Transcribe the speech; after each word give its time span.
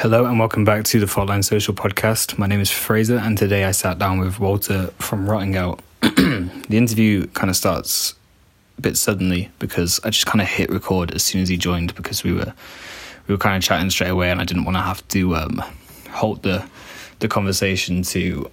Hello 0.00 0.24
and 0.24 0.38
welcome 0.38 0.64
back 0.64 0.84
to 0.84 0.98
the 0.98 1.04
Faultline 1.04 1.44
Social 1.44 1.74
Podcast. 1.74 2.38
My 2.38 2.46
name 2.46 2.60
is 2.60 2.70
Frazer, 2.70 3.18
and 3.18 3.36
today 3.36 3.64
I 3.64 3.72
sat 3.72 3.98
down 3.98 4.18
with 4.18 4.40
Walter 4.40 4.86
from 4.98 5.28
Rotting 5.28 5.58
Out. 5.58 5.82
the 6.00 6.50
interview 6.70 7.26
kind 7.26 7.50
of 7.50 7.56
starts 7.56 8.14
a 8.78 8.80
bit 8.80 8.96
suddenly 8.96 9.50
because 9.58 10.00
I 10.02 10.08
just 10.08 10.24
kind 10.24 10.40
of 10.40 10.48
hit 10.48 10.70
record 10.70 11.10
as 11.10 11.22
soon 11.22 11.42
as 11.42 11.50
he 11.50 11.58
joined 11.58 11.94
because 11.96 12.24
we 12.24 12.32
were 12.32 12.54
we 13.26 13.34
were 13.34 13.38
kind 13.38 13.58
of 13.58 13.62
chatting 13.62 13.90
straight 13.90 14.08
away, 14.08 14.30
and 14.30 14.40
I 14.40 14.44
didn't 14.44 14.64
want 14.64 14.78
to 14.78 14.80
have 14.80 15.06
to 15.08 15.36
um, 15.36 15.62
halt 16.08 16.44
the 16.44 16.64
the 17.18 17.28
conversation 17.28 18.02
to 18.04 18.50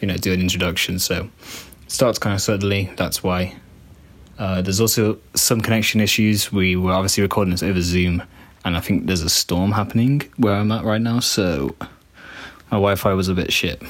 you 0.00 0.06
know 0.06 0.16
do 0.16 0.32
an 0.32 0.40
introduction. 0.40 1.00
So 1.00 1.28
it 1.82 1.90
starts 1.90 2.20
kind 2.20 2.36
of 2.36 2.40
suddenly. 2.40 2.88
That's 2.94 3.20
why. 3.20 3.56
Uh, 4.38 4.62
there's 4.62 4.80
also 4.80 5.18
some 5.34 5.60
connection 5.60 6.00
issues. 6.00 6.52
We 6.52 6.76
were 6.76 6.92
obviously 6.92 7.24
recording 7.24 7.50
this 7.50 7.64
over 7.64 7.80
Zoom 7.80 8.22
and 8.64 8.76
I 8.76 8.80
think 8.80 9.06
there's 9.06 9.22
a 9.22 9.30
storm 9.30 9.72
happening 9.72 10.22
where 10.36 10.54
I'm 10.54 10.70
at 10.72 10.84
right 10.84 11.00
now, 11.00 11.20
so 11.20 11.74
my 12.70 12.76
Wi 12.76 12.94
Fi 12.94 13.14
was 13.14 13.28
a 13.28 13.34
bit 13.34 13.52
shit. 13.52 13.82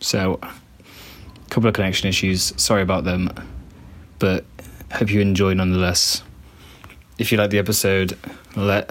So, 0.00 0.38
a 0.42 1.48
couple 1.48 1.68
of 1.68 1.74
connection 1.74 2.08
issues. 2.08 2.52
Sorry 2.56 2.82
about 2.82 3.04
them, 3.04 3.30
but 4.18 4.44
hope 4.92 5.10
you 5.10 5.20
enjoy 5.20 5.54
nonetheless. 5.54 6.22
If 7.18 7.32
you 7.32 7.38
like 7.38 7.50
the 7.50 7.58
episode, 7.58 8.18
let 8.56 8.90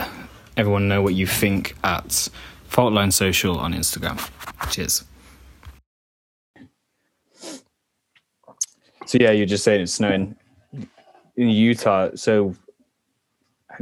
everyone 0.57 0.87
know 0.87 1.01
what 1.01 1.13
you 1.13 1.27
think 1.27 1.75
at 1.83 2.29
Faultline 2.69 3.13
Social 3.13 3.59
on 3.59 3.73
Instagram. 3.73 4.19
Cheers. 4.71 5.03
So 9.05 9.19
yeah, 9.19 9.31
you're 9.31 9.45
just 9.45 9.63
saying 9.63 9.81
it's 9.81 9.93
snowing 9.93 10.35
in 11.37 11.49
Utah. 11.49 12.09
So 12.15 12.55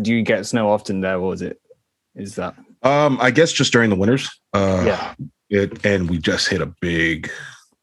do 0.02 0.14
you 0.14 0.22
get 0.22 0.46
snow 0.46 0.70
often 0.70 1.02
there, 1.02 1.18
or 1.18 1.34
is 1.34 1.42
it 1.42 1.60
is 2.16 2.36
that? 2.36 2.56
Um, 2.84 3.18
I 3.22 3.32
guess 3.32 3.52
just 3.52 3.72
during 3.72 3.90
the 3.90 3.96
winters. 3.96 4.30
Uh, 4.54 4.84
yeah. 4.86 5.14
It 5.50 5.86
and 5.86 6.10
we 6.10 6.18
just 6.18 6.48
hit 6.48 6.62
a 6.62 6.74
big. 6.82 7.30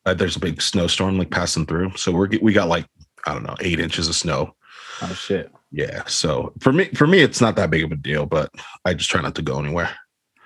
Uh, 0.06 0.14
there's 0.14 0.36
a 0.36 0.40
big 0.40 0.62
snowstorm 0.62 1.18
like 1.18 1.30
passing 1.30 1.66
through, 1.66 1.96
so 1.96 2.10
we're 2.10 2.28
we 2.40 2.52
got 2.52 2.68
like 2.68 2.86
I 3.26 3.32
don't 3.32 3.42
know 3.42 3.56
eight 3.60 3.80
inches 3.80 4.08
of 4.08 4.16
snow. 4.16 4.54
Oh 5.02 5.12
shit. 5.14 5.52
Yeah. 5.70 6.04
So 6.06 6.52
for 6.60 6.72
me, 6.72 6.86
for 6.86 7.06
me, 7.06 7.20
it's 7.20 7.40
not 7.40 7.56
that 7.56 7.70
big 7.70 7.84
of 7.84 7.92
a 7.92 7.96
deal, 7.96 8.26
but 8.26 8.50
I 8.84 8.94
just 8.94 9.10
try 9.10 9.20
not 9.20 9.34
to 9.36 9.42
go 9.42 9.58
anywhere. 9.58 9.90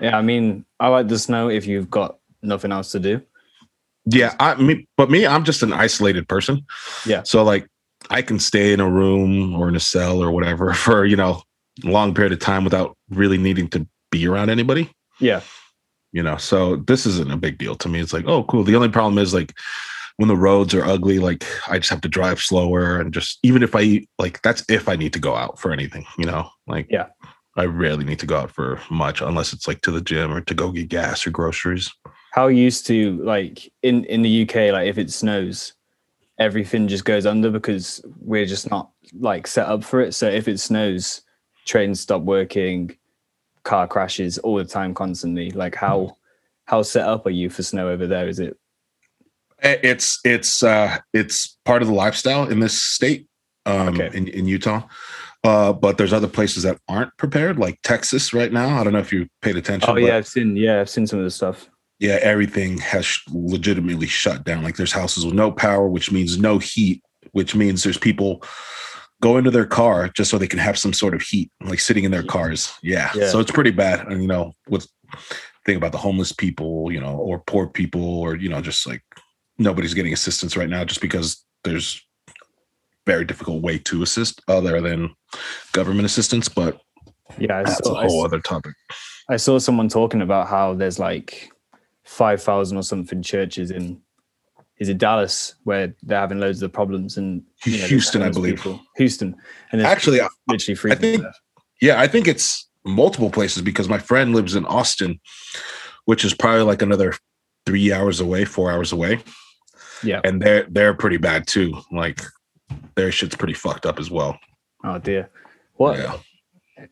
Yeah, 0.00 0.18
I 0.18 0.22
mean, 0.22 0.64
I 0.80 0.88
like 0.88 1.08
the 1.08 1.18
snow 1.18 1.48
if 1.48 1.66
you've 1.66 1.88
got 1.88 2.18
nothing 2.42 2.72
else 2.72 2.92
to 2.92 3.00
do. 3.00 3.22
Yeah, 4.06 4.34
I 4.38 4.54
mean, 4.56 4.86
but 4.96 5.10
me, 5.10 5.26
I'm 5.26 5.44
just 5.44 5.62
an 5.62 5.72
isolated 5.72 6.28
person. 6.28 6.66
Yeah. 7.06 7.22
So 7.22 7.42
like, 7.42 7.66
I 8.10 8.20
can 8.20 8.38
stay 8.38 8.72
in 8.72 8.80
a 8.80 8.90
room 8.90 9.54
or 9.54 9.68
in 9.68 9.76
a 9.76 9.80
cell 9.80 10.22
or 10.22 10.30
whatever 10.30 10.74
for 10.74 11.06
you 11.06 11.16
know 11.16 11.42
long 11.82 12.14
period 12.14 12.32
of 12.32 12.38
time 12.38 12.64
without 12.64 12.96
really 13.10 13.38
needing 13.38 13.68
to 13.68 13.86
be 14.10 14.26
around 14.26 14.50
anybody. 14.50 14.90
Yeah. 15.20 15.40
You 16.12 16.22
know, 16.22 16.36
so 16.36 16.76
this 16.76 17.06
isn't 17.06 17.32
a 17.32 17.36
big 17.36 17.58
deal 17.58 17.74
to 17.76 17.88
me. 17.88 18.00
It's 18.00 18.12
like, 18.12 18.26
oh, 18.26 18.44
cool. 18.44 18.62
The 18.62 18.76
only 18.76 18.88
problem 18.88 19.18
is 19.18 19.34
like 19.34 19.52
when 20.16 20.28
the 20.28 20.36
roads 20.36 20.74
are 20.74 20.84
ugly, 20.84 21.18
like 21.18 21.44
I 21.68 21.78
just 21.78 21.90
have 21.90 22.00
to 22.02 22.08
drive 22.08 22.40
slower 22.40 23.00
and 23.00 23.12
just 23.12 23.38
even 23.42 23.62
if 23.62 23.74
I 23.74 24.06
like 24.18 24.40
that's 24.42 24.64
if 24.68 24.88
I 24.88 24.96
need 24.96 25.12
to 25.14 25.18
go 25.18 25.34
out 25.34 25.58
for 25.58 25.72
anything, 25.72 26.04
you 26.18 26.26
know, 26.26 26.48
like 26.68 26.86
yeah, 26.88 27.06
I 27.56 27.64
rarely 27.64 28.04
need 28.04 28.20
to 28.20 28.26
go 28.26 28.38
out 28.38 28.52
for 28.52 28.80
much 28.90 29.20
unless 29.20 29.52
it's 29.52 29.66
like 29.66 29.80
to 29.82 29.90
the 29.90 30.00
gym 30.00 30.32
or 30.32 30.40
to 30.42 30.54
go 30.54 30.70
get 30.70 30.88
gas 30.88 31.26
or 31.26 31.30
groceries. 31.30 31.92
How 32.32 32.46
used 32.46 32.86
to 32.86 33.20
like 33.24 33.72
in 33.82 34.04
in 34.04 34.22
the 34.22 34.42
UK, 34.42 34.72
like 34.72 34.86
if 34.86 34.98
it 34.98 35.10
snows, 35.10 35.74
everything 36.38 36.86
just 36.86 37.04
goes 37.04 37.26
under 37.26 37.50
because 37.50 38.04
we're 38.20 38.46
just 38.46 38.70
not 38.70 38.90
like 39.18 39.48
set 39.48 39.66
up 39.66 39.82
for 39.82 40.00
it. 40.00 40.14
So 40.14 40.28
if 40.28 40.46
it 40.46 40.60
snows, 40.60 41.22
trains 41.64 42.00
stop 42.00 42.22
working, 42.22 42.96
car 43.62 43.86
crashes 43.86 44.38
all 44.38 44.56
the 44.56 44.64
time, 44.64 44.94
constantly. 44.94 45.50
Like 45.50 45.74
how 45.74 46.16
how 46.66 46.82
set 46.82 47.06
up 47.06 47.26
are 47.26 47.30
you 47.30 47.50
for 47.50 47.62
snow 47.62 47.88
over 47.88 48.06
there? 48.06 48.28
Is 48.28 48.38
it? 48.38 48.56
Eh, 49.60 49.78
it's 49.82 50.20
it's 50.24 50.62
uh 50.62 50.98
it's 51.12 51.58
part 51.64 51.82
of 51.82 51.88
the 51.88 51.94
lifestyle 51.94 52.48
in 52.48 52.60
this 52.60 52.80
state, 52.80 53.26
um, 53.66 54.00
okay. 54.00 54.16
in 54.16 54.28
in 54.28 54.46
Utah. 54.46 54.82
Uh, 55.42 55.74
but 55.74 55.98
there's 55.98 56.14
other 56.14 56.26
places 56.26 56.62
that 56.62 56.78
aren't 56.88 57.14
prepared, 57.18 57.58
like 57.58 57.78
Texas 57.82 58.32
right 58.32 58.50
now. 58.50 58.80
I 58.80 58.84
don't 58.84 58.94
know 58.94 58.98
if 58.98 59.12
you 59.12 59.28
paid 59.42 59.56
attention. 59.56 59.90
Oh 59.90 59.96
yeah, 59.96 60.16
I've 60.16 60.26
seen 60.26 60.56
yeah, 60.56 60.80
I've 60.80 60.88
seen 60.88 61.06
some 61.06 61.18
of 61.18 61.24
the 61.24 61.30
stuff. 61.30 61.68
Yeah, 61.98 62.18
everything 62.22 62.78
has 62.78 63.18
legitimately 63.28 64.06
shut 64.06 64.44
down. 64.44 64.64
Like 64.64 64.76
there's 64.76 64.92
houses 64.92 65.24
with 65.24 65.34
no 65.34 65.52
power, 65.52 65.86
which 65.86 66.10
means 66.10 66.38
no 66.38 66.58
heat, 66.58 67.02
which 67.32 67.54
means 67.54 67.82
there's 67.82 67.98
people 67.98 68.42
go 69.24 69.38
into 69.38 69.50
their 69.50 69.64
car 69.64 70.08
just 70.08 70.30
so 70.30 70.36
they 70.36 70.46
can 70.46 70.58
have 70.58 70.78
some 70.78 70.92
sort 70.92 71.14
of 71.14 71.22
heat, 71.22 71.50
like 71.62 71.80
sitting 71.80 72.04
in 72.04 72.10
their 72.10 72.22
cars. 72.22 72.74
Yeah. 72.82 73.10
yeah. 73.14 73.30
So 73.30 73.40
it's 73.40 73.50
pretty 73.50 73.70
bad. 73.70 74.06
And 74.06 74.20
you 74.20 74.28
know, 74.28 74.52
with 74.68 74.86
think 75.64 75.78
about 75.78 75.92
the 75.92 75.98
homeless 75.98 76.30
people, 76.30 76.92
you 76.92 77.00
know, 77.00 77.16
or 77.16 77.38
poor 77.38 77.66
people, 77.66 78.04
or 78.20 78.36
you 78.36 78.50
know, 78.50 78.60
just 78.60 78.86
like 78.86 79.02
nobody's 79.56 79.94
getting 79.94 80.12
assistance 80.12 80.58
right 80.58 80.68
now 80.68 80.84
just 80.84 81.00
because 81.00 81.42
there's 81.62 82.06
very 83.06 83.24
difficult 83.24 83.62
way 83.62 83.78
to 83.78 84.02
assist 84.02 84.42
other 84.46 84.78
than 84.82 85.14
government 85.72 86.04
assistance. 86.04 86.50
But 86.50 86.78
yeah, 87.38 87.62
that's 87.62 87.78
saw, 87.78 87.94
a 87.94 88.06
whole 88.06 88.24
I, 88.24 88.26
other 88.26 88.40
topic. 88.40 88.74
I 89.30 89.38
saw 89.38 89.58
someone 89.58 89.88
talking 89.88 90.20
about 90.20 90.48
how 90.48 90.74
there's 90.74 90.98
like 90.98 91.50
five 92.04 92.42
thousand 92.42 92.76
or 92.76 92.82
something 92.82 93.22
churches 93.22 93.70
in 93.70 94.02
is 94.78 94.88
it 94.88 94.98
Dallas 94.98 95.54
where 95.64 95.94
they're 96.02 96.18
having 96.18 96.40
loads 96.40 96.62
of 96.62 96.72
problems 96.72 97.16
and 97.16 97.42
you 97.64 97.78
know, 97.78 97.86
Houston, 97.86 98.22
I 98.22 98.30
believe. 98.30 98.56
People. 98.56 98.80
Houston, 98.96 99.36
and 99.72 99.82
actually, 99.82 100.20
literally 100.48 100.74
free. 100.74 100.92
I 100.92 100.94
think, 100.96 101.24
yeah, 101.80 102.00
I 102.00 102.08
think 102.08 102.26
it's 102.26 102.68
multiple 102.84 103.30
places 103.30 103.62
because 103.62 103.88
my 103.88 103.98
friend 103.98 104.34
lives 104.34 104.54
in 104.54 104.64
Austin, 104.66 105.20
which 106.06 106.24
is 106.24 106.34
probably 106.34 106.62
like 106.62 106.82
another 106.82 107.14
three 107.66 107.92
hours 107.92 108.20
away, 108.20 108.44
four 108.44 108.70
hours 108.70 108.92
away. 108.92 109.20
Yeah, 110.02 110.20
and 110.24 110.42
they're 110.42 110.66
they're 110.70 110.94
pretty 110.94 111.18
bad 111.18 111.46
too. 111.46 111.80
Like 111.92 112.20
their 112.96 113.12
shit's 113.12 113.36
pretty 113.36 113.54
fucked 113.54 113.86
up 113.86 113.98
as 113.98 114.10
well. 114.10 114.38
Oh 114.82 114.98
dear, 114.98 115.30
what? 115.74 115.98
Yeah. 115.98 116.18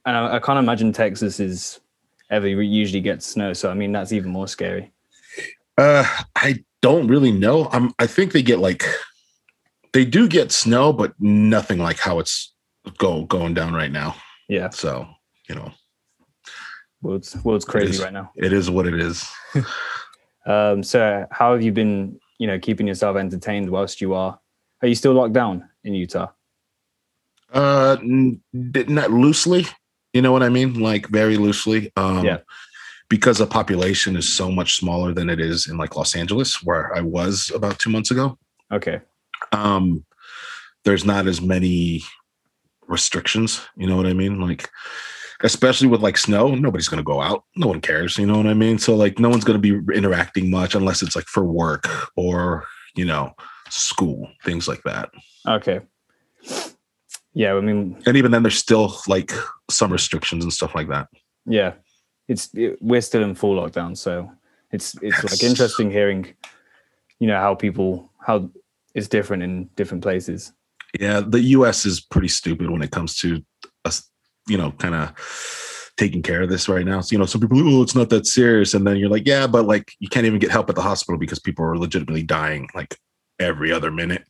And 0.06 0.16
I, 0.16 0.36
I 0.36 0.38
can't 0.38 0.58
imagine 0.58 0.92
Texas 0.92 1.40
is 1.40 1.80
ever 2.30 2.48
usually 2.48 3.00
gets 3.00 3.26
snow, 3.26 3.52
so 3.52 3.70
I 3.70 3.74
mean 3.74 3.92
that's 3.92 4.12
even 4.12 4.30
more 4.30 4.48
scary. 4.48 4.92
Uh, 5.76 6.06
I 6.36 6.62
don't 6.82 7.06
really 7.06 7.32
know. 7.32 7.68
I'm 7.72 7.94
I 7.98 8.06
think 8.06 8.32
they 8.32 8.42
get 8.42 8.58
like 8.58 8.84
they 9.92 10.04
do 10.04 10.28
get 10.28 10.52
snow, 10.52 10.92
but 10.92 11.14
nothing 11.18 11.78
like 11.78 11.98
how 11.98 12.18
it's 12.18 12.52
go 12.98 13.24
going 13.24 13.54
down 13.54 13.72
right 13.72 13.90
now. 13.90 14.16
Yeah. 14.48 14.70
So, 14.70 15.08
you 15.48 15.54
know. 15.54 15.72
well, 17.00 17.16
it's 17.16 17.36
well, 17.44 17.56
it's 17.56 17.64
crazy 17.64 17.94
is, 17.94 18.02
right 18.02 18.12
now. 18.12 18.32
It 18.36 18.52
is 18.52 18.68
what 18.68 18.86
it 18.86 19.00
is. 19.00 19.26
um, 20.46 20.82
so 20.82 21.26
how 21.30 21.52
have 21.52 21.62
you 21.62 21.72
been, 21.72 22.18
you 22.38 22.46
know, 22.46 22.58
keeping 22.58 22.86
yourself 22.86 23.16
entertained 23.16 23.70
whilst 23.70 24.00
you 24.00 24.14
are 24.14 24.38
are 24.82 24.88
you 24.88 24.94
still 24.94 25.12
locked 25.12 25.32
down 25.32 25.68
in 25.84 25.94
Utah? 25.94 26.28
Uh 27.52 27.96
not 28.02 29.10
loosely. 29.12 29.66
You 30.12 30.22
know 30.22 30.32
what 30.32 30.42
I 30.42 30.48
mean? 30.48 30.80
Like 30.80 31.06
very 31.08 31.36
loosely. 31.36 31.92
Um 31.96 32.24
yeah 32.24 32.38
because 33.12 33.36
the 33.36 33.46
population 33.46 34.16
is 34.16 34.26
so 34.26 34.50
much 34.50 34.76
smaller 34.76 35.12
than 35.12 35.28
it 35.28 35.38
is 35.38 35.68
in 35.68 35.76
like 35.76 35.96
Los 35.96 36.16
Angeles, 36.16 36.62
where 36.62 36.96
I 36.96 37.02
was 37.02 37.52
about 37.54 37.78
two 37.78 37.90
months 37.90 38.10
ago. 38.10 38.38
Okay. 38.72 39.02
Um, 39.52 40.06
there's 40.86 41.04
not 41.04 41.26
as 41.26 41.38
many 41.38 42.04
restrictions. 42.88 43.60
You 43.76 43.86
know 43.86 43.98
what 43.98 44.06
I 44.06 44.14
mean? 44.14 44.40
Like, 44.40 44.70
especially 45.42 45.88
with 45.88 46.00
like 46.00 46.16
snow, 46.16 46.54
nobody's 46.54 46.88
gonna 46.88 47.02
go 47.02 47.20
out. 47.20 47.44
No 47.54 47.66
one 47.66 47.82
cares. 47.82 48.16
You 48.16 48.24
know 48.24 48.38
what 48.38 48.46
I 48.46 48.54
mean? 48.54 48.78
So 48.78 48.96
like, 48.96 49.18
no 49.18 49.28
one's 49.28 49.44
gonna 49.44 49.58
be 49.58 49.78
interacting 49.92 50.50
much 50.50 50.74
unless 50.74 51.02
it's 51.02 51.14
like 51.14 51.26
for 51.26 51.44
work 51.44 51.86
or 52.16 52.64
you 52.96 53.04
know 53.04 53.34
school 53.68 54.26
things 54.42 54.66
like 54.66 54.84
that. 54.84 55.10
Okay. 55.46 55.80
Yeah, 57.34 57.56
I 57.56 57.60
mean, 57.60 58.02
and 58.06 58.16
even 58.16 58.30
then, 58.30 58.42
there's 58.42 58.56
still 58.56 58.96
like 59.06 59.32
some 59.70 59.92
restrictions 59.92 60.44
and 60.44 60.52
stuff 60.52 60.74
like 60.74 60.88
that. 60.88 61.08
Yeah 61.44 61.74
it's 62.32 62.48
it, 62.54 62.78
we're 62.80 63.02
still 63.02 63.22
in 63.22 63.34
full 63.34 63.60
lockdown, 63.60 63.96
so 63.96 64.32
it's 64.72 64.96
it's 65.02 65.22
like 65.22 65.42
interesting 65.42 65.90
hearing, 65.90 66.26
you 67.20 67.26
know, 67.28 67.38
how 67.38 67.54
people 67.54 68.10
how 68.18 68.50
it's 68.94 69.08
different 69.08 69.42
in 69.42 69.68
different 69.76 70.02
places. 70.02 70.52
Yeah, 70.98 71.20
the 71.20 71.40
U.S. 71.56 71.86
is 71.86 72.00
pretty 72.00 72.28
stupid 72.28 72.70
when 72.70 72.82
it 72.82 72.90
comes 72.90 73.16
to 73.18 73.42
us, 73.84 74.10
you 74.48 74.58
know, 74.58 74.72
kind 74.72 74.94
of 74.94 75.14
taking 75.96 76.22
care 76.22 76.42
of 76.42 76.48
this 76.48 76.68
right 76.68 76.84
now. 76.84 77.00
So, 77.00 77.12
you 77.12 77.18
know, 77.18 77.26
some 77.26 77.40
people, 77.40 77.58
oh, 77.60 77.82
it's 77.82 77.94
not 77.94 78.10
that 78.10 78.26
serious, 78.26 78.74
and 78.74 78.86
then 78.86 78.96
you're 78.96 79.10
like, 79.10 79.26
yeah, 79.26 79.46
but 79.46 79.66
like 79.66 79.92
you 80.00 80.08
can't 80.08 80.26
even 80.26 80.38
get 80.38 80.50
help 80.50 80.70
at 80.70 80.76
the 80.76 80.82
hospital 80.82 81.18
because 81.18 81.38
people 81.38 81.64
are 81.64 81.76
legitimately 81.76 82.22
dying 82.22 82.68
like 82.74 82.96
every 83.38 83.72
other 83.72 83.90
minute, 83.90 84.24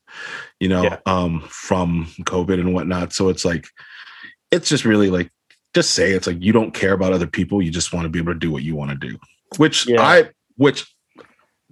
you 0.58 0.69
know, 0.69 0.82
yeah. 0.82 0.98
um, 1.06 1.43
from 1.48 2.06
COVID 2.22 2.58
and 2.58 2.75
whatnot. 2.75 3.12
So 3.12 3.28
it's 3.28 3.44
like, 3.44 3.66
it's 4.50 4.69
just 4.69 4.84
really 4.84 5.10
like 5.10 5.31
just 5.74 5.92
say 5.92 6.12
it's 6.12 6.26
like 6.26 6.42
you 6.42 6.52
don't 6.52 6.74
care 6.74 6.92
about 6.92 7.12
other 7.12 7.26
people 7.26 7.62
you 7.62 7.70
just 7.70 7.92
want 7.92 8.04
to 8.04 8.08
be 8.08 8.19
able 8.19 8.32
to 8.32 8.38
do 8.38 8.50
what 8.50 8.62
you 8.62 8.74
want 8.74 8.90
to 8.90 9.08
do 9.08 9.19
which 9.56 9.88
yeah. 9.88 10.00
i 10.02 10.28
which 10.56 10.92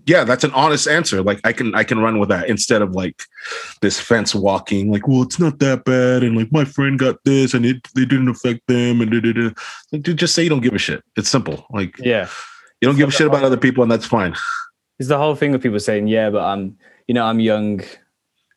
yeah, 0.06 0.24
that's 0.24 0.44
an 0.44 0.52
honest 0.52 0.88
answer. 0.88 1.22
Like 1.22 1.40
I 1.44 1.52
can 1.52 1.74
I 1.74 1.84
can 1.84 1.98
run 1.98 2.18
with 2.18 2.28
that 2.30 2.48
instead 2.48 2.82
of 2.82 2.92
like 2.92 3.22
this 3.80 4.00
fence 4.00 4.34
walking. 4.34 4.90
Like, 4.90 5.06
well, 5.06 5.22
it's 5.22 5.38
not 5.38 5.58
that 5.58 5.84
bad, 5.84 6.22
and 6.22 6.36
like 6.36 6.50
my 6.52 6.64
friend 6.64 6.98
got 6.98 7.22
this, 7.24 7.54
and 7.54 7.66
it 7.66 7.86
they 7.94 8.04
didn't 8.04 8.28
affect 8.28 8.66
them, 8.66 9.00
and 9.00 9.10
da, 9.10 9.20
da, 9.20 9.32
da. 9.32 9.50
like 9.92 10.02
dude, 10.02 10.18
just 10.18 10.34
say 10.34 10.42
you 10.42 10.48
don't 10.48 10.62
give 10.62 10.74
a 10.74 10.78
shit. 10.78 11.04
It's 11.16 11.28
simple. 11.28 11.66
Like 11.70 11.98
Yeah. 11.98 12.28
you 12.80 12.86
don't 12.86 12.94
It's 12.94 12.98
give 12.98 13.08
a 13.08 13.12
shit 13.12 13.26
about 13.26 13.44
other 13.44 13.56
people, 13.56 13.82
and 13.82 13.92
that's 13.92 14.06
fine. 14.06 14.34
It's 14.98 15.08
the 15.08 15.18
whole 15.18 15.34
thing 15.34 15.54
of 15.54 15.62
people 15.62 15.80
saying, 15.80 16.08
"Yeah, 16.08 16.30
but 16.30 16.42
I'm, 16.42 16.76
you 17.06 17.14
know, 17.14 17.24
I'm 17.24 17.40
young. 17.40 17.82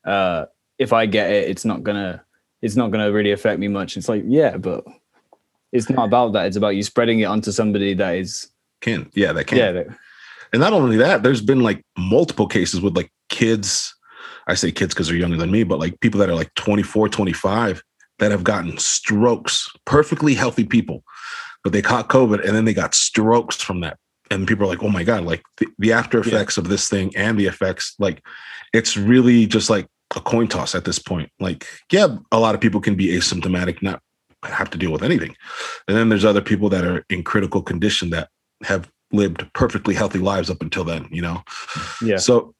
Uh, 0.05 0.45
if 0.77 0.91
I 0.91 1.05
get 1.05 1.31
it, 1.31 1.49
it's 1.49 1.65
not 1.65 1.83
gonna, 1.83 2.23
it's 2.61 2.75
not 2.75 2.91
gonna 2.91 3.11
really 3.11 3.31
affect 3.31 3.59
me 3.59 3.67
much." 3.67 3.95
It's 3.97 4.09
like, 4.09 4.23
yeah, 4.25 4.57
but 4.57 4.85
it's 5.73 5.89
not 5.89 6.05
about 6.05 6.33
that. 6.33 6.45
It's 6.45 6.55
about 6.55 6.75
you 6.75 6.83
spreading 6.83 7.19
it 7.19 7.25
onto 7.25 7.51
somebody 7.51 7.93
that 7.95 8.15
is, 8.15 8.47
Can 8.81 9.09
yeah, 9.13 9.33
that 9.33 9.47
can. 9.47 9.57
yeah, 9.57 9.71
that, 9.71 9.87
And 10.53 10.61
not 10.61 10.71
only 10.71 10.97
that, 10.97 11.23
there's 11.23 11.41
been 11.41 11.61
like 11.61 11.83
multiple 11.97 12.47
cases 12.47 12.79
with 12.79 12.95
like 12.95 13.11
kids. 13.29 13.93
I 14.47 14.53
say 14.53 14.71
kids 14.71 14.93
because 14.93 15.07
they're 15.07 15.17
younger 15.17 15.37
than 15.37 15.51
me, 15.51 15.63
but 15.63 15.79
like 15.79 15.99
people 15.99 16.19
that 16.19 16.29
are 16.29 16.35
like 16.35 16.53
24, 16.53 17.09
25 17.09 17.83
that 18.19 18.31
have 18.31 18.43
gotten 18.43 18.77
strokes, 18.77 19.67
perfectly 19.85 20.35
healthy 20.35 20.65
people, 20.65 21.03
but 21.63 21.73
they 21.73 21.81
caught 21.81 22.09
COVID 22.09 22.45
and 22.45 22.55
then 22.55 22.65
they 22.65 22.73
got 22.73 22.93
strokes 22.93 23.61
from 23.61 23.79
that. 23.81 23.97
And 24.29 24.47
people 24.47 24.65
are 24.65 24.69
like, 24.69 24.83
oh 24.83 24.89
my 24.89 25.03
God, 25.03 25.23
like 25.23 25.41
the, 25.57 25.67
the 25.79 25.93
after 25.93 26.19
effects 26.19 26.57
of 26.57 26.67
this 26.69 26.87
thing 26.87 27.11
and 27.15 27.37
the 27.37 27.47
effects, 27.47 27.95
like 27.99 28.23
it's 28.73 28.95
really 28.95 29.45
just 29.45 29.69
like 29.69 29.87
a 30.15 30.21
coin 30.21 30.47
toss 30.47 30.75
at 30.75 30.85
this 30.85 30.99
point. 30.99 31.31
Like, 31.39 31.67
yeah, 31.91 32.17
a 32.31 32.39
lot 32.39 32.55
of 32.55 32.61
people 32.61 32.81
can 32.81 32.95
be 32.95 33.07
asymptomatic, 33.07 33.81
not 33.81 34.01
have 34.51 34.69
to 34.71 34.77
deal 34.77 34.91
with 34.91 35.03
anything. 35.03 35.35
And 35.87 35.97
then 35.97 36.09
there's 36.09 36.25
other 36.25 36.41
people 36.41 36.69
that 36.69 36.85
are 36.85 37.05
in 37.09 37.23
critical 37.23 37.61
condition 37.61 38.09
that 38.11 38.29
have 38.63 38.89
lived 39.11 39.45
perfectly 39.53 39.93
healthy 39.93 40.19
lives 40.19 40.49
up 40.49 40.61
until 40.61 40.83
then, 40.83 41.07
you 41.11 41.21
know? 41.21 41.43
yeah, 42.01 42.17
So, 42.17 42.53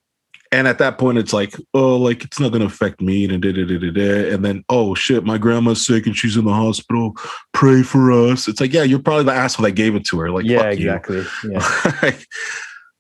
and 0.52 0.68
at 0.68 0.78
that 0.78 1.00
point, 1.00 1.18
it's 1.18 1.34
like, 1.34 1.56
oh, 1.74 1.98
like 1.98 2.24
it's 2.24 2.40
not 2.40 2.50
going 2.50 2.60
to 2.60 2.68
affect 2.68 3.02
me. 3.02 3.26
And, 3.26 3.42
da, 3.42 3.52
da, 3.52 3.66
da, 3.66 3.78
da, 3.80 3.90
da. 3.92 4.34
and 4.34 4.46
then, 4.46 4.64
oh 4.70 4.94
shit, 4.94 5.24
my 5.24 5.40
grandma's 5.40 5.84
sick 5.84 6.06
and 6.06 6.16
she's 6.16 6.38
in 6.38 6.46
the 6.46 6.54
hospital. 6.54 7.16
Pray 7.54 7.82
for 7.82 8.12
us. 8.12 8.48
It's 8.48 8.62
like, 8.62 8.72
yeah, 8.72 8.84
you're 8.84 9.00
probably 9.00 9.24
the 9.24 9.34
asshole 9.34 9.64
that 9.64 9.72
gave 9.72 9.96
it 9.96 10.06
to 10.06 10.20
her. 10.20 10.30
Like, 10.30 10.46
yeah, 10.46 10.60
fuck 10.60 10.78
you. 10.78 10.92
exactly. 10.94 11.26
Yeah, 11.50 11.92
Like, 12.04 12.28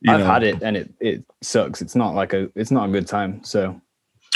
I've 0.08 0.20
know. 0.20 0.26
had 0.26 0.44
it, 0.44 0.62
and 0.64 0.76
it 0.76 0.94
it 1.00 1.26
sucks. 1.42 1.82
It's 1.82 1.96
not 1.96 2.16
like 2.16 2.34
a, 2.34 2.50
it's 2.56 2.72
not 2.72 2.90
a 2.90 2.92
good 2.92 3.08
time. 3.08 3.44
So 3.44 3.80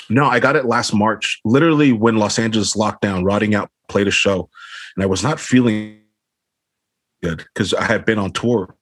No, 0.09 0.25
I 0.27 0.39
got 0.39 0.55
it 0.55 0.65
last 0.65 0.93
March, 0.93 1.39
literally 1.43 1.91
when 1.91 2.17
Los 2.17 2.37
Angeles 2.39 2.75
locked 2.75 3.01
down, 3.01 3.25
Rotting 3.25 3.53
Out 3.55 3.69
played 3.87 4.07
a 4.07 4.11
show, 4.11 4.49
and 4.95 5.03
I 5.03 5.07
was 5.07 5.23
not 5.23 5.39
feeling 5.39 5.99
good 7.23 7.37
because 7.53 7.73
I 7.73 7.83
had 7.83 8.05
been 8.05 8.19
on 8.19 8.31
tour 8.31 8.75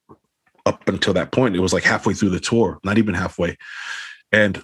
up 0.65 0.87
until 0.89 1.13
that 1.13 1.31
point. 1.31 1.55
It 1.55 1.59
was 1.59 1.73
like 1.73 1.83
halfway 1.83 2.13
through 2.13 2.29
the 2.31 2.39
tour, 2.39 2.79
not 2.83 2.97
even 2.97 3.13
halfway. 3.13 3.57
And 4.31 4.63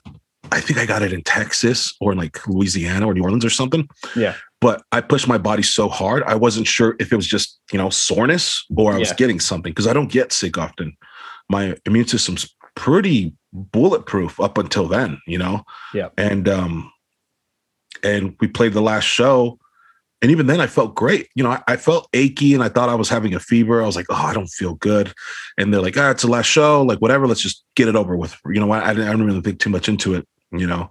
I 0.52 0.60
think 0.60 0.80
I 0.80 0.86
got 0.86 1.04
it 1.04 1.14
in 1.14 1.22
Texas 1.24 1.94
or 2.02 2.12
in 2.12 2.18
like 2.18 2.46
Louisiana 2.48 3.08
or 3.08 3.14
New 3.14 3.22
Orleans 3.24 3.46
or 3.46 3.50
something. 3.50 3.88
Yeah. 4.16 4.36
But 4.60 4.84
I 4.92 5.02
pushed 5.02 5.28
my 5.28 5.38
body 5.38 5.64
so 5.64 5.88
hard, 5.88 6.24
I 6.24 6.36
wasn't 6.36 6.68
sure 6.68 6.96
if 7.00 7.12
it 7.12 7.16
was 7.16 7.28
just, 7.28 7.60
you 7.72 7.78
know, 7.78 7.90
soreness 7.90 8.66
or 8.76 8.94
I 8.94 8.98
was 8.98 9.10
Yeah. 9.10 9.16
getting 9.16 9.40
something 9.40 9.72
because 9.72 9.88
I 9.88 9.94
don't 9.94 10.12
get 10.12 10.34
sick 10.34 10.58
often. 10.58 10.98
My 11.50 11.76
immune 11.86 12.08
system's 12.08 12.54
pretty 12.76 13.34
bulletproof 13.54 14.40
up 14.40 14.58
until 14.58 14.88
then, 14.88 15.20
you 15.28 15.38
know? 15.38 15.64
Yeah. 15.94 16.10
And 16.18 16.50
um 16.50 16.92
and 18.04 18.36
we 18.40 18.48
played 18.48 18.74
the 18.74 18.82
last 18.82 19.04
show. 19.06 19.60
And 20.22 20.30
even 20.30 20.48
then 20.48 20.62
I 20.62 20.68
felt 20.68 20.96
great. 20.96 21.30
You 21.36 21.44
know, 21.44 21.52
I, 21.52 21.64
I 21.68 21.78
felt 21.78 22.08
achy 22.14 22.54
and 22.54 22.64
I 22.64 22.70
thought 22.70 22.90
I 22.90 22.96
was 22.96 23.10
having 23.10 23.34
a 23.34 23.40
fever. 23.40 23.82
I 23.82 23.86
was 23.86 23.96
like, 23.96 24.06
oh, 24.10 24.16
I 24.16 24.34
don't 24.34 24.48
feel 24.48 24.76
good. 24.76 25.14
And 25.58 25.74
they're 25.74 25.82
like, 25.82 25.98
ah, 25.98 26.12
it's 26.12 26.24
the 26.24 26.30
last 26.30 26.46
show, 26.46 26.84
like 26.84 27.00
whatever, 27.00 27.28
let's 27.28 27.42
just 27.42 27.64
get 27.76 27.88
it 27.88 27.96
over 27.96 28.16
with. 28.16 28.36
You 28.46 28.60
know? 28.60 28.72
I, 28.72 28.94
didn't, 28.94 29.08
I 29.08 29.12
didn't 29.12 29.26
really 29.26 29.42
think 29.42 29.60
too 29.60 29.70
much 29.70 29.90
into 29.90 30.14
it, 30.14 30.28
you 30.52 30.68
know. 30.68 30.90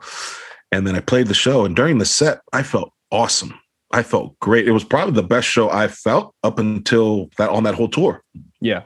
And 0.73 0.87
then 0.87 0.95
I 0.95 1.01
played 1.01 1.27
the 1.27 1.35
show, 1.35 1.65
and 1.65 1.75
during 1.75 1.99
the 1.99 2.05
set, 2.05 2.41
I 2.53 2.63
felt 2.63 2.93
awesome. 3.11 3.59
I 3.93 4.05
felt 4.05 4.39
great. 4.39 4.69
It 4.69 4.73
was 4.73 4.85
probably 4.85 5.15
the 5.15 5.23
best 5.23 5.49
show 5.49 5.69
I 5.69 5.89
felt 5.89 6.33
up 6.45 6.61
until 6.61 7.29
that 7.39 7.51
on 7.51 7.65
that 7.65 7.75
whole 7.75 7.89
tour. 7.89 8.23
yeah, 8.61 8.83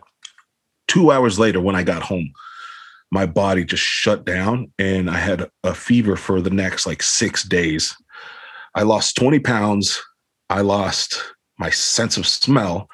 Two 0.89 1.11
hours 1.11 1.39
later, 1.39 1.61
when 1.61 1.77
I 1.77 1.83
got 1.83 2.03
home, 2.03 2.33
my 3.11 3.27
body 3.27 3.65
just 3.65 3.83
shut 3.83 4.25
down 4.25 4.73
and 4.79 5.09
I 5.09 5.19
had 5.19 5.49
a 5.63 5.75
fever 5.75 6.17
for 6.17 6.41
the 6.41 6.51
next 6.51 6.87
like 6.87 7.03
six 7.03 7.43
days. 7.45 7.95
I 8.75 8.83
lost 8.83 9.17
20 9.17 9.39
pounds. 9.41 10.03
I 10.55 10.61
lost 10.61 11.21
my 11.59 11.71
sense 11.71 12.17
of 12.17 12.27
smell. 12.29 12.89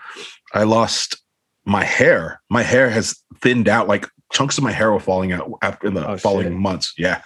I 0.55 0.63
lost 0.63 1.23
my 1.67 1.85
hair. 1.85 2.41
My 2.49 2.63
hair 2.63 2.89
has 2.89 3.17
thinned 3.43 3.69
out. 3.69 3.87
Like 3.87 4.09
chunks 4.33 4.57
of 4.57 4.65
my 4.65 4.73
hair 4.73 4.91
were 4.91 4.99
falling 5.01 5.33
out 5.33 5.51
after 5.63 5.87
in 5.87 5.93
the 5.95 6.09
Oh, 6.09 6.17
following 6.17 6.47
shit. 6.47 6.53
months. 6.57 6.95
Yeah. 6.97 7.21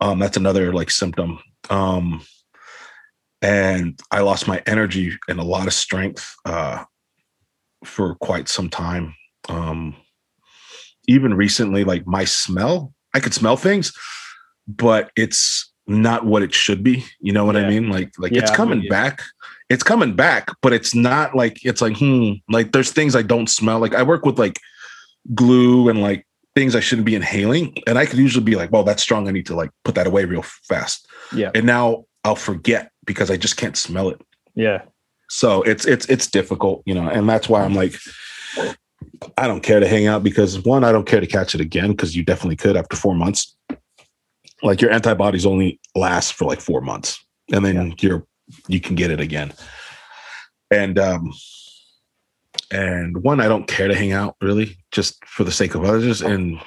Um, 0.00 0.18
that's 0.18 0.36
another 0.36 0.74
like 0.74 0.90
symptom. 0.90 1.38
Um, 1.70 2.22
and 3.40 3.98
I 4.10 4.20
lost 4.20 4.46
my 4.46 4.62
energy 4.66 5.16
and 5.26 5.40
a 5.40 5.44
lot 5.44 5.66
of 5.66 5.72
strength 5.72 6.34
uh, 6.44 6.84
for 7.84 8.14
quite 8.16 8.48
some 8.48 8.68
time. 8.68 9.14
Um, 9.48 9.96
even 11.08 11.32
recently, 11.34 11.82
like 11.84 12.06
my 12.06 12.24
smell, 12.26 12.92
I 13.14 13.20
could 13.20 13.32
smell 13.34 13.56
things, 13.56 13.90
but 14.68 15.10
it's 15.16 15.72
not 15.88 16.24
what 16.26 16.42
it 16.42 16.54
should 16.54 16.84
be. 16.84 17.04
You 17.20 17.32
know 17.32 17.44
what 17.44 17.56
I 17.56 17.68
mean? 17.68 17.88
Like, 17.88 18.12
like 18.18 18.32
Yeah, 18.32 18.42
it's 18.42 18.52
coming 18.52 18.86
back. 18.88 19.22
It's 19.72 19.82
coming 19.82 20.14
back, 20.14 20.48
but 20.60 20.74
it's 20.74 20.94
not 20.94 21.34
like 21.34 21.64
it's 21.64 21.80
like 21.80 21.96
hmm. 21.96 22.32
Like 22.50 22.72
there's 22.72 22.90
things 22.90 23.16
I 23.16 23.22
don't 23.22 23.48
smell. 23.48 23.78
Like 23.78 23.94
I 23.94 24.02
work 24.02 24.26
with 24.26 24.38
like 24.38 24.58
glue 25.34 25.88
and 25.88 26.02
like 26.02 26.26
things 26.54 26.76
I 26.76 26.80
shouldn't 26.80 27.06
be 27.06 27.14
inhaling, 27.14 27.78
and 27.86 27.98
I 27.98 28.04
could 28.04 28.18
usually 28.18 28.44
be 28.44 28.54
like, 28.54 28.70
"Well, 28.70 28.84
that's 28.84 29.02
strong. 29.02 29.28
I 29.28 29.30
need 29.30 29.46
to 29.46 29.54
like 29.54 29.70
put 29.84 29.94
that 29.94 30.06
away 30.06 30.26
real 30.26 30.42
fast." 30.42 31.08
yeah, 31.34 31.50
And 31.54 31.64
now 31.64 32.04
I'll 32.24 32.36
forget 32.36 32.90
because 33.06 33.30
I 33.30 33.36
just 33.38 33.56
can't 33.56 33.76
smell 33.76 34.10
it. 34.10 34.20
yeah, 34.54 34.82
So 35.30 35.62
it's 35.62 35.86
it's 35.86 36.06
it's 36.06 36.26
difficult, 36.26 36.82
you 36.84 36.94
know, 36.94 37.08
and 37.08 37.26
that's 37.26 37.48
why 37.48 37.62
I'm 37.62 37.74
like, 37.74 37.94
I 39.38 39.46
don't 39.46 39.62
care 39.62 39.80
to 39.80 39.88
hang 39.88 40.06
out 40.06 40.22
because 40.22 40.60
one, 40.64 40.84
I 40.84 40.92
don't 40.92 41.06
care 41.06 41.20
to 41.20 41.26
catch 41.26 41.54
it 41.54 41.62
again 41.62 41.92
because 41.92 42.14
you 42.14 42.24
definitely 42.24 42.56
could 42.56 42.76
after 42.76 42.96
four 42.96 43.14
months. 43.14 43.56
Like 44.62 44.80
your 44.80 44.92
antibodies 44.92 45.46
only 45.46 45.80
last 45.96 46.34
for 46.34 46.44
like 46.44 46.60
four 46.60 46.82
months, 46.82 47.24
and 47.52 47.64
then 47.64 47.94
you're 48.00 48.26
you 48.68 48.80
can 48.80 48.94
get 48.94 49.10
it 49.10 49.20
again. 49.20 49.52
And 50.70 50.98
um, 50.98 51.32
and 52.70 53.22
one, 53.22 53.40
I 53.40 53.48
don't 53.48 53.68
care 53.68 53.88
to 53.88 53.94
hang 53.94 54.12
out 54.12 54.36
really, 54.40 54.78
just 54.90 55.24
for 55.26 55.44
the 55.44 55.52
sake 55.52 55.74
of 55.74 55.84
others, 55.84 56.22
and 56.22 56.60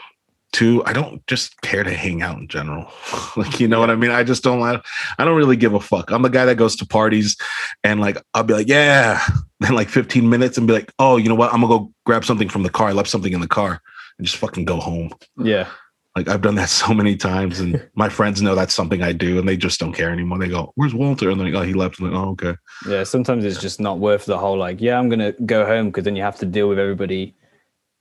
two, 0.55 0.81
I 0.85 0.93
don't 0.93 1.25
just 1.27 1.59
care 1.61 1.83
to 1.83 1.93
hang 1.93 2.21
out 2.21 2.37
in 2.37 2.47
general. 2.47 2.89
like 3.35 3.59
you 3.59 3.67
know 3.67 3.79
what 3.79 3.89
I 3.89 3.95
mean? 3.95 4.11
I 4.11 4.23
just 4.23 4.43
don't. 4.43 4.61
I, 4.61 4.81
I 5.19 5.25
don't 5.25 5.35
really 5.35 5.57
give 5.57 5.73
a 5.73 5.79
fuck. 5.79 6.11
I'm 6.11 6.21
the 6.21 6.29
guy 6.29 6.45
that 6.45 6.55
goes 6.55 6.75
to 6.77 6.87
parties 6.87 7.35
and 7.83 7.99
like 7.99 8.17
I'll 8.33 8.43
be 8.43 8.53
like, 8.53 8.67
yeah, 8.67 9.21
then 9.59 9.73
like 9.73 9.89
15 9.89 10.29
minutes 10.29 10.57
and 10.57 10.67
be 10.67 10.73
like, 10.73 10.91
oh, 10.99 11.17
you 11.17 11.27
know 11.27 11.35
what? 11.35 11.53
I'm 11.53 11.61
gonna 11.61 11.77
go 11.77 11.91
grab 12.05 12.23
something 12.23 12.49
from 12.49 12.63
the 12.63 12.69
car. 12.69 12.89
I 12.89 12.93
left 12.93 13.09
something 13.09 13.33
in 13.33 13.41
the 13.41 13.47
car 13.47 13.81
and 14.17 14.25
just 14.25 14.37
fucking 14.37 14.65
go 14.65 14.77
home. 14.77 15.11
yeah, 15.37 15.67
Like 16.15 16.29
I've 16.29 16.41
done 16.41 16.55
that 16.55 16.69
so 16.81 16.93
many 16.93 17.15
times, 17.15 17.59
and 17.59 17.87
my 17.95 18.09
friends 18.09 18.41
know 18.41 18.55
that's 18.55 18.73
something 18.73 19.01
I 19.03 19.11
do, 19.11 19.37
and 19.39 19.47
they 19.47 19.57
just 19.57 19.79
don't 19.79 19.93
care 19.93 20.11
anymore. 20.11 20.39
They 20.39 20.47
go, 20.49 20.71
"Where's 20.75 20.93
Walter?" 20.93 21.29
And 21.29 21.39
they're 21.39 21.47
like, 21.47 21.55
"Oh, 21.61 21.65
he 21.65 21.73
left." 21.73 21.99
I'm 21.99 22.11
like, 22.11 22.19
"Oh, 22.19 22.29
okay." 22.31 22.55
yeah. 22.87 23.03
Sometimes 23.03 23.43
it's 23.45 23.59
just 23.59 23.79
not 23.81 23.99
worth 23.99 24.25
the 24.25 24.37
whole 24.37 24.57
like, 24.57 24.79
yeah, 24.81 24.97
I'm 24.97 25.09
gonna 25.09 25.33
go 25.45 25.65
home 25.65 25.87
because 25.87 26.03
then 26.05 26.15
you 26.15 26.23
have 26.23 26.37
to 26.39 26.45
deal 26.45 26.69
with 26.69 26.79
everybody 26.79 27.35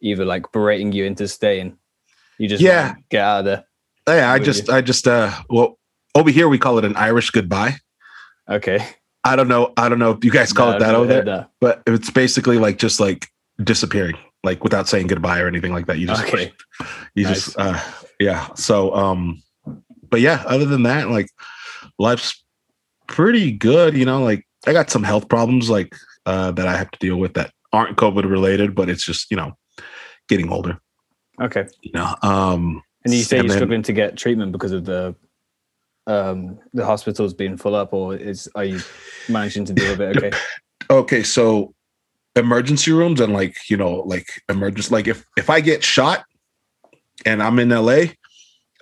either 0.01 0.25
like 0.25 0.51
berating 0.53 0.93
you 0.93 1.05
into 1.05 1.27
staying. 1.27 1.77
You 2.39 2.49
just 2.49 2.63
Yeah. 2.63 2.95
get 3.11 3.23
out 3.23 3.39
of 3.41 3.45
there. 3.47 3.65
Yeah, 4.07 4.31
I 4.31 4.39
just, 4.39 4.69
I 4.69 4.83
just, 4.83 5.09
uh, 5.09 5.31
well, 5.49 5.79
over 6.15 6.29
here 6.31 6.47
we 6.49 6.59
call 6.59 6.77
it 6.79 6.85
an 6.85 6.95
Irish 6.97 7.31
goodbye. 7.31 7.77
Okay, 8.51 8.87
I 9.25 9.35
don't 9.35 9.49
know, 9.49 9.73
I 9.79 9.89
don't 9.89 9.99
know 9.99 10.11
if 10.11 10.23
you 10.25 10.31
guys 10.31 10.53
call 10.53 10.71
No, 10.73 10.77
it 10.77 10.81
that 10.81 10.95
over 10.95 11.07
there, 11.07 11.25
that. 11.25 11.51
but 11.61 11.83
it's 11.87 12.11
basically 12.11 12.59
like 12.59 12.77
just 12.77 13.01
like 13.01 13.29
disappearing, 13.63 14.19
like 14.43 14.63
without 14.63 14.87
saying 14.89 15.07
goodbye 15.07 15.41
or 15.41 15.47
anything 15.49 15.73
like 15.73 15.87
that. 15.87 15.99
You 15.99 16.09
just, 16.09 16.23
Okay, 16.25 16.53
you 17.15 17.25
Nice. 17.25 17.47
just 17.47 17.59
uh 17.59 17.81
yeah 18.21 18.49
so 18.55 18.95
um 18.95 19.43
but 20.11 20.21
yeah 20.21 20.43
other 20.47 20.65
than 20.65 20.83
that 20.85 21.11
like 21.11 21.29
life's 21.99 22.43
pretty 23.07 23.51
good 23.53 23.97
you 23.97 24.05
know 24.05 24.23
like 24.23 24.47
i 24.67 24.73
got 24.73 24.91
some 24.91 25.03
health 25.03 25.29
problems 25.29 25.69
like 25.69 25.95
uh 26.27 26.51
that 26.53 26.67
i 26.67 26.77
have 26.77 26.91
to 26.91 26.99
deal 26.99 27.17
with 27.17 27.35
that 27.35 27.51
aren't 27.73 27.97
covid 27.97 28.29
related 28.29 28.75
but 28.75 28.89
it's 28.89 29.05
just 29.05 29.31
you 29.31 29.37
know 29.37 29.53
getting 30.29 30.51
older 30.51 30.79
okay. 31.41 31.67
you 31.83 31.93
know 31.93 32.15
um 32.23 32.83
And 33.05 33.13
you 33.13 33.23
say 33.23 33.39
And 33.39 33.45
you're 33.45 33.51
then- 33.51 33.59
struggling 33.59 33.83
to 33.83 33.93
get 33.93 34.17
treatment 34.17 34.53
because 34.53 34.73
of 34.73 34.85
the 34.85 35.15
um 36.07 36.59
the 36.73 36.85
hospitals 36.85 37.33
being 37.33 37.57
full 37.57 37.75
up, 37.75 37.93
or 37.95 38.15
is 38.15 38.49
are 38.55 38.65
you 38.65 38.79
managing 39.29 39.65
to 39.65 39.73
deal 39.73 39.97
with 39.97 40.03
it? 40.03 40.17
Okay, 40.19 40.31
okay 40.91 41.23
so 41.23 41.75
emergency 42.37 42.93
rooms 42.93 43.21
and 43.21 43.33
like 43.33 43.57
you 43.71 43.77
know 43.77 44.03
like 44.07 44.27
emergency 44.51 44.93
like 44.93 45.07
if 45.07 45.25
if 45.39 45.49
i 45.49 45.61
get 45.61 45.83
shot 45.83 46.25
and 47.25 47.43
i'm 47.43 47.59
in 47.59 47.71
la 47.71 48.03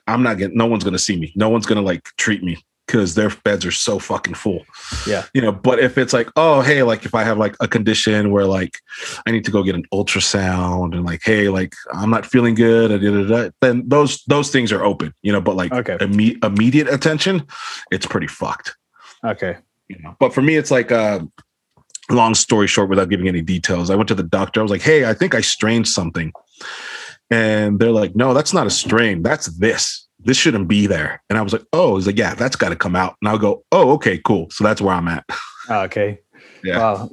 i'm 0.07 0.23
not 0.23 0.39
getting 0.39 0.57
no 0.57 0.67
one's 0.67 0.85
gonna 0.85 0.99
see 0.99 1.19
me 1.19 1.33
no 1.37 1.49
one's 1.49 1.67
gonna 1.67 1.83
like 1.83 2.05
treat 2.17 2.43
me 2.43 2.59
because 2.93 3.15
their 3.15 3.31
beds 3.31 3.65
are 3.65 3.71
so 3.71 3.99
fucking 3.99 4.35
full. 4.35 4.65
Yeah. 5.07 5.25
You 5.33 5.41
know, 5.41 5.51
but 5.53 5.79
if 5.79 5.97
it's 5.97 6.13
like, 6.13 6.29
oh, 6.37 6.61
hey, 6.61 6.83
like 6.83 7.07
if 7.07 7.15
I 7.15 7.23
have 7.23 7.39
like 7.39 7.57
a 7.61 7.67
condition 7.67 8.31
where 8.31 8.45
like 8.45 8.79
I 9.27 9.31
need 9.31 9.47
to 9.47 9.51
go 9.51 9.63
get 9.63 9.75
an 9.75 9.85
ultrasound 9.95 10.95
and 10.95 11.05
like, 11.05 11.23
hey, 11.25 11.49
like 11.49 11.75
I'm 11.95 12.11
not 12.11 12.27
feeling 12.27 12.55
good, 12.55 12.89
da, 12.89 12.99
da, 12.99 13.45
da, 13.45 13.51
then 13.63 13.89
those 13.89 14.23
those 14.25 14.51
things 14.51 14.73
are 14.73 14.85
open, 14.85 15.15
you 15.23 15.33
know, 15.33 15.41
but 15.41 15.57
like 15.57 15.73
Okay. 15.73 15.97
imme- 15.99 16.45
immediate 16.45 16.93
attention, 16.93 17.47
it's 17.91 18.05
pretty 18.05 18.27
fucked. 18.27 18.77
Okay. 19.25 19.57
You 19.89 19.99
know, 20.01 20.15
but 20.21 20.35
for 20.35 20.43
me, 20.43 20.57
it's 20.57 20.71
like 20.71 20.93
uh 20.93 21.21
long 22.11 22.35
story 22.35 22.67
short, 22.67 22.91
without 22.91 23.09
giving 23.09 23.29
any 23.29 23.41
details, 23.41 23.89
I 23.89 23.95
went 23.95 24.09
to 24.09 24.15
the 24.15 24.23
doctor. 24.23 24.61
I 24.61 24.63
was 24.65 24.71
like, 24.73 24.83
hey, 24.83 25.09
I 25.09 25.15
think 25.15 25.35
I 25.35 25.41
strained 25.41 25.89
something. 25.89 26.33
And 27.33 27.79
they're 27.81 27.91
like, 27.93 28.15
no, 28.15 28.35
that's 28.35 28.53
not 28.53 28.67
a 28.67 28.71
strain. 28.71 29.23
That's 29.23 29.47
this. 29.59 30.07
This 30.21 30.37
shouldn't 30.37 30.69
be 30.69 30.87
there. 30.87 31.23
And 31.31 31.39
I 31.39 31.43
was 31.43 31.53
like, 31.53 31.65
oh, 31.73 31.97
he's 31.97 32.07
like, 32.07 32.19
yeah, 32.19 32.35
that's 32.35 32.57
got 32.57 32.69
to 32.69 32.77
come 32.77 32.95
out. 32.95 33.17
And 33.21 33.29
I'll 33.29 33.39
go, 33.39 33.65
oh, 33.73 33.93
okay, 33.93 34.19
cool. 34.19 34.51
So 34.51 34.63
that's 34.65 34.81
where 34.81 34.95
I'm 34.95 35.09
at. 35.09 35.25
Ah, 35.69 35.83
okay. 35.85 36.19
Yeah. 36.65 36.79
Wow. 36.79 37.11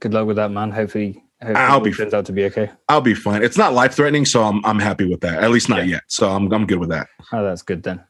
Good 0.00 0.14
luck 0.14 0.26
with 0.26 0.36
that, 0.36 0.50
man. 0.50 0.70
Hopefully, 0.70 1.22
hopefully 1.42 1.54
I'll 1.56 1.80
it 1.82 1.84
be- 1.84 1.92
turns 1.92 2.14
out 2.14 2.24
to 2.26 2.32
be 2.32 2.44
okay. 2.46 2.70
I'll 2.88 3.02
be 3.02 3.12
fine. 3.14 3.42
It's 3.42 3.58
not 3.58 3.74
life 3.74 3.92
threatening, 3.94 4.24
so 4.24 4.42
I'm 4.42 4.64
I'm 4.64 4.78
happy 4.78 5.04
with 5.04 5.20
that. 5.20 5.44
At 5.44 5.50
least 5.50 5.68
not 5.68 5.80
Yeah. 5.80 5.96
yet. 5.96 6.02
So 6.08 6.30
I'm 6.30 6.50
I'm 6.50 6.66
good 6.66 6.78
with 6.78 6.88
that. 6.88 7.08
Oh, 7.30 7.44
that's 7.44 7.60
good 7.60 7.82
then. 7.82 8.02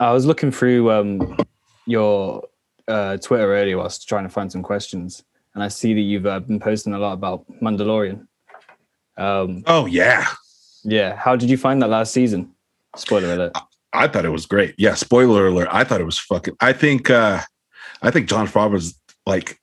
I 0.00 0.10
was 0.12 0.24
looking 0.24 0.50
through 0.50 0.90
um, 0.90 1.36
your 1.86 2.48
uh, 2.88 3.18
Twitter 3.18 3.54
earlier 3.54 3.76
whilst 3.76 4.08
trying 4.08 4.24
to 4.24 4.30
find 4.30 4.50
some 4.50 4.62
questions, 4.62 5.22
and 5.54 5.62
I 5.62 5.68
see 5.68 5.92
that 5.92 6.00
you've 6.00 6.24
uh, 6.24 6.40
been 6.40 6.58
posting 6.58 6.94
a 6.94 6.98
lot 6.98 7.12
about 7.12 7.44
Mandalorian. 7.60 8.26
Um, 9.18 9.64
Oh 9.66 9.84
yeah. 9.84 10.26
Yeah, 10.84 11.16
how 11.16 11.36
did 11.36 11.50
you 11.50 11.56
find 11.56 11.82
that 11.82 11.90
last 11.90 12.12
season? 12.12 12.52
Spoiler 12.96 13.32
alert. 13.32 13.56
I 13.92 14.08
thought 14.08 14.24
it 14.24 14.30
was 14.30 14.46
great. 14.46 14.74
Yeah, 14.76 14.94
spoiler 14.94 15.46
alert. 15.46 15.68
I 15.70 15.84
thought 15.84 16.00
it 16.00 16.04
was 16.04 16.18
fucking 16.18 16.56
I 16.60 16.72
think 16.72 17.10
uh 17.10 17.40
I 18.02 18.10
think 18.10 18.28
Jon 18.28 18.46
Favreau's 18.46 18.98
like 19.26 19.58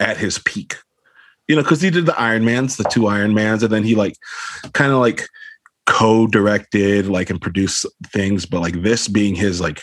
at 0.00 0.16
his 0.16 0.38
peak. 0.38 0.76
You 1.48 1.54
know, 1.54 1.62
because 1.62 1.80
he 1.80 1.90
did 1.90 2.06
the 2.06 2.18
Iron 2.18 2.44
Mans, 2.44 2.76
the 2.76 2.84
two 2.84 3.06
Iron 3.06 3.34
Mans, 3.34 3.62
and 3.62 3.72
then 3.72 3.84
he 3.84 3.94
like 3.94 4.16
kind 4.72 4.92
of 4.92 4.98
like 4.98 5.28
co-directed, 5.86 7.06
like 7.06 7.30
and 7.30 7.40
produced 7.40 7.86
things, 8.08 8.46
but 8.46 8.60
like 8.60 8.82
this 8.82 9.06
being 9.06 9.34
his 9.34 9.60
like 9.60 9.80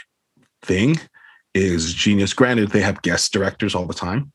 thing 0.61 0.99
is 1.53 1.93
genius. 1.93 2.33
Granted, 2.33 2.71
they 2.71 2.81
have 2.81 3.01
guest 3.01 3.31
directors 3.31 3.75
all 3.75 3.85
the 3.85 3.93
time. 3.93 4.31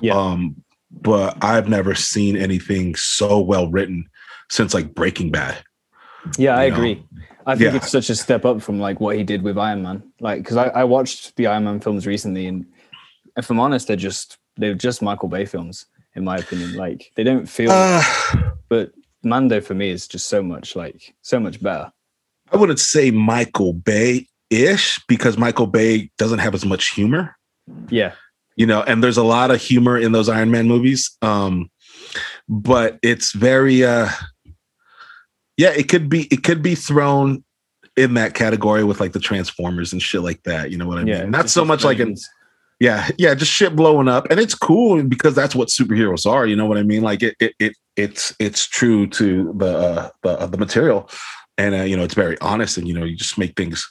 Yeah. 0.00 0.14
Um, 0.14 0.62
but 0.90 1.36
I've 1.42 1.68
never 1.68 1.94
seen 1.94 2.36
anything 2.36 2.94
so 2.94 3.40
well 3.40 3.70
written 3.70 4.08
since 4.48 4.74
like 4.74 4.94
Breaking 4.94 5.30
Bad. 5.30 5.62
Yeah, 6.36 6.56
I 6.56 6.68
know? 6.68 6.74
agree. 6.76 7.04
I 7.46 7.56
think 7.56 7.72
Yeah. 7.72 7.76
it's 7.76 7.90
such 7.90 8.10
a 8.10 8.14
step 8.14 8.44
up 8.44 8.60
from 8.62 8.78
like 8.78 9.00
what 9.00 9.16
he 9.16 9.24
did 9.24 9.42
with 9.42 9.56
Iron 9.58 9.82
Man. 9.82 10.02
Like, 10.20 10.42
because 10.42 10.56
I, 10.56 10.66
I 10.68 10.84
watched 10.84 11.36
the 11.36 11.46
Iron 11.46 11.64
Man 11.64 11.80
films 11.80 12.06
recently, 12.06 12.46
and 12.46 12.66
if 13.36 13.50
I'm 13.50 13.60
honest, 13.60 13.88
they're 13.88 13.96
just 13.96 14.38
they're 14.56 14.74
just 14.74 15.00
Michael 15.02 15.28
Bay 15.28 15.44
films, 15.46 15.86
in 16.14 16.24
my 16.24 16.36
opinion. 16.36 16.74
Like, 16.74 17.10
they 17.16 17.24
don't 17.24 17.46
feel. 17.46 17.70
Uh, 17.70 18.02
but 18.68 18.92
Mando 19.22 19.60
for 19.60 19.74
me 19.74 19.90
is 19.90 20.06
just 20.06 20.28
so 20.28 20.42
much 20.42 20.76
like 20.76 21.14
so 21.22 21.40
much 21.40 21.62
better. 21.62 21.90
I 22.52 22.56
wouldn't 22.56 22.80
say 22.80 23.10
Michael 23.10 23.72
Bay 23.72 24.26
ish 24.50 24.98
because 25.08 25.38
Michael 25.38 25.66
Bay 25.68 26.10
doesn't 26.18 26.40
have 26.40 26.54
as 26.54 26.64
much 26.66 26.90
humor, 26.90 27.36
Yeah, 27.88 28.12
you 28.56 28.66
know, 28.66 28.82
and 28.82 29.02
there's 29.02 29.16
a 29.18 29.22
lot 29.22 29.50
of 29.52 29.60
humor 29.60 29.96
in 29.96 30.10
those 30.12 30.28
Iron 30.28 30.50
Man 30.50 30.66
movies. 30.66 31.16
Um, 31.22 31.70
but 32.48 32.98
it's 33.02 33.32
very, 33.32 33.84
uh, 33.84 34.08
yeah, 35.60 35.72
it 35.76 35.90
could 35.90 36.08
be, 36.08 36.22
it 36.30 36.42
could 36.42 36.62
be 36.62 36.74
thrown 36.74 37.44
in 37.94 38.14
that 38.14 38.32
category 38.32 38.82
with 38.82 38.98
like 38.98 39.12
the 39.12 39.20
Transformers 39.20 39.92
and 39.92 40.00
shit 40.00 40.22
like 40.22 40.42
that. 40.44 40.70
You 40.70 40.78
know 40.78 40.86
what 40.86 40.96
I 40.96 41.02
yeah. 41.02 41.20
mean? 41.20 41.32
Not 41.32 41.50
so 41.50 41.66
much 41.66 41.84
like 41.84 41.98
an, 41.98 42.16
yeah, 42.78 43.10
yeah, 43.18 43.34
just 43.34 43.52
shit 43.52 43.76
blowing 43.76 44.08
up, 44.08 44.26
and 44.30 44.40
it's 44.40 44.54
cool 44.54 45.02
because 45.02 45.34
that's 45.34 45.54
what 45.54 45.68
superheroes 45.68 46.24
are. 46.24 46.46
You 46.46 46.56
know 46.56 46.64
what 46.64 46.78
I 46.78 46.82
mean? 46.82 47.02
Like 47.02 47.22
it, 47.22 47.36
it, 47.40 47.52
it 47.58 47.76
it's 47.94 48.34
it's 48.38 48.66
true 48.66 49.06
to 49.08 49.52
the 49.54 49.78
uh, 49.78 50.10
the 50.22 50.40
uh, 50.40 50.46
the 50.46 50.56
material, 50.56 51.10
and 51.58 51.74
uh, 51.74 51.82
you 51.82 51.94
know 51.94 52.04
it's 52.04 52.14
very 52.14 52.40
honest, 52.40 52.78
and 52.78 52.88
you 52.88 52.94
know 52.94 53.04
you 53.04 53.14
just 53.14 53.36
make 53.36 53.54
things. 53.54 53.86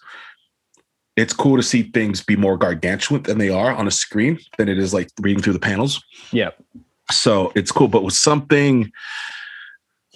It's 1.18 1.34
cool 1.34 1.56
to 1.56 1.64
see 1.64 1.84
things 1.84 2.24
be 2.24 2.36
more 2.36 2.58
gargantuan 2.58 3.22
than 3.24 3.38
they 3.38 3.50
are 3.50 3.76
on 3.76 3.86
a 3.88 3.92
screen 3.92 4.40
than 4.58 4.70
it 4.70 4.80
is 4.80 4.92
like 4.92 5.10
reading 5.22 5.44
through 5.44 5.54
the 5.54 5.60
panels. 5.60 6.04
Yeah, 6.32 6.50
So 7.12 7.52
it's 7.56 7.72
cool, 7.72 7.90
but 7.90 8.04
with 8.04 8.16
something 8.16 8.92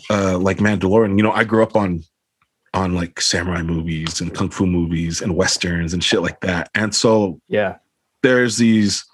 uh, 0.10 0.38
like 0.38 0.58
Mandalorian, 0.58 1.18
you 1.18 1.24
know, 1.24 1.32
I 1.32 1.44
grew 1.44 1.64
up 1.64 1.76
on 1.76 2.04
on 2.74 2.96
like 2.96 3.22
samurai 3.22 3.62
movies 3.62 4.20
and 4.20 4.34
kung 4.34 4.50
fu 4.50 4.66
movies 4.66 5.22
and 5.22 5.36
westerns 5.36 5.94
and 5.94 6.04
shit 6.04 6.22
like 6.22 6.40
that, 6.42 6.70
and 6.76 6.94
so 6.96 7.40
yeah, 7.48 7.78
there's 8.24 8.58
these 8.58 9.06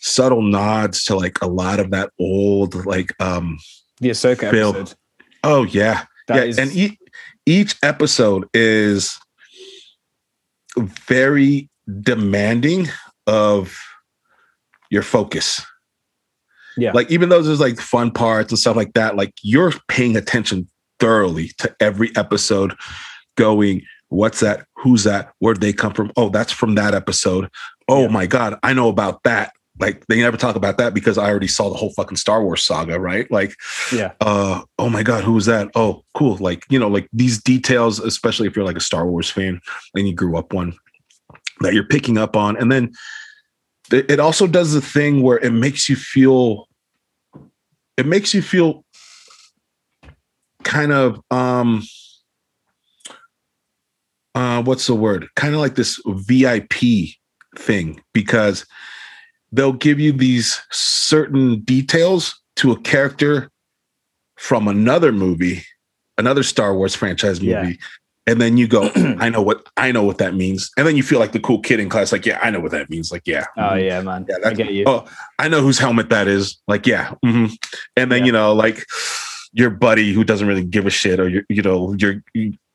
subtle 0.00 0.42
nods 0.42 1.04
to 1.04 1.16
like 1.16 1.40
a 1.40 1.46
lot 1.46 1.80
of 1.80 1.90
that 1.90 2.10
old 2.20 2.84
like 2.86 3.10
um 3.22 3.58
the 4.00 4.10
Ahsoka 4.10 4.50
Phil. 4.50 4.70
episode. 4.76 4.96
oh 5.44 5.62
yeah. 5.64 6.04
That 6.28 6.36
yeah 6.36 6.42
is- 6.44 6.58
and 6.58 6.72
e- 6.72 6.98
each 7.46 7.76
episode 7.82 8.48
is 8.52 9.16
very 11.06 11.68
demanding 12.00 12.88
of 13.26 13.78
your 14.90 15.02
focus 15.02 15.64
Yeah. 16.76 16.92
like 16.92 17.10
even 17.10 17.28
though 17.28 17.42
there's 17.42 17.60
like 17.60 17.78
fun 17.80 18.10
parts 18.10 18.50
and 18.52 18.58
stuff 18.58 18.76
like 18.76 18.92
that 18.94 19.16
like 19.16 19.32
you're 19.42 19.72
paying 19.88 20.16
attention 20.16 20.68
thoroughly 21.00 21.50
to 21.58 21.74
every 21.80 22.10
episode 22.16 22.74
going 23.36 23.82
what's 24.08 24.40
that? 24.40 24.64
Who's 24.76 25.02
that? 25.04 25.32
Where'd 25.40 25.60
they 25.60 25.72
come 25.72 25.92
from? 25.92 26.12
Oh 26.16 26.28
that's 26.28 26.52
from 26.52 26.74
that 26.76 26.94
episode. 26.94 27.48
Oh 27.88 28.02
Yeah. 28.02 28.08
my 28.08 28.26
god 28.26 28.58
i 28.62 28.72
know 28.72 28.88
about 28.88 29.22
that. 29.24 29.52
Like 29.80 30.06
they 30.06 30.20
never 30.20 30.36
talk 30.36 30.54
about 30.54 30.78
that 30.78 30.94
because 30.94 31.18
i 31.18 31.28
already 31.28 31.48
saw 31.48 31.68
the 31.68 31.74
whole 31.76 31.92
fucking 31.94 32.16
star 32.16 32.42
wars 32.44 32.64
saga 32.64 32.98
right? 33.00 33.28
Like 33.30 33.54
yeah, 33.92 34.12
uh 34.20 34.62
oh 34.78 34.88
my 34.88 35.02
god 35.02 35.24
who 35.24 35.32
was 35.32 35.46
that? 35.46 35.68
Oh 35.74 36.04
cool. 36.14 36.36
Like 36.36 36.64
you 36.70 36.78
know 36.78 36.88
like 36.88 37.08
these 37.12 37.42
details 37.42 37.98
especially 37.98 38.46
if 38.46 38.54
you're 38.54 38.64
like 38.64 38.76
a 38.76 38.80
star 38.80 39.06
wars 39.06 39.30
fan 39.30 39.60
and 39.94 40.06
you 40.06 40.14
grew 40.14 40.36
up 40.38 40.52
one 40.52 40.74
that 41.60 41.74
you're 41.74 41.84
picking 41.86 42.18
up 42.18 42.36
on. 42.36 42.56
And 42.56 42.70
then 42.70 42.92
it 43.94 44.20
also 44.20 44.46
does 44.46 44.72
the 44.72 44.80
thing 44.80 45.22
where 45.22 45.38
it 45.38 45.52
makes 45.52 45.88
you 45.88 45.96
feel 45.96 46.68
it 47.96 48.06
makes 48.06 48.34
you 48.34 48.42
feel 48.42 48.84
kind 50.62 50.92
of 50.92 51.20
um 51.30 51.82
uh 54.34 54.62
what's 54.62 54.86
the 54.86 54.94
word 54.94 55.28
kind 55.36 55.54
of 55.54 55.60
like 55.60 55.74
this 55.74 56.00
vip 56.06 56.72
thing 57.56 58.02
because 58.12 58.66
they'll 59.52 59.72
give 59.72 60.00
you 60.00 60.12
these 60.12 60.60
certain 60.70 61.60
details 61.60 62.40
to 62.56 62.72
a 62.72 62.80
character 62.80 63.50
from 64.36 64.66
another 64.68 65.12
movie, 65.12 65.62
another 66.18 66.42
Star 66.42 66.74
Wars 66.74 66.94
franchise 66.94 67.40
movie, 67.40 67.50
Yeah. 67.50 67.86
And 68.26 68.40
then 68.40 68.56
you 68.56 68.66
go, 68.66 68.90
I 69.18 69.28
know 69.28 69.42
what 69.42 69.66
I 69.76 69.92
know 69.92 70.02
what 70.02 70.16
that 70.18 70.34
means, 70.34 70.70
and 70.78 70.86
then 70.86 70.96
you 70.96 71.02
feel 71.02 71.18
like 71.18 71.32
the 71.32 71.40
cool 71.40 71.60
kid 71.60 71.78
in 71.78 71.88
class, 71.90 72.10
like, 72.10 72.24
yeah, 72.24 72.38
I 72.42 72.50
know 72.50 72.60
what 72.60 72.70
that 72.70 72.88
means, 72.88 73.12
like, 73.12 73.22
yeah, 73.26 73.44
oh 73.58 73.60
mhm. 73.62 73.84
yeah, 73.84 74.00
man. 74.00 74.24
Yeah, 74.28 74.36
I 74.44 74.54
get 74.54 74.72
you. 74.72 74.84
oh, 74.86 75.04
I 75.38 75.48
know 75.48 75.60
whose 75.60 75.78
helmet 75.78 76.08
that 76.10 76.26
is, 76.26 76.56
like, 76.66 76.86
yeah, 76.86 77.12
mhm. 77.24 77.54
and 77.96 78.10
then 78.10 78.20
Yeah. 78.20 78.26
you 78.26 78.32
know, 78.32 78.54
like 78.54 78.86
your 79.52 79.68
buddy 79.70 80.12
who 80.14 80.24
doesn't 80.24 80.48
really 80.48 80.64
give 80.64 80.86
a 80.86 80.90
shit, 80.90 81.20
or 81.20 81.28
your, 81.28 81.42
you 81.50 81.60
know, 81.62 81.94
your 81.98 82.22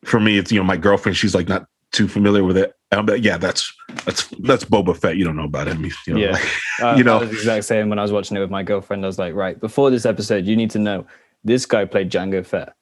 for 0.05 0.19
me, 0.19 0.37
it's 0.37 0.51
you 0.51 0.59
know, 0.59 0.63
my 0.65 0.77
girlfriend, 0.77 1.17
she's 1.17 1.33
like 1.33 1.47
not 1.49 1.65
too 1.91 2.07
familiar 2.07 2.43
with 2.43 2.55
it. 2.55 2.75
I'm 2.91 3.05
like, 3.07 3.23
yeah, 3.23 3.37
that's 3.39 3.73
that's 4.05 4.27
that's 4.43 4.63
Boba 4.65 4.95
Fett. 4.95 5.17
You 5.17 5.25
don't 5.25 5.35
know 5.35 5.43
about 5.45 5.67
him, 5.67 5.83
you 6.05 6.13
know, 6.13 6.19
Yeah. 6.19 6.31
like, 6.33 6.47
Uh, 6.81 6.93
you 6.97 7.03
know- 7.03 7.19
the 7.25 7.31
exact 7.31 7.65
same 7.65 7.89
when 7.89 7.97
I 7.97 8.03
was 8.03 8.11
watching 8.11 8.37
it 8.37 8.39
with 8.39 8.51
my 8.51 8.61
girlfriend. 8.61 9.03
I 9.03 9.07
was 9.07 9.17
like, 9.17 9.33
right, 9.33 9.59
before 9.59 9.89
this 9.89 10.05
episode, 10.05 10.45
you 10.45 10.55
need 10.55 10.69
to 10.71 10.79
know 10.79 11.07
this 11.43 11.65
guy 11.65 11.85
played 11.85 12.11
Jango 12.11 12.45
Fett. 12.45 12.73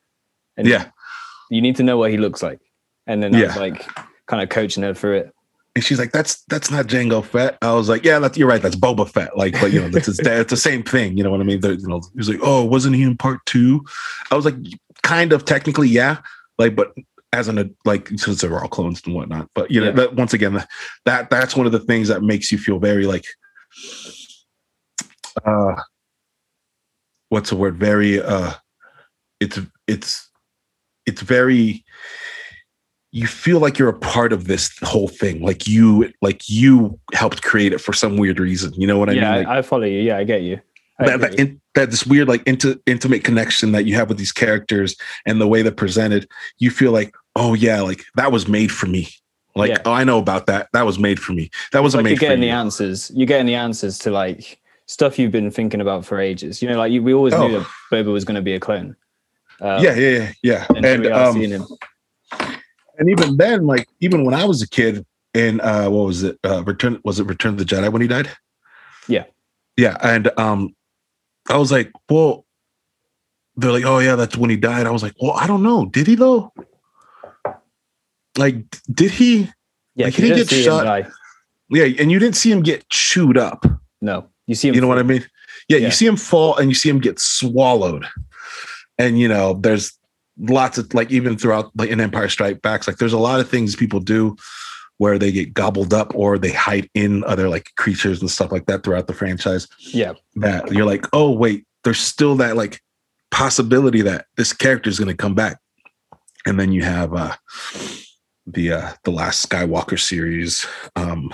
And 0.57 0.67
yeah. 0.67 0.87
You 1.49 1.61
need 1.61 1.75
to 1.77 1.83
know 1.83 1.97
what 1.97 2.11
he 2.11 2.17
looks 2.17 2.43
like. 2.43 2.59
And 3.05 3.23
then 3.23 3.33
I 3.35 3.43
was 3.43 3.55
like 3.57 3.85
kind 4.25 4.43
of 4.43 4.49
coaching 4.49 4.83
her 4.83 4.93
through 4.93 5.17
it. 5.17 5.33
And 5.75 5.83
she's 5.83 5.99
like, 5.99 6.11
"That's 6.11 6.41
that's 6.45 6.71
not 6.71 6.87
Jango 6.87 7.23
Fett." 7.23 7.57
I 7.61 7.73
was 7.73 7.87
like, 7.87 8.03
"Yeah, 8.03 8.17
that's, 8.19 8.35
you're 8.37 8.47
right. 8.47 8.61
That's 8.61 8.75
Boba 8.75 9.07
Fett." 9.07 9.37
Like, 9.37 9.53
but 9.61 9.71
you 9.71 9.79
know, 9.79 9.89
that's 9.89 10.07
it's, 10.07 10.19
it's 10.19 10.49
the 10.49 10.57
same 10.57 10.81
thing. 10.83 11.17
You 11.17 11.23
know 11.23 11.29
what 11.29 11.39
I 11.39 11.43
mean? 11.43 11.61
The, 11.61 11.75
you 11.75 11.87
know, 11.87 12.01
he 12.13 12.17
was 12.17 12.27
like, 12.29 12.39
"Oh, 12.41 12.65
wasn't 12.65 12.95
he 12.95 13.03
in 13.03 13.15
part 13.15 13.45
two? 13.45 13.85
I 14.31 14.35
was 14.35 14.43
like, 14.43 14.55
"Kind 15.03 15.33
of, 15.33 15.45
technically, 15.45 15.87
yeah." 15.87 16.17
Like, 16.57 16.75
but 16.75 16.93
as 17.31 17.47
an 17.47 17.75
like, 17.85 18.09
since 18.15 18.41
they 18.41 18.47
were 18.47 18.59
all 18.59 18.67
clones 18.67 19.01
and 19.05 19.13
whatnot. 19.13 19.49
But 19.53 19.69
you 19.69 19.79
know, 19.79 19.87
Yeah. 19.87 19.93
that, 19.93 20.15
once 20.15 20.33
again, 20.33 20.65
that 21.05 21.29
that's 21.29 21.55
one 21.55 21.67
of 21.67 21.71
the 21.71 21.79
things 21.79 22.07
that 22.07 22.23
makes 22.23 22.51
you 22.51 22.57
feel 22.57 22.79
very 22.79 23.05
like, 23.05 23.25
uh, 25.45 25.75
what's 27.29 27.51
the 27.51 27.55
word? 27.55 27.77
Very, 27.77 28.19
uh, 28.21 28.53
it's 29.39 29.59
it's 29.87 30.26
it's 31.07 31.21
very 31.21 31.83
you 33.11 33.25
feel 33.25 33.59
like 33.59 33.79
you're 33.79 33.89
a 33.89 33.97
part 33.97 34.33
of 34.33 34.45
this 34.47 34.77
whole 34.83 35.07
thing 35.07 35.41
like 35.41 35.65
you 35.67 36.11
like 36.21 36.47
you 36.49 36.99
helped 37.13 37.41
create 37.41 37.73
it 37.73 37.79
for 37.79 37.93
some 37.93 38.17
weird 38.17 38.39
reason 38.39 38.71
you 38.75 38.85
know 38.85 38.99
what 38.99 39.09
i 39.09 39.13
yeah, 39.13 39.21
mean 39.31 39.39
like, 39.39 39.47
I, 39.47 39.57
I 39.59 39.61
follow 39.61 39.85
you. 39.85 39.99
Yeah, 40.01 40.17
I 40.17 40.23
get 40.25 40.41
you. 40.41 40.59
I 40.99 41.05
that, 41.07 41.21
that, 41.21 41.39
in, 41.39 41.61
that 41.75 41.89
this 41.91 42.05
weird 42.05 42.27
like 42.27 42.43
into, 42.45 42.79
intimate 42.85 43.23
connection 43.23 43.71
that 43.71 43.85
you 43.85 43.95
have 43.95 44.09
with 44.09 44.17
these 44.17 44.31
characters 44.31 44.95
and 45.25 45.39
the 45.39 45.47
way 45.47 45.61
they're 45.61 45.71
presented 45.71 46.27
you 46.59 46.69
feel 46.69 46.91
like 46.91 47.15
oh 47.35 47.53
yeah 47.53 47.81
like 47.81 48.03
that 48.15 48.31
was 48.31 48.47
made 48.47 48.71
for 48.71 48.87
me 48.87 49.07
Like, 49.55 49.69
Yeah. 49.71 49.81
oh, 49.85 49.91
I 49.91 50.03
know 50.03 50.19
about 50.19 50.45
that. 50.47 50.67
That 50.73 50.85
was 50.85 50.99
made 50.99 51.19
for 51.19 51.33
me. 51.33 51.49
That 51.71 51.81
wasn't 51.81 51.99
like 52.03 52.11
made 52.11 52.21
you're 52.21 52.29
getting 52.29 52.41
the 52.41 52.51
answers. 52.51 53.09
You're 53.15 53.25
getting 53.25 53.47
the 53.47 53.55
answers 53.55 53.97
to 53.99 54.11
like 54.11 54.59
stuff 54.85 55.17
you've 55.17 55.31
been 55.31 55.49
thinking 55.49 55.81
about 55.81 56.05
for 56.05 56.19
ages. 56.19 56.61
You 56.61 56.69
know, 56.69 56.77
like 56.77 56.91
you, 56.91 57.01
we 57.01 57.11
always 57.13 57.33
Oh. 57.33 57.47
knew 57.47 57.59
that 57.59 57.67
Boba 57.91 58.11
was 58.13 58.23
going 58.23 58.35
to 58.35 58.41
be 58.43 58.53
a 58.53 58.59
clone. 58.59 58.95
Um, 59.61 59.83
yeah, 59.83 59.95
yeah, 59.95 60.09
yeah, 60.09 60.31
yeah. 60.43 60.65
And, 60.75 60.85
And 60.85 61.05
um, 61.07 61.41
and 62.99 63.09
even 63.09 63.37
then, 63.37 63.65
like 63.65 63.87
even 63.99 64.23
when 64.25 64.33
I 64.33 64.45
was 64.45 64.61
a 64.61 64.67
kid, 64.69 65.05
in 65.33 65.61
uh, 65.61 65.89
what 65.89 66.07
was 66.07 66.23
it? 66.23 66.37
Uh, 66.43 66.63
Return 66.63 66.99
was 67.03 67.19
it 67.19 67.25
Return 67.25 67.53
of 67.53 67.59
the 67.59 67.65
Jedi 67.65 67.91
when 67.91 68.01
he 68.01 68.07
died? 68.07 68.29
Yeah. 69.07 69.25
yeah. 69.77 69.97
And 70.01 70.29
um, 70.37 70.75
I 71.49 71.57
was 71.57 71.71
like, 71.71 71.91
well, 72.09 72.45
they're 73.55 73.71
like, 73.71 73.85
oh 73.85 73.99
yeah, 73.99 74.15
that's 74.15 74.35
when 74.35 74.49
he 74.49 74.57
died. 74.57 74.85
I 74.87 74.91
was 74.91 75.03
like, 75.03 75.13
well, 75.21 75.33
I 75.33 75.47
don't 75.47 75.63
know. 75.63 75.85
Did 75.85 76.07
he 76.07 76.15
though? 76.15 76.51
Like, 78.37 78.63
did 78.91 79.11
he? 79.11 79.49
Yeah, 79.95 80.05
like, 80.05 80.13
he 80.13 80.43
see 80.45 80.59
him 80.59 80.63
shot-. 80.63 81.07
Yeah, 81.69 81.85
and 81.85 82.11
you 82.11 82.19
didn't 82.19 82.35
see 82.35 82.51
him 82.51 82.61
get 82.61 82.87
chewed 82.89 83.37
up. 83.37 83.65
No, 83.99 84.27
you 84.45 84.55
see 84.55 84.69
him. 84.69 84.75
You 84.75 84.81
know 84.81 84.87
what 84.87 84.99
I 84.99 85.03
mean? 85.03 85.25
Yeah, 85.69 85.77
Yeah. 85.77 85.87
you 85.87 85.91
see 85.91 86.05
him 86.05 86.17
fall 86.17 86.55
and 86.57 86.69
you 86.69 86.75
see 86.75 86.89
him 86.89 86.99
get 86.99 87.19
swallowed. 87.19 88.05
And 88.97 89.19
you 89.19 89.27
know, 89.27 89.53
there's 89.53 89.97
lots 90.39 90.77
of 90.77 90.93
like 90.93 91.11
even 91.11 91.37
throughout 91.37 91.71
like 91.75 91.89
in 91.89 91.99
Empire 91.99 92.29
Strike 92.29 92.61
Backs, 92.61 92.87
like 92.87 92.97
there's 92.97 93.13
a 93.13 93.19
lot 93.19 93.39
of 93.39 93.49
things 93.49 93.75
people 93.75 93.99
do 93.99 94.35
where 94.97 95.19
they 95.19 95.31
get 95.31 95.53
gobbled 95.53 95.93
up 95.93 96.11
or 96.15 96.37
they 96.37 96.51
hide 96.51 96.89
in 96.93 97.23
other 97.25 97.49
like 97.49 97.71
creatures 97.75 98.19
and 98.19 98.31
stuff 98.31 98.51
like 98.51 98.65
that 98.65 98.83
throughout 98.83 99.07
the 99.07 99.13
franchise. 99.13 99.67
Yeah, 99.93 100.13
That 100.35 100.71
you're 100.71 100.85
like, 100.85 101.05
oh 101.13 101.31
wait, 101.31 101.65
there's 101.83 101.99
still 101.99 102.35
that 102.37 102.57
like 102.57 102.81
possibility 103.31 104.01
that 104.01 104.25
this 104.37 104.53
character 104.53 104.89
is 104.89 104.99
going 104.99 105.11
to 105.11 105.17
come 105.17 105.35
back. 105.35 105.59
And 106.45 106.59
then 106.59 106.71
you 106.71 106.83
have 106.83 107.13
uh 107.13 107.35
the 108.45 108.71
uh 108.73 108.93
the 109.03 109.11
last 109.11 109.47
Skywalker 109.47 109.99
series 109.99 110.65
um 110.95 111.33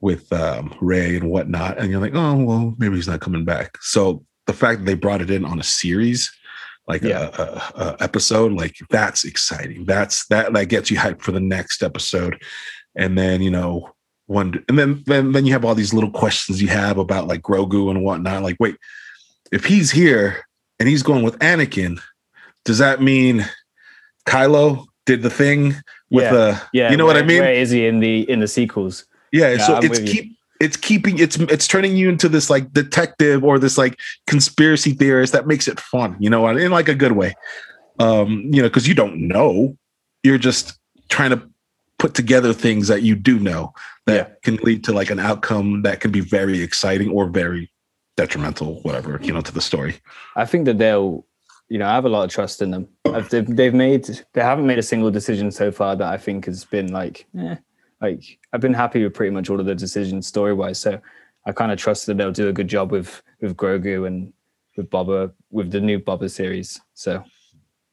with 0.00 0.32
um 0.32 0.76
Rey 0.80 1.16
and 1.16 1.30
whatnot, 1.30 1.78
and 1.78 1.90
you're 1.90 2.00
like, 2.00 2.14
oh 2.14 2.36
well, 2.36 2.74
maybe 2.78 2.96
he's 2.96 3.08
not 3.08 3.20
coming 3.20 3.44
back. 3.44 3.78
So 3.80 4.24
the 4.52 4.58
fact 4.58 4.80
that 4.80 4.84
they 4.86 4.94
brought 4.94 5.22
it 5.22 5.30
in 5.30 5.44
on 5.44 5.58
a 5.58 5.62
series, 5.64 6.30
like 6.86 7.02
Yeah. 7.02 7.30
a, 7.38 7.42
a, 7.42 7.72
a 7.84 7.96
episode, 8.00 8.52
like 8.52 8.76
that's 8.90 9.24
exciting. 9.24 9.84
That's 9.86 10.26
that 10.26 10.52
that 10.52 10.66
gets 10.66 10.90
you 10.90 10.96
hyped 10.98 11.22
for 11.22 11.32
the 11.32 11.40
next 11.40 11.82
episode, 11.82 12.42
and 12.96 13.16
then 13.16 13.40
you 13.42 13.50
know 13.50 13.94
one, 14.26 14.64
and 14.68 14.78
then 14.78 15.02
then 15.06 15.32
then 15.32 15.46
you 15.46 15.52
have 15.52 15.64
all 15.64 15.74
these 15.74 15.94
little 15.94 16.10
questions 16.10 16.60
you 16.62 16.68
have 16.68 16.98
about 16.98 17.28
like 17.28 17.42
Grogu 17.42 17.90
and 17.90 18.02
whatnot. 18.04 18.42
Like, 18.42 18.56
wait, 18.60 18.76
if 19.52 19.64
he's 19.64 19.90
here 19.90 20.44
and 20.78 20.88
he's 20.88 21.02
going 21.02 21.22
with 21.24 21.38
Anakin, 21.38 22.00
does 22.64 22.78
that 22.78 23.00
mean 23.02 23.44
Kylo 24.26 24.86
did 25.06 25.22
the 25.22 25.30
thing 25.30 25.74
with 26.10 26.24
Yeah. 26.24 26.32
the? 26.32 26.62
yeah. 26.72 26.90
you 26.90 26.96
know 26.96 27.06
what 27.06 27.16
I 27.16 27.22
mean? 27.22 27.40
Where 27.40 27.52
is 27.52 27.70
he 27.70 27.86
in 27.86 28.00
the 28.00 28.28
in 28.30 28.40
the 28.40 28.48
sequels? 28.48 29.04
Yeah, 29.32 29.52
Yeah, 29.52 29.66
so 29.66 29.76
I'm 29.76 29.84
it's 29.84 29.98
keep 30.00 30.36
it's 30.62 30.76
keeping 30.76 31.18
it's 31.18 31.36
it's 31.54 31.66
turning 31.66 31.96
you 31.96 32.08
into 32.08 32.28
this 32.28 32.48
like 32.48 32.72
detective 32.72 33.42
or 33.44 33.58
this 33.58 33.76
like 33.76 33.98
conspiracy 34.26 34.92
theorist 34.92 35.32
that 35.32 35.46
makes 35.46 35.66
it 35.68 35.78
fun, 35.80 36.16
you 36.20 36.30
know, 36.30 36.46
in 36.48 36.70
like 36.70 36.88
a 36.88 36.94
good 36.94 37.12
way. 37.12 37.34
Um, 37.98 38.30
you 38.54 38.62
know, 38.62 38.68
because 38.68 38.86
you 38.88 38.94
don't 38.94 39.16
know, 39.28 39.76
you're 40.22 40.38
just 40.38 40.78
trying 41.08 41.30
to 41.30 41.42
put 41.98 42.14
together 42.14 42.52
things 42.52 42.88
that 42.88 43.02
you 43.02 43.14
do 43.14 43.38
know 43.38 43.72
that 44.06 44.16
Yeah. 44.28 44.34
can 44.42 44.56
lead 44.64 44.82
to 44.84 44.92
like 44.92 45.10
an 45.10 45.20
outcome 45.20 45.82
that 45.82 46.00
can 46.00 46.10
be 46.10 46.20
very 46.20 46.60
exciting 46.62 47.10
or 47.10 47.28
very 47.28 47.70
detrimental, 48.16 48.80
whatever, 48.82 49.18
you 49.22 49.32
know, 49.32 49.40
to 49.40 49.52
the 49.52 49.60
story. 49.60 49.96
I 50.36 50.44
think 50.44 50.64
that 50.66 50.78
they'll, 50.78 51.24
you 51.68 51.78
know, 51.78 51.86
I 51.86 51.94
have 51.94 52.04
a 52.04 52.08
lot 52.08 52.24
of 52.24 52.30
trust 52.30 52.60
in 52.62 52.70
them. 52.70 52.88
I've- 53.06 53.28
They've, 53.30 53.46
they've 53.56 53.74
made, 53.74 54.04
they 54.34 54.40
haven't 54.42 54.66
made 54.66 54.78
a 54.78 54.82
single 54.82 55.10
decision 55.10 55.50
so 55.50 55.70
far 55.70 55.94
that 55.96 56.08
I 56.08 56.18
think 56.18 56.46
has 56.46 56.64
been 56.64 56.92
like, 56.92 57.26
eh, 57.38 57.56
like 58.02 58.38
I've 58.52 58.60
been 58.60 58.74
happy 58.74 59.02
with 59.04 59.14
pretty 59.14 59.30
much 59.30 59.48
all 59.48 59.60
of 59.60 59.66
the 59.66 59.74
decisions 59.74 60.26
story 60.26 60.52
wise. 60.52 60.78
So 60.80 61.00
I 61.46 61.52
kind 61.52 61.72
of 61.72 61.78
trust 61.78 62.06
that 62.06 62.16
they'll 62.18 62.32
do 62.32 62.48
a 62.48 62.52
good 62.52 62.68
job 62.68 62.90
with 62.92 63.22
with 63.40 63.56
Grogu 63.56 64.06
and 64.06 64.32
with 64.76 64.90
Boba 64.90 65.32
with 65.50 65.70
the 65.70 65.80
new 65.80 65.98
Boba 66.00 66.30
series. 66.30 66.80
So 66.94 67.24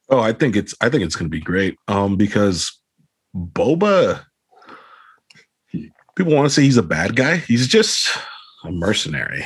Oh, 0.09 0.19
I 0.19 0.33
think 0.33 0.55
it's 0.55 0.73
I 0.81 0.89
think 0.89 1.03
it's 1.03 1.15
gonna 1.15 1.29
be 1.29 1.39
great. 1.39 1.77
Um, 1.87 2.15
because 2.17 2.71
Boba 3.35 4.25
people 6.15 6.33
want 6.35 6.45
to 6.47 6.49
say 6.53 6.63
he's 6.63 6.77
a 6.77 6.83
bad 6.83 7.15
guy. 7.15 7.37
He's 7.37 7.67
just 7.67 8.09
a 8.63 8.71
mercenary. 8.71 9.45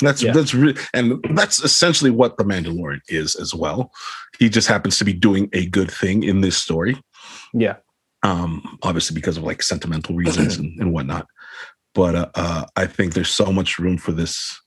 That's 0.00 0.22
Yeah. 0.22 0.32
that's 0.32 0.52
re- 0.54 0.76
and 0.92 1.24
that's 1.34 1.62
essentially 1.62 2.10
what 2.10 2.36
the 2.36 2.44
Mandalorian 2.44 3.00
is 3.08 3.34
as 3.36 3.54
well. 3.54 3.90
He 4.38 4.48
just 4.50 4.68
happens 4.68 4.98
to 4.98 5.04
be 5.04 5.14
doing 5.14 5.48
a 5.54 5.66
good 5.66 5.90
thing 5.90 6.22
in 6.22 6.40
this 6.42 6.56
story. 6.58 7.00
yeah, 7.54 7.76
Um, 8.26 8.78
obviously 8.82 9.14
because 9.14 9.36
of 9.36 9.44
like 9.44 9.62
sentimental 9.62 10.14
reasons 10.22 10.56
and, 10.56 10.78
and 10.80 10.92
whatnot. 10.92 11.26
But 11.94 12.14
uh, 12.14 12.30
uh, 12.34 12.64
I 12.74 12.86
think 12.86 13.14
there's 13.14 13.30
so 13.30 13.52
much 13.52 13.78
room 13.78 13.98
for 13.98 14.12
this 14.12 14.60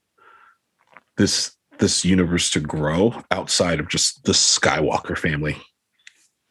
this 1.16 1.52
this 1.78 2.04
universe 2.04 2.50
to 2.50 2.60
grow 2.60 3.22
outside 3.30 3.80
of 3.80 3.88
just 3.88 4.24
the 4.24 4.32
Skywalker 4.32 5.16
family. 5.16 5.56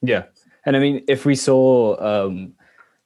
yeah. 0.01 0.25
And 0.65 0.75
I 0.75 0.79
mean, 0.79 1.03
if 1.07 1.25
we 1.25 1.35
saw, 1.35 1.97
um, 1.99 2.53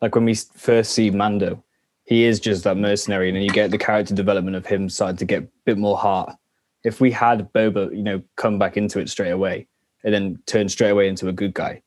like 0.01 0.15
when 0.15 0.25
we 0.25 0.35
first 0.35 0.91
see 0.91 1.11
Mando, 1.11 1.63
he 2.05 2.25
is 2.25 2.39
just 2.39 2.63
that 2.63 2.77
mercenary, 2.77 3.29
and 3.29 3.37
then 3.37 3.43
you 3.43 3.49
get 3.49 3.71
the 3.71 3.77
character 3.77 4.13
development 4.13 4.55
of 4.55 4.65
him 4.65 4.89
starting 4.89 5.17
to 5.17 5.25
get 5.25 5.43
a 5.43 5.47
bit 5.65 5.77
more 5.77 5.97
heart. 5.97 6.35
If 6.83 6.99
we 6.99 7.11
had 7.11 7.51
Boba, 7.53 7.95
you 7.95 8.03
know, 8.03 8.21
come 8.35 8.59
back 8.59 8.75
into 8.75 8.99
it 8.99 9.09
straight 9.09 9.31
away 9.31 9.67
and 10.03 10.13
then 10.13 10.39
turn 10.45 10.67
straight 10.67 10.89
away 10.89 11.07
into 11.07 11.29
a 11.29 11.31
good 11.31 11.53
guy, 11.53 11.81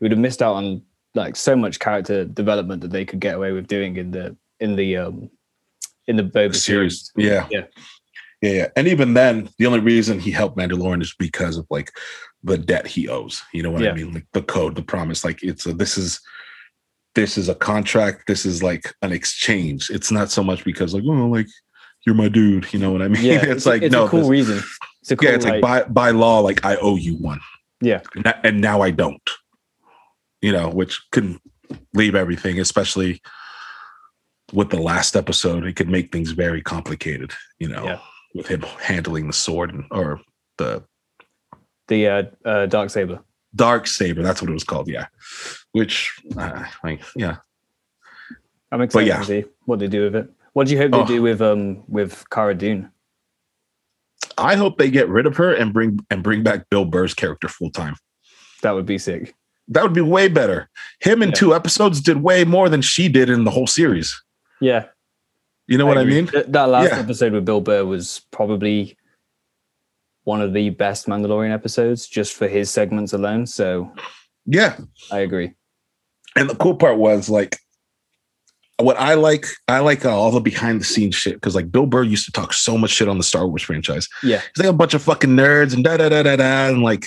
we 0.00 0.04
would 0.04 0.12
have 0.12 0.18
missed 0.18 0.42
out 0.42 0.56
on 0.56 0.82
like 1.14 1.36
so 1.36 1.54
much 1.56 1.78
character 1.78 2.24
development 2.24 2.82
that 2.82 2.90
they 2.90 3.04
could 3.04 3.20
get 3.20 3.34
away 3.34 3.52
with 3.52 3.66
doing 3.66 3.96
in 3.96 4.10
the 4.10 4.36
in 4.60 4.76
the 4.76 4.96
um 4.96 5.30
in 6.06 6.16
the 6.16 6.22
Boba 6.22 6.54
series. 6.54 7.10
series. 7.12 7.12
Yeah. 7.16 7.46
Yeah. 7.50 7.64
Yeah. 8.40 8.50
Yeah. 8.52 8.68
And 8.76 8.88
even 8.88 9.14
then, 9.14 9.48
the 9.58 9.66
only 9.66 9.80
reason 9.80 10.18
he 10.18 10.30
helped 10.30 10.56
Mandalorian 10.56 11.02
is 11.02 11.14
because 11.18 11.56
of 11.56 11.66
like 11.70 11.92
the 12.42 12.58
debt 12.58 12.86
he 12.86 13.08
owes. 13.08 13.42
You 13.52 13.62
know 13.62 13.70
what 13.70 13.82
Yeah. 13.82 13.90
I 13.90 13.94
mean? 13.94 14.12
Like 14.12 14.26
the 14.32 14.42
code, 14.42 14.74
the 14.74 14.82
promise. 14.82 15.24
Like 15.24 15.42
it's 15.42 15.66
a, 15.66 15.72
this 15.72 15.96
is 15.96 16.20
this 17.14 17.36
is 17.36 17.48
a 17.48 17.54
contract. 17.54 18.26
This 18.26 18.46
is 18.46 18.62
like 18.62 18.94
an 19.02 19.12
exchange. 19.12 19.90
It's 19.90 20.10
not 20.10 20.30
so 20.30 20.42
much 20.42 20.64
because 20.64 20.94
like, 20.94 21.04
oh, 21.06 21.26
like 21.28 21.46
you're 22.06 22.14
my 22.14 22.28
dude. 22.28 22.72
You 22.72 22.80
know 22.80 22.90
what 22.90 23.02
I 23.02 23.08
mean? 23.08 23.22
Yeah, 23.22 23.40
it's, 23.44 23.66
like 23.66 23.82
it's 23.82 23.92
no, 23.92 24.06
a 24.06 24.08
cool 24.08 24.28
reason. 24.28 24.60
It's 25.02 25.10
a 25.10 25.16
cool 25.16 25.28
yeah, 25.28 25.34
it's 25.36 25.44
like, 25.44 25.60
by 25.60 25.84
by 25.84 26.10
law, 26.10 26.40
like 26.40 26.64
I 26.64 26.76
owe 26.76 26.96
you 26.96 27.16
one. 27.16 27.40
Yeah. 27.80 28.00
And, 28.14 28.24
that- 28.24 28.40
and 28.44 28.60
now 28.60 28.80
I 28.80 28.90
don't. 28.90 29.20
You 30.42 30.52
know, 30.52 30.68
which 30.68 31.00
can 31.12 31.40
leave 31.94 32.14
everything, 32.14 32.60
especially 32.60 33.22
with 34.52 34.68
the 34.70 34.80
last 34.80 35.16
episode, 35.16 35.64
it 35.64 35.76
could 35.76 35.88
make 35.88 36.12
things 36.12 36.32
very 36.32 36.60
complicated, 36.60 37.32
you 37.58 37.68
know, 37.68 37.84
Yeah. 37.84 37.98
with 38.34 38.48
him 38.48 38.62
handling 38.80 39.26
the 39.28 39.32
sword 39.32 39.72
and, 39.72 39.84
or 39.90 40.20
the 40.58 40.82
the 41.88 42.06
uh, 42.08 42.22
uh, 42.44 42.66
dark 42.66 42.90
saber. 42.90 43.20
dark 43.54 43.86
saber. 43.86 44.22
That's 44.22 44.40
what 44.42 44.50
it 44.50 44.54
was 44.54 44.64
called. 44.64 44.88
Yeah. 44.88 45.06
Which, 45.72 46.12
uh, 46.36 46.64
like, 46.84 47.02
yeah. 47.16 47.36
I'm 48.70 48.80
excited 48.80 49.08
yeah. 49.08 49.18
to 49.18 49.24
see 49.24 49.44
what 49.66 49.78
they 49.78 49.88
do 49.88 50.04
with 50.04 50.16
it. 50.16 50.30
What 50.54 50.66
do 50.66 50.72
you 50.74 50.78
hope 50.78 50.90
they 50.92 50.98
Oh. 50.98 51.06
do 51.06 51.22
with 51.22 51.40
um 51.42 51.84
with 51.88 52.24
Cara 52.30 52.54
Dune? 52.54 52.90
I 54.38 54.56
hope 54.56 54.78
they 54.78 54.90
get 54.90 55.08
rid 55.08 55.26
of 55.26 55.36
her 55.36 55.52
and 55.54 55.72
bring 55.72 55.98
and 56.10 56.22
bring 56.22 56.42
back 56.42 56.68
Bill 56.70 56.84
Burr's 56.84 57.14
character 57.14 57.48
full 57.48 57.70
time. 57.70 57.96
That 58.62 58.72
would 58.72 58.86
be 58.86 58.98
sick. 58.98 59.34
That 59.68 59.82
would 59.82 59.92
be 59.94 60.00
way 60.00 60.28
better. 60.28 60.68
Him 61.00 61.22
in 61.22 61.30
Yeah. 61.30 61.34
two 61.34 61.54
episodes 61.54 62.00
did 62.00 62.22
way 62.22 62.44
more 62.44 62.68
than 62.68 62.82
she 62.82 63.08
did 63.08 63.30
in 63.30 63.44
the 63.44 63.50
whole 63.50 63.66
series. 63.66 64.20
Yeah, 64.60 64.86
You 65.68 65.78
know 65.78 65.86
what 65.86 65.96
I 65.98 66.04
mean? 66.04 66.26
Th- 66.26 66.44
that 66.48 66.68
last 66.68 66.90
Yeah. 66.90 66.98
episode 66.98 67.32
with 67.32 67.44
Bill 67.44 67.60
Burr 67.60 67.84
was 67.84 68.22
probably 68.32 68.96
one 70.24 70.40
of 70.40 70.52
the 70.52 70.70
best 70.70 71.06
Mandalorian 71.06 71.52
episodes 71.52 72.06
just 72.06 72.34
for 72.34 72.46
his 72.48 72.70
segments 72.70 73.12
alone. 73.12 73.46
So 73.46 73.92
Yeah. 74.46 74.76
I 75.10 75.20
agree. 75.20 75.54
And 76.36 76.48
the 76.50 76.54
cool 76.56 76.74
part 76.76 76.98
was 76.98 77.28
like 77.30 77.58
what 78.78 78.98
I 78.98 79.14
like, 79.14 79.46
I 79.68 79.78
like 79.78 80.04
uh, 80.04 80.10
all 80.10 80.30
the 80.32 80.40
behind 80.40 80.80
the 80.80 80.84
scenes 80.84 81.14
shit 81.14 81.34
because 81.34 81.54
like 81.54 81.70
Bill 81.70 81.86
Burr 81.86 82.02
used 82.02 82.24
to 82.26 82.32
talk 82.32 82.52
so 82.52 82.76
much 82.76 82.90
shit 82.90 83.08
on 83.08 83.16
the 83.18 83.22
Star 83.24 83.46
Wars 83.46 83.62
franchise. 83.62 84.08
Yeah, 84.24 84.40
He's 84.54 84.64
like 84.64 84.72
a 84.72 84.76
bunch 84.76 84.94
of 84.94 85.02
fucking 85.02 85.30
nerds 85.30 85.72
and 85.74 85.84
da 85.84 85.96
da 85.96 86.08
da 86.08 86.22
da 86.24 86.36
da 86.36 86.68
and 86.68 86.82
like, 86.82 87.06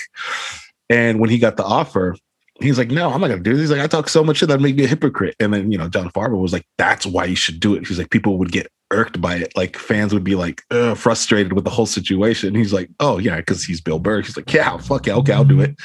and 0.89 1.19
when 1.19 1.29
he 1.29 1.37
got 1.37 1.57
the 1.57 1.65
offer, 1.65 2.15
he's 2.59 2.77
like, 2.77 2.89
no, 2.89 3.11
I'm 3.11 3.21
not 3.21 3.27
gonna 3.27 3.41
do 3.41 3.53
this. 3.53 3.61
He's 3.61 3.71
like, 3.71 3.81
I 3.81 3.87
talk 3.87 4.09
so 4.09 4.23
much 4.23 4.37
shit 4.37 4.49
that 4.49 4.61
make 4.61 4.75
me 4.75 4.83
a 4.85 4.87
hypocrite. 4.87 5.35
And 5.39 5.53
then 5.53 5.71
you 5.71 5.77
know, 5.77 5.89
Jon 5.89 6.09
Favreau 6.09 6.41
was 6.41 6.53
like, 6.53 6.65
that's 6.77 7.05
why 7.05 7.25
you 7.25 7.35
should 7.35 7.59
do 7.59 7.75
it. 7.75 7.87
He's 7.87 7.97
like, 7.97 8.09
people 8.09 8.37
would 8.37 8.51
get 8.51 8.71
irked 8.91 9.19
by 9.19 9.35
it. 9.35 9.55
Like 9.55 9.77
fans 9.77 10.13
would 10.13 10.23
be 10.23 10.35
like 10.35 10.63
frustrated 10.95 11.53
with 11.53 11.63
the 11.63 11.69
whole 11.69 11.85
situation. 11.85 12.55
He's 12.55 12.73
like, 12.73 12.89
oh 12.99 13.17
yeah, 13.17 13.37
because 13.37 13.63
he's 13.63 13.81
Bill 13.81 13.99
Burr. 13.99 14.21
He's 14.21 14.37
like, 14.37 14.51
yeah, 14.53 14.77
fuck 14.77 15.07
yeah, 15.07 15.15
okay, 15.15 15.33
I'll 15.33 15.43
do 15.43 15.61
it. 15.61 15.75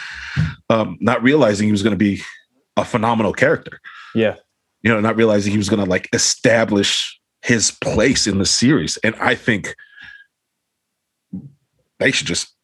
Um, 0.69 0.99
not 1.01 1.23
realizing 1.23 1.67
he 1.67 1.73
was 1.73 1.83
gonna 1.83 1.97
be 1.97 2.23
a 2.77 2.85
phenomenal 2.85 3.33
character 3.33 3.81
yeah, 4.15 4.37
you 4.83 4.93
know, 4.93 5.01
not 5.01 5.17
realizing 5.17 5.53
he 5.53 5.59
was 5.59 5.69
going 5.69 5.83
to 5.83 5.89
like 5.89 6.09
establish 6.13 7.19
his 7.43 7.71
place 7.71 8.27
in 8.27 8.39
the 8.39 8.47
series. 8.47 8.97
And 8.99 9.15
I 9.17 9.35
think 9.35 9.75
they 11.99 12.11
should 12.11 12.27
just, 12.27 12.55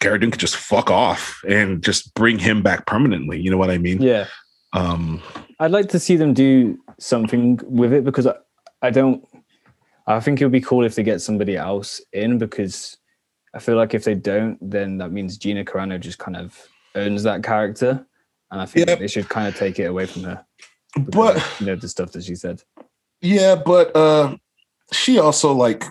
Cara 0.00 0.18
Dune 0.18 0.30
could 0.30 0.40
just 0.40 0.56
fuck 0.56 0.90
off 0.90 1.40
and 1.48 1.82
just 1.82 2.14
bring 2.14 2.38
him 2.38 2.62
back 2.62 2.86
permanently. 2.86 3.40
You 3.40 3.50
know 3.50 3.56
what 3.58 3.70
I 3.70 3.78
mean? 3.78 4.00
yeah. 4.02 4.26
Um, 4.72 5.20
I'd 5.58 5.72
like 5.72 5.88
to 5.90 5.98
see 5.98 6.16
them 6.16 6.32
do 6.32 6.78
something 6.98 7.58
with 7.64 7.92
it 7.92 8.04
because 8.04 8.26
I, 8.26 8.34
I 8.82 8.90
don't. 8.90 9.24
I 10.06 10.20
think 10.20 10.40
it 10.40 10.44
would 10.44 10.52
be 10.52 10.60
cool 10.60 10.84
if 10.84 10.94
they 10.94 11.02
get 11.02 11.20
somebody 11.20 11.56
else 11.56 12.00
in 12.12 12.38
because 12.38 12.96
I 13.54 13.58
feel 13.58 13.76
like 13.76 13.94
if 13.94 14.04
they 14.04 14.14
don't, 14.14 14.58
then 14.60 14.98
that 14.98 15.10
means 15.12 15.36
Gina 15.38 15.64
Carano 15.64 15.98
just 15.98 16.18
kind 16.18 16.36
of 16.36 16.56
owns 16.94 17.22
that 17.24 17.42
character, 17.42 18.06
and 18.50 18.60
I 18.60 18.66
think 18.66 18.88
Yep. 18.88 18.98
they 19.00 19.08
should 19.08 19.28
kind 19.28 19.48
of 19.48 19.56
take 19.56 19.78
it 19.78 19.84
away 19.84 20.06
from 20.06 20.22
her. 20.24 20.44
But 20.98 21.44
you 21.60 21.66
know 21.66 21.76
the 21.76 21.88
stuff 21.88 22.12
that 22.12 22.24
she 22.24 22.34
said. 22.36 22.62
yeah, 23.20 23.54
but 23.56 23.94
uh 23.96 24.36
she 24.92 25.18
also 25.18 25.52
like 25.52 25.84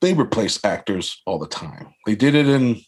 they 0.00 0.12
replace 0.14 0.62
actors 0.64 1.20
all 1.26 1.38
the 1.38 1.46
time. 1.46 1.88
They 2.06 2.14
did 2.16 2.34
it 2.34 2.48
in 2.48 2.80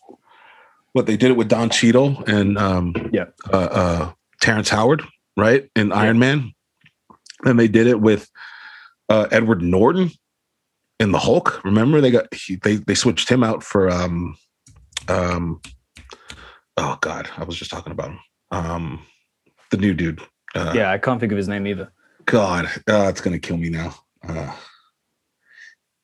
what 0.98 1.06
they 1.06 1.16
did 1.16 1.30
it 1.30 1.36
with 1.36 1.48
Don 1.48 1.70
Cheadle 1.70 2.24
and 2.26 2.58
um 2.58 2.92
Yeah. 3.12 3.26
uh, 3.52 3.56
uh 3.56 4.12
Terrence 4.40 4.68
Howard, 4.68 5.02
right? 5.36 5.70
In 5.76 5.92
Iron 5.92 6.18
Man. 6.18 6.52
And 7.44 7.56
they 7.58 7.68
did 7.68 7.86
it 7.86 8.00
with 8.00 8.28
uh 9.08 9.28
Edward 9.30 9.62
Norton 9.62 10.10
in 10.98 11.12
the 11.12 11.20
Hulk. 11.20 11.62
Remember 11.64 12.00
they 12.00 12.10
got 12.10 12.34
he, 12.34 12.56
they 12.56 12.76
they 12.76 12.96
switched 12.96 13.28
him 13.28 13.44
out 13.44 13.62
for 13.62 13.88
um 13.88 14.36
um 15.06 15.60
oh 16.76 16.98
god, 17.00 17.30
I 17.36 17.44
was 17.44 17.56
just 17.56 17.70
talking 17.70 17.92
about 17.92 18.10
him. 18.10 18.18
Um 18.50 19.06
the 19.70 19.76
new 19.76 19.94
dude. 19.94 20.20
Uh, 20.56 20.72
Yeah, 20.74 20.90
I 20.90 20.98
can't 20.98 21.20
think 21.20 21.30
of 21.30 21.38
his 21.38 21.46
name 21.46 21.66
either. 21.68 21.92
God, 22.24 22.64
uh, 22.90 23.06
it's 23.08 23.20
gonna 23.20 23.38
kill 23.38 23.56
me 23.56 23.70
now. 23.70 23.94
Uh, 24.28 24.52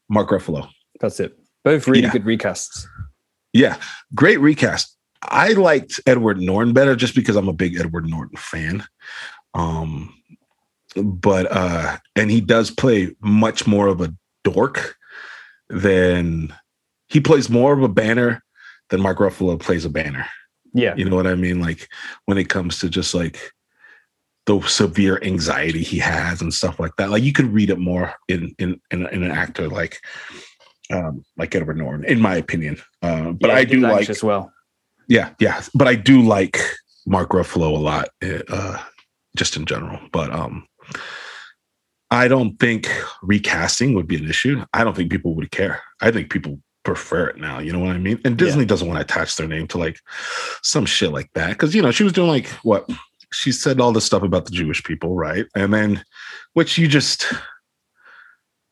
Mark 0.09 0.29
Ruffalo. 0.31 0.69
That's 1.01 1.19
it. 1.19 1.37
Both 1.65 1.89
really 1.89 2.03
Yeah. 2.03 2.13
good 2.13 2.25
recasts. 2.25 2.87
Yeah, 3.55 3.79
great 4.15 4.41
recast. 4.41 4.95
I 5.23 5.53
liked 5.53 6.01
Edward 6.07 6.41
Norton 6.41 6.75
better 6.75 6.95
just 6.97 7.15
because 7.15 7.37
I'm 7.37 7.49
a 7.49 7.55
big 7.55 7.79
Edward 7.79 8.07
Norton 8.07 8.37
fan. 8.37 8.85
Um, 9.55 10.15
but 10.97 11.51
uh, 11.51 11.97
and 12.17 12.31
he 12.31 12.41
does 12.41 12.71
play 12.71 13.15
much 13.21 13.67
more 13.67 13.87
of 13.87 14.01
a 14.01 14.15
dork 14.43 14.97
than 15.71 16.53
he 17.09 17.21
plays 17.21 17.49
more 17.49 17.73
of 17.73 17.83
a 17.83 17.89
banner 17.89 18.45
than 18.91 19.01
Mark 19.01 19.19
Ruffalo 19.19 19.59
plays 19.59 19.85
a 19.85 19.91
banner. 19.91 20.27
Yeah, 20.75 20.95
You 20.97 21.09
know 21.09 21.17
what 21.17 21.29
I 21.29 21.37
mean? 21.37 21.61
Like 21.61 21.89
when 22.27 22.37
it 22.37 22.49
comes 22.49 22.81
to 22.81 22.91
just 22.91 23.15
like 23.15 23.53
the 24.47 24.61
severe 24.63 25.19
anxiety 25.23 25.83
he 25.83 25.99
has 25.99 26.43
and 26.43 26.53
stuff 26.53 26.79
like 26.79 26.97
that. 26.97 27.11
Like 27.11 27.23
you 27.23 27.33
could 27.33 27.53
read 27.53 27.71
it 27.71 27.79
more 27.79 28.15
in 28.29 28.55
in 28.59 28.81
in, 28.91 29.07
in 29.07 29.23
an 29.23 29.31
actor 29.31 29.69
like 29.69 30.01
um 30.93 31.25
like 31.37 31.55
Edward 31.55 31.77
Norton, 31.79 32.05
in 32.05 32.21
my 32.21 32.37
opinion. 32.37 32.77
Uh, 33.03 33.33
but 33.33 33.49
Yeah, 33.51 33.57
I 33.57 33.65
do 33.65 33.81
like 33.81 34.11
as 34.11 34.23
well. 34.23 34.53
yeah, 35.09 35.31
yeah. 35.41 35.63
But 35.75 35.89
I 35.89 35.95
do 35.95 36.23
like 36.23 36.59
Mark 37.07 37.31
Ruffalo 37.31 37.73
a 37.75 37.79
lot, 37.81 38.09
uh, 38.23 38.79
just 39.37 39.57
in 39.57 39.65
general. 39.67 39.99
But 40.13 40.31
um 40.33 40.67
I 42.11 42.29
don't 42.29 42.59
think 42.61 42.89
recasting 43.23 43.95
would 43.95 44.07
be 44.07 44.17
an 44.17 44.29
issue. 44.29 44.65
I 44.73 44.85
don't 44.85 44.95
think 44.95 45.11
people 45.11 45.35
would 45.35 45.51
care. 45.51 45.83
I 46.01 46.11
think 46.13 46.31
people 46.31 46.61
prefer 46.85 47.27
it 47.29 47.39
now. 47.39 47.59
You 47.59 47.73
know 47.73 47.81
what 47.81 47.97
I 47.97 47.99
mean? 47.99 48.21
And 48.25 48.39
Yeah. 48.41 48.47
Disney 48.47 48.65
doesn't 48.67 48.87
want 48.87 48.99
to 48.99 49.05
attach 49.05 49.37
their 49.37 49.49
name 49.49 49.67
to 49.69 49.79
like 49.79 49.99
some 50.63 50.85
shit 50.87 51.13
like 51.13 51.31
that 51.35 51.51
because 51.51 51.75
you 51.75 51.83
know 51.83 51.91
she 51.91 52.05
was 52.05 52.13
doing 52.13 52.29
like 52.29 52.49
what 52.63 52.89
she 53.33 53.51
said 53.51 53.81
all 53.81 53.91
this 53.91 54.05
stuff 54.05 54.23
about 54.23 54.45
the 54.45 54.53
Jewish 54.53 54.85
people, 54.85 55.17
right? 55.17 55.47
And 55.57 55.73
then 55.75 56.05
which 56.53 56.79
you 56.79 56.87
just 56.87 57.33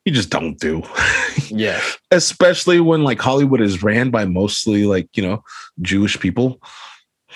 you 0.04 0.12
just 0.12 0.30
don't 0.30 0.58
do. 0.58 0.82
Yeah, 1.48 1.80
especially 2.10 2.80
when 2.80 3.04
like 3.04 3.20
Hollywood 3.20 3.60
is 3.60 3.82
ran 3.82 4.10
by 4.10 4.24
mostly 4.24 4.84
like 4.84 5.16
you 5.16 5.22
know 5.22 5.44
Jewish 5.80 6.18
people. 6.18 6.60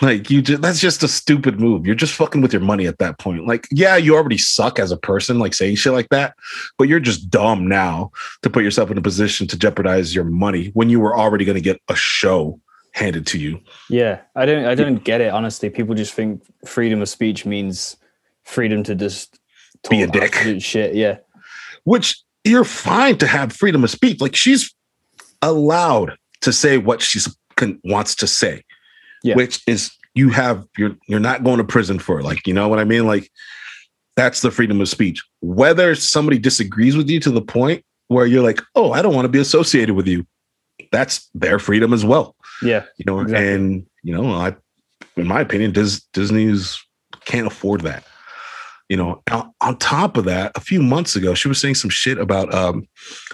Like 0.02 0.31
you, 0.31 0.42
just, 0.42 0.61
that's 0.61 0.79
just 0.79 1.02
a 1.02 1.09
stupid 1.09 1.59
move. 1.59 1.87
You're 1.87 1.94
just 1.94 2.12
fucking 2.12 2.42
with 2.42 2.52
your 2.52 2.61
money 2.61 2.87
at 2.87 2.98
that 2.98 3.18
point. 3.18 3.46
Like, 3.46 3.66
yeah, 3.70 3.96
you 3.96 4.14
already 4.14 4.37
suck 4.37 4.79
as 4.79 4.90
a 4.92 4.96
person, 4.98 5.38
like 5.38 5.55
saying 5.55 5.76
shit 5.76 5.94
like 5.94 6.11
that, 6.11 6.35
but 6.76 6.87
you're 6.87 7.00
just 7.00 7.31
dumb 7.31 7.66
now 7.66 8.11
to 8.42 8.50
put 8.50 8.62
yourself 8.62 8.90
in 8.90 8.98
a 8.98 9.00
position 9.00 9.46
to 9.46 9.59
jeopardize 9.59 10.14
your 10.14 10.24
money 10.24 10.70
when 10.74 10.90
you 10.90 11.00
were 11.00 11.16
already 11.16 11.46
going 11.46 11.57
to 11.57 11.62
get 11.62 11.81
a 11.88 11.96
show 11.96 12.61
handed 12.92 13.26
to 13.29 13.38
you. 13.38 13.59
yeah. 13.88 14.20
I 14.35 14.44
don't. 14.44 14.66
I 14.66 14.74
don't 14.74 15.02
get 15.02 15.22
it. 15.22 15.33
Honestly, 15.33 15.70
people 15.70 15.94
just 15.94 16.12
think 16.12 16.42
freedom 16.66 17.00
of 17.00 17.09
speech 17.09 17.46
means 17.46 17.96
freedom 18.44 18.83
to 18.83 18.94
just 18.94 19.38
Be 19.88 20.02
a 20.02 20.07
dick. 20.07 20.35
Shit. 20.61 20.94
Yeah. 20.94 21.18
Which 21.85 22.22
you're 22.46 22.64
fine 22.64 23.18
to 23.18 23.26
have 23.26 23.52
freedom 23.52 23.85
of 23.85 23.90
speech. 23.90 24.20
Like 24.20 24.37
she's 24.37 24.74
allowed 25.42 26.16
to 26.42 26.52
say 26.52 26.78
what 26.78 27.02
she 27.02 27.18
wants 27.85 28.14
to 28.16 28.26
say. 28.26 28.62
Yeah. 29.22 29.35
which 29.35 29.61
is 29.66 29.90
you 30.14 30.28
have 30.30 30.64
you're 30.78 30.94
you're 31.09 31.18
not 31.20 31.42
going 31.42 31.59
to 31.59 31.64
prison 31.64 31.98
for 31.98 32.20
it. 32.20 32.22
like 32.24 32.46
you 32.46 32.54
know 32.54 32.68
what 32.68 32.78
i 32.78 32.85
mean 32.85 33.06
like 33.06 33.28
that's 34.14 34.40
the 34.42 34.50
freedom 34.52 34.80
of 34.80 34.88
speech 34.88 35.20
whether 35.40 35.94
somebody 35.96 36.38
disagrees 36.38 36.96
with 36.96 37.09
you 37.11 37.18
to 37.20 37.30
the 37.30 37.40
point 37.42 37.82
where 38.09 38.26
you're 38.26 38.42
like 38.44 38.61
oh 38.76 38.92
i 38.92 39.02
don't 39.02 39.14
want 39.14 39.24
to 39.24 39.30
be 39.30 39.40
associated 39.40 39.94
with 39.96 40.06
you 40.06 40.24
that's 40.92 41.28
their 41.35 41.59
freedom 41.59 41.92
as 41.92 42.04
well 42.04 42.37
Yeah. 42.62 42.85
you 42.98 43.04
know 43.06 43.20
Exactly. 43.20 43.52
and 43.54 43.87
you 44.04 44.14
know 44.14 44.30
i 44.32 44.54
in 45.16 45.26
my 45.26 45.40
opinion 45.40 45.72
Dis, 45.72 46.02
disney's 46.12 46.78
can't 47.24 47.46
afford 47.48 47.80
that 47.80 48.04
you 48.88 48.96
know 48.96 49.22
on, 49.31 49.53
on 49.61 49.77
top 49.79 50.16
of 50.16 50.25
that 50.25 50.53
a 50.55 50.61
few 50.61 50.83
months 50.83 51.16
ago 51.16 51.35
she 51.35 51.49
was 51.49 51.61
saying 51.61 51.75
some 51.75 51.90
shit 51.90 52.18
about 52.18 52.53
um 52.55 52.87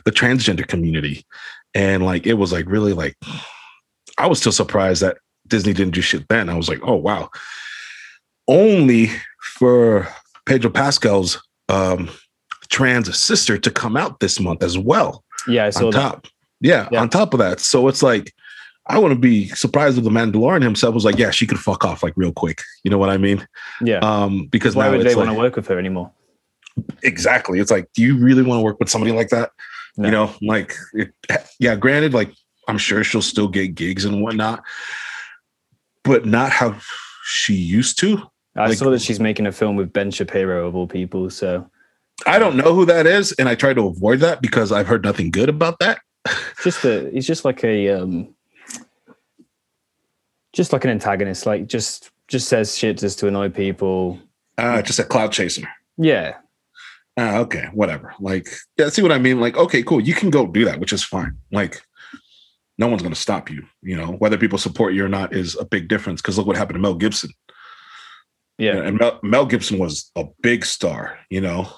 the 0.05 0.11
transgender 0.11 0.67
community 0.67 1.25
and 1.75 2.05
like 2.05 2.27
it 2.27 2.35
was 2.35 2.53
like 2.53 2.67
really 2.67 2.93
like 2.93 3.17
i 4.19 4.27
was 4.27 4.39
still 4.39 4.53
surprised 4.53 5.03
that 5.03 5.19
disney 5.49 5.73
didn't 5.73 5.95
do 5.95 6.01
shit 6.01 6.27
then 6.29 6.49
i 6.49 6.55
was 6.55 6.69
like 6.69 6.81
oh 6.83 6.95
wow 6.97 7.29
only 8.49 9.11
for 9.41 10.09
pedro 10.47 10.71
pascal's 10.71 11.41
um 11.69 12.09
trans 12.69 13.15
sister 13.17 13.59
to 13.59 13.71
come 13.71 13.97
out 13.97 14.21
this 14.21 14.41
month 14.41 14.63
as 14.63 14.79
well 14.79 15.23
Yeah. 15.47 15.71
Saw 15.71 15.87
on 15.87 15.91
that. 15.91 16.01
top. 16.01 16.27
Yeah, 16.61 16.89
Yeah. 16.93 17.01
on 17.03 17.09
top 17.11 17.35
of 17.35 17.39
that. 17.41 17.59
So 17.61 17.89
it's 17.89 18.03
like, 18.05 18.33
I 18.87 18.99
wouldn't 18.99 19.21
be 19.21 19.49
surprised 19.49 19.99
if 19.99 20.05
the 20.05 20.11
Mandalorian 20.11 20.63
himself 20.63 20.95
was 20.95 21.05
like, 21.05 21.17
yeah, 21.17 21.31
she 21.31 21.47
could 21.47 21.59
fuck 21.59 21.85
off 21.85 22.03
like 22.03 22.15
real 22.17 22.33
quick. 22.33 22.61
You 22.83 22.91
know 22.91 22.99
what 22.99 23.11
I 23.11 23.17
mean? 23.17 23.47
Yeah. 23.81 23.99
Um, 23.99 24.47
because 24.47 24.75
Why 24.75 24.89
would 24.89 25.01
it's 25.01 25.11
they 25.11 25.17
want 25.17 25.31
to 25.31 25.35
work 25.35 25.57
with 25.57 25.69
her 25.69 25.79
anymore? 25.79 26.11
exactly. 27.03 27.61
It's 27.61 27.71
like, 27.71 27.89
do 27.95 28.03
you 28.03 28.19
really 28.19 28.43
want 28.43 28.59
to 28.59 28.63
work 28.65 28.79
with 28.81 28.89
somebody 28.91 29.13
like 29.13 29.29
that? 29.29 29.51
No. 29.97 30.07
You 30.07 30.11
know, 30.11 30.35
like, 30.41 30.75
it, 30.95 31.13
yeah, 31.61 31.77
granted, 31.77 32.15
like, 32.15 32.33
I'm 32.67 32.79
sure 32.79 33.05
she'll 33.05 33.23
still 33.23 33.49
get 33.49 33.75
gigs 33.75 34.05
and 34.05 34.23
whatnot, 34.23 34.63
but 36.03 36.25
not 36.27 36.51
how 36.51 36.77
she 37.25 37.55
used 37.55 37.99
to. 38.01 38.23
I 38.57 38.69
like- 38.69 38.79
saw 38.79 38.91
that 38.91 39.03
she's 39.03 39.21
making 39.21 39.47
a 39.47 39.53
film 39.53 39.77
with 39.77 39.93
Ben 39.93 40.11
Shapiro 40.11 40.67
of 40.67 40.75
all 40.75 40.87
people. 40.87 41.31
So 41.31 41.69
I 42.27 42.39
don't 42.39 42.57
know 42.57 42.75
who 42.75 42.85
that 42.87 43.07
is, 43.07 43.33
and 43.33 43.49
I 43.49 43.55
try 43.55 43.75
to 43.75 43.87
avoid 43.87 44.21
that 44.21 44.43
because 44.43 44.73
I've 44.73 44.87
heard 44.87 45.05
nothing 45.05 45.31
good 45.31 45.49
about 45.49 45.79
that. 45.81 46.01
just 46.63 46.85
a 46.85 47.11
he's 47.11 47.27
just 47.27 47.45
like 47.45 47.65
a 47.65 47.89
um 47.89 48.35
just 50.53 50.73
like 50.73 50.85
an 50.85 50.91
antagonist 50.91 51.47
like 51.47 51.67
just 51.67 52.11
just 52.29 52.49
says 52.49 52.77
shit 52.77 52.99
just 52.99 53.19
to 53.19 53.27
annoy 53.29 53.49
people 53.49 54.19
Uh, 54.59 54.83
just 54.83 54.99
a 54.99 55.05
cloud 55.05 55.33
chaser. 55.33 55.69
yeah 55.99 56.35
Ah, 57.19 57.37
okay, 57.41 57.67
whatever. 57.75 58.15
Like, 58.21 58.49
yeah, 58.79 58.89
see 58.89 59.03
what 59.03 59.13
I 59.13 59.19
mean? 59.19 59.39
Like, 59.39 59.55
okay, 59.59 59.83
cool. 59.83 60.01
You 60.01 60.15
can 60.15 60.31
go 60.31 60.47
do 60.47 60.65
that, 60.65 60.81
which 60.81 60.95
is 60.95 61.05
fine. 61.05 61.37
Like, 61.51 61.83
no 62.79 62.87
one's 62.89 63.03
going 63.03 63.13
to 63.13 63.21
stop 63.21 63.51
you. 63.51 63.65
You 63.83 63.99
know, 63.99 64.13
whether 64.13 64.39
people 64.39 64.57
support 64.57 64.95
you 64.95 65.05
or 65.05 65.11
not 65.11 65.35
is 65.35 65.55
a 65.55 65.65
big 65.67 65.89
difference. 65.89 66.23
Because 66.23 66.39
look 66.39 66.47
what 66.47 66.57
happened 66.57 66.77
to 66.77 66.81
Mel 66.81 66.95
Gibson. 66.95 67.31
yeah 68.57 68.79
And 68.79 68.99
Mel, 68.99 69.21
Mel 69.23 69.45
Gibson 69.45 69.79
was 69.79 70.11
a 70.17 70.25
big 70.41 70.65
star. 70.65 71.19
You 71.29 71.43
know, 71.43 71.69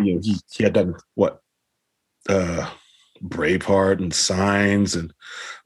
you 0.00 0.14
know 0.14 0.20
he, 0.22 0.36
he 0.52 0.62
had 0.62 0.74
done 0.74 0.94
what, 1.16 1.40
uh, 2.28 2.70
Braveheart 3.24 3.98
and 3.98 4.12
Signs 4.14 4.94
and 4.94 5.12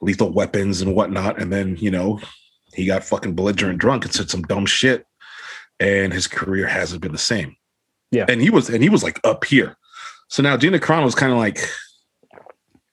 Lethal 0.01 0.33
Weapons 0.33 0.81
and 0.83 0.95
whatnot, 0.95 1.41
and 1.41 1.53
then 1.53 1.77
you 1.79 1.91
know 1.91 2.21
he 2.75 2.87
got 2.87 3.05
fucking 3.05 3.35
belligerent 3.35 3.79
drunk 3.79 4.05
and 4.05 4.13
said 4.13 4.31
some 4.31 4.43
dumb 4.43 4.67
shit, 4.67 5.07
and 5.81 6.13
his 6.13 6.27
career 6.27 6.67
hasn't 6.67 7.01
been 7.03 7.13
the 7.13 7.19
same. 7.19 7.57
Yeah. 8.11 8.27
and 8.29 8.41
he 8.41 8.51
was 8.51 8.69
and 8.69 8.83
he 8.83 8.89
was 8.89 9.03
like 9.03 9.21
up 9.25 9.45
here. 9.45 9.77
So 10.29 10.43
now 10.43 10.57
Gina 10.57 10.79
Carano 10.79 11.07
is 11.07 11.15
kind 11.17 11.33
of 11.33 11.39
like, 11.39 11.59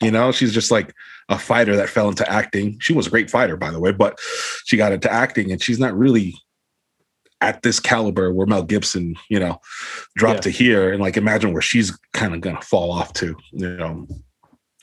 you 0.01 0.09
know, 0.11 0.31
she's 0.31 0.53
just 0.53 0.71
like 0.71 0.93
a 1.29 1.37
fighter 1.37 1.75
that 1.75 1.89
fell 1.89 2.09
into 2.09 2.29
acting. 2.29 2.77
She 2.79 2.93
was 2.93 3.07
a 3.07 3.09
great 3.11 3.29
fighter, 3.29 3.55
by 3.55 3.71
the 3.71 3.79
way, 3.79 3.91
but 3.91 4.19
she 4.65 4.77
got 4.77 4.91
into 4.91 5.11
acting, 5.11 5.51
and 5.51 5.61
she's 5.61 5.79
not 5.79 5.97
really 5.97 6.33
at 7.39 7.61
this 7.63 7.79
caliber 7.79 8.31
where 8.33 8.45
Mel 8.47 8.63
Gibson, 8.63 9.15
you 9.29 9.39
know, 9.39 9.59
dropped 10.15 10.37
Yeah. 10.37 10.41
to 10.41 10.49
here, 10.51 10.91
and 10.91 11.01
like 11.01 11.17
imagine 11.17 11.53
where 11.53 11.61
she's 11.61 11.97
kind 12.13 12.33
of 12.35 12.41
gonna 12.41 12.61
fall 12.61 12.91
off 12.91 13.13
to, 13.13 13.35
you 13.51 13.77
know, 13.77 14.07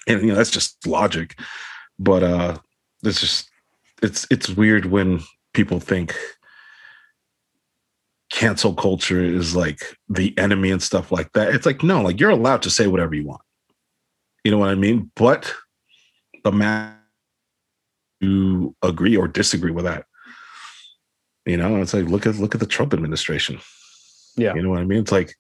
and 0.08 0.22
you 0.22 0.28
know 0.28 0.34
that's 0.34 0.50
just 0.50 0.86
logic. 0.86 1.38
But 1.98 2.22
uh, 2.22 2.58
it's 3.04 3.20
just 3.20 3.50
it's 4.02 4.26
it's 4.30 4.48
weird 4.48 4.86
when 4.86 5.20
people 5.54 5.80
think 5.80 6.16
cancel 8.30 8.74
culture 8.74 9.22
is 9.22 9.56
like 9.56 9.96
the 10.08 10.36
enemy 10.38 10.70
and 10.70 10.82
stuff 10.82 11.12
like 11.12 11.32
that. 11.32 11.54
It's 11.54 11.66
like 11.66 11.82
no, 11.82 12.02
like 12.02 12.18
you're 12.20 12.30
allowed 12.30 12.62
to 12.62 12.70
say 12.70 12.86
whatever 12.86 13.14
you 13.14 13.26
want. 13.26 13.42
You 14.44 14.50
know 14.50 14.58
what 14.58 14.70
I 14.70 14.74
mean? 14.74 15.10
But 15.14 15.52
the 16.44 16.52
man 16.52 16.94
you 18.20 18.74
agree 18.82 19.16
or 19.16 19.28
disagree 19.28 19.70
with 19.70 19.84
that. 19.84 20.06
You 21.46 21.56
know, 21.56 21.80
it's 21.80 21.94
like 21.94 22.06
look 22.06 22.26
at 22.26 22.36
look 22.36 22.54
at 22.54 22.60
the 22.60 22.66
Trump 22.66 22.92
administration. 22.92 23.60
Yeah. 24.36 24.54
You 24.54 24.62
know 24.62 24.70
what 24.70 24.80
I 24.80 24.84
mean? 24.84 25.00
It's 25.00 25.12
like 25.12 25.34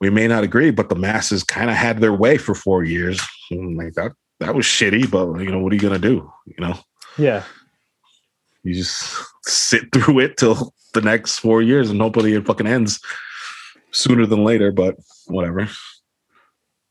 we 0.00 0.10
may 0.10 0.28
not 0.28 0.44
agree, 0.44 0.70
but 0.70 0.88
the 0.88 0.94
masses 0.94 1.42
kind 1.42 1.70
of 1.70 1.76
had 1.76 2.00
their 2.00 2.12
way 2.12 2.36
for 2.38 2.54
four 2.54 2.84
years. 2.84 3.20
And 3.50 3.76
like 3.76 3.94
that, 3.94 4.12
that 4.40 4.54
was 4.54 4.66
shitty, 4.66 5.10
but 5.10 5.40
you 5.40 5.50
know, 5.50 5.58
what 5.60 5.72
are 5.72 5.76
you 5.76 5.80
gonna 5.80 5.98
do? 5.98 6.30
You 6.46 6.54
know, 6.58 6.78
Yeah. 7.16 7.44
you 8.62 8.74
just 8.74 9.04
sit 9.46 9.84
through 9.92 10.20
it 10.20 10.36
till 10.36 10.72
the 10.92 11.00
next 11.00 11.38
four 11.38 11.62
years 11.62 11.90
and 11.90 12.00
hopefully 12.00 12.34
it 12.34 12.46
fucking 12.46 12.66
ends 12.66 13.00
sooner 13.90 14.26
than 14.26 14.44
later, 14.44 14.72
but 14.72 14.96
whatever. 15.26 15.68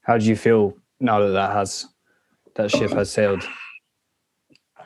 How 0.01 0.17
do 0.17 0.25
you 0.25 0.35
feel 0.35 0.73
now 0.99 1.19
that 1.19 1.29
that 1.31 1.51
has 1.55 1.85
that 2.55 2.71
ship 2.71 2.91
has 2.91 3.11
sailed? 3.11 3.43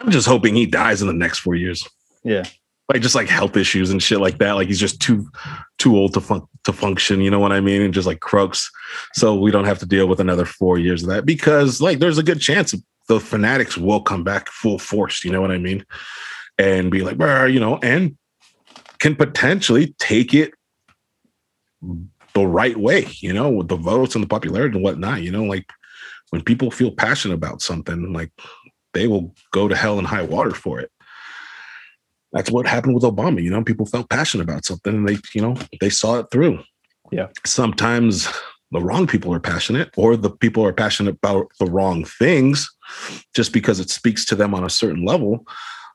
I'm 0.02 0.12
just 0.12 0.28
hoping 0.28 0.56
he 0.56 0.66
dies 0.66 1.02
in 1.02 1.08
the 1.08 1.14
next 1.14 1.40
four 1.40 1.56
years. 1.56 1.86
Yeah. 2.24 2.44
Like 2.90 3.02
just 3.02 3.16
like 3.16 3.30
health 3.30 3.56
issues 3.56 3.92
and 3.92 4.02
shit 4.02 4.20
like 4.20 4.40
that. 4.40 4.54
Like 4.54 4.68
he's 4.68 4.80
just 4.80 5.00
too 5.00 5.30
too 5.78 5.96
old 5.96 6.14
to 6.16 6.22
fun- 6.22 6.48
to 6.64 6.74
function. 6.74 7.22
You 7.22 7.30
know 7.30 7.40
what 7.40 7.52
I 7.52 7.60
mean? 7.60 7.84
And 7.84 7.94
just 7.94 8.08
like 8.08 8.20
croaks, 8.20 8.72
so 9.14 9.36
we 9.36 9.52
don't 9.52 9.66
have 9.66 9.80
to 9.80 9.86
deal 9.86 10.08
with 10.08 10.20
another 10.20 10.46
four 10.46 10.80
years 10.80 11.04
of 11.04 11.10
that. 11.10 11.26
Because 11.26 11.82
like 11.82 12.00
there's 12.00 12.18
a 12.18 12.24
good 12.24 12.42
chance 12.42 12.74
the 13.08 13.20
fanatics 13.20 13.78
will 13.78 14.02
come 14.02 14.24
back 14.24 14.50
full 14.50 14.80
force. 14.80 15.24
You 15.24 15.32
know 15.32 15.42
what 15.42 15.52
I 15.52 15.60
mean? 15.60 15.86
And 16.58 16.90
be 16.90 17.02
like, 17.02 17.20
you 17.52 17.60
know, 17.60 17.78
and 17.78 18.18
can 19.00 19.16
potentially 19.16 19.94
take 20.00 20.34
it 20.34 20.54
the 22.34 22.46
right 22.46 22.78
way. 22.78 23.08
You 23.20 23.34
know, 23.34 23.50
with 23.50 23.68
the 23.68 23.78
votes 23.78 24.16
and 24.16 24.24
the 24.24 24.28
popularity 24.28 24.76
and 24.76 24.84
whatnot. 24.84 25.22
You 25.22 25.32
know, 25.32 25.44
like 25.44 25.70
when 26.32 26.44
people 26.44 26.72
feel 26.72 26.92
passionate 26.92 27.36
about 27.36 27.62
something, 27.62 28.14
like 28.14 28.32
they 28.94 29.08
will 29.08 29.36
go 29.52 29.68
to 29.68 29.76
hell 29.76 30.00
and 30.00 30.08
high 30.08 30.24
water 30.24 30.52
for 30.52 30.80
it 30.80 30.92
that's 32.32 32.52
what 32.52 32.68
happened 32.68 32.96
with 32.96 33.04
Obama. 33.04 33.42
You 33.42 33.50
know, 33.50 33.64
people 33.64 33.86
felt 33.86 34.10
passionate 34.10 34.44
about 34.44 34.66
something 34.66 34.96
and 34.96 35.08
they, 35.08 35.18
you 35.34 35.42
know, 35.42 35.56
they 35.80 35.90
saw 35.90 36.20
it 36.20 36.28
through. 36.32 36.62
Yeah. 37.12 37.28
Sometimes 37.46 38.28
the 38.72 38.82
wrong 38.82 39.08
people 39.08 39.34
are 39.34 39.40
passionate 39.40 39.90
or 39.98 40.16
the 40.16 40.30
people 40.30 40.64
are 40.66 40.74
passionate 40.74 41.16
about 41.16 41.48
the 41.60 41.66
wrong 41.66 42.06
things 42.06 42.70
just 43.34 43.52
because 43.52 43.80
it 43.80 43.90
speaks 43.90 44.26
to 44.26 44.36
them 44.36 44.54
on 44.54 44.64
a 44.64 44.70
certain 44.70 45.06
level. 45.06 45.46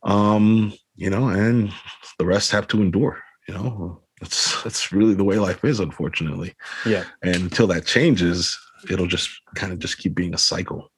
Um, 0.02 0.72
you 0.96 1.10
know, 1.10 1.28
and 1.28 1.72
the 2.18 2.26
rest 2.26 2.50
have 2.50 2.68
to 2.68 2.82
endure, 2.82 3.22
you 3.48 3.54
know. 3.54 4.00
It's 4.20 4.62
that's 4.62 4.92
really 4.92 5.14
the 5.14 5.24
way 5.24 5.38
life 5.38 5.64
is, 5.64 5.80
unfortunately. 5.80 6.54
Yeah. 6.86 7.04
And 7.22 7.36
until 7.36 7.66
that 7.68 7.84
changes, 7.84 8.58
it'll 8.88 9.08
just 9.08 9.28
kind 9.54 9.72
of 9.72 9.80
just 9.80 9.98
keep 9.98 10.14
being 10.14 10.34
a 10.34 10.38
cycle. 10.38 10.90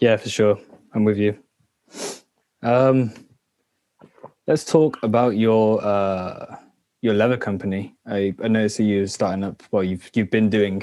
Yeah, 0.00 0.16
for 0.16 0.28
sure. 0.28 0.58
I'm 0.94 1.04
with 1.04 1.18
you. 1.18 1.38
Um, 2.64 3.12
let's 4.46 4.64
talk 4.64 5.00
about 5.02 5.36
your 5.36 5.84
uh, 5.84 6.56
your 7.02 7.14
leather 7.14 7.36
company. 7.36 7.94
I, 8.06 8.34
I 8.42 8.48
noticed 8.48 8.78
that 8.78 8.84
you're 8.84 9.06
starting 9.06 9.44
up. 9.44 9.62
Well, 9.70 9.84
you've 9.84 10.10
you've 10.14 10.30
been 10.30 10.48
doing 10.48 10.82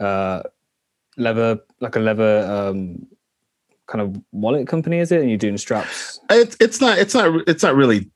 uh, 0.00 0.42
leather 1.16 1.60
like 1.80 1.96
a 1.96 2.00
leather 2.00 2.46
um, 2.50 3.06
kind 3.86 4.00
of 4.00 4.22
wallet 4.32 4.66
company, 4.66 4.98
is 4.98 5.12
it? 5.12 5.20
And 5.20 5.28
you're 5.28 5.38
doing 5.38 5.58
straps. 5.58 6.18
It's 6.30 6.56
it's 6.58 6.80
not 6.80 6.98
it's 6.98 7.14
not 7.14 7.46
it's 7.46 7.62
not 7.62 7.76
really. 7.76 8.10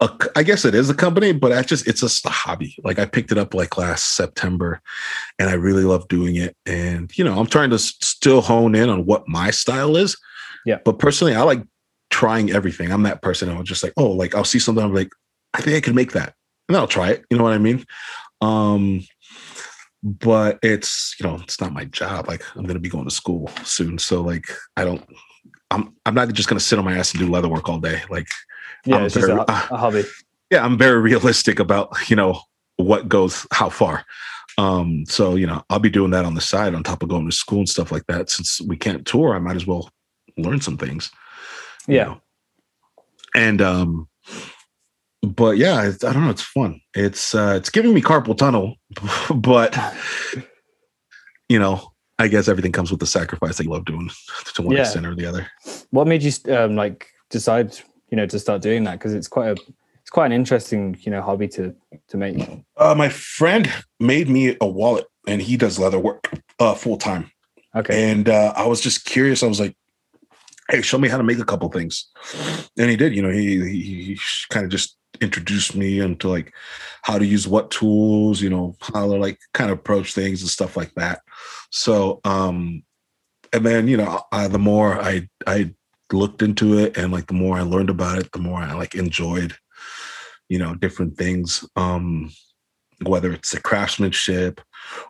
A, 0.00 0.10
I 0.34 0.42
guess 0.42 0.64
it 0.64 0.74
is 0.74 0.90
a 0.90 0.94
company, 0.94 1.32
but 1.32 1.52
I 1.52 1.62
just 1.62 1.86
it's 1.86 2.00
just 2.00 2.26
a 2.26 2.30
hobby. 2.30 2.74
Like 2.82 2.98
I 2.98 3.04
picked 3.04 3.30
it 3.30 3.38
up 3.38 3.54
like 3.54 3.76
last 3.76 4.16
September, 4.16 4.80
and 5.38 5.48
I 5.48 5.52
really 5.52 5.84
love 5.84 6.08
doing 6.08 6.36
it. 6.36 6.56
And 6.66 7.16
you 7.16 7.22
know, 7.22 7.38
I'm 7.38 7.46
trying 7.46 7.70
to 7.70 7.78
still 7.78 8.40
hone 8.40 8.74
in 8.74 8.88
on 8.88 9.04
what 9.04 9.28
my 9.28 9.52
style 9.52 9.96
is. 9.96 10.16
Yeah. 10.64 10.78
But 10.84 10.98
personally, 10.98 11.34
I 11.34 11.42
like 11.42 11.62
trying 12.12 12.52
everything. 12.52 12.92
I'm 12.92 13.02
that 13.02 13.22
person. 13.22 13.48
I'm 13.48 13.64
just 13.64 13.82
like, 13.82 13.94
oh, 13.96 14.10
like 14.10 14.34
I'll 14.34 14.44
see 14.44 14.60
something. 14.60 14.84
I'm 14.84 14.94
like, 14.94 15.10
I 15.54 15.60
think 15.60 15.76
I 15.76 15.80
could 15.80 15.96
make 15.96 16.12
that, 16.12 16.34
and 16.68 16.74
then 16.74 16.80
I'll 16.80 16.86
try 16.86 17.10
it. 17.10 17.24
You 17.30 17.38
know 17.38 17.42
what 17.42 17.54
I 17.54 17.58
mean? 17.58 17.84
Um, 18.40 19.04
but 20.02 20.58
it's 20.62 21.16
you 21.18 21.26
know, 21.26 21.40
it's 21.42 21.60
not 21.60 21.72
my 21.72 21.86
job. 21.86 22.28
Like 22.28 22.44
I'm 22.56 22.66
gonna 22.66 22.78
be 22.78 22.88
going 22.88 23.08
to 23.08 23.14
school 23.14 23.50
soon, 23.64 23.98
so 23.98 24.20
like 24.22 24.46
I 24.76 24.84
don't. 24.84 25.04
I'm 25.70 25.94
I'm 26.06 26.14
not 26.14 26.32
just 26.32 26.48
gonna 26.48 26.60
sit 26.60 26.78
on 26.78 26.84
my 26.84 26.96
ass 26.96 27.12
and 27.12 27.20
do 27.20 27.30
leather 27.30 27.48
work 27.48 27.68
all 27.68 27.78
day. 27.78 28.02
Like 28.10 28.28
Yeah, 28.84 28.98
I'm 28.98 29.04
it's 29.06 29.14
just 29.14 29.28
a, 29.28 29.50
a 29.50 29.76
hobby. 29.76 30.04
yeah, 30.50 30.64
I'm 30.64 30.76
very 30.76 31.00
realistic 31.00 31.58
about, 31.58 32.10
you 32.10 32.16
know, 32.16 32.40
what 32.76 33.08
goes 33.08 33.46
how 33.52 33.70
far. 33.70 34.04
Um, 34.58 35.04
so 35.06 35.34
you 35.34 35.46
know, 35.46 35.64
I'll 35.70 35.78
be 35.78 35.88
doing 35.88 36.10
that 36.10 36.26
on 36.26 36.34
the 36.34 36.40
side 36.40 36.74
on 36.74 36.82
top 36.82 37.02
of 37.02 37.08
going 37.08 37.28
to 37.28 37.34
school 37.34 37.60
and 37.60 37.68
stuff 37.68 37.90
like 37.90 38.06
that. 38.08 38.28
Since 38.28 38.60
we 38.60 38.76
can't 38.76 39.06
tour, 39.06 39.34
I 39.34 39.38
might 39.38 39.56
as 39.56 39.66
well 39.66 39.88
learn 40.36 40.60
some 40.60 40.76
things. 40.76 41.10
You 41.88 41.96
Yeah. 41.96 42.04
know. 42.04 42.20
And 43.34 43.62
um, 43.62 44.08
but 45.22 45.56
yeah, 45.56 45.84
it's, 45.86 46.04
I 46.04 46.12
don't 46.12 46.24
know, 46.24 46.30
it's 46.30 46.42
fun. 46.42 46.80
It's 46.94 47.34
uh 47.34 47.54
it's 47.56 47.70
giving 47.70 47.94
me 47.94 48.02
carpal 48.02 48.36
tunnel, 48.36 48.76
but 49.34 49.78
you 51.48 51.58
know, 51.58 51.92
I 52.18 52.28
guess 52.28 52.48
everything 52.48 52.72
comes 52.72 52.90
with 52.90 53.00
the 53.00 53.06
sacrifice 53.06 53.56
that 53.56 53.64
you 53.64 53.70
love 53.70 53.84
doing 53.84 54.10
to 54.54 54.62
one 54.62 54.74
Yeah. 54.74 54.82
extent 54.82 55.06
or 55.06 55.14
the 55.14 55.26
other. 55.26 55.46
What 55.90 56.06
made 56.06 56.22
you 56.22 56.32
um, 56.54 56.76
like 56.76 57.06
decide, 57.30 57.78
you 58.10 58.16
know, 58.16 58.26
to 58.26 58.38
start 58.38 58.62
doing 58.62 58.84
that? 58.84 58.92
Because 58.98 59.14
it's 59.14 59.28
quite 59.28 59.48
a 59.48 59.62
it's 60.00 60.10
quite 60.10 60.26
an 60.26 60.32
interesting, 60.32 60.96
you 61.00 61.10
know, 61.12 61.22
hobby 61.22 61.48
to 61.48 61.74
to 62.08 62.16
make. 62.16 62.36
Uh, 62.76 62.94
my 62.94 63.08
friend 63.08 63.72
made 64.00 64.28
me 64.28 64.56
a 64.60 64.66
wallet 64.66 65.06
and 65.26 65.40
he 65.40 65.56
does 65.56 65.78
leather 65.78 65.98
work 65.98 66.30
uh 66.58 66.74
full 66.74 66.96
time. 66.96 67.30
Okay. 67.74 68.12
And 68.12 68.28
uh, 68.28 68.52
I 68.54 68.66
was 68.66 68.80
just 68.80 69.04
curious. 69.06 69.42
I 69.42 69.46
was 69.46 69.58
like, 69.60 69.74
"Hey, 70.72 70.82
show 70.82 70.98
me 70.98 71.08
how 71.08 71.18
to 71.18 71.22
make 71.22 71.38
a 71.38 71.44
couple 71.44 71.68
things." 71.68 72.06
And 72.78 72.90
he 72.90 72.96
did. 72.96 73.14
You 73.14 73.22
know, 73.22 73.30
he 73.30 73.60
he, 73.60 74.02
he 74.02 74.20
kind 74.50 74.64
of 74.64 74.70
just 74.70 74.96
introduced 75.20 75.76
me 75.76 76.00
into 76.00 76.28
like 76.28 76.52
how 77.02 77.18
to 77.18 77.26
use 77.26 77.46
what 77.46 77.70
tools. 77.70 78.40
You 78.40 78.50
know, 78.50 78.74
how 78.80 79.06
to 79.06 79.16
like 79.16 79.38
kind 79.54 79.70
of 79.70 79.78
approach 79.78 80.14
things 80.14 80.40
and 80.40 80.50
stuff 80.50 80.76
like 80.76 80.92
that. 80.94 81.20
So, 81.70 82.20
um, 82.24 82.82
and 83.52 83.64
then 83.64 83.86
you 83.86 83.98
know, 83.98 84.22
uh, 84.32 84.48
the 84.48 84.58
more 84.58 85.00
I 85.00 85.28
I 85.46 85.74
looked 86.12 86.42
into 86.42 86.78
it, 86.78 86.96
and 86.96 87.12
like 87.12 87.26
the 87.26 87.34
more 87.34 87.56
I 87.56 87.62
learned 87.62 87.90
about 87.90 88.18
it, 88.18 88.32
the 88.32 88.40
more 88.40 88.58
I 88.58 88.72
like 88.72 88.94
enjoyed, 88.94 89.54
you 90.48 90.58
know, 90.58 90.74
different 90.74 91.16
things. 91.16 91.64
Um, 91.76 92.32
whether 93.06 93.32
it's 93.32 93.50
the 93.50 93.60
craftsmanship 93.60 94.60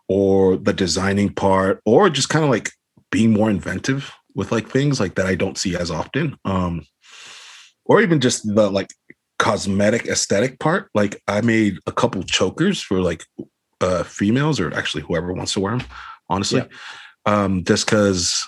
or 0.09 0.57
the 0.57 0.73
designing 0.73 1.33
part 1.33 1.81
or 1.85 2.09
just 2.11 2.29
kind 2.29 2.45
of 2.45 2.51
like 2.51 2.71
being 3.11 3.33
more 3.33 3.51
inventive 3.51 4.13
with 4.35 4.53
like 4.53 4.69
things 4.69 5.01
like 5.01 5.15
that 5.17 5.27
I 5.27 5.35
don't 5.35 5.59
see 5.59 5.77
as 5.77 5.91
often. 5.91 6.37
Um 6.45 6.87
or 7.85 8.01
even 8.01 8.21
just 8.21 8.43
the 8.55 8.71
like 8.71 8.91
cosmetic 9.39 10.07
aesthetic 10.07 10.59
part. 10.61 10.89
Like 10.95 11.21
I 11.27 11.41
made 11.41 11.79
a 11.87 11.93
couple 11.93 12.23
chokers 12.23 12.81
for 12.81 13.01
like 13.01 13.25
uh 13.81 14.05
females 14.05 14.61
or 14.61 14.73
actually 14.75 15.03
whoever 15.03 15.33
wants 15.33 15.55
to 15.55 15.61
wear 15.61 15.77
them, 15.77 15.87
honestly. 16.29 16.65
Um 17.27 17.65
just 17.65 17.87
cuz 17.87 18.47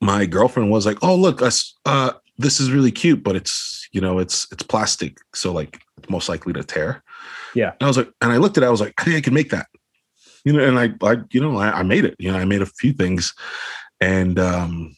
my 0.00 0.26
girlfriend 0.26 0.70
was 0.70 0.84
like, 0.84 0.98
"Oh, 1.02 1.16
look, 1.16 1.40
us 1.40 1.74
uh 1.86 2.12
this 2.36 2.60
is 2.60 2.72
really 2.72 2.90
cute, 2.90 3.22
but 3.22 3.36
it's, 3.36 3.88
you 3.92 4.00
know, 4.00 4.18
it's 4.18 4.46
it's 4.52 4.62
plastic, 4.62 5.18
so 5.34 5.52
like 5.52 5.80
it's 5.98 6.10
most 6.10 6.28
likely 6.28 6.52
to 6.52 6.62
tear." 6.64 7.02
Yeah. 7.54 7.70
And 7.80 7.82
I 7.82 7.86
was 7.86 7.96
like, 7.96 8.10
and 8.20 8.32
I 8.32 8.36
looked 8.36 8.56
at 8.56 8.64
it, 8.64 8.66
I 8.66 8.70
was 8.70 8.80
like, 8.80 8.94
I 8.98 9.04
think 9.04 9.16
I 9.16 9.20
can 9.20 9.34
make 9.34 9.50
that. 9.50 9.66
You 10.44 10.52
know, 10.52 10.64
and 10.66 10.78
I, 10.78 10.92
I 11.06 11.16
you 11.30 11.40
know, 11.40 11.56
I, 11.56 11.80
I 11.80 11.82
made 11.82 12.04
it. 12.04 12.16
You 12.18 12.30
know, 12.32 12.38
I 12.38 12.44
made 12.44 12.60
a 12.60 12.66
few 12.66 12.92
things, 12.92 13.32
and 14.00 14.38
um, 14.38 14.96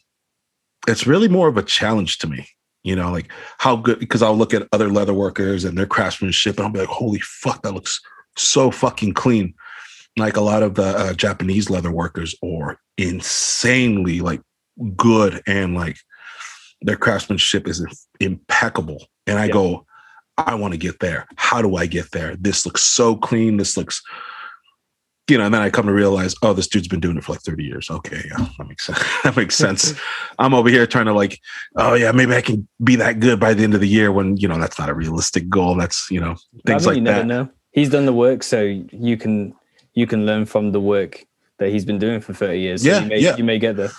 it's 0.87 1.07
really 1.07 1.27
more 1.27 1.47
of 1.47 1.57
a 1.57 1.63
challenge 1.63 2.17
to 2.19 2.27
me. 2.27 2.47
You 2.83 2.95
know, 2.95 3.11
like 3.11 3.29
how 3.57 3.75
good 3.75 3.99
because 3.99 4.21
I'll 4.21 4.37
look 4.37 4.53
at 4.53 4.67
other 4.71 4.89
leather 4.89 5.13
workers 5.13 5.65
and 5.65 5.77
their 5.77 5.85
craftsmanship, 5.85 6.57
and 6.57 6.65
I'll 6.65 6.71
be 6.71 6.79
like, 6.79 6.87
holy 6.87 7.19
fuck, 7.19 7.61
that 7.63 7.73
looks 7.73 7.99
so 8.37 8.71
fucking 8.71 9.13
clean. 9.13 9.53
Like 10.15 10.37
a 10.37 10.41
lot 10.41 10.63
of 10.63 10.75
the 10.75 10.83
uh, 10.97 11.13
Japanese 11.13 11.69
leather 11.69 11.91
workers 11.91 12.35
are 12.43 12.79
insanely 12.97 14.21
like 14.21 14.41
good 14.95 15.41
and 15.45 15.75
like 15.75 15.97
their 16.81 16.95
craftsmanship 16.95 17.67
is 17.67 17.85
impeccable. 18.19 19.05
And 19.25 19.37
I 19.37 19.45
Yeah. 19.45 19.53
go, 19.53 19.85
I 20.37 20.55
want 20.55 20.73
to 20.73 20.77
get 20.77 20.99
there. 20.99 21.27
How 21.35 21.61
do 21.61 21.75
I 21.75 21.87
get 21.87 22.11
there? 22.11 22.35
This 22.35 22.65
looks 22.65 22.83
so 22.83 23.15
clean. 23.15 23.57
This 23.57 23.75
looks, 23.75 24.01
you 25.29 25.37
know, 25.37 25.45
and 25.45 25.53
then 25.53 25.61
I 25.61 25.69
come 25.69 25.85
to 25.87 25.93
realize, 25.93 26.35
oh, 26.41 26.53
this 26.53 26.67
dude's 26.67 26.87
been 26.87 26.99
doing 26.99 27.17
it 27.17 27.23
for 27.23 27.33
like 27.33 27.41
30 27.41 27.63
years. 27.63 27.89
Okay, 27.89 28.23
yeah, 28.29 28.47
that 28.57 28.67
makes 28.67 28.85
sense. 28.85 28.99
that 29.23 29.35
makes 29.35 29.55
sense. 29.55 29.93
I'm 30.39 30.53
over 30.53 30.69
here 30.69 30.87
trying 30.87 31.05
to 31.05 31.13
like, 31.13 31.39
oh 31.75 31.93
yeah, 31.93 32.11
maybe 32.11 32.33
I 32.35 32.41
can 32.41 32.67
be 32.83 32.95
that 32.97 33.19
good 33.19 33.39
by 33.39 33.53
the 33.53 33.63
end 33.63 33.73
of 33.73 33.81
the 33.81 33.87
year 33.87 34.11
when, 34.11 34.37
you 34.37 34.47
know, 34.47 34.59
that's 34.59 34.79
not 34.79 34.89
a 34.89 34.93
realistic 34.93 35.49
goal. 35.49 35.75
That's, 35.75 36.09
you 36.09 36.19
know, 36.19 36.35
things 36.65 36.87
I 36.87 36.91
mean, 36.91 36.93
like 36.93 36.95
you 36.95 37.01
never 37.01 37.19
that. 37.19 37.25
know. 37.25 37.49
He's 37.71 37.89
done 37.89 38.05
the 38.05 38.13
work, 38.13 38.41
so 38.41 38.61
you 38.61 39.17
can 39.17 39.53
you 39.93 40.07
can 40.07 40.25
learn 40.25 40.45
from 40.45 40.71
the 40.71 40.79
work 40.79 41.25
that 41.59 41.69
he's 41.69 41.85
been 41.85 41.99
doing 41.99 42.21
for 42.21 42.33
30 42.33 42.59
years. 42.59 42.83
So 42.83 42.89
Yeah, 42.89 43.01
you 43.01 43.07
may, 43.07 43.19
yeah. 43.19 43.35
you 43.37 43.43
may 43.43 43.59
get 43.59 43.75
there. 43.77 43.89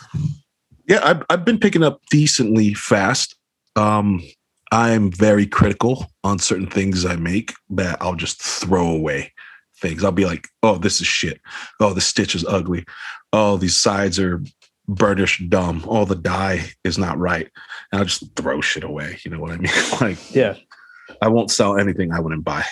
Yeah, 0.88 1.00
I've, 1.02 1.22
I've 1.28 1.44
been 1.44 1.58
picking 1.58 1.82
up 1.82 2.00
decently 2.10 2.72
fast. 2.74 3.36
Um, 3.76 4.22
I'm 4.70 5.10
very 5.10 5.46
critical 5.46 6.06
on 6.24 6.38
certain 6.38 6.68
things 6.68 7.04
I 7.04 7.16
make 7.16 7.52
that 7.70 7.98
I'll 8.00 8.14
just 8.14 8.40
throw 8.42 8.88
away 8.88 9.32
things. 9.80 10.04
I'll 10.04 10.12
be 10.12 10.24
like, 10.26 10.48
oh, 10.62 10.78
this 10.78 11.00
is 11.00 11.06
shit. 11.06 11.40
Oh, 11.80 11.92
the 11.94 12.00
stitch 12.00 12.34
is 12.34 12.44
ugly. 12.46 12.84
Oh, 13.32 13.56
these 13.56 13.76
sides 13.76 14.18
are 14.18 14.42
burnished 14.86 15.48
dumb. 15.50 15.84
Oh, 15.86 16.04
the 16.04 16.14
dye 16.16 16.70
is 16.84 16.98
not 16.98 17.18
right. 17.18 17.48
And 17.92 17.98
I'll 18.00 18.04
just 18.06 18.24
throw 18.36 18.60
shit 18.60 18.84
away. 18.84 19.18
You 19.24 19.30
know 19.30 19.40
what 19.40 19.52
I 19.52 19.56
mean? 19.56 19.72
like, 20.00 20.34
Yeah. 20.34 20.54
I 21.22 21.28
won't 21.28 21.50
sell 21.50 21.76
anything 21.78 22.12
I 22.12 22.20
wouldn't 22.20 22.44
buy. 22.44 22.64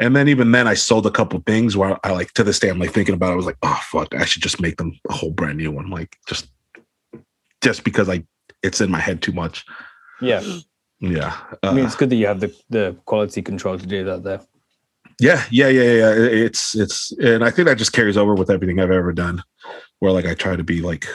And 0.00 0.14
then 0.14 0.28
even 0.28 0.52
then, 0.52 0.68
I 0.68 0.74
sold 0.74 1.06
a 1.06 1.10
couple 1.10 1.40
things 1.46 1.76
where 1.76 1.98
I 2.06 2.12
like 2.12 2.32
to 2.34 2.44
this 2.44 2.58
day 2.60 2.68
I'm 2.68 2.78
like 2.78 2.92
thinking 2.92 3.14
about. 3.14 3.30
it, 3.30 3.32
I 3.32 3.36
was 3.36 3.46
like, 3.46 3.58
oh 3.62 3.80
fuck, 3.82 4.14
I 4.14 4.24
should 4.24 4.42
just 4.42 4.60
make 4.60 4.76
them 4.76 4.92
a 5.08 5.12
whole 5.12 5.30
brand 5.32 5.58
new 5.58 5.72
one. 5.72 5.90
Like 5.90 6.16
just 6.28 6.48
just 7.60 7.82
because 7.84 8.08
I 8.08 8.22
it's 8.62 8.80
in 8.80 8.90
my 8.90 9.00
head 9.00 9.22
too 9.22 9.32
much. 9.32 9.64
Yeah. 10.20 10.42
Yeah. 11.00 11.36
I 11.62 11.72
mean, 11.72 11.84
Uh, 11.84 11.86
it's 11.86 11.96
good 11.96 12.10
that 12.10 12.16
you 12.16 12.26
have 12.26 12.40
the, 12.40 12.54
the 12.70 12.96
quality 13.04 13.40
control 13.42 13.78
to 13.78 13.86
do 13.86 14.04
that 14.04 14.22
there. 14.24 14.40
Yeah, 15.20 15.44
yeah, 15.50 15.68
yeah, 15.68 15.82
yeah. 15.82 16.12
It's 16.14 16.74
it's 16.74 17.12
and 17.12 17.44
I 17.44 17.50
think 17.50 17.66
that 17.66 17.78
just 17.78 17.92
carries 17.92 18.16
over 18.16 18.34
with 18.34 18.50
everything 18.50 18.80
I've 18.80 18.90
ever 18.90 19.12
done. 19.12 19.42
Where 19.98 20.12
like 20.12 20.26
I 20.26 20.34
try 20.34 20.56
to 20.56 20.64
be 20.64 20.80
like 20.80 21.06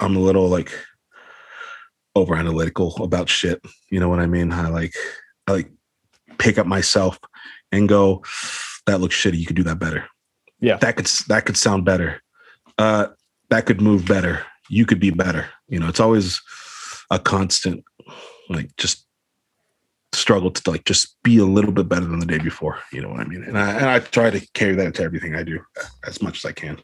I'm 0.00 0.16
a 0.16 0.20
little 0.20 0.48
like 0.48 0.72
over 2.14 2.34
analytical 2.34 2.94
about 3.02 3.28
shit. 3.28 3.60
You 3.90 4.00
know 4.00 4.08
what 4.08 4.20
I 4.20 4.26
mean? 4.26 4.52
I 4.52 4.68
like 4.68 4.94
I 5.46 5.52
like 5.52 5.70
pick 6.38 6.58
up 6.58 6.66
myself 6.66 7.18
and 7.70 7.88
go, 7.88 8.22
that 8.86 9.00
looks 9.00 9.16
shitty. 9.16 9.38
You 9.38 9.46
could 9.46 9.56
do 9.56 9.62
that 9.64 9.78
better. 9.78 10.06
Yeah. 10.60 10.76
That 10.76 10.96
could 10.96 11.06
that 11.28 11.46
could 11.46 11.56
sound 11.56 11.84
better. 11.84 12.22
Uh 12.78 13.08
that 13.50 13.66
could 13.66 13.80
move 13.80 14.06
better. 14.06 14.44
You 14.70 14.86
could 14.86 15.00
be 15.00 15.10
better. 15.10 15.48
You 15.68 15.78
know, 15.78 15.88
it's 15.88 16.00
always 16.00 16.40
a 17.10 17.18
constant 17.18 17.84
like 18.48 18.74
just 18.76 19.06
struggle 20.12 20.50
to 20.50 20.70
like 20.70 20.84
just 20.84 21.16
be 21.22 21.38
a 21.38 21.44
little 21.44 21.72
bit 21.72 21.88
better 21.88 22.04
than 22.04 22.18
the 22.18 22.26
day 22.26 22.38
before. 22.38 22.78
You 22.92 23.02
know 23.02 23.08
what 23.08 23.20
I 23.20 23.24
mean? 23.24 23.44
And 23.44 23.58
I 23.58 23.72
and 23.72 23.86
I 23.86 23.98
try 23.98 24.30
to 24.30 24.40
carry 24.54 24.74
that 24.74 24.86
into 24.86 25.02
everything 25.02 25.34
I 25.34 25.42
do 25.42 25.60
as 26.06 26.22
much 26.22 26.38
as 26.38 26.44
I 26.44 26.52
can. 26.52 26.78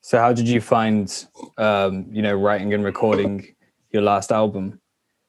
So 0.00 0.18
how 0.18 0.32
did 0.32 0.48
you 0.48 0.60
find, 0.60 1.26
um, 1.58 2.06
you 2.10 2.22
know, 2.22 2.34
writing 2.34 2.72
and 2.72 2.84
recording 2.84 3.54
your 3.90 4.02
last 4.02 4.32
album 4.32 4.80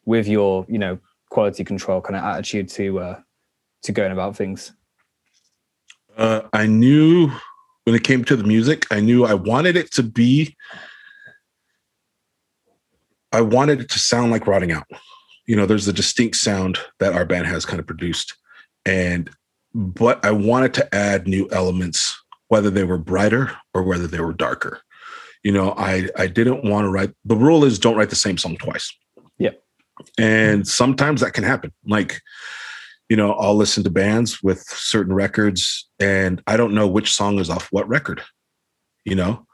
with 0.06 0.28
your, 0.28 0.66
you 0.70 0.78
know, 0.78 1.00
quality 1.30 1.64
control 1.64 2.02
kind 2.02 2.16
of 2.16 2.24
attitude 2.24 2.70
to 2.70 3.00
uh, 3.00 3.20
to 3.84 3.92
going 3.92 4.12
about 4.12 4.36
things? 4.36 4.72
Uh, 6.18 6.42
I 6.54 6.66
knew 6.66 7.32
when 7.84 7.96
it 7.96 8.04
came 8.04 8.24
to 8.26 8.36
the 8.36 8.44
music, 8.44 8.86
I 8.92 9.00
knew 9.00 9.26
I 9.26 9.34
wanted 9.34 9.76
it 9.76 9.92
to 9.94 10.04
be. 10.04 10.56
I 13.32 13.42
wanted 13.42 13.82
it 13.82 13.90
to 13.92 14.00
sound 14.00 14.32
like 14.32 14.48
Rotting 14.48 14.72
Out. 14.72 14.88
You 15.50 15.56
know, 15.56 15.66
there's 15.66 15.88
a 15.88 15.94
distinct 15.94 16.36
sound 16.36 16.78
that 17.00 17.14
our 17.14 17.26
band 17.26 17.48
has 17.48 17.66
kind 17.66 17.80
of 17.80 17.88
produced, 17.88 18.36
and 18.86 19.30
but 19.74 20.24
I 20.24 20.32
wanted 20.32 20.74
to 20.76 20.96
add 20.96 21.28
new 21.28 21.50
elements, 21.52 22.16
whether 22.50 22.70
they 22.70 22.84
were 22.84 23.00
brighter 23.00 23.52
or 23.74 23.82
whether 23.84 24.06
they 24.06 24.20
were 24.20 24.34
darker. 24.34 24.82
You 25.44 25.52
know, 25.52 25.74
I 25.76 26.08
I 26.18 26.28
didn't 26.28 26.64
want 26.64 26.86
to 26.86 26.90
write. 26.90 27.12
The 27.26 27.36
rule 27.36 27.66
is 27.66 27.80
don't 27.80 27.98
write 27.98 28.12
the 28.12 28.16
same 28.16 28.38
song 28.38 28.58
twice. 28.58 28.94
Yeah. 29.38 29.52
and 30.18 30.68
sometimes 30.68 31.22
that 31.22 31.34
can 31.34 31.44
happen. 31.44 31.74
Like 31.86 32.22
you 33.10 33.18
know, 33.18 33.34
I'll 33.34 33.56
listen 33.56 33.84
to 33.84 33.90
bands 33.90 34.42
with 34.44 34.62
certain 34.62 35.14
records 35.14 35.90
and 36.00 36.42
I 36.46 36.56
don't 36.58 36.76
know 36.76 36.88
which 36.88 37.12
song 37.12 37.40
is 37.40 37.50
off 37.50 37.68
what 37.72 37.90
record, 37.90 38.22
you 39.04 39.16
know? 39.16 39.48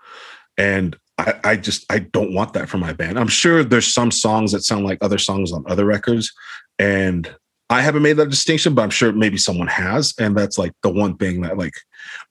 And 0.57 0.97
I, 1.17 1.33
I 1.43 1.55
just 1.55 1.85
I 1.91 1.99
don't 1.99 2.33
want 2.33 2.53
that 2.53 2.69
for 2.69 2.77
my 2.77 2.93
band. 2.93 3.17
I'm 3.17 3.27
sure 3.27 3.63
there's 3.63 3.87
some 3.87 4.11
songs 4.11 4.51
that 4.51 4.63
sound 4.63 4.85
like 4.85 4.97
other 5.01 5.17
songs 5.17 5.51
on 5.51 5.63
other 5.67 5.85
records. 5.85 6.33
And 6.77 7.33
I 7.69 7.81
haven't 7.81 8.03
made 8.03 8.17
that 8.17 8.29
distinction, 8.29 8.75
but 8.75 8.83
I'm 8.83 8.89
sure 8.89 9.11
maybe 9.11 9.37
someone 9.37 9.67
has. 9.67 10.13
And 10.19 10.35
that's 10.35 10.57
like 10.57 10.73
the 10.83 10.89
one 10.89 11.17
thing 11.17 11.41
that 11.41 11.57
like 11.57 11.73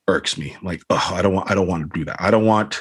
irks 0.06 0.36
me. 0.36 0.56
Like, 0.62 0.82
oh, 0.90 1.10
I 1.12 1.22
don't 1.22 1.34
want 1.34 1.50
I 1.50 1.54
don't 1.54 1.66
want 1.66 1.92
to 1.92 1.98
do 1.98 2.04
that. 2.04 2.20
I 2.20 2.30
don't 2.30 2.44
want 2.44 2.80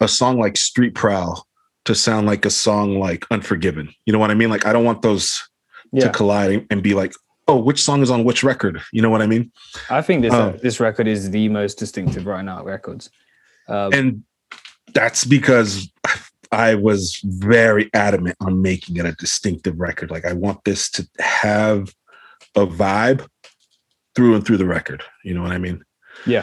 a 0.00 0.08
song 0.08 0.38
like 0.38 0.56
Street 0.56 0.94
Prowl 0.94 1.46
to 1.86 1.94
sound 1.94 2.26
like 2.26 2.44
a 2.44 2.50
song 2.50 2.98
like 2.98 3.24
Unforgiven. 3.30 3.92
You 4.04 4.12
know 4.12 4.18
what 4.18 4.30
I 4.30 4.34
mean? 4.34 4.50
Like 4.50 4.66
I 4.66 4.72
don't 4.72 4.84
want 4.84 5.02
those 5.02 5.48
Yeah, 5.92 6.04
to 6.04 6.10
collide 6.10 6.66
and 6.70 6.82
be 6.82 6.94
like, 6.94 7.14
oh, 7.48 7.56
which 7.56 7.82
song 7.82 8.02
is 8.02 8.10
on 8.10 8.24
which 8.24 8.44
record? 8.44 8.80
You 8.92 9.02
know 9.02 9.10
what 9.10 9.22
I 9.22 9.26
mean? 9.26 9.50
I 9.88 10.02
think 10.02 10.22
this 10.22 10.34
Um, 10.34 10.58
this 10.62 10.78
record 10.78 11.08
is 11.08 11.30
the 11.30 11.48
most 11.48 11.78
distinctive 11.78 12.26
right 12.26 12.44
now 12.44 12.62
records. 12.62 13.10
Um, 13.66 13.92
And 13.92 14.24
that's 14.94 15.24
because 15.24 15.90
I 16.52 16.74
was 16.74 17.20
very 17.24 17.90
adamant 17.94 18.36
on 18.40 18.60
making 18.62 18.96
it 18.96 19.06
a 19.06 19.12
distinctive 19.12 19.78
record. 19.78 20.10
Like 20.10 20.24
I 20.24 20.32
want 20.32 20.64
this 20.64 20.90
to 20.92 21.08
have 21.18 21.94
a 22.56 22.66
vibe 22.66 23.26
through 24.14 24.34
and 24.34 24.44
through 24.44 24.56
the 24.56 24.66
record. 24.66 25.02
You 25.24 25.34
know 25.34 25.42
what 25.42 25.52
I 25.52 25.58
mean? 25.58 25.84
Yeah. 26.26 26.42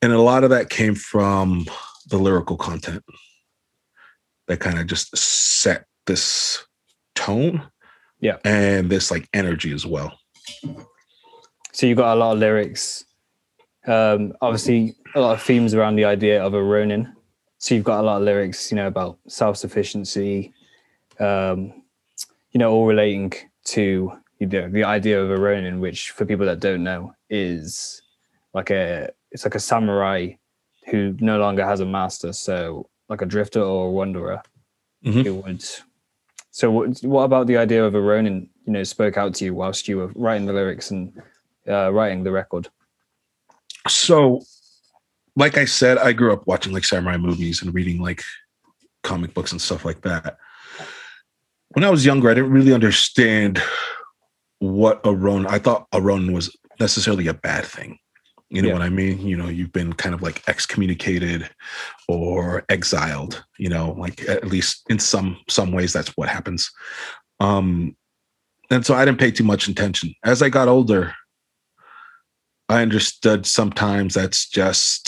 And 0.00 0.12
a 0.12 0.20
lot 0.20 0.44
of 0.44 0.50
that 0.50 0.70
came 0.70 0.94
from 0.94 1.66
the 2.08 2.18
lyrical 2.18 2.56
content 2.56 3.04
that 4.46 4.60
kind 4.60 4.78
of 4.78 4.86
just 4.86 5.16
set 5.16 5.84
this 6.06 6.64
tone. 7.14 7.62
Yeah. 8.20 8.38
And 8.44 8.90
this 8.90 9.10
like 9.10 9.28
energy 9.34 9.72
as 9.72 9.84
well. 9.84 10.18
so 11.72 11.86
you 11.86 11.94
got 11.94 12.16
a 12.16 12.18
lot 12.18 12.32
of 12.32 12.38
lyrics. 12.38 13.04
Um, 13.86 14.32
obviously, 14.40 14.96
a 15.14 15.20
lot 15.20 15.34
of 15.34 15.42
themes 15.42 15.74
around 15.74 15.96
the 15.96 16.04
idea 16.04 16.42
of 16.42 16.54
a 16.54 16.62
Ronin. 16.62 17.14
So 17.58 17.74
you've 17.74 17.84
got 17.84 18.00
a 18.00 18.02
lot 18.02 18.18
of 18.18 18.22
lyrics, 18.22 18.70
you 18.70 18.76
know, 18.76 18.86
about 18.86 19.18
self 19.26 19.56
sufficiency. 19.56 20.52
Um, 21.18 21.82
you 22.52 22.58
know, 22.58 22.70
all 22.72 22.86
relating 22.86 23.32
to 23.66 24.12
you 24.38 24.46
know 24.46 24.68
the 24.68 24.84
idea 24.84 25.20
of 25.20 25.30
a 25.30 25.36
Ronin, 25.38 25.80
which 25.80 26.10
for 26.12 26.24
people 26.24 26.46
that 26.46 26.60
don't 26.60 26.84
know 26.84 27.12
is 27.28 28.00
like 28.54 28.70
a 28.70 29.10
it's 29.32 29.44
like 29.44 29.56
a 29.56 29.60
samurai 29.60 30.30
who 30.86 31.14
no 31.20 31.38
longer 31.38 31.64
has 31.66 31.80
a 31.80 31.86
master, 31.86 32.32
so 32.32 32.88
like 33.08 33.20
a 33.22 33.26
drifter 33.26 33.60
or 33.60 33.88
a 33.88 33.90
wanderer 33.90 34.40
Mhm. 35.04 35.24
who 35.24 35.34
would. 35.36 35.64
So 36.50 36.70
what, 36.70 36.98
what 37.02 37.22
about 37.24 37.46
the 37.46 37.56
idea 37.56 37.84
of 37.84 37.94
a 37.94 38.00
Ronin? 38.00 38.48
You 38.66 38.72
know, 38.72 38.82
spoke 38.84 39.16
out 39.16 39.34
to 39.36 39.44
you 39.44 39.54
whilst 39.54 39.86
you 39.88 39.96
were 39.98 40.08
writing 40.14 40.46
the 40.46 40.52
lyrics 40.52 40.90
and 40.90 41.12
uh, 41.68 41.92
writing 41.92 42.22
the 42.24 42.32
record. 42.32 42.68
so 43.88 44.42
like 45.38 45.56
i 45.56 45.64
said 45.64 45.96
i 45.98 46.12
grew 46.12 46.32
up 46.32 46.46
watching 46.46 46.72
like 46.72 46.84
samurai 46.84 47.16
movies 47.16 47.62
and 47.62 47.72
reading 47.74 48.02
like 48.02 48.22
comic 49.04 49.32
books 49.32 49.52
and 49.52 49.60
stuff 49.62 49.84
like 49.84 50.02
that. 50.02 50.36
When 51.70 51.84
i 51.84 51.90
was 51.90 52.04
younger 52.04 52.28
i 52.28 52.34
didn't 52.34 52.50
really 52.50 52.74
understand 52.74 53.62
what 54.58 55.00
a 55.04 55.14
ronin 55.14 55.46
i 55.46 55.58
thought 55.58 55.86
a 55.92 56.00
ronin 56.02 56.32
was 56.32 56.54
necessarily 56.80 57.28
a 57.28 57.34
bad 57.34 57.64
thing. 57.64 57.98
You 58.50 58.62
know 58.62 58.68
Yeah. 58.68 58.74
what 58.74 58.82
i 58.82 58.88
mean? 58.88 59.20
You 59.26 59.36
know 59.36 59.48
you've 59.48 59.72
been 59.72 59.92
kind 59.92 60.14
of 60.14 60.22
like 60.22 60.42
excommunicated 60.48 61.48
or 62.08 62.64
exiled 62.68 63.44
you 63.58 63.68
know 63.68 63.92
like 63.98 64.28
at 64.28 64.46
least 64.46 64.82
in 64.90 64.98
some 64.98 65.38
some 65.48 65.70
ways 65.72 65.92
that's 65.92 66.10
what 66.16 66.28
happens. 66.28 66.70
Um 67.40 67.96
and 68.70 68.84
so 68.84 68.94
i 68.94 69.04
didn't 69.04 69.20
pay 69.20 69.30
too 69.30 69.44
much 69.44 69.68
attention. 69.68 70.14
As 70.24 70.42
i 70.42 70.48
got 70.48 70.68
older 70.68 71.14
I 72.70 72.82
understood 72.82 73.46
sometimes 73.46 74.12
that's 74.12 74.46
just 74.46 75.07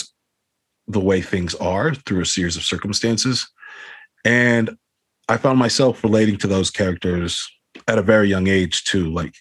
the 0.88 1.00
way 1.00 1.20
things 1.20 1.54
are 1.56 1.94
through 1.94 2.22
a 2.22 2.26
series 2.26 2.56
of 2.56 2.64
circumstances. 2.64 3.48
And 4.24 4.76
I 5.28 5.36
found 5.36 5.58
myself 5.58 6.02
relating 6.02 6.36
to 6.38 6.46
those 6.46 6.70
characters 6.70 7.48
at 7.86 7.98
a 7.98 8.02
very 8.02 8.28
young 8.28 8.48
age 8.48 8.84
too, 8.84 9.10
like 9.10 9.34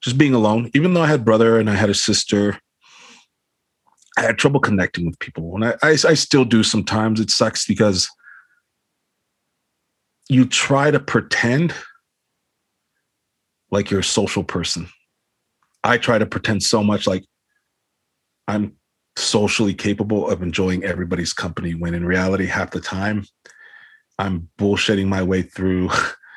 just 0.00 0.16
being 0.16 0.34
alone. 0.34 0.70
Even 0.74 0.94
though 0.94 1.02
I 1.02 1.08
had 1.08 1.24
brother 1.24 1.58
and 1.58 1.68
I 1.68 1.74
had 1.74 1.90
a 1.90 1.94
sister, 1.94 2.58
I 4.16 4.22
had 4.22 4.38
trouble 4.38 4.60
connecting 4.60 5.06
with 5.06 5.18
people. 5.18 5.54
And 5.54 5.64
I, 5.64 5.74
I, 5.82 5.90
I 5.90 6.14
still 6.14 6.44
do 6.44 6.62
sometimes. 6.62 7.20
It 7.20 7.30
sucks 7.30 7.66
because 7.66 8.08
you 10.28 10.46
try 10.46 10.90
to 10.90 10.98
pretend 10.98 11.74
like 13.70 13.90
you're 13.90 14.00
a 14.00 14.04
social 14.04 14.44
person. 14.44 14.88
I 15.84 15.98
try 15.98 16.18
to 16.18 16.26
pretend 16.26 16.62
so 16.62 16.82
much 16.82 17.06
like 17.06 17.24
I'm 18.46 18.77
socially 19.18 19.74
capable 19.74 20.28
of 20.28 20.42
enjoying 20.42 20.84
everybody's 20.84 21.32
company 21.32 21.72
when 21.72 21.94
in 21.94 22.04
reality 22.04 22.46
half 22.46 22.70
the 22.70 22.80
time 22.80 23.24
I'm 24.18 24.48
bullshitting 24.58 25.06
my 25.06 25.22
way 25.22 25.42
through 25.42 25.90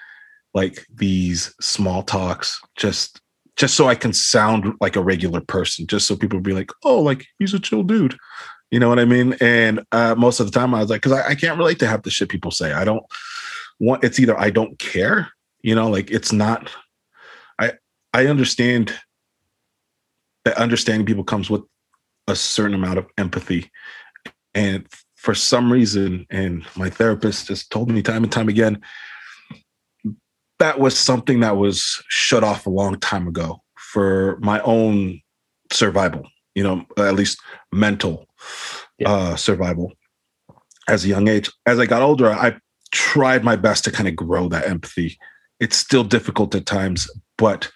like 0.54 0.86
these 0.94 1.54
small 1.62 2.04
talks 2.04 2.60
just 2.76 3.22
just 3.58 3.76
so 3.76 3.88
I 3.88 3.96
can 3.96 4.14
sound 4.14 4.74
like 4.82 4.96
a 4.96 5.04
regular 5.04 5.42
person 5.42 5.86
just 5.86 6.08
so 6.08 6.16
people 6.16 6.40
be 6.40 6.54
like 6.54 6.72
oh 6.84 7.00
like 7.00 7.26
he's 7.40 7.54
a 7.54 7.60
chill 7.60 7.84
dude. 7.84 8.18
You 8.72 8.80
know 8.80 8.88
what 8.88 9.00
I 9.00 9.06
mean? 9.06 9.36
And 9.42 9.82
uh, 9.92 10.16
most 10.16 10.40
of 10.40 10.50
the 10.50 10.58
time 10.58 10.74
I 10.74 10.80
was 10.80 10.90
like 10.90 11.02
because 11.02 11.20
I, 11.20 11.30
I 11.30 11.36
can't 11.36 11.58
relate 11.58 11.80
to 11.80 11.88
half 11.88 12.04
the 12.04 12.10
shit 12.10 12.30
people 12.30 12.52
say. 12.52 12.74
I 12.74 12.86
don't 12.86 13.04
want 13.80 14.04
it's 14.04 14.20
either 14.20 14.40
I 14.40 14.50
don't 14.50 14.78
care 14.80 15.30
you 15.62 15.76
know 15.76 15.90
like 15.90 16.10
it's 16.10 16.32
not 16.32 16.72
I 17.60 17.74
I 18.14 18.28
understand 18.28 18.94
that 20.46 20.58
understanding 20.58 21.06
people 21.06 21.24
comes 21.24 21.50
with 21.50 21.62
a 22.28 22.36
certain 22.36 22.74
amount 22.76 23.00
of 23.00 23.08
empathy. 23.18 23.70
And 24.54 24.88
for 25.16 25.34
some 25.36 25.72
reason, 25.72 26.26
and 26.30 26.66
my 26.76 26.90
therapist 26.90 27.48
just 27.48 27.72
told 27.72 27.90
me 27.90 28.02
time 28.02 28.24
and 28.24 28.32
time 28.32 28.50
again, 28.50 28.82
that 30.60 30.80
was 30.80 30.98
something 30.98 31.40
that 31.40 31.58
was 31.58 32.04
shut 32.08 32.44
off 32.44 32.66
a 32.66 32.70
long 32.70 33.00
time 33.00 33.28
ago 33.28 33.62
for 33.76 34.38
my 34.42 34.62
own 34.62 35.20
survival, 35.72 36.24
you 36.56 36.64
know, 36.64 36.86
at 36.98 37.16
least 37.16 37.40
mental 37.72 38.28
Yeah. 39.00 39.10
uh, 39.12 39.36
survival 39.36 39.92
as 40.88 41.04
a 41.06 41.08
young 41.08 41.28
age. 41.28 41.50
As 41.66 41.80
I 41.80 41.86
got 41.86 42.02
older, 42.02 42.32
I 42.32 42.58
tried 42.92 43.44
my 43.44 43.56
best 43.56 43.84
to 43.86 43.92
kind 43.92 44.08
of 44.08 44.16
grow 44.16 44.50
that 44.50 44.68
empathy. 44.68 45.18
It's 45.60 45.78
still 45.78 46.04
difficult 46.04 46.54
at 46.56 46.66
times, 46.66 47.10
but 47.38 47.72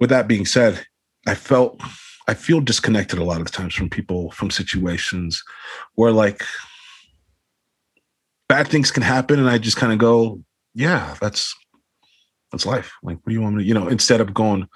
with 0.00 0.10
that 0.10 0.26
being 0.28 0.46
said, 0.46 0.84
I 1.26 1.34
felt 1.34 1.80
I 2.30 2.34
feel 2.34 2.60
disconnected 2.60 3.18
a 3.18 3.24
lot 3.24 3.40
of 3.40 3.50
times 3.50 3.74
from 3.74 3.90
people, 3.90 4.30
from 4.30 4.52
situations 4.52 5.42
where 5.96 6.12
like 6.12 6.44
bad 8.48 8.68
things 8.68 8.92
can 8.92 9.02
happen, 9.02 9.40
and 9.40 9.50
I 9.50 9.58
just 9.58 9.76
kind 9.76 9.92
of 9.92 9.98
go, 9.98 10.40
yeah, 10.72 11.16
that's 11.20 11.52
that's 12.52 12.66
life. 12.66 12.92
Like, 13.02 13.16
what 13.16 13.26
do 13.30 13.32
you 13.32 13.40
want 13.40 13.56
me 13.56 13.64
to, 13.64 13.68
you 13.68 13.74
know, 13.74 13.88
instead 13.88 14.20
of 14.20 14.32
going, 14.32 14.68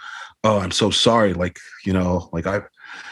oh, 0.43 0.59
I'm 0.59 0.73
so 0.73 0.91
sorry, 0.91 1.33
like, 1.33 1.61
you 1.85 1.93
know, 1.93 2.29
like 2.33 2.49
I 2.49 2.63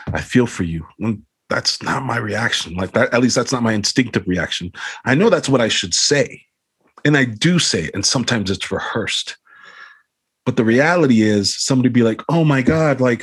I 0.09 0.21
feel 0.21 0.49
for 0.49 0.65
you. 0.65 0.89
When 0.97 1.25
that's 1.49 1.81
not 1.81 2.03
my 2.03 2.17
reaction. 2.17 2.75
Like 2.75 2.95
that, 2.95 3.15
at 3.15 3.21
least 3.21 3.37
that's 3.37 3.53
not 3.53 3.63
my 3.63 3.75
instinctive 3.75 4.27
reaction. 4.27 4.73
I 5.05 5.15
know 5.15 5.31
that's 5.31 5.49
what 5.49 5.61
I 5.61 5.69
should 5.69 5.95
say. 5.95 6.43
And 7.05 7.17
I 7.17 7.27
do 7.27 7.61
say 7.61 7.85
it, 7.85 7.95
and 7.95 8.05
sometimes 8.05 8.51
it's 8.51 8.73
rehearsed. 8.73 9.37
But 10.45 10.57
the 10.57 10.65
reality 10.65 11.21
is 11.21 11.55
somebody 11.55 11.91
be 11.91 12.03
like, 12.03 12.23
oh 12.29 12.43
my 12.45 12.61
God, 12.63 13.01
like 13.01 13.23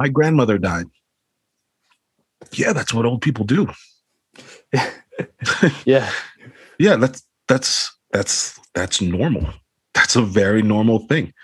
my 0.00 0.08
grandmother 0.08 0.56
died. 0.56 0.86
Yeah, 2.52 2.72
that's 2.72 2.94
what 2.94 3.04
old 3.04 3.20
people 3.20 3.44
do. 3.44 3.68
yeah. 5.84 6.10
yeah, 6.78 6.96
that's 6.96 7.22
that's 7.46 7.94
that's 8.10 8.58
that's 8.74 9.02
normal. 9.02 9.46
That's 9.92 10.16
a 10.16 10.22
very 10.22 10.62
normal 10.62 11.00
thing. 11.00 11.34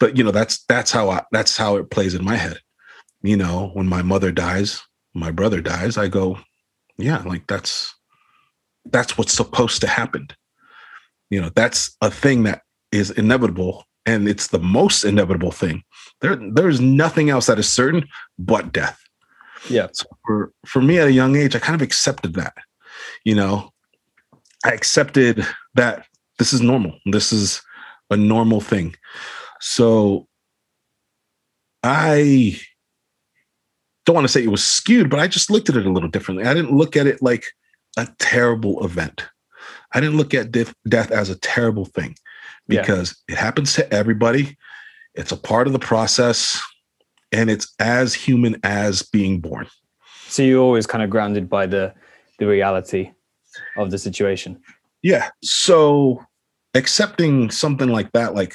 But 0.00 0.18
you 0.18 0.24
know, 0.24 0.32
that's 0.32 0.64
that's 0.64 0.90
how 0.90 1.08
I 1.08 1.22
that's 1.30 1.56
how 1.56 1.76
it 1.76 1.90
plays 1.90 2.14
in 2.14 2.24
my 2.24 2.34
head. 2.34 2.58
You 3.22 3.36
know, 3.36 3.70
when 3.74 3.86
my 3.86 4.02
mother 4.02 4.32
dies, 4.32 4.82
my 5.14 5.30
brother 5.30 5.60
dies, 5.60 5.96
I 5.96 6.08
go, 6.08 6.38
yeah, 6.98 7.22
like 7.24 7.46
that's 7.46 7.94
that's 8.86 9.16
what's 9.16 9.32
supposed 9.32 9.80
to 9.82 9.86
happen. 9.86 10.26
You 11.28 11.42
know, 11.42 11.50
that's 11.54 11.96
a 12.00 12.10
thing 12.10 12.42
that 12.42 12.62
is 12.90 13.12
inevitable 13.12 13.84
and 14.06 14.28
it's 14.28 14.48
the 14.48 14.58
most 14.58 15.04
inevitable 15.04 15.52
thing. 15.52 15.82
There 16.20 16.36
there's 16.36 16.80
nothing 16.80 17.30
else 17.30 17.46
that 17.46 17.58
is 17.58 17.68
certain 17.68 18.06
but 18.38 18.72
death. 18.72 19.00
Yeah. 19.68 19.88
So 19.92 20.06
for 20.26 20.52
for 20.66 20.80
me 20.82 20.98
at 20.98 21.08
a 21.08 21.12
young 21.12 21.36
age, 21.36 21.54
I 21.54 21.58
kind 21.58 21.74
of 21.74 21.82
accepted 21.82 22.34
that. 22.34 22.54
You 23.24 23.34
know, 23.34 23.72
I 24.64 24.70
accepted 24.70 25.46
that 25.74 26.06
this 26.38 26.52
is 26.52 26.60
normal. 26.60 26.98
This 27.06 27.32
is 27.32 27.62
a 28.10 28.16
normal 28.16 28.60
thing. 28.60 28.96
So 29.60 30.26
I 31.82 32.58
don't 34.04 34.14
want 34.14 34.24
to 34.26 34.32
say 34.32 34.42
it 34.42 34.50
was 34.50 34.64
skewed, 34.64 35.10
but 35.10 35.20
I 35.20 35.28
just 35.28 35.50
looked 35.50 35.68
at 35.68 35.76
it 35.76 35.86
a 35.86 35.92
little 35.92 36.08
differently. 36.08 36.46
I 36.46 36.54
didn't 36.54 36.76
look 36.76 36.96
at 36.96 37.06
it 37.06 37.22
like 37.22 37.46
a 37.96 38.08
terrible 38.18 38.84
event. 38.84 39.24
I 39.92 40.00
didn't 40.00 40.16
look 40.16 40.34
at 40.34 40.52
death, 40.52 40.74
death 40.88 41.10
as 41.10 41.30
a 41.30 41.38
terrible 41.38 41.84
thing 41.84 42.16
because 42.68 43.16
yeah. 43.28 43.34
it 43.34 43.38
happens 43.38 43.74
to 43.74 43.92
everybody. 43.92 44.56
It's 45.14 45.32
a 45.32 45.36
part 45.36 45.66
of 45.66 45.72
the 45.72 45.78
process 45.78 46.60
and 47.32 47.50
it's 47.50 47.72
as 47.78 48.14
human 48.14 48.56
as 48.62 49.02
being 49.02 49.40
born. 49.40 49.66
So 50.26 50.42
you're 50.42 50.62
always 50.62 50.86
kind 50.86 51.02
of 51.02 51.10
grounded 51.10 51.48
by 51.48 51.66
the 51.66 51.94
the 52.38 52.46
reality 52.46 53.10
of 53.76 53.90
the 53.90 53.98
situation. 53.98 54.60
Yeah. 55.02 55.30
So 55.42 56.24
accepting 56.74 57.50
something 57.50 57.88
like 57.88 58.12
that, 58.12 58.34
like, 58.34 58.54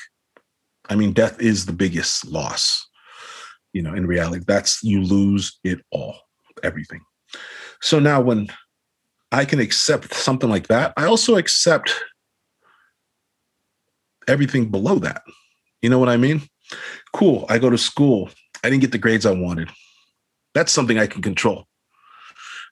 I 0.89 0.95
mean, 0.95 1.13
death 1.13 1.39
is 1.41 1.65
the 1.65 1.73
biggest 1.73 2.25
loss. 2.25 2.87
You 3.73 3.81
know, 3.81 3.93
in 3.93 4.07
reality, 4.07 4.43
that's 4.47 4.81
you 4.83 5.03
lose 5.03 5.59
it 5.63 5.79
all, 5.91 6.15
everything. 6.63 7.01
So 7.81 7.99
now 7.99 8.21
when 8.21 8.47
I 9.35 9.43
can 9.43 9.59
accept 9.59 10.13
something 10.13 10.49
like 10.49 10.67
that, 10.67 10.93
I 10.95 11.05
also 11.05 11.35
accept 11.35 11.93
everything 14.29 14.71
below 14.71 14.97
that. 14.99 15.23
You 15.81 15.89
know 15.89 15.99
what 15.99 16.07
I 16.07 16.15
mean? 16.15 16.43
Cool. 17.11 17.45
I 17.49 17.59
go 17.59 17.69
to 17.69 17.77
school. 17.77 18.29
I 18.63 18.69
didn't 18.69 18.81
get 18.81 18.93
the 18.93 18.97
grades 18.97 19.25
I 19.25 19.33
wanted. 19.33 19.69
That's 20.53 20.71
something 20.71 20.97
I 20.97 21.07
can 21.07 21.21
control. 21.21 21.65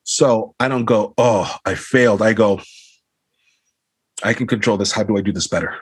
So 0.04 0.54
I 0.58 0.68
don't 0.68 0.86
go, 0.86 1.12
oh, 1.18 1.54
I 1.66 1.74
failed. 1.74 2.22
I 2.22 2.32
go, 2.32 2.62
I 4.22 4.32
can 4.32 4.46
control 4.46 4.78
this. 4.78 4.90
How 4.90 5.02
do 5.02 5.18
I 5.18 5.20
do 5.20 5.32
this 5.32 5.46
better? 5.46 5.76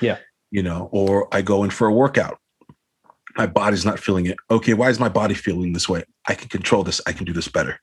Yeah. 0.00 0.18
You 0.50 0.64
know, 0.64 0.88
or 0.90 1.32
I 1.32 1.42
go 1.42 1.62
in 1.62 1.70
for 1.70 1.86
a 1.86 1.92
workout. 1.92 2.40
My 3.36 3.46
body's 3.46 3.84
not 3.84 4.00
feeling 4.00 4.26
it. 4.26 4.36
Okay, 4.50 4.74
why 4.74 4.90
is 4.90 4.98
my 4.98 5.08
body 5.08 5.34
feeling 5.34 5.74
this 5.74 5.88
way? 5.88 6.02
I 6.26 6.34
can 6.34 6.48
control 6.48 6.82
this. 6.82 7.00
I 7.06 7.12
can 7.12 7.24
do 7.24 7.32
this 7.32 7.46
better. 7.46 7.78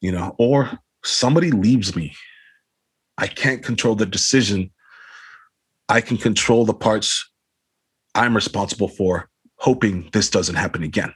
You 0.00 0.12
know, 0.12 0.36
or 0.38 0.78
somebody 1.04 1.50
leaves 1.50 1.96
me. 1.96 2.14
I 3.18 3.26
can't 3.26 3.62
control 3.62 3.94
the 3.94 4.06
decision. 4.06 4.70
I 5.88 6.00
can 6.00 6.16
control 6.16 6.64
the 6.64 6.74
parts 6.74 7.28
I'm 8.14 8.34
responsible 8.34 8.88
for, 8.88 9.28
hoping 9.56 10.08
this 10.12 10.30
doesn't 10.30 10.56
happen 10.56 10.82
again. 10.82 11.12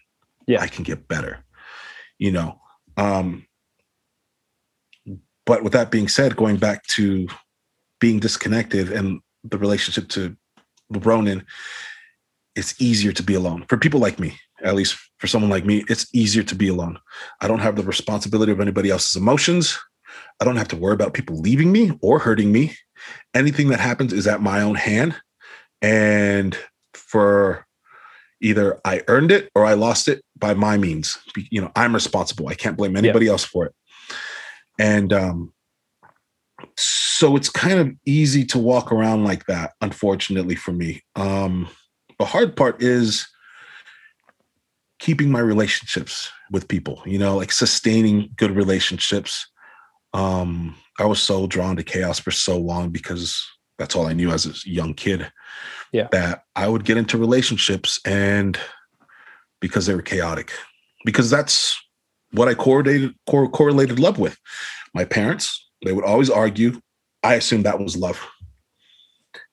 Yeah. 0.47 0.61
I 0.61 0.68
can 0.68 0.85
get 0.85 1.09
better. 1.09 1.45
You 2.18 2.32
know, 2.32 2.61
um, 2.97 3.47
but 5.47 5.62
with 5.62 5.72
that 5.72 5.91
being 5.91 6.09
said, 6.09 6.37
going 6.37 6.57
back 6.57 6.87
to 6.89 7.26
being 8.01 8.20
disconnected 8.20 8.91
and 8.93 9.20
the 9.43 9.59
relationship 9.59 10.09
to 10.11 10.37
Ronin, 10.91 11.45
it's 12.55 12.80
easier 12.80 13.12
to 13.12 13.22
be 13.22 13.35
alone 13.35 13.64
for 13.68 13.76
people 13.76 14.01
like 14.01 14.18
me. 14.18 14.39
At 14.65 14.75
least 14.75 14.97
for 15.19 15.27
someone 15.27 15.51
like 15.51 15.65
me, 15.65 15.85
it's 15.89 16.07
easier 16.15 16.43
to 16.43 16.55
be 16.55 16.69
alone. 16.69 16.99
I 17.41 17.49
don't 17.49 17.59
have 17.61 17.77
the 17.77 17.83
responsibility 17.83 18.51
of 18.51 18.61
anybody 18.61 18.91
else's 18.91 19.17
emotions. 19.17 19.79
I 20.41 20.45
don't 20.45 20.57
have 20.57 20.69
to 20.69 20.77
worry 20.77 20.95
about 20.95 21.15
people 21.15 21.37
leaving 21.37 21.71
me 21.71 21.93
or 22.01 22.19
hurting 22.19 22.51
me. 22.51 22.75
Anything 23.35 23.69
that 23.69 23.81
happens 23.81 24.12
is 24.12 24.27
at 24.27 24.41
my 24.41 24.62
own 24.62 24.75
hand. 24.75 25.15
And 25.83 26.57
for 26.95 27.67
either 28.41 28.81
I 28.85 29.03
earned 29.09 29.33
it 29.33 29.51
or 29.55 29.65
I 29.65 29.75
lost 29.75 30.09
it 30.09 30.25
by 30.37 30.55
my 30.55 30.77
means. 30.77 31.19
You 31.51 31.61
know, 31.61 31.71
I'm 31.77 31.95
responsible. 31.95 32.49
I 32.49 32.55
can't 32.55 32.77
blame 32.77 32.97
anybody 32.97 33.27
yeah. 33.27 33.33
else 33.33 33.45
for 33.45 33.67
it. 33.67 33.75
And 34.79 35.12
um, 35.12 35.53
so 36.77 37.37
it's 37.37 37.49
kind 37.49 37.79
of 37.79 37.93
easy 38.05 38.45
to 38.47 38.59
walk 38.59 38.93
around 38.93 39.25
like 39.25 39.47
that, 39.47 39.73
unfortunately 39.81 40.57
for 40.57 40.73
me. 40.73 41.03
Um, 41.17 41.69
the 42.19 42.25
hard 42.25 42.57
part 42.57 42.83
is 42.83 43.27
keeping 45.05 45.30
my 45.30 45.38
relationships 45.38 46.32
with 46.50 46.66
people, 46.66 47.02
you 47.05 47.18
know, 47.18 47.36
like 47.36 47.52
sustaining 47.52 48.30
good 48.36 48.50
relationships. 48.50 49.46
Um, 50.14 50.76
I 50.98 51.05
was 51.05 51.20
so 51.20 51.46
drawn 51.46 51.76
to 51.76 51.82
chaos 51.82 52.18
for 52.18 52.30
so 52.30 52.59
long 52.59 52.88
because 52.88 53.46
that's 53.78 53.94
all 53.94 54.07
I 54.07 54.14
knew 54.14 54.30
as 54.30 54.46
a 54.46 54.55
young 54.64 54.94
kid. 54.94 55.30
Yeah. 55.92 56.09
That 56.11 56.44
I 56.57 56.68
would 56.68 56.86
get 56.86 56.96
into 56.96 57.18
relationships 57.18 58.00
and 58.07 58.59
because 59.61 59.84
they 59.84 59.94
were 59.94 60.00
chaotic, 60.00 60.52
because 61.05 61.28
that's 61.28 61.78
what 62.32 62.48
I 62.48 62.55
correlated 62.55 63.14
cor- 63.28 63.50
correlated 63.50 63.98
love 63.98 64.18
with. 64.18 64.38
My 64.94 65.05
parents, 65.05 65.68
they 65.84 65.92
would 65.92 66.05
always 66.05 66.30
argue. 66.30 66.80
I 67.22 67.34
assumed 67.34 67.66
that 67.66 67.78
was 67.78 67.94
love. 67.94 68.26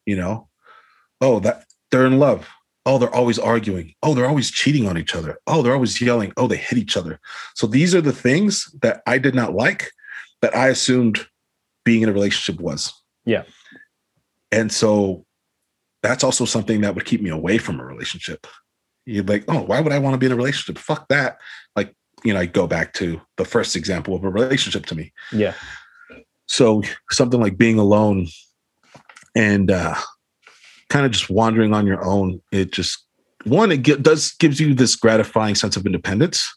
You 0.05 0.15
know, 0.15 0.47
oh, 1.19 1.41
that 1.41 1.65
they're 1.91 2.07
in 2.07 2.19
love. 2.19 2.47
Oh, 2.85 2.97
they're 2.97 3.13
always 3.13 3.37
arguing. 3.37 3.93
Oh, 4.01 4.15
they're 4.15 4.27
always 4.27 4.49
cheating 4.49 4.87
on 4.87 4.97
each 4.97 5.15
other. 5.15 5.37
Oh, 5.45 5.61
they're 5.61 5.73
always 5.73 6.01
yelling. 6.01 6.33
Oh, 6.35 6.47
they 6.47 6.57
hit 6.57 6.79
each 6.79 6.97
other. 6.97 7.19
So 7.53 7.67
these 7.67 7.93
are 7.93 8.01
the 8.01 8.11
things 8.11 8.73
that 8.81 9.03
I 9.05 9.19
did 9.19 9.35
not 9.35 9.53
like 9.53 9.91
that 10.41 10.55
I 10.55 10.69
assumed 10.69 11.27
being 11.85 12.01
in 12.01 12.09
a 12.09 12.13
relationship 12.13 12.59
was. 12.59 12.91
Yeah. 13.25 13.43
And 14.51 14.71
so 14.71 15.25
that's 16.01 16.23
also 16.23 16.45
something 16.45 16.81
that 16.81 16.95
would 16.95 17.05
keep 17.05 17.21
me 17.21 17.29
away 17.29 17.59
from 17.59 17.79
a 17.79 17.85
relationship. 17.85 18.47
You're 19.05 19.23
like, 19.23 19.45
oh, 19.47 19.61
why 19.61 19.79
would 19.79 19.93
I 19.93 19.99
want 19.99 20.13
to 20.15 20.17
be 20.17 20.25
in 20.25 20.31
a 20.31 20.35
relationship? 20.35 20.81
Fuck 20.81 21.07
that. 21.09 21.37
Like, 21.75 21.95
you 22.23 22.33
know, 22.33 22.39
I 22.39 22.45
go 22.47 22.67
back 22.67 22.93
to 22.93 23.21
the 23.37 23.45
first 23.45 23.75
example 23.75 24.15
of 24.15 24.23
a 24.23 24.29
relationship 24.29 24.87
to 24.87 24.95
me. 24.95 25.13
Yeah. 25.31 25.53
So 26.47 26.83
something 27.09 27.39
like 27.39 27.57
being 27.57 27.79
alone 27.79 28.27
and 29.35 29.71
uh 29.71 29.95
kind 30.91 31.05
of 31.05 31.11
just 31.11 31.29
wandering 31.29 31.73
on 31.73 31.87
your 31.87 32.03
own, 32.03 32.41
it 32.51 32.73
just 32.73 33.07
one, 33.45 33.71
it 33.71 34.03
does 34.03 34.33
gives 34.33 34.59
you 34.59 34.75
this 34.75 34.95
gratifying 34.95 35.55
sense 35.55 35.77
of 35.77 35.85
independence. 35.85 36.47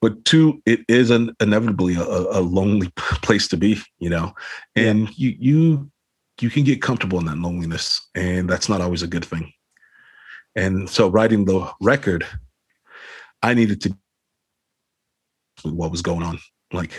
But 0.00 0.24
two, 0.24 0.62
it 0.64 0.80
is 0.88 1.10
an 1.10 1.34
inevitably 1.40 1.96
a, 1.96 2.02
a 2.02 2.40
lonely 2.40 2.90
place 2.96 3.48
to 3.48 3.58
be, 3.58 3.78
you 3.98 4.08
know, 4.08 4.32
and 4.74 5.08
yeah. 5.10 5.14
you 5.16 5.36
you 5.38 5.90
you 6.40 6.48
can 6.48 6.64
get 6.64 6.80
comfortable 6.80 7.18
in 7.18 7.26
that 7.26 7.36
loneliness, 7.36 8.00
and 8.14 8.48
that's 8.48 8.68
not 8.68 8.80
always 8.80 9.02
a 9.02 9.06
good 9.06 9.24
thing. 9.24 9.52
And 10.56 10.88
so, 10.88 11.08
writing 11.08 11.44
the 11.44 11.70
record, 11.82 12.24
I 13.42 13.52
needed 13.52 13.82
to 13.82 13.96
what 15.64 15.90
was 15.90 16.00
going 16.00 16.22
on, 16.22 16.38
like 16.72 16.92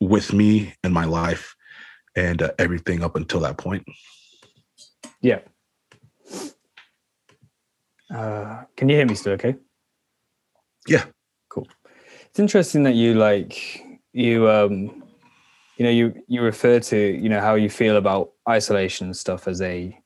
with 0.00 0.32
me 0.32 0.74
and 0.82 0.92
my 0.92 1.04
life, 1.04 1.54
and 2.16 2.42
uh, 2.42 2.50
everything 2.58 3.04
up 3.04 3.14
until 3.14 3.40
that 3.40 3.58
point. 3.58 3.84
Yeah. 5.20 5.40
Uh, 8.14 8.62
can 8.76 8.88
you 8.88 8.96
hear 8.96 9.06
me 9.06 9.14
still? 9.14 9.32
Okay. 9.32 9.56
Yeah. 10.86 11.04
Cool. 11.48 11.66
It's 12.26 12.38
interesting 12.38 12.84
that 12.84 12.94
you 12.94 13.14
like 13.14 13.82
you 14.12 14.48
um 14.48 15.02
you 15.76 15.84
know 15.84 15.90
you 15.90 16.14
you 16.28 16.40
refer 16.40 16.78
to 16.78 16.96
you 16.96 17.28
know 17.28 17.40
how 17.40 17.56
you 17.56 17.68
feel 17.68 17.96
about 17.96 18.30
isolation 18.48 19.08
and 19.08 19.16
stuff 19.16 19.48
as 19.48 19.60
a 19.60 19.98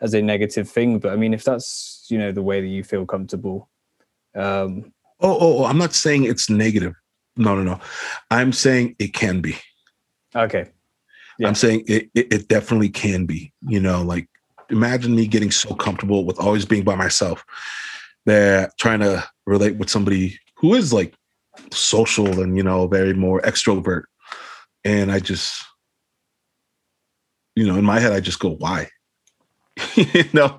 as 0.00 0.14
a 0.14 0.22
negative 0.22 0.68
thing. 0.68 0.98
But 0.98 1.12
I 1.12 1.16
mean, 1.16 1.32
if 1.32 1.44
that's 1.44 2.06
you 2.08 2.18
know 2.18 2.32
the 2.32 2.42
way 2.42 2.60
that 2.60 2.66
you 2.66 2.82
feel 2.82 3.06
comfortable. 3.06 3.68
Um, 4.34 4.92
oh, 5.20 5.38
oh, 5.38 5.58
oh, 5.58 5.64
I'm 5.64 5.78
not 5.78 5.94
saying 5.94 6.24
it's 6.24 6.50
negative. 6.50 6.94
No, 7.36 7.54
no, 7.54 7.62
no. 7.62 7.80
I'm 8.30 8.52
saying 8.52 8.96
it 8.98 9.14
can 9.14 9.40
be. 9.40 9.56
Okay. 10.34 10.70
Yeah. 11.38 11.48
I'm 11.48 11.54
saying 11.54 11.84
it, 11.86 12.10
it, 12.14 12.32
it 12.32 12.48
definitely 12.48 12.88
can 12.88 13.26
be. 13.26 13.52
You 13.66 13.80
know, 13.80 14.02
like 14.02 14.28
imagine 14.72 15.14
me 15.14 15.26
getting 15.26 15.50
so 15.50 15.74
comfortable 15.74 16.24
with 16.24 16.38
always 16.38 16.64
being 16.64 16.82
by 16.82 16.96
myself 16.96 17.44
that 18.26 18.76
trying 18.78 19.00
to 19.00 19.24
relate 19.46 19.76
with 19.76 19.90
somebody 19.90 20.38
who 20.56 20.74
is 20.74 20.92
like 20.92 21.14
social 21.70 22.40
and 22.40 22.56
you 22.56 22.62
know 22.62 22.86
very 22.86 23.14
more 23.14 23.40
extrovert. 23.42 24.04
And 24.84 25.12
i 25.12 25.20
just 25.20 25.62
you 27.54 27.66
know 27.66 27.76
in 27.76 27.84
my 27.84 28.00
head 28.00 28.12
i 28.12 28.20
just 28.20 28.40
go 28.40 28.50
why? 28.50 28.88
You 29.96 30.24
know? 30.32 30.58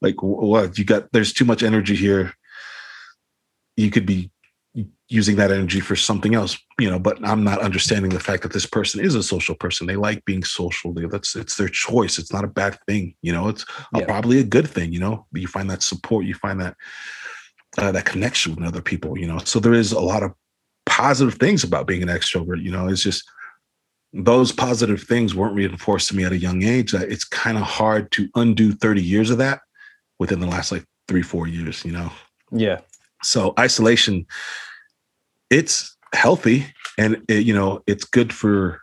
Like 0.00 0.22
what? 0.22 0.78
You 0.78 0.84
got 0.84 1.10
there's 1.12 1.32
too 1.32 1.44
much 1.44 1.62
energy 1.62 1.96
here. 1.96 2.32
You 3.76 3.90
could 3.90 4.06
be 4.06 4.30
using 5.08 5.36
that 5.36 5.50
energy 5.50 5.80
for 5.80 5.96
something 5.96 6.34
else 6.34 6.58
you 6.78 6.88
know 6.90 6.98
but 6.98 7.18
i'm 7.26 7.42
not 7.42 7.60
understanding 7.60 8.10
the 8.10 8.20
fact 8.20 8.42
that 8.42 8.52
this 8.52 8.66
person 8.66 9.00
is 9.00 9.14
a 9.14 9.22
social 9.22 9.54
person. 9.54 9.86
They 9.86 9.96
like 9.96 10.24
being 10.24 10.44
social. 10.44 10.92
That's 10.92 11.36
it's 11.36 11.56
their 11.56 11.68
choice. 11.68 12.18
It's 12.18 12.32
not 12.32 12.44
a 12.44 12.48
bad 12.48 12.78
thing 12.86 13.14
you 13.22 13.32
know 13.32 13.48
it's 13.48 13.64
yeah. 13.94 14.04
probably 14.04 14.38
a 14.38 14.44
good 14.44 14.68
thing 14.68 14.92
you 14.92 15.00
know. 15.00 15.26
You 15.32 15.46
find 15.46 15.70
that 15.70 15.82
support 15.82 16.24
you 16.24 16.34
find 16.34 16.60
that 16.60 16.76
uh, 17.76 17.92
that 17.92 18.04
connection 18.04 18.54
with 18.54 18.64
other 18.64 18.80
people 18.80 19.18
you 19.18 19.26
know. 19.26 19.38
So 19.38 19.60
there 19.60 19.74
is 19.74 19.92
a 19.92 20.00
lot 20.00 20.22
of 20.22 20.32
positive 20.86 21.34
things 21.34 21.64
about 21.64 21.86
being 21.86 22.02
an 22.02 22.08
extrovert 22.08 22.62
you 22.62 22.70
know. 22.70 22.88
It's 22.88 23.02
just 23.02 23.24
those 24.12 24.52
positive 24.52 25.02
things 25.02 25.34
weren't 25.34 25.54
reinforced 25.54 26.08
to 26.08 26.16
me 26.16 26.24
at 26.24 26.32
a 26.32 26.38
young 26.38 26.62
age. 26.62 26.92
That 26.92 27.10
it's 27.10 27.24
kind 27.24 27.58
of 27.58 27.64
hard 27.64 28.10
to 28.12 28.28
undo 28.34 28.72
30 28.72 29.02
years 29.02 29.30
of 29.30 29.38
that 29.38 29.60
within 30.18 30.40
the 30.40 30.46
last 30.46 30.72
like 30.72 30.84
three 31.06 31.22
four 31.22 31.46
years 31.46 31.84
you 31.84 31.92
know. 31.92 32.10
Yeah. 32.50 32.80
So 33.22 33.52
isolation 33.58 34.26
it's 35.50 35.96
healthy 36.14 36.66
and 36.96 37.22
it, 37.28 37.44
you 37.46 37.54
know 37.54 37.82
it's 37.86 38.04
good 38.04 38.32
for 38.32 38.80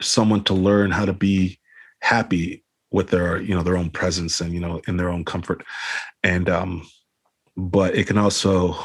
someone 0.00 0.44
to 0.44 0.54
learn 0.54 0.90
how 0.90 1.04
to 1.04 1.12
be 1.12 1.58
happy 2.00 2.64
with 2.90 3.08
their 3.08 3.40
you 3.40 3.54
know 3.54 3.62
their 3.62 3.76
own 3.76 3.90
presence 3.90 4.40
and 4.40 4.52
you 4.52 4.60
know 4.60 4.80
in 4.86 4.96
their 4.96 5.10
own 5.10 5.24
comfort. 5.24 5.64
And 6.22 6.48
um 6.48 6.88
but 7.56 7.94
it 7.96 8.06
can 8.06 8.18
also 8.18 8.76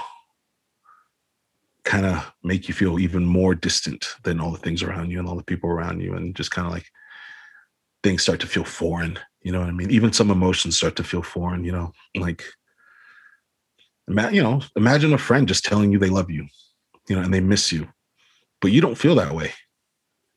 kind 1.86 2.06
of 2.06 2.32
make 2.44 2.68
you 2.68 2.74
feel 2.74 3.00
even 3.00 3.26
more 3.26 3.54
distant 3.54 4.16
than 4.24 4.40
all 4.40 4.52
the 4.52 4.58
things 4.58 4.82
around 4.82 5.12
you 5.12 5.20
and 5.20 5.28
all 5.28 5.36
the 5.36 5.44
people 5.44 5.70
around 5.70 6.02
you 6.02 6.14
and 6.16 6.36
just 6.36 6.50
kind 6.50 6.66
of 6.66 6.74
like 6.74 6.86
things 8.04 8.24
start 8.24 8.40
to 8.40 8.48
feel 8.48 8.64
foreign 8.64 9.20
you 9.42 9.52
know 9.52 9.60
what 9.60 9.68
i 9.68 9.72
mean? 9.72 9.92
Even 9.92 10.14
some 10.14 10.32
emotions 10.32 10.78
start 10.78 10.96
to 10.96 11.04
feel 11.04 11.22
foreign 11.22 11.66
you 11.66 11.74
know 11.74 11.92
like 12.16 12.44
you 14.08 14.44
know, 14.44 14.62
imagine 14.76 15.14
a 15.14 15.18
friend 15.18 15.48
just 15.48 15.66
telling 15.66 15.92
you 15.92 16.00
they 16.00 16.10
love 16.10 16.30
you, 16.30 16.48
you 17.08 17.16
know, 17.16 17.22
and 17.22 17.34
they 17.34 17.40
miss 17.40 17.72
you, 17.72 17.88
but 18.62 18.72
you 18.72 18.82
don't 18.82 18.98
feel 18.98 19.16
that 19.16 19.34
way 19.34 19.52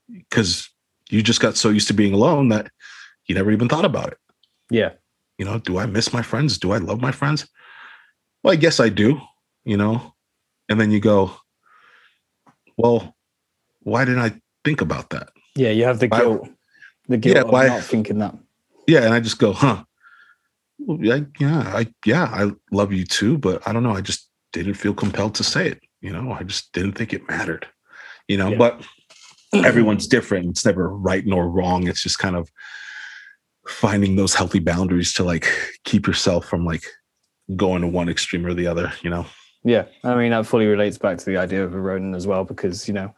because 0.09 0.69
you 1.11 1.23
just 1.23 1.41
got 1.41 1.57
so 1.57 1.71
used 1.71 1.89
to 1.89 1.95
being 1.95 2.13
alone 2.13 2.49
that 2.49 2.71
you 3.27 3.35
never 3.35 3.51
even 3.51 3.69
thought 3.69 3.85
about 3.85 4.13
it. 4.13 4.19
Yeah. 4.71 4.93
You 5.39 5.45
know, 5.45 5.59
do 5.59 5.79
I 5.79 5.87
miss 5.87 6.13
my 6.13 6.23
friends? 6.23 6.59
Do 6.59 6.73
I 6.73 6.79
love 6.79 7.01
my 7.01 7.13
friends? 7.13 7.49
Well, 8.43 8.53
I 8.53 8.57
guess 8.57 8.81
I 8.81 8.89
do, 8.89 9.21
you 9.65 9.77
know, 9.77 10.15
and 10.69 10.81
then 10.81 10.91
you 10.91 11.01
go, 11.01 11.33
well, 12.77 13.17
why 13.83 14.05
didn't 14.05 14.23
I 14.23 14.41
think 14.65 14.81
about 14.81 15.11
that? 15.11 15.29
Yeah. 15.55 15.71
You 15.71 15.85
have 15.85 15.99
the 15.99 16.09
guilt, 16.09 16.49
the 17.09 17.17
guilt 17.17 17.37
yeah, 17.37 17.43
of 17.43 17.51
why, 17.51 17.67
not 17.67 17.83
thinking 17.83 18.19
that. 18.19 18.35
Yeah. 18.87 19.03
And 19.03 19.13
I 19.13 19.21
just 19.21 19.39
go, 19.39 19.53
huh, 19.53 19.85
yeah, 20.79 21.21
yeah, 21.39 21.73
I 21.75 21.87
yeah, 22.05 22.25
I 22.25 22.51
love 22.71 22.93
you 22.93 23.05
too, 23.05 23.39
but 23.39 23.67
I 23.67 23.73
don't 23.73 23.83
know. 23.83 23.97
I 23.97 24.01
just 24.01 24.29
didn't 24.53 24.75
feel 24.75 24.95
compelled 24.95 25.35
to 25.37 25.45
say 25.45 25.69
it. 25.69 25.81
You 26.01 26.13
know, 26.13 26.33
I 26.33 26.43
just 26.43 26.73
didn't 26.73 26.93
think 26.93 27.13
it 27.13 27.29
mattered. 27.29 27.67
You 28.29 28.37
know, 28.37 28.51
yeah. 28.51 28.59
but 28.59 28.87
everyone's 29.65 30.07
different. 30.07 30.51
It's 30.51 30.65
never 30.65 30.89
right 30.89 31.25
nor 31.27 31.49
wrong. 31.49 31.89
It's 31.89 32.03
just 32.03 32.19
kind 32.19 32.37
of 32.37 32.51
finding 33.67 34.17
those 34.17 34.35
healthy 34.35 34.59
boundaries 34.59 35.13
to 35.15 35.25
like 35.25 35.47
keep 35.85 36.07
yourself 36.07 36.47
from 36.47 36.65
like 36.65 36.85
going 37.57 37.83
to 37.83 37.89
one 37.89 38.09
extreme 38.09 38.47
or 38.47 38.55
the 38.55 38.67
other. 38.67 38.93
You 39.03 39.11
know. 39.11 39.27
Yeah, 39.65 39.87
I 40.05 40.15
mean 40.15 40.31
that 40.31 40.47
fully 40.47 40.67
relates 40.67 40.99
back 40.99 41.19
to 41.19 41.25
the 41.25 41.39
idea 41.39 41.65
of 41.65 41.75
a 41.75 41.81
Ronin 41.81 42.15
as 42.15 42.27
well, 42.27 42.45
because 42.45 42.87
you 42.87 42.95
know 42.95 43.15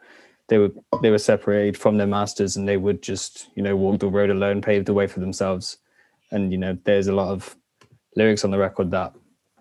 they 0.47 0.57
were 0.57 0.71
they 1.01 1.11
were 1.11 1.19
separated 1.19 1.77
from 1.77 1.97
their 1.97 2.07
masters 2.07 2.55
and 2.55 2.67
they 2.67 2.77
would 2.77 3.03
just 3.03 3.49
you 3.55 3.61
know 3.61 3.75
walk 3.75 3.99
the 3.99 4.07
road 4.07 4.29
alone, 4.29 4.61
pave 4.61 4.85
the 4.85 4.93
way 4.93 5.07
for 5.07 5.19
themselves 5.19 5.77
and 6.31 6.51
you 6.51 6.57
know 6.57 6.77
there's 6.83 7.07
a 7.07 7.13
lot 7.13 7.29
of 7.29 7.55
lyrics 8.15 8.43
on 8.43 8.51
the 8.51 8.57
record 8.57 8.91
that 8.91 9.13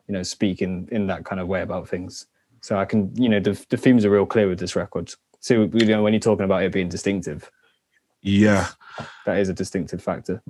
you 0.06 0.14
know 0.14 0.22
speak 0.22 0.62
in 0.62 0.88
in 0.90 1.06
that 1.06 1.24
kind 1.24 1.40
of 1.40 1.48
way 1.48 1.62
about 1.62 1.88
things. 1.88 2.26
So 2.60 2.76
i 2.78 2.84
can 2.84 3.14
you 3.14 3.28
know 3.28 3.40
the, 3.40 3.64
the 3.68 3.76
themes 3.76 4.04
are 4.04 4.10
real 4.10 4.26
clear 4.26 4.48
with 4.48 4.58
this 4.58 4.76
record. 4.76 5.12
So 5.40 5.70
you 5.72 5.86
know 5.86 6.02
when 6.02 6.12
you're 6.12 6.20
talking 6.20 6.44
about 6.44 6.62
it 6.62 6.72
being 6.72 6.88
distinctive 6.88 7.50
yeah. 8.22 8.68
that 9.26 9.38
is 9.38 9.48
a 9.48 9.54
distinctive 9.54 10.02
factor. 10.02 10.42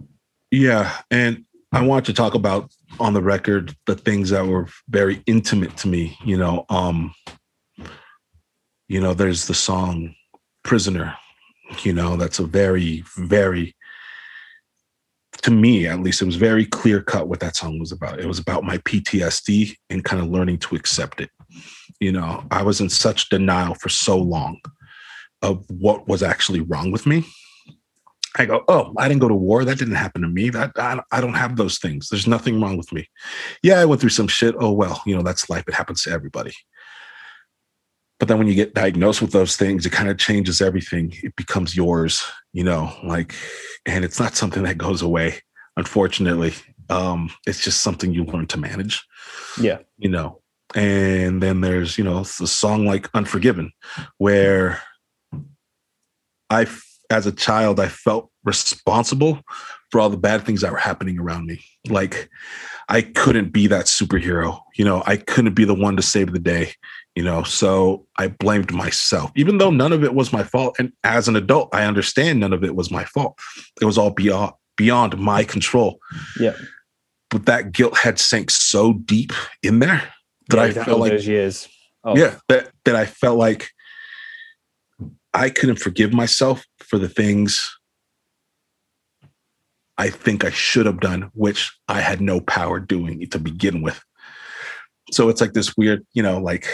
Yeah. 0.51 0.97
And 1.11 1.45
i 1.71 1.85
want 1.85 2.07
to 2.07 2.15
talk 2.15 2.35
about 2.35 2.71
on 2.99 3.13
the 3.13 3.21
record 3.21 3.77
the 3.87 3.95
things 3.95 4.31
that 4.31 4.47
were 4.47 4.67
very 4.89 5.23
intimate 5.27 5.77
to 5.77 5.87
me 5.87 6.17
you 6.25 6.35
know 6.35 6.65
um 6.71 7.15
you 8.89 8.99
know 8.99 9.13
there's 9.13 9.47
the 9.49 9.53
song 9.53 10.15
prisoner 10.65 11.15
you 11.83 11.93
know 11.93 12.17
that's 12.17 12.39
a 12.39 12.47
very 12.47 13.05
very 13.19 13.77
to 15.49 15.55
me 15.55 15.87
at 15.87 16.01
least 16.01 16.21
it 16.21 16.27
was 16.27 16.37
very 16.37 16.67
clear 16.67 17.01
cut 17.01 17.27
what 17.27 17.41
that 17.41 17.57
song 17.57 17.79
was 17.79 17.91
about. 17.91 18.21
It 18.21 18.27
was 18.27 18.39
about 18.39 18.65
my 18.65 18.77
ptsd 18.79 19.75
and 19.89 20.05
kind 20.05 20.23
of 20.23 20.29
learning 20.29 20.59
to 20.59 20.77
accept 20.77 21.21
it. 21.21 21.31
You 22.01 22.13
know 22.13 22.45
i 22.51 22.63
was 22.63 22.81
in 22.81 22.91
such 22.91 23.31
denial 23.31 23.75
for 23.75 23.89
so 23.89 24.19
long 24.19 24.61
of 25.41 25.65
what 25.71 26.07
was 26.07 26.23
actually 26.23 26.61
wrong 26.61 26.91
with 26.91 27.07
me. 27.07 27.25
I 28.37 28.45
go 28.45 28.63
oh 28.69 28.93
i 28.99 29.09
didn't 29.09 29.23
go 29.23 29.29
to 29.29 29.35
war. 29.35 29.65
That 29.65 29.79
didn't 29.79 29.95
happen 29.95 30.21
to 30.23 30.29
me. 30.29 30.51
That 30.51 30.73
I, 30.77 31.01
I 31.11 31.21
don't 31.23 31.35
have 31.35 31.57
those 31.57 31.79
things. 31.79 32.09
There's 32.09 32.27
nothing 32.27 32.61
wrong 32.61 32.77
with 32.77 32.93
me. 32.93 33.09
Yeah 33.63 33.81
i 33.81 33.87
went 33.87 34.01
through 34.03 34.11
some 34.11 34.29
shit. 34.29 34.55
Oh 34.59 34.73
well 34.73 35.01
you 35.07 35.17
know 35.17 35.23
that's 35.23 35.49
life. 35.49 35.65
It 35.67 35.75
happens 35.75 36.03
to 36.03 36.11
everybody 36.11 36.53
but 38.19 38.29
then 38.29 38.39
when 38.39 38.49
you 38.49 38.55
get 38.55 38.75
diagnosed 38.75 39.23
with 39.23 39.33
those 39.33 39.57
things 39.57 39.87
it 39.87 39.93
kind 39.93 40.09
of 40.09 40.19
changes 40.19 40.61
everything. 40.61 41.13
It 41.23 41.37
becomes 41.37 41.77
yours 41.77 42.25
you 42.53 42.65
know 42.65 42.93
like 43.05 43.35
and 43.87 44.05
it's 44.05 44.19
not 44.19 44.37
something 44.37 44.63
that 44.65 44.79
goes 44.79 45.03
away 45.03 45.41
unfortunately. 45.77 46.55
Um 46.91 47.31
it's 47.47 47.63
just 47.63 47.81
something 47.81 48.13
you 48.13 48.25
learn 48.25 48.47
to 48.49 48.59
manage 48.59 49.05
yeah. 49.61 49.79
you 49.97 50.09
know. 50.09 50.41
And 50.75 51.43
then 51.43 51.61
there's 51.61 51.99
you 51.99 52.05
know 52.05 52.19
the 52.25 52.47
song 52.47 52.87
like 52.87 53.09
unforgiven 53.15 53.73
where 54.19 54.83
i 56.51 56.67
as 57.11 57.27
a 57.27 57.33
child 57.33 57.81
i 57.81 57.89
felt 57.89 58.31
responsible 58.45 59.41
for 59.91 60.01
all 60.01 60.11
the 60.11 60.17
bad 60.19 60.45
things 60.45 60.61
that 60.61 60.73
were 60.73 60.79
happening 60.79 61.19
around 61.19 61.47
me. 61.47 61.65
Like 61.89 62.29
i 62.89 63.03
couldn't 63.03 63.53
be 63.53 63.67
that 63.69 63.87
superhero 63.87 64.61
you 64.77 64.85
know. 64.85 65.03
I 65.07 65.17
couldn't 65.17 65.55
be 65.55 65.65
the 65.65 65.75
one 65.75 65.97
to 65.97 66.03
save 66.03 66.33
the 66.33 66.39
day 66.39 66.73
you 67.19 67.25
know 67.25 67.43
so 67.43 68.07
i 68.17 68.29
blamed 68.29 68.73
myself. 68.73 69.33
Even 69.35 69.59
though 69.59 69.73
none 69.73 69.93
of 69.93 70.05
it 70.05 70.15
was 70.15 70.33
my 70.33 70.45
fault 70.45 70.77
and 70.79 70.93
as 71.03 71.27
an 71.27 71.35
adult 71.35 71.69
i 71.73 71.85
understand 71.85 72.39
none 72.39 72.53
of 72.53 72.63
it 72.63 72.77
was 72.77 72.93
my 72.93 73.05
fault. 73.07 73.37
It 73.81 73.87
was 73.87 73.99
all 73.99 74.11
beyond 74.11 74.53
beyond 74.77 75.19
my 75.19 75.43
control. 75.43 75.99
Yeah. 76.39 76.55
But 77.29 77.47
that 77.47 77.73
guilt 77.73 77.99
had 77.99 78.21
sank 78.21 78.53
so 78.53 78.93
deep 78.93 79.33
in 79.65 79.81
there 79.81 80.01
that 80.51 80.59
yeah, 80.59 80.63
i 80.63 80.85
felt 80.85 81.01
like 81.01 81.11
those 81.11 81.27
years. 81.27 81.69
Oh. 82.05 82.17
yeah 82.17 82.37
that, 82.49 82.71
that 82.85 82.95
i 82.95 83.05
felt 83.05 83.37
like 83.37 83.71
i 85.35 85.51
couldn't 85.51 85.81
forgive 85.81 86.13
myself 86.13 86.65
for 86.79 86.97
the 86.97 87.09
things 87.09 87.77
i 89.99 90.09
think 90.09 90.45
i 90.45 90.51
should 90.51 90.87
have 90.87 91.01
done 91.01 91.33
which 91.35 91.77
i 91.89 92.01
had 92.01 92.21
no 92.21 92.41
power 92.41 92.79
doing 92.79 93.29
to 93.29 93.41
begin 93.41 93.83
with. 93.83 94.01
So 95.11 95.31
it's 95.31 95.41
like 95.41 95.55
this 95.55 95.77
weird 95.77 96.07
you 96.13 96.23
know 96.23 96.39
like 96.39 96.69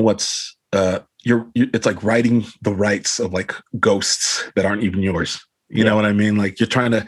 what's 0.00 0.56
uh 0.72 1.00
you're, 1.22 1.46
you're 1.54 1.68
it's 1.74 1.86
like 1.86 2.02
writing 2.02 2.46
the 2.62 2.74
rights 2.74 3.18
of 3.18 3.32
like 3.32 3.54
ghosts 3.78 4.44
that 4.56 4.64
aren't 4.64 4.82
even 4.82 5.02
yours. 5.02 5.44
You 5.68 5.78
yeah. 5.78 5.90
know 5.90 5.96
what 5.96 6.06
i 6.06 6.12
mean? 6.12 6.36
Like 6.36 6.58
you're 6.58 6.66
trying 6.66 6.92
to 6.92 7.06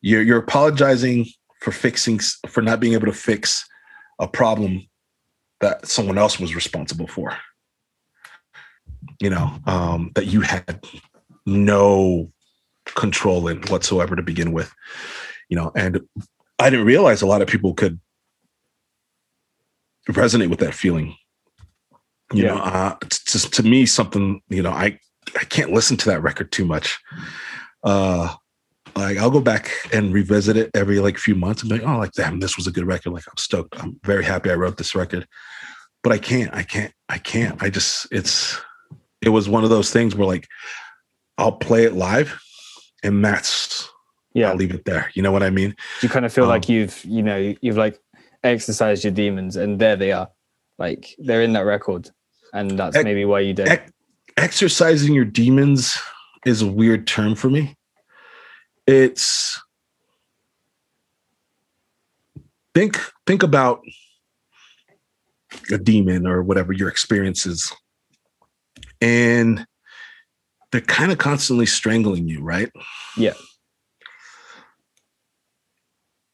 you're 0.00 0.22
you're 0.22 0.38
apologizing 0.38 1.26
for 1.60 1.72
fixing 1.72 2.18
for 2.48 2.62
not 2.62 2.80
being 2.80 2.94
able 2.94 3.06
to 3.06 3.12
fix 3.12 3.64
a 4.18 4.28
problem 4.28 4.86
that 5.60 5.86
someone 5.86 6.18
else 6.18 6.38
was 6.38 6.54
responsible 6.54 7.06
for. 7.06 7.36
You 9.20 9.30
know 9.30 9.58
um 9.66 10.10
that 10.14 10.26
you 10.26 10.40
had 10.40 10.84
no 11.46 12.30
control 12.86 13.48
in 13.48 13.62
whatsoever 13.62 14.16
to 14.16 14.22
begin 14.22 14.52
with. 14.52 14.72
You 15.48 15.56
know 15.56 15.72
and 15.76 16.00
i 16.58 16.70
didn't 16.70 16.86
realize 16.86 17.22
a 17.22 17.26
lot 17.26 17.42
of 17.42 17.48
people 17.48 17.74
could 17.74 18.00
resonate 20.08 20.50
with 20.50 20.60
that 20.60 20.74
feeling 20.74 21.16
you 22.34 22.44
yeah. 22.44 22.54
know 22.54 22.60
uh 22.60 22.96
to, 23.08 23.50
to 23.50 23.62
me 23.62 23.86
something 23.86 24.40
you 24.48 24.62
know 24.62 24.70
i 24.70 24.98
i 25.40 25.44
can't 25.44 25.72
listen 25.72 25.96
to 25.96 26.08
that 26.08 26.22
record 26.22 26.50
too 26.52 26.64
much 26.64 26.98
uh 27.84 28.34
like 28.96 29.18
I'll 29.18 29.30
go 29.30 29.40
back 29.40 29.70
and 29.92 30.12
revisit 30.12 30.56
it 30.56 30.70
every 30.74 31.00
like 31.00 31.18
few 31.18 31.34
months 31.34 31.62
and 31.62 31.68
be 31.68 31.78
like, 31.78 31.88
oh, 31.88 31.98
like 31.98 32.12
damn, 32.12 32.38
this 32.38 32.56
was 32.56 32.66
a 32.66 32.70
good 32.70 32.86
record. 32.86 33.12
Like 33.12 33.24
I'm 33.28 33.36
stoked. 33.36 33.74
I'm 33.82 33.98
very 34.04 34.24
happy 34.24 34.50
I 34.50 34.54
wrote 34.54 34.76
this 34.76 34.94
record. 34.94 35.26
But 36.02 36.12
I 36.12 36.18
can't, 36.18 36.54
I 36.54 36.62
can't, 36.62 36.92
I 37.08 37.18
can't. 37.18 37.60
I 37.62 37.70
just 37.70 38.06
it's 38.12 38.56
it 39.20 39.30
was 39.30 39.48
one 39.48 39.64
of 39.64 39.70
those 39.70 39.90
things 39.90 40.14
where 40.14 40.26
like 40.26 40.46
I'll 41.38 41.52
play 41.52 41.84
it 41.84 41.94
live 41.94 42.40
and 43.02 43.24
that's 43.24 43.90
yeah, 44.34 44.50
I'll 44.50 44.56
leave 44.56 44.74
it 44.74 44.84
there. 44.84 45.10
You 45.14 45.22
know 45.22 45.32
what 45.32 45.42
I 45.42 45.50
mean? 45.50 45.74
You 46.02 46.08
kind 46.08 46.26
of 46.26 46.32
feel 46.32 46.44
um, 46.44 46.50
like 46.50 46.68
you've, 46.68 47.04
you 47.04 47.22
know, 47.22 47.54
you've 47.60 47.76
like 47.76 47.98
exercised 48.42 49.04
your 49.04 49.12
demons 49.12 49.56
and 49.56 49.80
there 49.80 49.96
they 49.96 50.12
are. 50.12 50.28
Like 50.78 51.14
they're 51.18 51.42
in 51.42 51.52
that 51.54 51.64
record. 51.64 52.10
And 52.54 52.78
that's 52.78 52.96
ex- 52.96 53.04
maybe 53.04 53.24
why 53.24 53.40
you 53.40 53.52
did. 53.52 53.68
Ex- 53.68 53.92
exercising 54.36 55.12
your 55.12 55.24
demons 55.24 55.98
is 56.46 56.62
a 56.62 56.66
weird 56.66 57.06
term 57.06 57.34
for 57.34 57.50
me. 57.50 57.76
It's 58.86 59.60
think 62.74 62.98
think 63.26 63.42
about 63.42 63.80
a 65.70 65.78
demon 65.78 66.26
or 66.26 66.42
whatever 66.42 66.72
your 66.72 66.88
experience 66.88 67.44
is. 67.44 67.72
And 69.00 69.66
they're 70.70 70.80
kind 70.80 71.12
of 71.12 71.18
constantly 71.18 71.66
strangling 71.66 72.28
you, 72.28 72.40
right? 72.40 72.70
Yeah. 73.16 73.34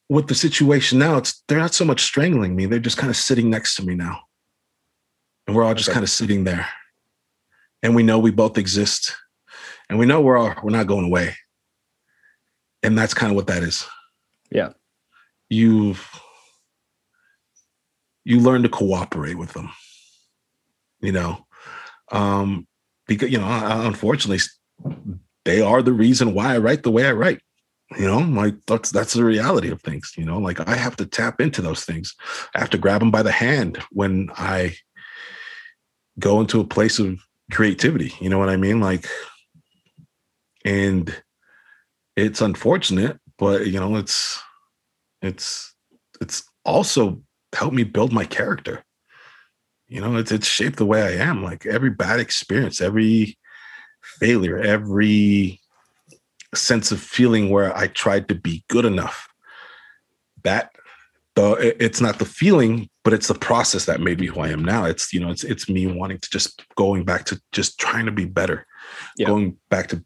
With 0.09 0.27
the 0.27 0.35
situation 0.35 0.99
now, 0.99 1.17
it's 1.19 1.43
they're 1.47 1.59
not 1.59 1.75
so 1.75 1.85
much 1.85 2.03
strangling 2.03 2.57
me, 2.57 2.67
they're 2.67 2.79
just 2.79 2.99
kind 2.99 3.11
of 3.11 3.17
sitting 3.17 3.49
next 3.49 3.77
to 3.77 3.87
me 3.87 3.95
now. 3.95 4.21
And 5.51 5.57
we're 5.57 5.65
all 5.65 5.75
just 5.75 5.89
okay. 5.89 5.95
kind 5.95 6.05
of 6.05 6.11
sitting 6.11 6.45
there. 6.45 6.69
And 7.83 7.97
we 7.97 8.05
know 8.05 8.21
we 8.21 8.31
both 8.31 8.57
exist. 8.57 9.17
And 9.89 9.99
we 9.99 10.07
know 10.07 10.21
we're 10.21 10.39
all 10.39 10.55
we're 10.63 10.71
not 10.71 10.87
going 10.87 11.07
away. 11.07 11.35
And 12.85 12.97
that's 12.97 13.15
kind 13.15 13.33
of 13.33 13.37
what 13.37 13.49
that 13.49 13.65
is. 13.65 13.85
Yeah. 14.53 14.75
You've 15.49 16.09
you 18.25 18.39
learn 18.39 18.63
to 18.63 18.69
cooperate 18.69 19.39
with 19.39 19.53
them. 19.53 19.71
You 21.01 21.11
know, 21.11 21.45
um, 22.13 22.69
because 23.09 23.33
you 23.33 23.39
know, 23.39 23.49
unfortunately, 23.49 24.39
they 25.45 25.61
are 25.61 25.83
the 25.83 25.93
reason 25.93 26.33
why 26.33 26.55
I 26.55 26.59
write 26.59 26.85
the 26.85 26.93
way 26.93 27.07
I 27.07 27.13
write. 27.13 27.41
You 27.99 28.07
know, 28.07 28.19
like 28.19 28.55
that's 28.69 28.93
that's 28.93 29.15
the 29.15 29.25
reality 29.25 29.69
of 29.69 29.83
things. 29.83 30.13
You 30.17 30.27
know, 30.27 30.39
like 30.39 30.61
I 30.69 30.77
have 30.77 30.95
to 30.99 31.07
tap 31.07 31.41
into 31.41 31.61
those 31.61 31.85
things. 31.85 32.15
I 32.55 32.61
have 32.61 32.71
to 32.71 32.79
grab 32.79 33.01
them 33.01 33.11
by 33.11 33.25
the 33.25 33.33
hand 33.33 33.79
when 33.91 34.31
I 34.37 34.77
go 36.21 36.41
into 36.41 36.61
a 36.61 36.67
place 36.67 36.99
of 36.99 37.19
creativity. 37.51 38.13
You 38.21 38.29
know 38.29 38.39
what 38.39 38.51
I 38.51 38.57
mean? 38.57 38.81
Like, 38.81 39.07
and 40.65 41.15
it's 42.17 42.41
unfortunate, 42.41 43.19
but 43.39 43.67
you 43.67 43.81
know, 43.81 43.97
it's 43.97 44.41
it's 45.23 45.75
it's 46.21 46.43
also 46.65 47.23
helped 47.55 47.75
me 47.75 47.85
build 47.85 48.13
my 48.13 48.25
character 48.25 48.85
you 49.91 50.01
know 50.01 50.17
it's 50.17 50.33
it's 50.33 50.47
shaped 50.47 50.77
the 50.77 50.87
way 50.87 51.03
i 51.03 51.23
am 51.23 51.43
like 51.43 51.67
every 51.67 51.91
bad 51.91 52.21
experience 52.21 52.81
every 52.81 53.37
failure 54.03 54.59
every 54.59 55.61
sense 56.55 56.91
of 56.91 57.01
feeling 57.01 57.51
where 57.51 57.77
i 57.77 57.87
tried 57.89 58.29
to 58.29 58.35
be 58.35 58.65
good 58.69 58.85
enough 58.85 59.29
that 60.45 60.71
the 61.35 61.75
it's 61.85 62.01
not 62.01 62.19
the 62.19 62.25
feeling 62.25 62.89
but 63.03 63.13
it's 63.13 63.29
the 63.29 63.35
process 63.35 63.87
that 63.87 64.01
made 64.01 64.21
me 64.21 64.27
who 64.27 64.41
i 64.41 64.49
am 64.49 64.65
now 64.65 64.85
it's 64.85 65.13
you 65.13 65.21
know 65.21 65.31
it's 65.31 65.45
it's 65.45 65.69
me 65.69 65.87
wanting 65.87 66.19
to 66.19 66.31
just 66.31 66.65
going 66.77 67.05
back 67.05 67.25
to 67.25 67.41
just 67.53 67.79
trying 67.79 68.07
to 68.07 68.13
be 68.13 68.25
better 68.25 68.67
yeah. 69.17 69.27
going 69.27 69.57
back 69.69 69.89
to 69.89 70.05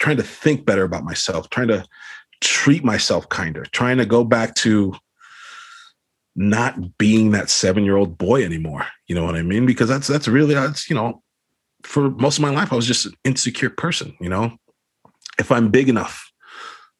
trying 0.00 0.16
to 0.16 0.22
think 0.22 0.64
better 0.64 0.84
about 0.84 1.04
myself 1.04 1.48
trying 1.50 1.68
to 1.68 1.84
treat 2.40 2.84
myself 2.84 3.28
kinder 3.28 3.64
trying 3.72 3.96
to 3.96 4.06
go 4.06 4.24
back 4.24 4.54
to 4.54 4.94
not 6.36 6.98
being 6.98 7.30
that 7.30 7.48
seven 7.48 7.84
year 7.84 7.96
old 7.96 8.18
boy 8.18 8.44
anymore. 8.44 8.86
You 9.06 9.14
know 9.14 9.24
what 9.24 9.36
I 9.36 9.42
mean? 9.42 9.66
Because 9.66 9.88
that's 9.88 10.06
that's 10.06 10.28
really 10.28 10.54
that's 10.54 10.88
you 10.88 10.94
know, 10.94 11.22
for 11.82 12.10
most 12.10 12.38
of 12.38 12.42
my 12.42 12.50
life 12.50 12.72
I 12.72 12.76
was 12.76 12.86
just 12.86 13.06
an 13.06 13.14
insecure 13.24 13.70
person. 13.70 14.14
You 14.20 14.28
know, 14.28 14.56
if 15.38 15.50
I'm 15.50 15.70
big 15.70 15.88
enough, 15.88 16.30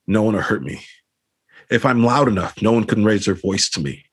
no 0.06 0.22
one 0.22 0.34
will 0.34 0.42
hurt 0.42 0.62
me. 0.62 0.82
If 1.70 1.84
I'm 1.84 2.02
loud 2.02 2.28
enough, 2.28 2.60
no 2.62 2.72
one 2.72 2.84
can 2.84 3.04
raise 3.04 3.26
their 3.26 3.34
voice 3.34 3.68
to 3.70 3.80
me. 3.80 4.05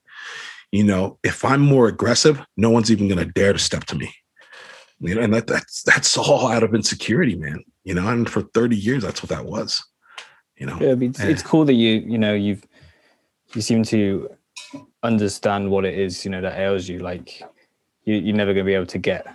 You 0.74 0.84
know, 0.84 1.20
if 1.24 1.46
I'm 1.46 1.62
more 1.62 1.88
aggressive, 1.88 2.42
no 2.58 2.72
one's 2.72 2.92
even 2.92 3.08
going 3.08 3.20
to 3.20 3.32
dare 3.32 3.54
to 3.54 3.60
step 3.60 3.84
to 3.86 3.96
me. 3.96 4.12
You 5.00 5.14
know, 5.14 5.22
and 5.22 5.32
that 5.36 5.46
that's 5.46 5.84
that's 5.84 6.18
all 6.18 6.48
out 6.48 6.64
of 6.64 6.74
insecurity, 6.74 7.36
man. 7.36 7.64
You 7.84 7.94
know, 7.94 8.08
and 8.08 8.28
for 8.28 8.42
30 8.42 8.76
years, 8.76 9.04
that's 9.04 9.22
what 9.22 9.30
that 9.30 9.46
was. 9.46 9.84
You 10.58 10.66
know, 10.66 10.80
yeah, 10.82 10.96
it's, 11.00 11.20
it's 11.20 11.44
cool 11.44 11.64
that 11.66 11.74
you 11.74 12.00
you 12.00 12.18
know 12.18 12.34
you've 12.34 12.66
you 13.54 13.62
seem 13.62 13.84
to 13.84 14.30
understand 15.04 15.70
what 15.70 15.86
it 15.86 15.94
is, 15.94 16.26
you 16.26 16.32
know, 16.32 16.42
that 16.42 16.58
ails 16.58 16.88
you. 16.88 16.98
Like 16.98 17.44
you, 18.06 18.16
you're 18.16 18.36
never 18.36 18.52
going 18.52 18.66
to 18.66 18.70
be 18.70 18.74
able 18.74 18.88
to 18.88 18.98
get 18.98 19.28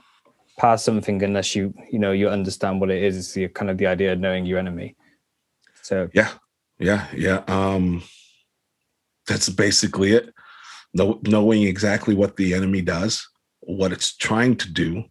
past 0.59 0.85
something 0.85 1.23
unless 1.23 1.55
you, 1.55 1.73
you 1.89 2.01
know, 2.01 2.11
you 2.11 2.29
understand 2.29 2.81
what 2.81 2.91
it 2.91 3.01
is. 3.01 3.17
It's 3.17 3.33
the, 3.33 3.47
kind 3.47 3.71
of 3.71 3.79
the 3.79 3.87
idea 3.87 4.13
of 4.13 4.19
knowing 4.19 4.45
your 4.45 4.59
enemy. 4.59 4.97
So 5.83 6.09
yeah, 6.13 6.33
yeah, 6.81 7.07
yeah. 7.15 7.45
Um, 7.47 8.03
that's 9.29 9.49
basically 9.49 10.15
it. 10.15 10.35
Know, 10.95 11.21
knowing 11.25 11.63
exactly 11.63 12.15
what 12.15 12.37
the 12.37 12.55
enemy 12.55 12.81
does, 12.81 13.27
what 13.61 13.93
it's 13.93 14.17
trying 14.17 14.57
to 14.57 14.73
do, 14.73 15.05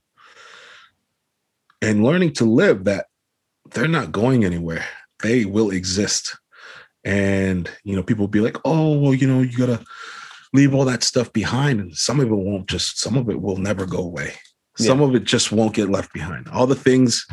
and 1.81 2.03
learning 2.03 2.33
to 2.33 2.45
live 2.45 2.85
that 2.85 3.05
they're 3.71 3.87
not 3.87 4.11
going 4.11 4.43
anywhere. 4.43 4.85
They 5.21 5.45
will 5.45 5.69
exist. 5.69 6.37
And 7.03 7.69
you 7.83 7.95
know, 7.95 8.03
people 8.03 8.23
will 8.23 8.29
be 8.29 8.41
like, 8.41 8.57
"Oh, 8.65 8.97
well, 8.97 9.13
you 9.13 9.27
know, 9.27 9.41
you 9.41 9.57
gotta 9.57 9.85
leave 10.53 10.73
all 10.73 10.85
that 10.85 11.03
stuff 11.03 11.31
behind 11.33 11.79
and 11.79 11.95
some 11.95 12.19
of 12.19 12.27
it 12.27 12.33
won't 12.33 12.67
just 12.67 12.99
some 12.99 13.17
of 13.17 13.29
it 13.29 13.41
will 13.41 13.57
never 13.57 13.85
go 13.85 13.99
away 13.99 14.33
some 14.75 15.01
of 15.01 15.15
it 15.15 15.23
just 15.23 15.51
won't 15.51 15.73
get 15.73 15.89
left 15.89 16.13
behind 16.13 16.47
all 16.49 16.67
the 16.67 16.75
things 16.75 17.25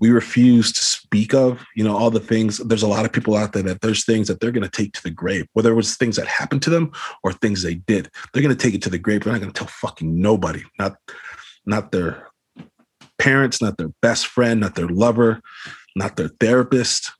we 0.00 0.10
refuse 0.10 0.72
to 0.72 0.84
speak 0.84 1.34
of 1.34 1.64
you 1.74 1.84
know 1.84 1.96
all 1.96 2.10
the 2.10 2.20
things. 2.20 2.58
There's 2.58 2.82
a 2.82 2.88
lot 2.88 3.04
of 3.04 3.12
people 3.12 3.36
out 3.36 3.52
there 3.52 3.62
that 3.64 3.80
there's 3.80 4.04
things 4.04 4.28
that 4.28 4.40
they're 4.40 4.52
going 4.52 4.68
to 4.68 4.68
take 4.68 4.92
to 4.94 5.02
the 5.02 5.10
grave 5.10 5.46
whether 5.52 5.70
it 5.70 5.76
was 5.76 5.96
things 5.96 6.16
that 6.16 6.26
happened 6.26 6.62
to 6.62 6.70
them 6.70 6.92
or 7.22 7.32
things 7.32 7.62
they 7.62 7.74
did. 7.74 8.10
They're 8.32 8.42
going 8.42 8.56
to 8.56 8.62
take 8.62 8.74
it 8.74 8.82
to 8.82 8.90
the 8.90 8.98
grave. 8.98 9.24
They're 9.24 9.32
not 9.32 9.40
going 9.40 9.52
to 9.52 9.58
tell 9.58 9.68
fucking 9.68 10.20
nobody. 10.20 10.62
Not 10.78 10.96
not 11.64 11.92
their 11.92 12.28
parents 13.18 13.62
not 13.62 13.78
their 13.78 13.90
best 14.02 14.26
friend 14.26 14.60
not 14.60 14.74
their 14.74 14.88
lover 14.88 15.40
not 15.94 16.16
their 16.16 16.28
therapist. 16.40 17.10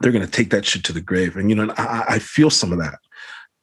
They're 0.00 0.12
going 0.12 0.24
to 0.24 0.30
take 0.30 0.50
that 0.50 0.66
shit 0.66 0.84
to 0.84 0.92
the 0.92 1.00
grave. 1.00 1.36
And 1.36 1.50
you 1.50 1.56
know 1.56 1.72
I, 1.76 2.04
I 2.08 2.18
feel 2.18 2.50
some 2.50 2.72
of 2.72 2.78
that. 2.78 2.98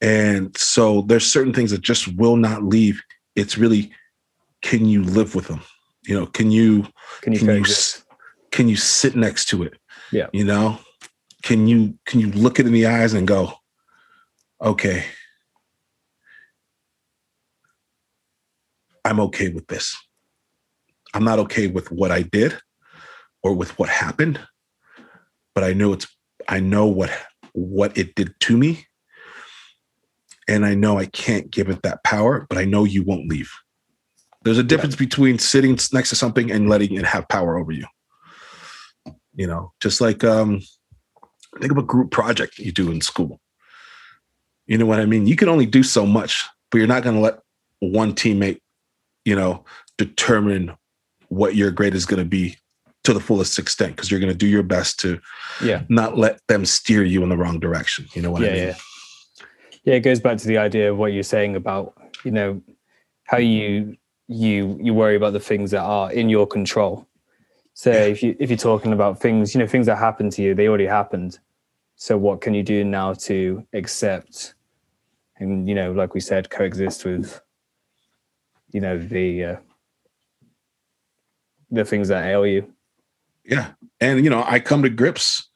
And 0.00 0.56
so 0.56 1.02
there's 1.02 1.30
certain 1.30 1.52
things 1.52 1.70
that 1.70 1.80
just 1.80 2.14
will 2.16 2.36
not 2.36 2.62
leave. 2.62 3.00
It's 3.34 3.56
really, 3.56 3.90
can 4.62 4.84
you 4.86 5.02
live 5.02 5.34
with 5.34 5.48
them? 5.48 5.62
You 6.04 6.18
know, 6.18 6.26
can 6.26 6.50
you 6.50 6.86
can 7.22 7.32
you, 7.32 7.38
can 7.40 7.56
you, 7.56 7.64
can 8.56 8.68
you 8.68 8.76
sit 8.76 9.14
next 9.14 9.48
to 9.50 9.62
it? 9.62 9.74
Yeah. 10.10 10.28
You 10.32 10.44
know, 10.44 10.78
can 11.42 11.66
you 11.66 11.98
can 12.06 12.20
you 12.20 12.30
look 12.32 12.58
it 12.58 12.66
in 12.66 12.72
the 12.72 12.86
eyes 12.86 13.12
and 13.12 13.28
go, 13.28 13.52
okay, 14.60 15.04
I'm 19.04 19.20
okay 19.20 19.50
with 19.50 19.66
this. 19.66 19.94
I'm 21.12 21.22
not 21.22 21.38
okay 21.40 21.66
with 21.66 21.92
what 21.92 22.10
I 22.10 22.22
did 22.22 22.58
or 23.42 23.52
with 23.52 23.78
what 23.78 23.90
happened, 23.90 24.40
but 25.54 25.62
I 25.62 25.74
know 25.74 25.92
it's 25.92 26.06
I 26.48 26.60
know 26.60 26.86
what 26.86 27.10
what 27.52 27.96
it 27.98 28.14
did 28.14 28.34
to 28.40 28.56
me 28.56 28.86
and 30.48 30.64
I 30.64 30.74
know 30.74 30.98
I 30.98 31.06
can't 31.06 31.50
give 31.50 31.68
it 31.68 31.82
that 31.82 32.02
power, 32.04 32.46
but 32.48 32.56
I 32.56 32.64
know 32.64 32.84
you 32.84 33.02
won't 33.02 33.28
leave. 33.28 33.50
There's 34.44 34.58
a 34.58 34.62
difference 34.62 34.94
yeah. 34.94 35.06
between 35.06 35.38
sitting 35.38 35.78
next 35.92 36.08
to 36.10 36.16
something 36.16 36.50
and 36.50 36.70
letting 36.70 36.94
it 36.94 37.04
have 37.04 37.28
power 37.28 37.58
over 37.58 37.72
you. 37.72 37.86
You 39.36 39.46
know, 39.46 39.72
just 39.80 40.00
like 40.00 40.24
um, 40.24 40.60
think 41.60 41.70
of 41.72 41.78
a 41.78 41.82
group 41.82 42.10
project 42.10 42.58
you 42.58 42.72
do 42.72 42.90
in 42.90 43.00
school. 43.00 43.40
You 44.66 44.78
know 44.78 44.86
what 44.86 44.98
I 44.98 45.06
mean? 45.06 45.26
You 45.26 45.36
can 45.36 45.48
only 45.48 45.66
do 45.66 45.82
so 45.82 46.04
much, 46.04 46.44
but 46.70 46.78
you're 46.78 46.86
not 46.88 47.04
going 47.04 47.14
to 47.14 47.22
let 47.22 47.38
one 47.78 48.14
teammate, 48.14 48.58
you 49.24 49.36
know, 49.36 49.64
determine 49.96 50.74
what 51.28 51.54
your 51.54 51.70
grade 51.70 51.94
is 51.94 52.06
going 52.06 52.22
to 52.22 52.28
be 52.28 52.56
to 53.04 53.12
the 53.12 53.20
fullest 53.20 53.58
extent 53.58 53.94
because 53.94 54.10
you're 54.10 54.18
going 54.18 54.32
to 54.32 54.36
do 54.36 54.48
your 54.48 54.64
best 54.64 54.98
to 55.00 55.20
yeah. 55.62 55.84
not 55.88 56.18
let 56.18 56.40
them 56.48 56.64
steer 56.64 57.04
you 57.04 57.22
in 57.22 57.28
the 57.28 57.36
wrong 57.36 57.60
direction. 57.60 58.06
You 58.14 58.22
know 58.22 58.32
what 58.32 58.42
yeah, 58.42 58.48
i 58.48 58.52
mean? 58.52 58.62
yeah. 58.62 58.74
Yeah 59.84 59.94
it 59.94 60.00
goes 60.00 60.20
back 60.20 60.36
to 60.38 60.48
the 60.48 60.58
idea 60.58 60.90
of 60.90 60.98
what 60.98 61.12
you're 61.12 61.22
saying 61.22 61.54
about 61.54 61.94
you 62.24 62.30
know 62.30 62.60
how 63.24 63.38
you 63.38 63.96
you 64.28 64.78
you 64.82 64.92
worry 64.92 65.16
about 65.16 65.32
the 65.32 65.40
things 65.40 65.70
that 65.70 65.82
are 65.82 66.12
in 66.12 66.28
your 66.28 66.46
control 66.46 67.06
so 67.76 67.92
yeah. 67.92 68.04
if 68.04 68.22
you 68.22 68.34
if 68.40 68.48
you're 68.48 68.56
talking 68.56 68.92
about 68.94 69.20
things 69.20 69.54
you 69.54 69.60
know 69.60 69.66
things 69.66 69.86
that 69.86 69.98
happen 69.98 70.30
to 70.30 70.40
you 70.40 70.54
they 70.54 70.66
already 70.66 70.86
happened 70.86 71.38
so 71.94 72.16
what 72.16 72.40
can 72.40 72.54
you 72.54 72.62
do 72.62 72.82
now 72.82 73.12
to 73.12 73.62
accept 73.74 74.54
and 75.38 75.68
you 75.68 75.74
know 75.74 75.92
like 75.92 76.14
we 76.14 76.20
said 76.20 76.48
coexist 76.48 77.04
with 77.04 77.40
you 78.72 78.80
know 78.80 78.98
the 78.98 79.44
uh, 79.44 79.56
the 81.70 81.84
things 81.84 82.08
that 82.08 82.24
ail 82.24 82.46
you 82.46 82.72
yeah 83.44 83.72
and 84.00 84.24
you 84.24 84.30
know 84.30 84.42
i 84.46 84.58
come 84.58 84.82
to 84.82 84.88
grips 84.88 85.50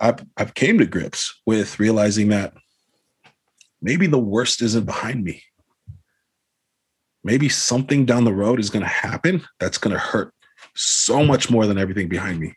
I've 0.00 0.24
I've 0.36 0.54
came 0.54 0.78
to 0.78 0.86
grips 0.86 1.40
with 1.46 1.78
realizing 1.78 2.28
that 2.28 2.54
maybe 3.82 4.06
the 4.06 4.18
worst 4.18 4.62
isn't 4.62 4.86
behind 4.86 5.22
me. 5.22 5.42
Maybe 7.22 7.50
something 7.50 8.06
down 8.06 8.24
the 8.24 8.32
road 8.32 8.58
is 8.58 8.70
going 8.70 8.82
to 8.82 8.88
happen 8.88 9.42
that's 9.58 9.76
going 9.76 9.92
to 9.92 10.00
hurt 10.00 10.32
so 10.80 11.24
much 11.24 11.50
more 11.50 11.66
than 11.66 11.78
everything 11.78 12.08
behind 12.08 12.40
me. 12.40 12.54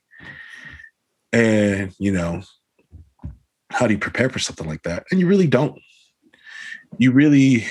And, 1.32 1.94
you 2.00 2.12
know, 2.12 2.42
how 3.70 3.88
do 3.88 3.94
you 3.94 4.00
prepare 4.00 4.30
for 4.30 4.40
something 4.40 4.68
like 4.68 4.84
that? 4.84 5.06
And 5.12 5.20
you 5.20 5.28
really 5.28 5.48
don't. 5.48 5.80
You 6.98 7.12
really, 7.12 7.66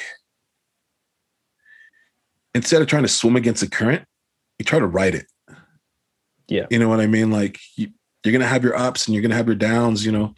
instead 2.54 2.82
of 2.82 2.88
trying 2.88 3.04
to 3.04 3.08
swim 3.08 3.36
against 3.36 3.60
the 3.60 3.68
current, 3.68 4.04
you 4.58 4.64
try 4.64 4.78
to 4.78 4.86
ride 4.86 5.14
it. 5.14 5.26
Yeah. 6.48 6.66
You 6.70 6.78
know 6.78 6.88
what 6.88 7.00
I 7.00 7.06
mean? 7.06 7.30
Like 7.30 7.58
you, 7.76 7.88
you're 8.24 8.32
gonna 8.32 8.46
have 8.46 8.64
your 8.64 8.76
ups 8.76 9.06
and 9.06 9.14
you're 9.14 9.22
gonna 9.22 9.36
have 9.36 9.46
your 9.46 9.56
downs, 9.56 10.04
you 10.04 10.12
know, 10.12 10.34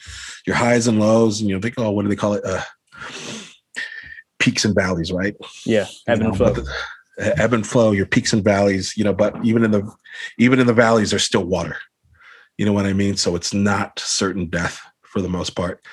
your 0.47 0.57
highs 0.57 0.87
and 0.87 1.01
lows, 1.01 1.41
and 1.41 1.51
you'll 1.51 1.61
think, 1.61 1.75
oh, 1.79 1.91
what 1.91 2.03
do 2.03 2.09
they 2.09 2.17
call 2.17 2.35
it? 2.35 2.45
Uh, 2.45 2.63
peaks 4.39 4.65
and 4.65 4.75
valleys, 4.75 5.13
right? 5.13 5.35
Yeah, 5.67 5.87
ebb 6.07 6.21
and 6.21 6.37
flow. 6.37 6.55
Ebb 7.19 7.53
and 7.53 7.67
flow, 7.67 7.93
your 7.93 8.07
peaks 8.07 8.33
and 8.33 8.43
valleys, 8.43 8.97
you 8.97 9.05
know, 9.05 9.13
but 9.13 9.45
even 9.45 9.65
in 9.65 9.71
the 9.71 9.89
even 10.39 10.59
in 10.59 10.67
the 10.67 10.73
valleys, 10.73 11.11
there's 11.11 11.25
still 11.25 11.45
water. 11.45 11.77
You 12.59 12.67
know 12.67 12.73
what 12.73 12.87
I 12.87 12.93
mean? 12.93 13.17
So 13.17 13.37
it's 13.37 13.55
not 13.55 13.99
certain 13.99 14.47
death 14.47 14.81
for 15.03 15.21
the 15.21 15.29
most 15.29 15.51
part. 15.51 15.85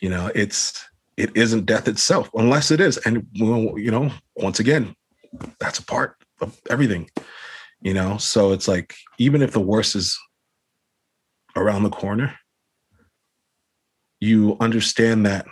You 0.00 0.10
know, 0.10 0.30
it's 0.34 0.84
it 1.16 1.36
isn't 1.36 1.66
death 1.66 1.88
itself, 1.88 2.30
unless 2.34 2.70
it 2.70 2.80
is. 2.80 2.96
And 2.98 3.26
you 3.32 3.90
know, 3.90 4.10
once 4.36 4.60
again, 4.60 4.94
that's 5.58 5.80
a 5.80 5.84
part 5.84 6.16
of 6.40 6.60
everything. 6.70 7.10
You 7.80 7.94
know, 7.94 8.18
so 8.18 8.52
it's 8.52 8.68
like 8.68 8.94
even 9.18 9.42
if 9.42 9.52
the 9.52 9.60
worst 9.60 9.96
is 9.96 10.18
around 11.56 11.82
the 11.82 11.90
corner, 11.90 12.34
you 14.20 14.56
understand 14.60 15.26
that 15.26 15.46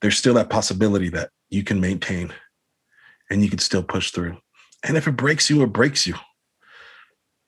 there's 0.00 0.18
still 0.18 0.34
that 0.34 0.50
possibility 0.50 1.08
that 1.10 1.30
you 1.48 1.62
can 1.64 1.80
maintain 1.80 2.32
and 3.30 3.42
you 3.42 3.50
can 3.50 3.58
still 3.58 3.82
push 3.82 4.10
through. 4.10 4.36
And 4.84 4.96
if 4.96 5.08
it 5.08 5.12
breaks 5.12 5.50
you, 5.50 5.62
it 5.62 5.72
breaks 5.72 6.06
you. 6.06 6.14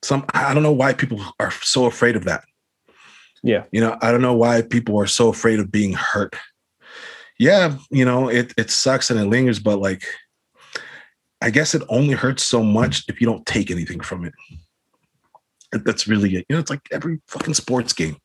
Some 0.02 0.24
I 0.32 0.54
don't 0.54 0.62
know 0.62 0.72
why 0.72 0.92
people 0.92 1.20
are 1.40 1.50
so 1.50 1.86
afraid 1.86 2.16
of 2.16 2.24
that. 2.24 2.44
Yeah. 3.42 3.64
You 3.72 3.80
know, 3.80 3.96
I 4.00 4.10
don't 4.10 4.22
know 4.22 4.34
why 4.34 4.62
people 4.62 4.98
are 5.00 5.06
so 5.06 5.28
afraid 5.28 5.58
of 5.60 5.70
being 5.70 5.92
hurt. 5.92 6.34
Yeah, 7.38 7.76
you 7.90 8.04
know, 8.04 8.28
it 8.28 8.52
it 8.56 8.70
sucks 8.70 9.10
and 9.10 9.20
it 9.20 9.26
lingers, 9.26 9.60
but 9.60 9.78
like 9.78 10.02
I 11.40 11.50
guess 11.50 11.74
it 11.74 11.82
only 11.88 12.14
hurts 12.14 12.42
so 12.42 12.64
much 12.64 13.04
if 13.08 13.20
you 13.20 13.26
don't 13.26 13.46
take 13.46 13.70
anything 13.70 14.00
from 14.00 14.24
it. 14.24 14.34
That's 15.70 16.08
really 16.08 16.34
it. 16.34 16.46
You 16.48 16.56
know, 16.56 16.60
it's 16.60 16.70
like 16.70 16.82
every 16.90 17.20
fucking 17.28 17.54
sports 17.54 17.92
game. 17.92 18.16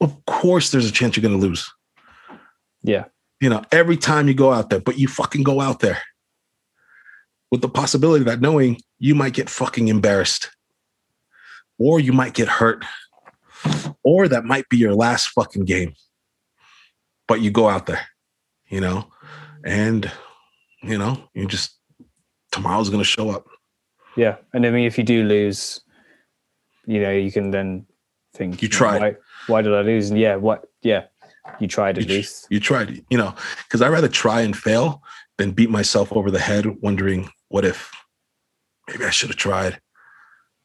Of 0.00 0.24
course, 0.26 0.70
there's 0.70 0.88
a 0.88 0.92
chance 0.92 1.16
you're 1.16 1.22
going 1.22 1.40
to 1.40 1.44
lose. 1.44 1.68
Yeah. 2.82 3.06
You 3.40 3.48
know, 3.48 3.64
every 3.72 3.96
time 3.96 4.28
you 4.28 4.34
go 4.34 4.52
out 4.52 4.70
there, 4.70 4.80
but 4.80 4.98
you 4.98 5.08
fucking 5.08 5.42
go 5.42 5.60
out 5.60 5.80
there 5.80 5.98
with 7.52 7.60
the 7.60 7.68
possibility 7.68 8.24
that 8.24 8.40
knowing 8.40 8.80
you 8.98 9.14
might 9.14 9.34
get 9.34 9.50
fucking 9.50 9.88
embarrassed 9.88 10.50
or 11.78 12.00
you 12.00 12.12
might 12.12 12.32
get 12.32 12.48
hurt 12.48 12.82
or 14.02 14.26
that 14.26 14.44
might 14.44 14.66
be 14.70 14.78
your 14.78 14.94
last 14.94 15.28
fucking 15.28 15.66
game. 15.66 15.94
But 17.28 17.42
you 17.42 17.50
go 17.50 17.68
out 17.68 17.86
there, 17.86 18.06
you 18.68 18.80
know, 18.80 19.06
and, 19.64 20.10
you 20.82 20.96
know, 20.96 21.28
you 21.34 21.46
just, 21.46 21.78
tomorrow's 22.50 22.88
going 22.88 23.02
to 23.02 23.08
show 23.08 23.28
up. 23.30 23.46
Yeah. 24.16 24.36
And 24.54 24.66
I 24.66 24.70
mean, 24.70 24.86
if 24.86 24.96
you 24.96 25.04
do 25.04 25.22
lose, 25.22 25.82
you 26.86 27.00
know, 27.00 27.12
you 27.12 27.30
can 27.30 27.50
then 27.50 27.86
think 28.34 28.62
you 28.62 28.68
tried. 28.68 29.00
Why, 29.00 29.16
why, 29.46 29.62
did 29.62 29.74
I 29.74 29.82
lose? 29.82 30.08
And 30.10 30.18
yeah, 30.18 30.36
what? 30.36 30.64
Yeah, 30.82 31.04
you 31.60 31.68
tried 31.68 31.98
at 31.98 32.08
you, 32.08 32.16
least. 32.16 32.46
You 32.50 32.60
tried. 32.60 33.04
You 33.08 33.18
know, 33.18 33.34
because 33.64 33.82
I 33.82 33.88
rather 33.88 34.08
try 34.08 34.40
and 34.40 34.56
fail 34.56 35.02
than 35.38 35.52
beat 35.52 35.70
myself 35.70 36.12
over 36.12 36.30
the 36.30 36.40
head, 36.40 36.66
wondering 36.82 37.30
what 37.52 37.64
if 37.64 37.90
maybe 38.88 39.04
I 39.04 39.10
should 39.10 39.30
have 39.30 39.36
tried. 39.36 39.80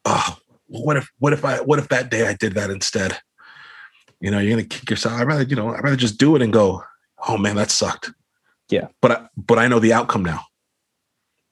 Oh, 0.06 0.38
what 0.68 0.98
if 0.98 1.10
what 1.20 1.34
if 1.34 1.46
I 1.46 1.58
what 1.58 1.80
if 1.80 1.90
that 1.90 2.10
day 2.10 2.28
I 2.28 2.34
did 2.34 2.54
that 2.54 2.70
instead? 2.70 3.20
You 4.20 4.32
know, 4.32 4.40
you're 4.40 4.52
gonna 4.52 4.68
kick 4.68 4.90
yourself. 4.90 5.16
I'd 5.16 5.28
rather 5.28 5.44
you 5.44 5.56
know 5.56 5.74
I'd 5.74 5.84
rather 5.84 5.96
just 5.96 6.18
do 6.18 6.36
it 6.36 6.42
and 6.42 6.54
go. 6.54 6.84
Oh 7.28 7.38
man, 7.38 7.56
that 7.56 7.72
sucked. 7.72 8.12
Yeah, 8.70 8.88
but 9.02 9.12
I, 9.12 9.28
but 9.38 9.60
I 9.60 9.68
know 9.68 9.80
the 9.80 9.94
outcome 9.94 10.24
now. 10.24 10.42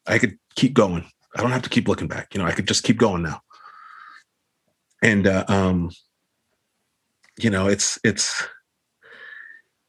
I 0.07 0.19
could 0.19 0.38
keep 0.55 0.73
going. 0.73 1.05
I 1.36 1.41
don't 1.41 1.51
have 1.51 1.63
to 1.63 1.69
keep 1.69 1.88
looking 1.88 2.07
back. 2.07 2.33
You 2.33 2.41
know, 2.41 2.47
I 2.47 2.51
could 2.51 2.67
just 2.67 2.83
keep 2.83 2.97
going 2.97 3.23
now 3.23 3.41
and 5.05 5.27
uh, 5.27 5.45
um, 5.47 5.91
you 7.38 7.49
know, 7.49 7.67
it's 7.67 7.99
it's 8.03 8.47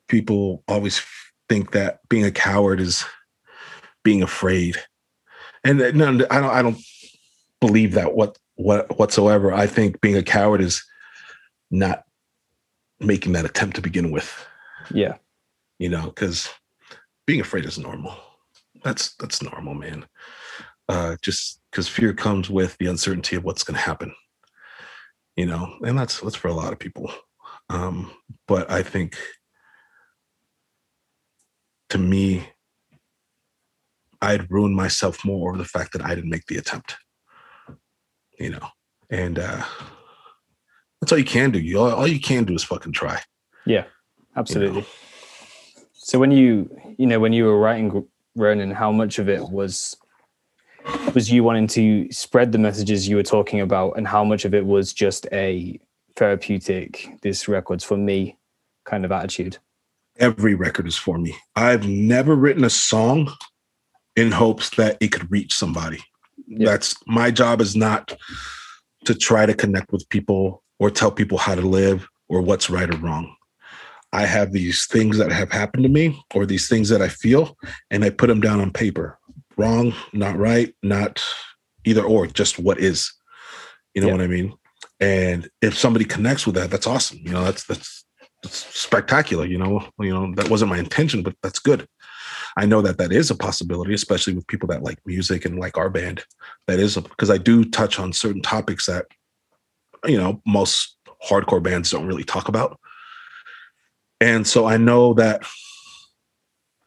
people 0.09 0.63
always 0.69 1.03
think 1.49 1.73
that 1.73 2.01
being 2.09 2.25
a 2.25 2.31
coward 2.31 2.81
is 2.81 3.05
being 4.05 4.23
afraid, 4.23 4.77
and 5.67 5.81
uh, 5.81 5.91
no, 5.93 6.27
I 6.31 6.41
don't. 6.41 6.51
I 6.51 6.63
don't 6.63 6.79
believe 7.61 7.93
that 7.93 8.15
what 8.15 8.39
what 8.55 8.99
whatsoever. 8.99 9.53
I 9.53 9.67
think 9.67 10.01
being 10.01 10.17
a 10.17 10.23
coward 10.23 10.61
is 10.61 10.85
not 11.71 12.05
making 13.01 13.33
that 13.33 13.45
attempt 13.45 13.77
to 13.77 13.83
begin 13.83 14.11
with. 14.11 14.47
Yeah, 14.93 15.17
you 15.79 15.89
know, 15.89 16.07
because 16.07 16.49
being 17.27 17.41
afraid 17.41 17.65
is 17.65 17.79
normal. 17.79 18.15
That's 18.83 19.15
that's 19.17 19.43
normal, 19.43 19.75
man. 19.75 20.07
Uh, 20.89 21.17
just 21.21 21.61
because 21.71 21.89
fear 21.89 22.13
comes 22.13 22.49
with 22.49 22.77
the 22.79 22.87
uncertainty 22.87 23.35
of 23.35 23.45
what's 23.45 23.65
going 23.65 23.75
to 23.75 23.81
happen 23.81 24.15
you 25.37 25.45
know, 25.45 25.77
and 25.83 25.99
that's 25.99 26.21
that's 26.21 26.35
for 26.35 26.49
a 26.49 26.55
lot 26.55 26.73
of 26.73 26.79
people. 26.79 27.13
Um, 27.69 28.11
but 28.49 28.71
I 28.71 28.83
think 28.83 29.17
to 31.91 31.99
me, 31.99 32.49
I'd 34.21 34.51
ruin 34.51 34.75
myself 34.75 35.25
more 35.25 35.51
over 35.51 35.59
the 35.59 35.65
fact 35.65 35.93
that 35.93 36.03
I 36.03 36.15
didn't 36.15 36.31
make 36.31 36.47
the 36.47 36.57
attempt. 36.59 36.97
You 38.39 38.51
know, 38.51 38.69
and 39.11 39.39
uh 39.39 39.65
that's 41.01 41.13
all 41.13 41.19
you 41.19 41.25
can 41.25 41.51
do. 41.51 41.59
You 41.59 41.79
all, 41.79 41.93
all 41.93 42.07
you 42.07 42.21
can 42.21 42.45
do 42.45 42.55
is 42.55 42.65
fucking 42.65 42.93
try. 42.93 43.21
Yeah, 43.67 43.85
absolutely. 44.37 44.81
You 44.81 44.81
know? 44.83 44.87
So 45.95 46.19
when 46.19 46.31
you 46.31 46.71
you 46.99 47.07
know 47.07 47.21
when 47.21 47.33
you 47.33 47.45
were 47.45 47.59
writing 47.59 48.07
Ronin, 48.35 48.71
how 48.71 48.93
much 48.93 49.19
of 49.19 49.29
it 49.29 49.43
was 49.49 49.97
was 51.15 51.31
you 51.31 51.43
wanting 51.43 51.67
to 51.67 52.11
spread 52.13 52.53
the 52.53 52.59
messages 52.59 53.09
you 53.09 53.17
were 53.17 53.23
talking 53.23 53.61
about 53.61 53.93
and 53.97 54.07
how 54.07 54.25
much 54.25 54.45
of 54.45 54.55
it 54.55 54.65
was 54.65 54.93
just 54.93 55.27
a 55.33 55.81
therapeutic 56.15 57.09
this 57.23 57.49
record's 57.49 57.85
for 57.85 57.97
me 57.97 58.39
kind 58.85 59.05
of 59.05 59.13
attitude 59.13 59.59
every 60.19 60.55
record 60.55 60.87
is 60.87 60.97
for 60.97 61.19
me 61.19 61.35
i've 61.57 61.87
never 61.87 62.35
written 62.35 62.65
a 62.65 62.71
song 62.71 63.31
in 64.17 64.33
hopes 64.33 64.71
that 64.71 64.97
it 65.01 65.13
could 65.13 65.31
reach 65.31 65.55
somebody 65.55 66.01
that's 66.59 66.97
my 67.07 67.31
job 67.31 67.61
is 67.61 67.75
not 67.77 68.17
to 69.05 69.15
try 69.15 69.47
to 69.47 69.55
connect 69.55 69.93
with 69.93 70.09
people 70.09 70.63
or 70.79 70.91
tell 70.91 71.11
people 71.11 71.39
how 71.39 71.55
to 71.55 71.63
live 71.63 72.07
or 72.29 72.41
what's 72.41 72.71
right 72.71 72.93
or 72.93 72.99
wrong 72.99 73.35
i 74.13 74.25
have 74.25 74.53
these 74.53 74.87
things 74.87 75.19
that 75.19 75.33
have 75.33 75.51
happened 75.51 75.83
to 75.83 75.89
me 75.89 76.19
or 76.35 76.47
these 76.47 76.69
things 76.69 76.89
that 76.89 77.03
i 77.03 77.09
feel 77.09 77.57
and 77.91 78.05
i 78.05 78.11
put 78.11 78.29
them 78.29 78.41
down 78.41 78.61
on 78.61 78.71
paper 78.71 79.19
wrong, 79.57 79.95
not 80.13 80.37
right, 80.37 80.75
not 80.83 81.23
either 81.85 82.03
or, 82.03 82.27
just 82.27 82.59
what 82.59 82.79
is. 82.79 83.13
You 83.95 84.03
know 84.03 84.09
yeah. 84.09 84.15
what 84.15 84.23
I 84.23 84.27
mean? 84.27 84.53
And 85.01 85.49
if 85.63 85.77
somebody 85.77 86.05
connects 86.05 86.47
with 86.47 86.55
that, 86.57 86.71
that's 86.71 86.87
awesome. 86.87 87.19
You 87.23 87.33
know, 87.33 87.45
that's 87.45 87.65
that's 87.65 88.05
that's 88.43 88.57
spectacular. 88.79 89.47
You 89.47 89.59
know, 89.59 89.89
you 89.99 90.13
know 90.13 90.35
that 90.35 90.51
wasn't 90.51 90.71
my 90.71 90.79
intention, 90.79 91.23
but 91.23 91.35
that's 91.43 91.59
good. 91.59 91.87
I 92.57 92.65
know 92.67 92.81
that 92.83 92.99
that 92.99 93.13
is 93.13 93.31
a 93.31 93.37
possibility, 93.37 93.93
especially 93.93 94.35
with 94.35 94.47
people 94.47 94.69
that 94.69 94.83
like 94.83 94.99
music 95.05 95.45
and 95.45 95.59
like 95.59 95.77
our 95.77 95.91
band. 95.91 96.25
That 96.67 96.81
is 96.81 96.97
because 96.97 97.31
I 97.31 97.39
do 97.39 97.65
touch 97.65 97.99
on 97.99 98.13
certain 98.13 98.43
topics 98.43 98.87
that 98.87 99.07
you 100.07 100.17
know 100.17 100.41
most 100.47 100.97
hardcore 101.29 101.63
bands 101.63 101.91
don't 101.91 102.07
really 102.07 102.25
talk 102.25 102.49
about. 102.49 102.79
And 104.21 104.47
so 104.47 104.67
I 104.67 104.79
know 104.79 105.13
that 105.15 105.43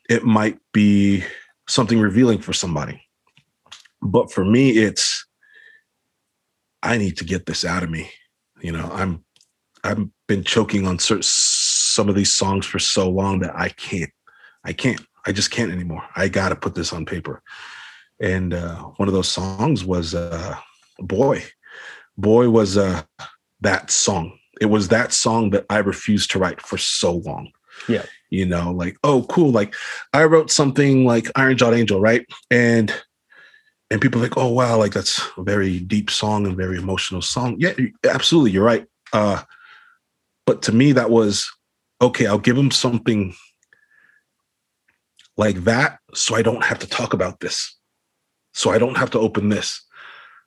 it 0.10 0.24
might 0.24 0.58
be 0.74 1.24
something 1.68 2.00
revealing 2.00 2.40
for 2.40 2.54
somebody. 2.54 3.02
But 4.02 4.32
for 4.32 4.44
me, 4.44 4.72
it's 4.72 5.26
I 6.82 6.98
need 6.98 7.18
to 7.18 7.26
get 7.26 7.46
this 7.46 7.64
out 7.64 7.84
of 7.84 7.92
me. 7.92 8.10
You 8.62 8.72
know, 8.72 8.90
I'm 8.92 9.24
I've 9.84 10.08
been 10.28 10.44
choking 10.44 10.88
on 10.88 11.00
certain, 11.00 11.24
some 11.24 12.10
of 12.10 12.16
these 12.16 12.34
songs 12.34 12.66
for 12.66 12.80
so 12.80 13.10
long 13.10 13.40
that 13.40 13.56
I 13.56 13.70
can't. 13.70 14.12
I 14.64 14.74
can't. 14.74 15.02
I 15.26 15.32
just 15.32 15.52
can't 15.52 15.72
anymore. 15.72 16.04
I 16.16 16.28
got 16.28 16.50
to 16.50 16.56
put 16.56 16.76
this 16.76 16.94
on 16.94 17.06
paper. 17.06 17.42
And 18.22 18.54
uh, 18.54 18.76
one 18.98 19.08
of 19.08 19.14
those 19.14 19.30
songs 19.30 19.86
was 19.86 20.16
uh, 20.16 20.56
"Boy." 21.00 21.44
"Boy" 22.18 22.50
was 22.50 22.78
uh, 22.78 23.04
that 23.62 23.92
song. 23.92 24.38
It 24.60 24.66
was 24.66 24.90
that 24.90 25.14
song 25.14 25.52
that 25.52 25.66
I 25.70 25.78
refused 25.78 26.32
to 26.32 26.40
write 26.40 26.62
for 26.62 26.78
so 26.78 27.14
long. 27.14 27.52
Yeah 27.88 28.06
you 28.32 28.46
know, 28.46 28.72
like, 28.72 28.96
oh, 29.04 29.24
cool. 29.24 29.50
Like 29.52 29.74
I 30.14 30.24
wrote 30.26 30.52
something 30.52 31.04
like 31.04 31.32
Iron 31.36 31.58
Jawed 31.58 31.74
Angel, 31.74 32.00
right? 32.00 32.24
And 32.52 32.94
and 33.90 34.00
people 34.00 34.22
like, 34.22 34.38
oh 34.38 34.54
wow, 34.54 34.78
like 34.78 34.94
that's 34.94 35.20
a 35.36 35.42
very 35.42 35.80
deep 35.80 36.12
song 36.12 36.46
and 36.46 36.56
very 36.56 36.78
emotional 36.78 37.24
song. 37.24 37.56
Yeah, 37.58 37.74
absolutely, 38.08 38.52
you're 38.52 38.64
right. 38.64 38.86
Uh, 39.14 39.42
but 40.50 40.64
to 40.64 40.72
me 40.72 40.92
that 40.94 41.12
was 41.12 41.48
okay 42.02 42.26
i'll 42.26 42.40
give 42.40 42.56
them 42.56 42.72
something 42.72 43.36
like 45.40 45.64
that 45.64 46.00
so 46.14 46.36
i 46.36 46.42
don't 46.42 46.64
have 46.64 46.80
to 46.80 46.88
talk 46.88 47.14
about 47.14 47.40
this. 47.40 47.78
So 48.54 48.72
i 48.72 48.78
don't 48.78 48.98
have 48.98 49.12
to 49.12 49.20
open 49.20 49.50
this. 49.50 49.86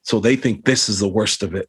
So 0.02 0.20
they 0.20 0.36
think 0.36 0.64
this 0.64 0.88
is 0.88 0.98
the 0.98 1.08
worst 1.08 1.42
of 1.42 1.54
it. 1.54 1.68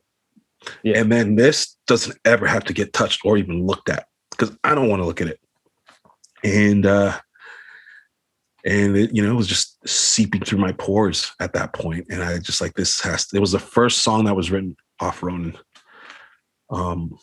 Yeah. 0.82 1.00
and 1.00 1.12
then 1.12 1.36
this 1.36 1.78
doesn't 1.88 2.18
ever 2.24 2.48
have 2.48 2.64
to 2.66 2.74
get 2.74 2.94
touched 2.94 3.22
or 3.26 3.38
even 3.38 3.66
looked 3.66 3.90
at 3.90 4.06
because 4.32 4.56
i 4.64 4.74
don't 4.76 4.90
want 4.90 5.02
to 5.02 5.06
look 5.06 5.22
at 5.22 5.28
it. 5.28 5.40
And 6.44 6.86
uh 6.86 7.20
and 8.66 8.96
it, 8.96 9.16
you 9.16 9.22
know 9.24 9.32
it 9.32 9.36
was 9.36 9.48
just 9.48 9.78
seeping 9.88 10.42
through 10.42 10.60
my 10.60 10.72
pores 10.74 11.32
at 11.42 11.54
that 11.54 11.74
point 11.74 12.06
and 12.10 12.24
i 12.24 12.38
just 12.40 12.62
like 12.62 12.74
this 12.76 13.02
has 13.02 13.28
it 13.34 13.40
was 13.40 13.52
the 13.52 13.60
first 13.60 14.04
song 14.04 14.24
that 14.24 14.38
was 14.38 14.52
written 14.52 14.78
off 15.02 15.22
ronin 15.22 15.58
um 16.70 17.18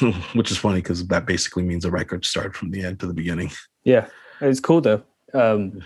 which 0.34 0.50
is 0.50 0.56
funny 0.56 0.80
because 0.80 1.06
that 1.08 1.26
basically 1.26 1.62
means 1.62 1.84
the 1.84 1.90
record 1.90 2.24
started 2.24 2.54
from 2.54 2.70
the 2.70 2.84
end 2.84 2.98
to 3.00 3.06
the 3.06 3.14
beginning. 3.14 3.50
Yeah, 3.84 4.08
it's 4.40 4.60
cool 4.60 4.80
though. 4.80 5.02
Um, 5.34 5.82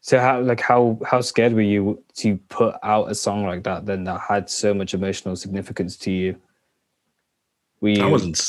so 0.00 0.20
how 0.20 0.40
like 0.40 0.60
how 0.60 0.98
how 1.06 1.20
scared 1.20 1.54
were 1.54 1.60
you 1.62 2.02
to 2.16 2.36
put 2.48 2.76
out 2.82 3.10
a 3.10 3.14
song 3.14 3.46
like 3.46 3.64
that 3.64 3.86
then 3.86 4.04
that 4.04 4.20
had 4.20 4.50
so 4.50 4.74
much 4.74 4.94
emotional 4.94 5.36
significance 5.36 5.96
to 5.98 6.10
you? 6.10 6.36
I 7.82 8.06
wasn't 8.06 8.40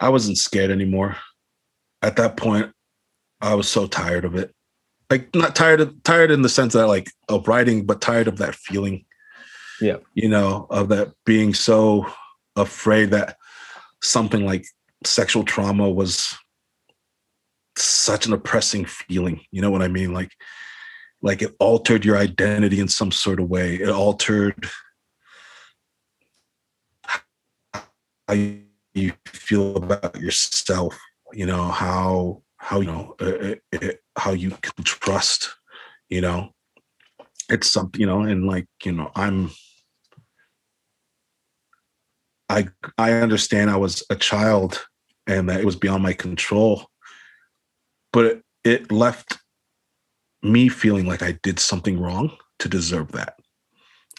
I 0.00 0.08
wasn't 0.08 0.38
scared 0.38 0.70
anymore 0.70 1.16
at 2.02 2.16
that 2.16 2.36
point 2.36 2.70
i 3.40 3.54
was 3.54 3.68
so 3.68 3.86
tired 3.86 4.24
of 4.24 4.34
it 4.34 4.54
like 5.10 5.34
not 5.34 5.54
tired 5.54 5.80
of 5.80 6.02
tired 6.02 6.30
in 6.30 6.42
the 6.42 6.48
sense 6.48 6.72
that 6.74 6.86
like 6.86 7.10
of 7.28 7.48
writing 7.48 7.86
but 7.86 8.00
tired 8.00 8.28
of 8.28 8.38
that 8.38 8.54
feeling 8.54 9.04
Yeah. 9.80 9.96
you 10.14 10.28
know 10.28 10.66
of 10.70 10.88
that 10.88 11.12
being 11.24 11.54
so 11.54 12.06
afraid 12.56 13.10
that 13.10 13.36
something 14.02 14.44
like 14.44 14.66
sexual 15.04 15.44
trauma 15.44 15.88
was 15.88 16.36
such 17.76 18.26
an 18.26 18.32
oppressing 18.32 18.84
feeling 18.84 19.40
you 19.50 19.60
know 19.60 19.70
what 19.70 19.82
i 19.82 19.88
mean? 19.88 20.12
Like 20.12 20.32
like 21.22 21.42
it 21.42 21.54
altered 21.60 22.04
your 22.04 22.16
identity 22.16 22.80
in 22.80 22.88
some 22.88 23.12
sort 23.12 23.38
of 23.38 23.48
way. 23.48 23.76
It 23.76 23.88
altered 23.88 24.68
how 28.28 28.34
you 28.94 29.12
feel 29.26 29.76
about 29.76 30.20
yourself 30.20 30.98
you 31.32 31.46
know 31.46 31.64
how 31.64 32.42
how 32.58 32.80
you 32.80 32.86
know 32.86 33.14
uh, 33.20 33.54
uh, 33.74 33.92
how 34.16 34.32
you 34.32 34.50
can 34.50 34.84
trust 34.84 35.50
you 36.08 36.20
know? 36.20 36.50
It's 37.48 37.70
something 37.70 38.00
you 38.00 38.06
know 38.06 38.22
and 38.22 38.46
like 38.46 38.66
you 38.84 38.92
know 38.92 39.10
i'm 39.14 39.50
i 42.48 42.68
i 42.98 43.12
understand 43.12 43.70
i 43.70 43.76
was 43.76 44.02
a 44.10 44.16
child 44.16 44.86
and 45.26 45.48
that 45.48 45.60
it 45.60 45.66
was 45.66 45.76
beyond 45.76 46.02
my 46.02 46.12
control 46.12 46.86
but 48.12 48.24
it, 48.24 48.42
it 48.64 48.92
left 48.92 49.38
me 50.42 50.68
feeling 50.68 51.06
like 51.06 51.22
i 51.22 51.32
did 51.42 51.58
something 51.58 52.00
wrong 52.00 52.30
to 52.58 52.68
deserve 52.68 53.12
that 53.12 53.34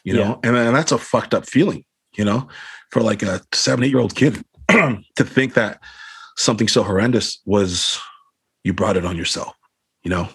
you 0.05 0.13
know? 0.13 0.37
And, 0.43 0.57
and 0.57 0.75
that's 0.75 0.91
a 0.91 0.97
fucked 0.97 1.33
up 1.33 1.47
feeling 1.47 1.85
you 2.15 2.25
know? 2.25 2.47
For 2.91 3.01
like 3.01 3.23
a 3.23 3.41
seven 3.53 3.83
eight 3.83 3.91
year 3.91 3.99
old 3.99 4.15
kid 4.15 4.43
to 4.69 5.23
think 5.23 5.53
that 5.53 5.81
something 6.37 6.67
so 6.67 6.83
horrendous 6.83 7.39
was 7.45 7.99
you 8.63 8.73
brought 8.73 8.97
it 8.97 9.05
on 9.05 9.15
yourself 9.15 9.55
you 10.03 10.09
know? 10.09 10.27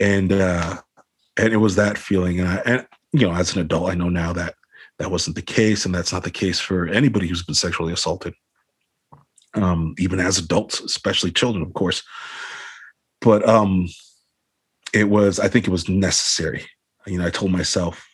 And 0.00 0.32
uh 0.32 0.78
and 1.36 1.52
it 1.52 1.58
was 1.58 1.76
that 1.76 1.98
feeling. 1.98 2.40
And 2.40 2.48
I, 2.48 2.56
and 2.66 2.86
you 3.12 3.26
know 3.26 3.34
as 3.34 3.54
an 3.54 3.60
adult 3.60 3.90
i 3.90 3.94
know 3.94 4.08
now 4.08 4.32
that 4.32 4.54
that 4.98 5.10
wasn't 5.10 5.36
the 5.36 5.42
case 5.42 5.84
and 5.84 5.94
that's 5.94 6.12
not 6.12 6.24
the 6.24 6.30
case 6.30 6.60
for 6.60 6.88
anybody 6.88 7.26
who's 7.26 7.44
been 7.44 7.54
sexually 7.54 7.92
assaulted 7.92 8.34
um 9.54 9.94
even 9.98 10.20
as 10.20 10.38
adults 10.38 10.80
especially 10.80 11.30
children 11.30 11.62
of 11.62 11.72
course 11.74 12.02
but 13.20 13.46
um 13.48 13.88
it 14.94 15.08
was 15.08 15.38
i 15.38 15.48
think 15.48 15.66
it 15.66 15.70
was 15.70 15.88
necessary. 15.88 16.66
You 17.06 17.18
know 17.18 17.26
i 17.26 17.30
told 17.30 17.52
myself 17.52 18.06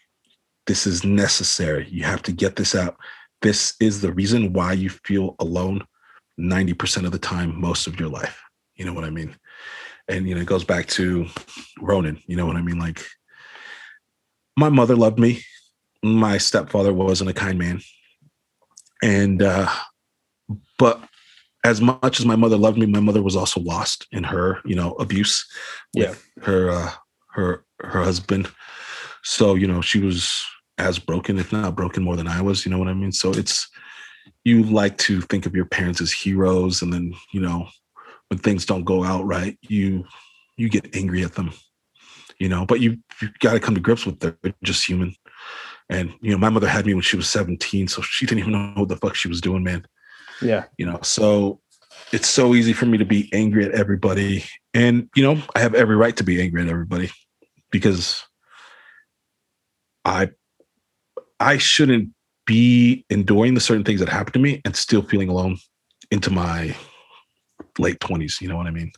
this 0.67 0.87
is 0.87 1.05
necessary. 1.05 1.87
You 1.91 2.05
have 2.05 2.23
to 2.23 2.33
get 2.33 2.57
this 2.57 2.75
out. 2.75 2.97
This 3.43 3.75
is 3.81 4.01
the 4.01 4.13
reason 4.13 4.53
why 4.53 4.73
you 4.73 4.89
feel 4.89 5.37
alone 5.39 5.85
90% 6.41 7.05
of 7.05 7.13
the 7.13 7.19
time 7.19 7.61
most 7.61 7.87
of 7.87 8.01
your 8.01 8.09
life. 8.09 8.41
You 8.77 8.85
know 8.85 8.93
what 8.93 9.05
i 9.05 9.11
mean? 9.11 9.37
And 10.09 10.29
you 10.29 10.35
know 10.35 10.41
it 10.41 10.47
goes 10.47 10.65
back 10.65 10.87
to 10.89 11.27
ronin. 11.81 12.21
You 12.27 12.37
know 12.37 12.47
what 12.47 12.57
i 12.57 12.63
mean? 12.63 12.79
Like 12.79 13.05
my 14.57 14.69
mother 14.69 14.97
loved 14.97 15.19
me. 15.19 15.43
My 16.03 16.39
stepfather 16.39 16.93
wasn't 16.93 17.31
a 17.31 17.35
kind 17.35 17.59
man. 17.59 17.81
And 19.03 19.43
uh 19.43 19.69
but 20.79 21.03
as 21.65 21.81
much 21.81 22.21
as 22.21 22.27
my 22.27 22.37
mother 22.37 22.57
loved 22.57 22.79
me 22.79 22.87
my 22.87 23.01
mother 23.01 23.23
was 23.23 23.37
also 23.37 23.61
lost 23.61 24.07
in 24.12 24.23
her 24.23 24.61
you 24.65 24.77
know 24.77 24.93
abuse 24.93 25.47
with 25.95 26.25
her 26.43 26.71
uh 26.71 26.91
her 27.31 27.65
her 27.81 28.05
husband. 28.05 28.49
So 29.23 29.55
you 29.55 29.67
know 29.67 29.81
she 29.81 30.01
was 30.01 30.45
as 30.79 30.99
broken 30.99 31.39
if 31.39 31.53
not 31.53 31.77
broken 31.77 32.03
more 32.03 32.17
than 32.17 32.27
i 32.27 32.41
was 32.41 32.65
you 32.65 32.71
know 32.71 32.79
what 32.79 32.89
i 32.89 32.95
mean? 32.95 33.12
So 33.12 33.31
it's 33.31 33.69
you 34.45 34.62
like 34.65 34.99
to 34.99 35.21
think 35.23 35.47
of 35.47 35.55
your 35.55 35.67
parents 35.67 36.01
as 36.01 36.12
heroes 36.12 36.83
and 36.83 36.93
then 36.93 37.15
you 37.33 37.41
know 37.41 37.69
when 38.29 38.39
things 38.39 38.67
don't 38.67 38.85
go 38.85 39.05
out 39.05 39.25
right 39.25 39.59
you 39.62 40.05
you 40.57 40.69
get 40.69 40.95
angry 40.97 41.23
at 41.25 41.35
them 41.35 41.53
you 42.39 42.49
know? 42.49 42.67
But 42.67 42.81
you 42.81 42.99
you 43.21 43.29
got 43.41 43.53
to 43.53 43.61
come 43.61 43.75
to 43.75 43.81
grips 43.81 44.07
with 44.07 44.21
they're 44.21 44.37
just 44.62 44.87
human. 44.87 45.15
And 45.89 46.12
you 46.21 46.33
know 46.33 46.39
my 46.39 46.49
mother 46.49 46.69
had 46.69 46.87
me 46.87 46.95
when 46.95 47.03
she 47.03 47.17
was 47.17 47.29
17 47.29 47.89
so 47.89 48.01
she 48.01 48.27
didn't 48.27 48.41
even 48.41 48.53
know 48.53 48.73
what 48.77 48.89
the 48.89 48.97
fuck 48.97 49.15
she 49.15 49.29
was 49.29 49.43
doing 49.43 49.62
man 49.62 49.85
Yeah, 50.43 50.64
you 50.78 50.87
know 50.87 51.01
so 51.03 51.61
it's 52.12 52.28
so 52.28 52.55
easy 52.55 52.72
for 52.72 52.87
me 52.87 52.99
to 52.99 53.05
be 53.05 53.28
angry 53.32 53.64
at 53.64 53.72
everybody. 53.72 54.45
And 54.72 55.09
you 55.14 55.22
know 55.22 55.41
i 55.55 55.61
have 55.61 55.74
every 55.74 55.97
right 55.97 56.16
to 56.16 56.24
be 56.24 56.41
angry 56.43 56.62
at 56.62 56.68
everybody 56.68 57.11
because 57.70 58.24
i 60.05 60.30
i 61.39 61.59
shouldn't 61.59 62.11
be 62.47 63.05
enduring 63.09 63.55
the 63.55 63.61
certain 63.61 63.85
things 63.85 64.01
that 64.01 64.09
happen 64.09 64.32
to 64.32 64.39
me 64.39 64.61
and 64.64 64.76
still 64.76 65.03
feeling 65.03 65.28
alone 65.28 65.57
into 66.11 66.30
my 66.30 66.76
late 67.78 68.01
20s 68.01 68.41
you 68.41 68.49
know 68.49 68.57
what 68.57 68.66
i 68.66 68.70
mean? 68.70 68.91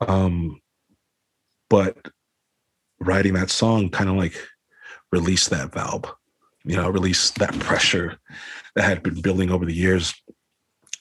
Um 0.00 0.60
but 1.68 1.96
writing 3.00 3.34
that 3.34 3.50
song 3.50 3.90
kind 3.90 4.08
of 4.08 4.16
like 4.16 4.36
released 5.10 5.50
that 5.50 5.72
valve 5.72 6.14
you 6.64 6.76
know 6.76 6.88
release 6.88 7.30
that 7.32 7.58
pressure 7.58 8.18
that 8.74 8.84
had 8.84 9.02
been 9.02 9.20
building 9.20 9.50
over 9.50 9.64
the 9.64 9.74
years 9.74 10.14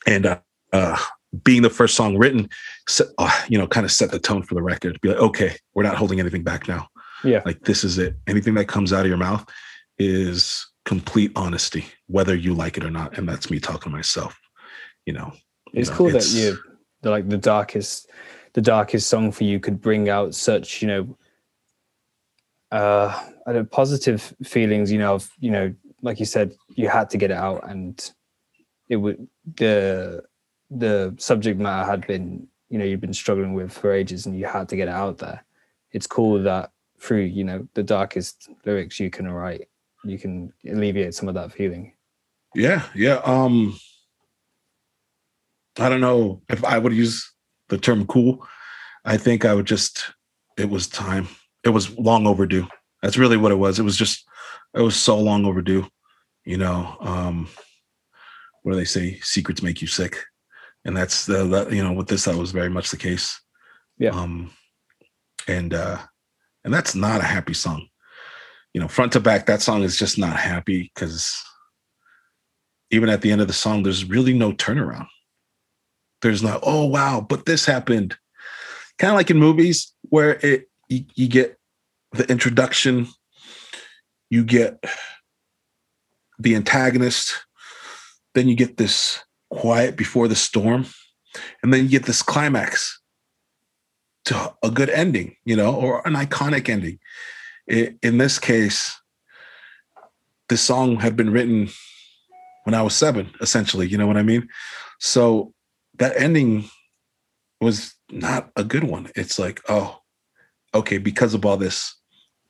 and 0.06 0.26
uh, 0.26 0.40
uh 0.74 0.98
being 1.44 1.62
the 1.62 1.70
first 1.70 1.96
song 1.96 2.18
written 2.18 2.50
set, 2.88 3.08
uh, 3.18 3.32
you 3.50 3.58
know 3.58 3.68
kind 3.68 3.86
of 3.86 3.92
set 3.92 4.12
the 4.12 4.20
tone 4.20 4.44
for 4.44 4.56
the 4.56 4.62
record. 4.64 5.00
Be 5.02 5.10
like 5.10 5.18
okay 5.20 5.58
we're 5.74 5.84
not 5.84 5.96
holding 5.98 6.20
anything 6.20 6.44
back 6.44 6.68
now. 6.68 6.88
Yeah, 7.24 7.42
like 7.46 7.62
this 7.62 7.84
is 7.84 7.98
it. 7.98 8.16
Anything 8.28 8.54
that 8.56 8.66
comes 8.66 8.94
out 8.94 9.02
of 9.02 9.08
your 9.08 9.18
mouth 9.18 9.46
is 9.98 10.68
complete 10.86 11.32
honesty 11.36 11.86
whether 12.08 12.36
you 12.36 12.54
like 12.54 12.78
it 12.78 12.84
or 12.84 12.92
not 12.92 13.18
and 13.18 13.28
that's 13.28 13.50
me 13.50 13.60
talking 13.60 13.92
to 13.92 13.98
myself 13.98 14.40
you 15.06 15.14
know 15.14 15.32
you 15.74 15.82
it's 15.82 15.90
know, 15.90 15.96
cool 15.96 16.08
it's- 16.08 16.32
that 16.32 16.40
you 16.40 16.58
like 17.04 17.28
the 17.28 17.38
darkest 17.38 18.10
the 18.54 18.62
darkest 18.62 19.10
song 19.10 19.32
for 19.32 19.44
you 19.44 19.60
could 19.60 19.82
bring 19.82 20.10
out 20.10 20.34
such 20.34 20.82
you 20.82 20.88
know 20.88 21.18
uh 22.72 23.24
I 23.48 23.54
don't 23.54 23.64
know, 23.64 23.70
positive 23.72 24.34
feelings 24.44 24.92
you 24.92 25.00
know 25.00 25.16
of 25.16 25.30
you 25.40 25.52
know 25.52 25.74
like 26.02 26.20
you 26.20 26.26
said 26.26 26.54
you 26.76 26.88
had 26.88 27.10
to 27.12 27.18
get 27.18 27.32
it 27.32 27.38
out 27.38 27.68
and 27.70 28.12
it 28.90 28.98
would 28.98 29.28
the 29.56 30.24
the 30.70 31.14
subject 31.18 31.60
matter 31.60 31.90
had 31.90 32.06
been 32.08 32.48
you 32.70 32.78
know 32.78 32.86
you've 32.86 33.02
been 33.02 33.14
struggling 33.14 33.54
with 33.54 33.72
for 33.72 33.92
ages 33.92 34.26
and 34.26 34.38
you 34.38 34.46
had 34.46 34.70
to 34.70 34.76
get 34.76 34.88
it 34.88 34.94
out 34.94 35.18
there. 35.18 35.44
It's 35.92 36.08
cool 36.08 36.42
that 36.44 36.72
through 37.00 37.22
you 37.22 37.44
know 37.44 37.68
the 37.74 37.84
darkest 37.84 38.50
lyrics 38.66 39.00
you 39.00 39.10
can 39.10 39.28
write 39.28 39.68
you 40.04 40.18
can 40.18 40.54
alleviate 40.70 41.14
some 41.14 41.28
of 41.28 41.36
that 41.36 41.52
feeling. 41.52 41.94
Yeah 42.54 42.84
yeah 42.96 43.22
um 43.26 43.78
i 45.78 45.90
don't 45.90 46.00
know 46.00 46.42
if 46.48 46.64
i 46.64 46.78
would 46.78 46.94
use 46.94 47.34
the 47.70 47.78
term 47.78 48.06
cool. 48.08 48.48
I 49.04 49.18
think 49.18 49.46
i 49.46 49.54
would 49.54 49.66
just 49.68 50.14
it 50.58 50.70
was 50.70 50.88
time. 50.88 51.28
It 51.66 51.70
was 51.70 51.98
long 51.98 52.28
overdue. 52.28 52.68
That's 53.02 53.18
really 53.18 53.36
what 53.36 53.52
it 53.52 53.56
was. 53.56 53.78
It 53.78 53.84
was 53.84 53.98
just 53.98 54.26
it 54.74 54.82
was 54.82 54.96
so 54.96 55.20
long 55.20 55.46
overdue 55.46 55.88
you 56.46 56.58
know 56.58 56.96
um 57.00 57.50
what 58.66 58.72
do 58.72 58.80
they 58.80 58.86
say? 58.86 59.20
Secrets 59.22 59.62
make 59.62 59.80
you 59.80 59.88
sick. 59.88 60.18
And 60.86 60.98
that's 60.98 61.28
the 61.28 61.46
that 61.46 61.72
you 61.72 61.84
know 61.84 61.94
with 61.94 62.08
this 62.08 62.26
that 62.26 62.36
was 62.36 62.52
very 62.52 62.70
much 62.70 62.90
the 62.90 62.98
case. 62.98 63.40
Yeah. 64.00 64.10
um 64.10 64.52
and 65.48 65.72
uh 65.72 66.00
and 66.64 66.74
that's 66.74 66.96
not 66.96 67.22
a 67.22 67.26
happy 67.26 67.54
song. 67.54 67.88
You 68.74 68.82
know 68.82 68.88
front 68.88 69.14
to 69.14 69.20
back 69.20 69.46
that 69.46 69.62
song 69.62 69.84
is 69.84 69.98
just 69.98 70.18
not 70.18 70.36
happy 70.36 70.92
because 70.96 71.40
even 72.90 73.08
at 73.08 73.22
the 73.22 73.32
end 73.32 73.40
of 73.40 73.46
the 73.48 73.54
song 73.54 73.84
there's 73.84 74.10
really 74.10 74.34
no 74.34 74.52
turnaround. 74.52 75.08
There's 76.24 76.42
not 76.42 76.62
oh 76.64 76.86
wow 76.86 77.22
but 77.22 77.46
this 77.46 77.68
happened. 77.68 78.18
Kind 78.98 79.12
of 79.12 79.16
like 79.16 79.30
in 79.30 79.38
movies 79.38 79.94
where 80.10 80.40
it 80.44 80.72
you, 80.90 81.06
you 81.14 81.28
get 81.28 81.60
the 82.14 82.28
introduction 82.32 83.08
you 84.32 84.44
get 84.44 84.84
the 86.40 86.56
antagonist 86.56 87.46
then 88.36 88.48
you 88.48 88.56
get 88.56 88.78
this 88.78 89.24
quiet 89.50 89.96
before 89.96 90.28
the 90.28 90.36
storm, 90.36 90.86
and 91.64 91.74
then 91.74 91.84
you 91.84 91.90
get 91.90 92.06
this 92.06 92.22
climax 92.22 93.00
to 94.26 94.54
a 94.64 94.70
good 94.70 94.90
ending, 94.90 95.36
you 95.46 95.56
know, 95.56 95.74
or 95.74 96.06
an 96.08 96.14
iconic 96.14 96.70
ending. 96.70 97.00
in 97.68 98.18
this 98.20 98.38
case, 98.38 98.96
this 100.50 100.62
song 100.62 100.98
had 100.98 101.16
been 101.16 101.32
written 101.32 101.70
when 102.66 102.76
I 102.76 102.84
was 102.84 102.96
seven, 102.96 103.32
essentially. 103.42 103.88
You 103.88 103.98
know 103.98 104.06
what 104.06 104.18
I 104.18 104.24
mean? 104.24 104.48
So 105.00 105.54
that 105.98 106.16
ending 106.16 106.70
was 107.62 107.96
not 108.12 108.52
a 108.56 108.64
good 108.64 108.84
one. 108.84 109.10
It's 109.16 109.40
like, 109.40 109.62
oh, 109.70 110.00
okay, 110.74 110.98
because 110.98 111.34
of 111.34 111.46
all 111.46 111.58
this, 111.58 111.96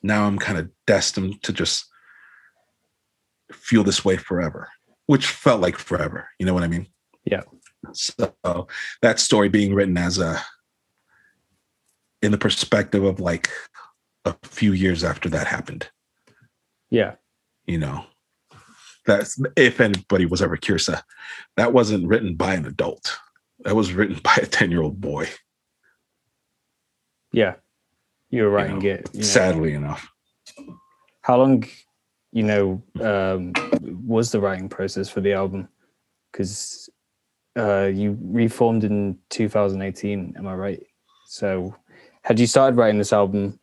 now 0.04 0.26
I'm 0.26 0.38
kind 0.38 0.58
of 0.58 0.70
destined 0.86 1.42
to 1.44 1.54
just 1.54 1.86
feel 3.52 3.84
this 3.84 4.04
way 4.04 4.18
forever, 4.18 4.70
which 5.08 5.28
felt 5.28 5.62
like 5.62 5.78
forever. 5.78 6.30
You 6.40 6.46
know 6.46 6.54
what 6.54 6.64
I 6.64 6.68
mean? 6.68 6.88
Yeah. 7.26 7.42
So 7.94 8.68
that 9.02 9.20
story 9.20 9.50
being 9.50 9.74
written 9.74 9.98
as 9.98 10.18
a 10.18 10.42
in 12.22 12.32
the 12.32 12.38
perspective 12.38 13.04
of 13.04 13.20
like 13.20 13.50
a 14.26 14.36
few 14.44 14.74
years 14.74 15.04
after 15.04 15.30
that 15.30 15.48
happened. 15.48 15.90
Yeah. 16.90 17.16
You 17.66 17.78
know, 17.80 18.06
that's 19.06 19.40
if 19.56 19.80
anybody 19.80 20.26
was 20.26 20.42
ever 20.42 20.58
curious, 20.58 20.90
uh, 20.90 21.02
that 21.58 21.74
wasn't 21.74 22.08
written 22.08 22.36
by 22.36 22.56
an 22.56 22.66
adult. 22.66 23.18
That 23.60 23.76
was 23.76 23.94
written 23.94 24.20
by 24.24 24.36
a 24.42 24.46
10 24.46 24.72
year 24.72 24.82
old 24.82 25.00
boy. 25.00 25.30
Yeah. 27.32 27.56
You 28.30 28.44
were 28.44 28.50
writing 28.50 28.82
you 28.82 28.94
know, 28.94 28.96
it. 28.96 29.10
You 29.14 29.20
know. 29.20 29.26
Sadly 29.26 29.74
enough. 29.74 30.10
How 31.22 31.38
long, 31.38 31.66
you 32.36 32.44
know, 32.44 32.84
um, 33.00 33.54
was 34.06 34.30
the 34.30 34.42
writing 34.42 34.68
process 34.68 35.08
for 35.08 35.22
the 35.22 35.32
album? 35.32 35.70
Because 36.30 36.90
uh, 37.58 37.86
you 37.86 38.18
reformed 38.22 38.84
in 38.84 39.18
2018, 39.30 40.36
am 40.38 40.46
I 40.46 40.54
right? 40.54 40.84
So 41.28 41.74
had 42.24 42.38
you 42.38 42.46
started 42.46 42.76
writing 42.76 42.98
this 42.98 43.14
album, 43.14 43.58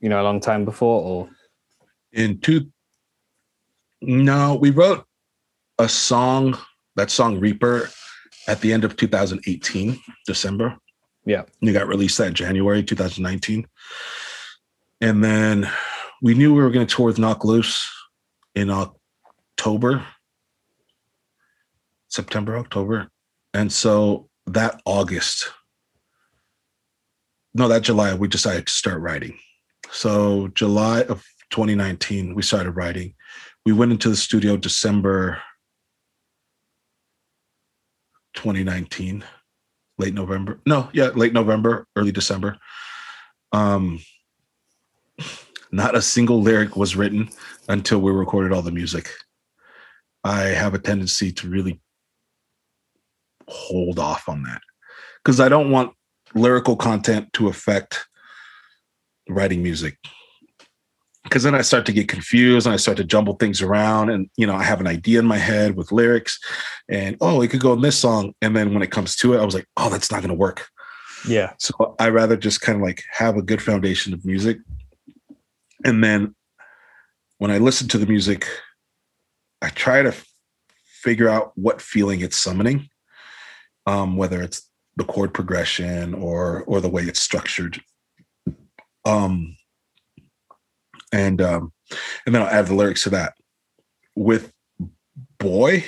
you 0.00 0.08
know, 0.08 0.20
a 0.20 0.24
long 0.24 0.40
time 0.40 0.64
before 0.64 1.00
or? 1.00 1.30
In 2.12 2.40
two, 2.40 2.72
no, 4.00 4.56
we 4.56 4.70
wrote 4.70 5.06
a 5.78 5.88
song, 5.88 6.58
that 6.96 7.12
song 7.12 7.38
Reaper, 7.38 7.88
at 8.48 8.60
the 8.60 8.72
end 8.72 8.82
of 8.82 8.96
2018, 8.96 9.96
December. 10.26 10.76
Yeah. 11.24 11.42
and 11.42 11.48
You 11.60 11.72
got 11.72 11.86
released 11.86 12.18
that 12.18 12.34
January 12.34 12.82
2019. 12.82 13.64
And 15.00 15.22
then 15.22 15.70
we 16.22 16.34
knew 16.34 16.54
we 16.54 16.62
were 16.62 16.70
going 16.70 16.86
to 16.86 16.94
tour 16.94 17.06
with 17.06 17.18
Knocked 17.18 17.44
Loose 17.44 17.90
in 18.54 18.70
October, 18.70 20.06
September, 22.08 22.56
October. 22.56 23.08
And 23.52 23.70
so 23.72 24.28
that 24.46 24.80
August, 24.86 25.50
no, 27.54 27.66
that 27.66 27.82
July, 27.82 28.14
we 28.14 28.28
decided 28.28 28.68
to 28.68 28.72
start 28.72 29.00
writing. 29.00 29.36
So 29.90 30.48
July 30.54 31.02
of 31.02 31.24
2019, 31.50 32.36
we 32.36 32.42
started 32.42 32.70
writing. 32.70 33.14
We 33.66 33.72
went 33.72 33.90
into 33.90 34.08
the 34.08 34.16
studio 34.16 34.56
December 34.56 35.42
2019 38.34 39.24
late 39.98 40.14
November. 40.14 40.60
No, 40.66 40.88
yeah, 40.92 41.08
late 41.08 41.32
November, 41.32 41.86
early 41.96 42.12
December. 42.12 42.58
Um, 43.50 43.98
not 45.72 45.96
a 45.96 46.02
single 46.02 46.40
lyric 46.40 46.76
was 46.76 46.94
written 46.94 47.30
until 47.68 48.00
we 48.00 48.12
recorded 48.12 48.52
all 48.52 48.62
the 48.62 48.70
music. 48.70 49.08
I 50.22 50.42
have 50.42 50.74
a 50.74 50.78
tendency 50.78 51.32
to 51.32 51.48
really 51.48 51.80
hold 53.48 53.98
off 53.98 54.28
on 54.28 54.42
that 54.44 54.60
because 55.24 55.40
I 55.40 55.48
don't 55.48 55.70
want 55.70 55.94
lyrical 56.34 56.76
content 56.76 57.32
to 57.34 57.48
affect 57.48 58.06
writing 59.28 59.62
music 59.62 59.96
because 61.24 61.44
then 61.44 61.54
I 61.54 61.62
start 61.62 61.86
to 61.86 61.92
get 61.92 62.08
confused 62.08 62.66
and 62.66 62.74
I 62.74 62.76
start 62.76 62.96
to 62.98 63.04
jumble 63.04 63.34
things 63.34 63.62
around. 63.62 64.10
And, 64.10 64.28
you 64.36 64.46
know, 64.46 64.54
I 64.54 64.64
have 64.64 64.80
an 64.80 64.86
idea 64.86 65.18
in 65.18 65.26
my 65.26 65.38
head 65.38 65.76
with 65.76 65.92
lyrics 65.92 66.38
and, 66.88 67.16
oh, 67.20 67.40
it 67.40 67.48
could 67.48 67.60
go 67.60 67.72
in 67.72 67.80
this 67.80 67.98
song. 67.98 68.34
And 68.42 68.56
then 68.56 68.74
when 68.74 68.82
it 68.82 68.90
comes 68.90 69.16
to 69.16 69.34
it, 69.34 69.40
I 69.40 69.44
was 69.44 69.54
like, 69.54 69.66
oh, 69.76 69.88
that's 69.88 70.10
not 70.10 70.20
going 70.20 70.28
to 70.30 70.34
work. 70.34 70.66
Yeah. 71.26 71.52
So 71.58 71.94
I 71.98 72.08
rather 72.08 72.36
just 72.36 72.60
kind 72.60 72.76
of 72.76 72.82
like 72.82 73.04
have 73.12 73.36
a 73.36 73.42
good 73.42 73.62
foundation 73.62 74.12
of 74.12 74.24
music. 74.24 74.58
And 75.84 76.02
then 76.02 76.34
when 77.38 77.50
I 77.50 77.58
listen 77.58 77.88
to 77.88 77.98
the 77.98 78.06
music, 78.06 78.46
I 79.60 79.68
try 79.70 80.02
to 80.02 80.08
f- 80.08 80.26
figure 80.84 81.28
out 81.28 81.52
what 81.56 81.80
feeling 81.80 82.20
it's 82.20 82.38
summoning, 82.38 82.88
um, 83.86 84.16
whether 84.16 84.40
it's 84.42 84.68
the 84.96 85.04
chord 85.04 85.32
progression 85.32 86.14
or 86.14 86.62
or 86.64 86.80
the 86.80 86.88
way 86.88 87.02
it's 87.02 87.20
structured. 87.20 87.80
Um, 89.04 89.56
and 91.12 91.40
um, 91.40 91.72
and 92.24 92.34
then 92.34 92.42
I'll 92.42 92.48
add 92.48 92.66
the 92.66 92.74
lyrics 92.74 93.04
to 93.04 93.10
that. 93.10 93.34
With 94.14 94.52
boy, 95.38 95.84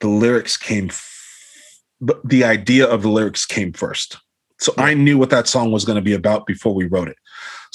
the 0.00 0.08
lyrics 0.08 0.56
came. 0.56 0.88
F- 0.88 1.82
the 2.24 2.44
idea 2.44 2.86
of 2.86 3.02
the 3.02 3.08
lyrics 3.08 3.46
came 3.46 3.72
first. 3.72 4.18
So 4.58 4.72
I 4.78 4.94
knew 4.94 5.18
what 5.18 5.30
that 5.30 5.48
song 5.48 5.70
was 5.70 5.84
going 5.84 5.96
to 5.96 6.02
be 6.02 6.14
about 6.14 6.46
before 6.46 6.74
we 6.74 6.86
wrote 6.86 7.08
it. 7.08 7.16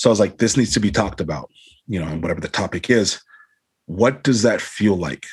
So 0.02 0.10
I 0.10 0.12
was 0.12 0.20
like, 0.20 0.38
this 0.40 0.58
needs 0.58 0.74
to 0.74 0.80
be 0.80 0.90
talked 0.90 1.22
about, 1.22 1.52
you 1.88 2.00
know, 2.00 2.08
and 2.08 2.24
whatever 2.24 2.42
the 2.42 2.48
topic 2.48 2.90
is. 2.90 3.22
What 3.86 4.24
does 4.24 4.42
that 4.42 4.60
feel 4.60 4.96
like? 4.96 5.28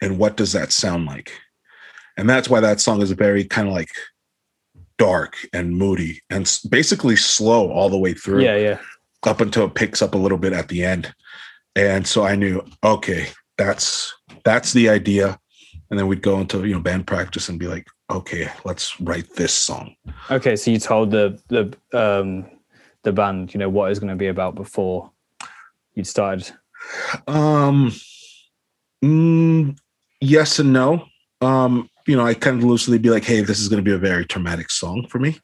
And 0.00 0.16
what 0.16 0.36
does 0.36 0.52
that 0.52 0.70
sound 0.70 1.06
like? 1.06 1.32
And 2.16 2.30
that's 2.30 2.48
why 2.48 2.60
that 2.60 2.80
song 2.80 3.02
is 3.02 3.10
very 3.10 3.42
kind 3.42 3.66
of 3.66 3.74
like 3.74 3.90
dark 4.96 5.36
and 5.52 5.76
moody 5.76 6.22
and 6.30 6.48
basically 6.70 7.16
slow 7.16 7.70
all 7.72 7.88
the 7.88 7.98
way 7.98 8.14
through. 8.14 8.44
Yeah, 8.44 8.56
yeah 8.56 8.78
up 9.24 9.40
until 9.40 9.64
it 9.64 9.74
picks 9.74 10.00
up 10.00 10.14
a 10.14 10.18
little 10.18 10.38
bit 10.38 10.52
at 10.52 10.68
the 10.68 10.84
end. 10.84 11.12
And 11.74 12.06
so 12.06 12.24
I 12.24 12.36
knew, 12.36 12.64
okay, 12.84 13.26
that's 13.58 14.14
that's 14.44 14.72
the 14.72 14.88
idea. 14.88 15.38
And 15.90 15.98
then 15.98 16.06
we'd 16.06 16.22
go 16.22 16.38
into 16.40 16.64
you 16.64 16.74
know 16.74 16.80
band 16.80 17.08
practice 17.08 17.48
and 17.48 17.58
be 17.58 17.66
like, 17.66 17.86
okay, 18.08 18.48
let's 18.64 19.00
write 19.00 19.34
this 19.34 19.52
song. 19.52 19.96
Okay, 20.30 20.54
so 20.54 20.70
you 20.70 20.78
told 20.78 21.10
the 21.10 21.40
the 21.48 21.76
um 21.92 22.46
the 23.06 23.12
band, 23.12 23.54
you 23.54 23.58
know, 23.58 23.68
what 23.68 23.90
it's 23.90 24.00
going 24.00 24.10
to 24.10 24.16
be 24.16 24.26
about 24.26 24.56
before 24.56 25.10
you'd 25.94 26.08
started. 26.08 26.50
Um, 27.28 27.92
mm, 29.02 29.78
yes 30.20 30.58
and 30.58 30.72
no. 30.72 31.06
Um, 31.40 31.88
you 32.06 32.16
know, 32.16 32.26
I 32.26 32.34
kind 32.34 32.58
of 32.58 32.64
loosely 32.64 32.98
be 32.98 33.10
like, 33.10 33.24
hey, 33.24 33.42
this 33.42 33.60
is 33.60 33.68
going 33.68 33.82
to 33.82 33.88
be 33.88 33.94
a 33.94 33.98
very 33.98 34.26
traumatic 34.26 34.70
song 34.70 35.06
for 35.08 35.20
me. 35.20 35.38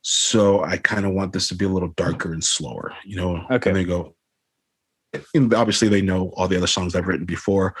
So 0.00 0.64
I 0.64 0.78
kind 0.78 1.04
of 1.04 1.12
want 1.12 1.34
this 1.34 1.48
to 1.48 1.54
be 1.54 1.66
a 1.66 1.68
little 1.68 1.90
darker 1.90 2.32
and 2.32 2.42
slower, 2.42 2.94
you 3.04 3.16
know. 3.16 3.44
Okay. 3.50 3.70
And 3.70 3.76
they 3.76 3.84
go, 3.84 4.14
and 5.34 5.52
obviously 5.52 5.88
they 5.88 6.00
know 6.00 6.32
all 6.36 6.48
the 6.48 6.56
other 6.56 6.66
songs 6.66 6.94
I've 6.94 7.06
written 7.06 7.26
before, 7.26 7.74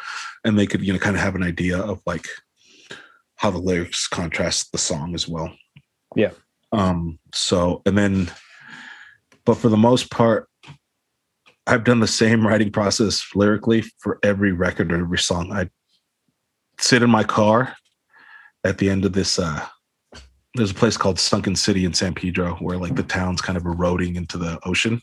and 0.44 0.58
they 0.58 0.66
could, 0.66 0.82
you 0.82 0.92
know, 0.92 0.98
kind 0.98 1.16
of 1.16 1.22
have 1.22 1.34
an 1.34 1.42
idea 1.42 1.78
of 1.78 2.02
like 2.04 2.26
how 3.36 3.50
the 3.50 3.58
lyrics 3.58 4.06
contrast 4.06 4.72
the 4.72 4.78
song 4.78 5.14
as 5.14 5.26
well. 5.26 5.50
Yeah. 6.14 6.32
Um, 6.72 7.18
so 7.32 7.80
and 7.86 7.96
then 7.96 8.30
but 9.48 9.56
for 9.56 9.70
the 9.70 9.78
most 9.78 10.10
part, 10.10 10.46
I've 11.66 11.82
done 11.82 12.00
the 12.00 12.06
same 12.06 12.46
writing 12.46 12.70
process 12.70 13.26
lyrically 13.34 13.82
for 13.98 14.18
every 14.22 14.52
record 14.52 14.92
or 14.92 15.00
every 15.00 15.16
song. 15.16 15.52
I 15.52 15.70
sit 16.78 17.02
in 17.02 17.08
my 17.08 17.24
car 17.24 17.74
at 18.62 18.76
the 18.76 18.90
end 18.90 19.06
of 19.06 19.14
this 19.14 19.38
uh 19.38 19.66
there's 20.54 20.72
a 20.72 20.74
place 20.74 20.98
called 20.98 21.18
Sunken 21.18 21.56
City 21.56 21.86
in 21.86 21.94
San 21.94 22.12
Pedro 22.12 22.56
where 22.56 22.76
like 22.76 22.94
the 22.94 23.02
town's 23.02 23.40
kind 23.40 23.56
of 23.56 23.64
eroding 23.64 24.16
into 24.16 24.36
the 24.36 24.58
ocean. 24.66 25.00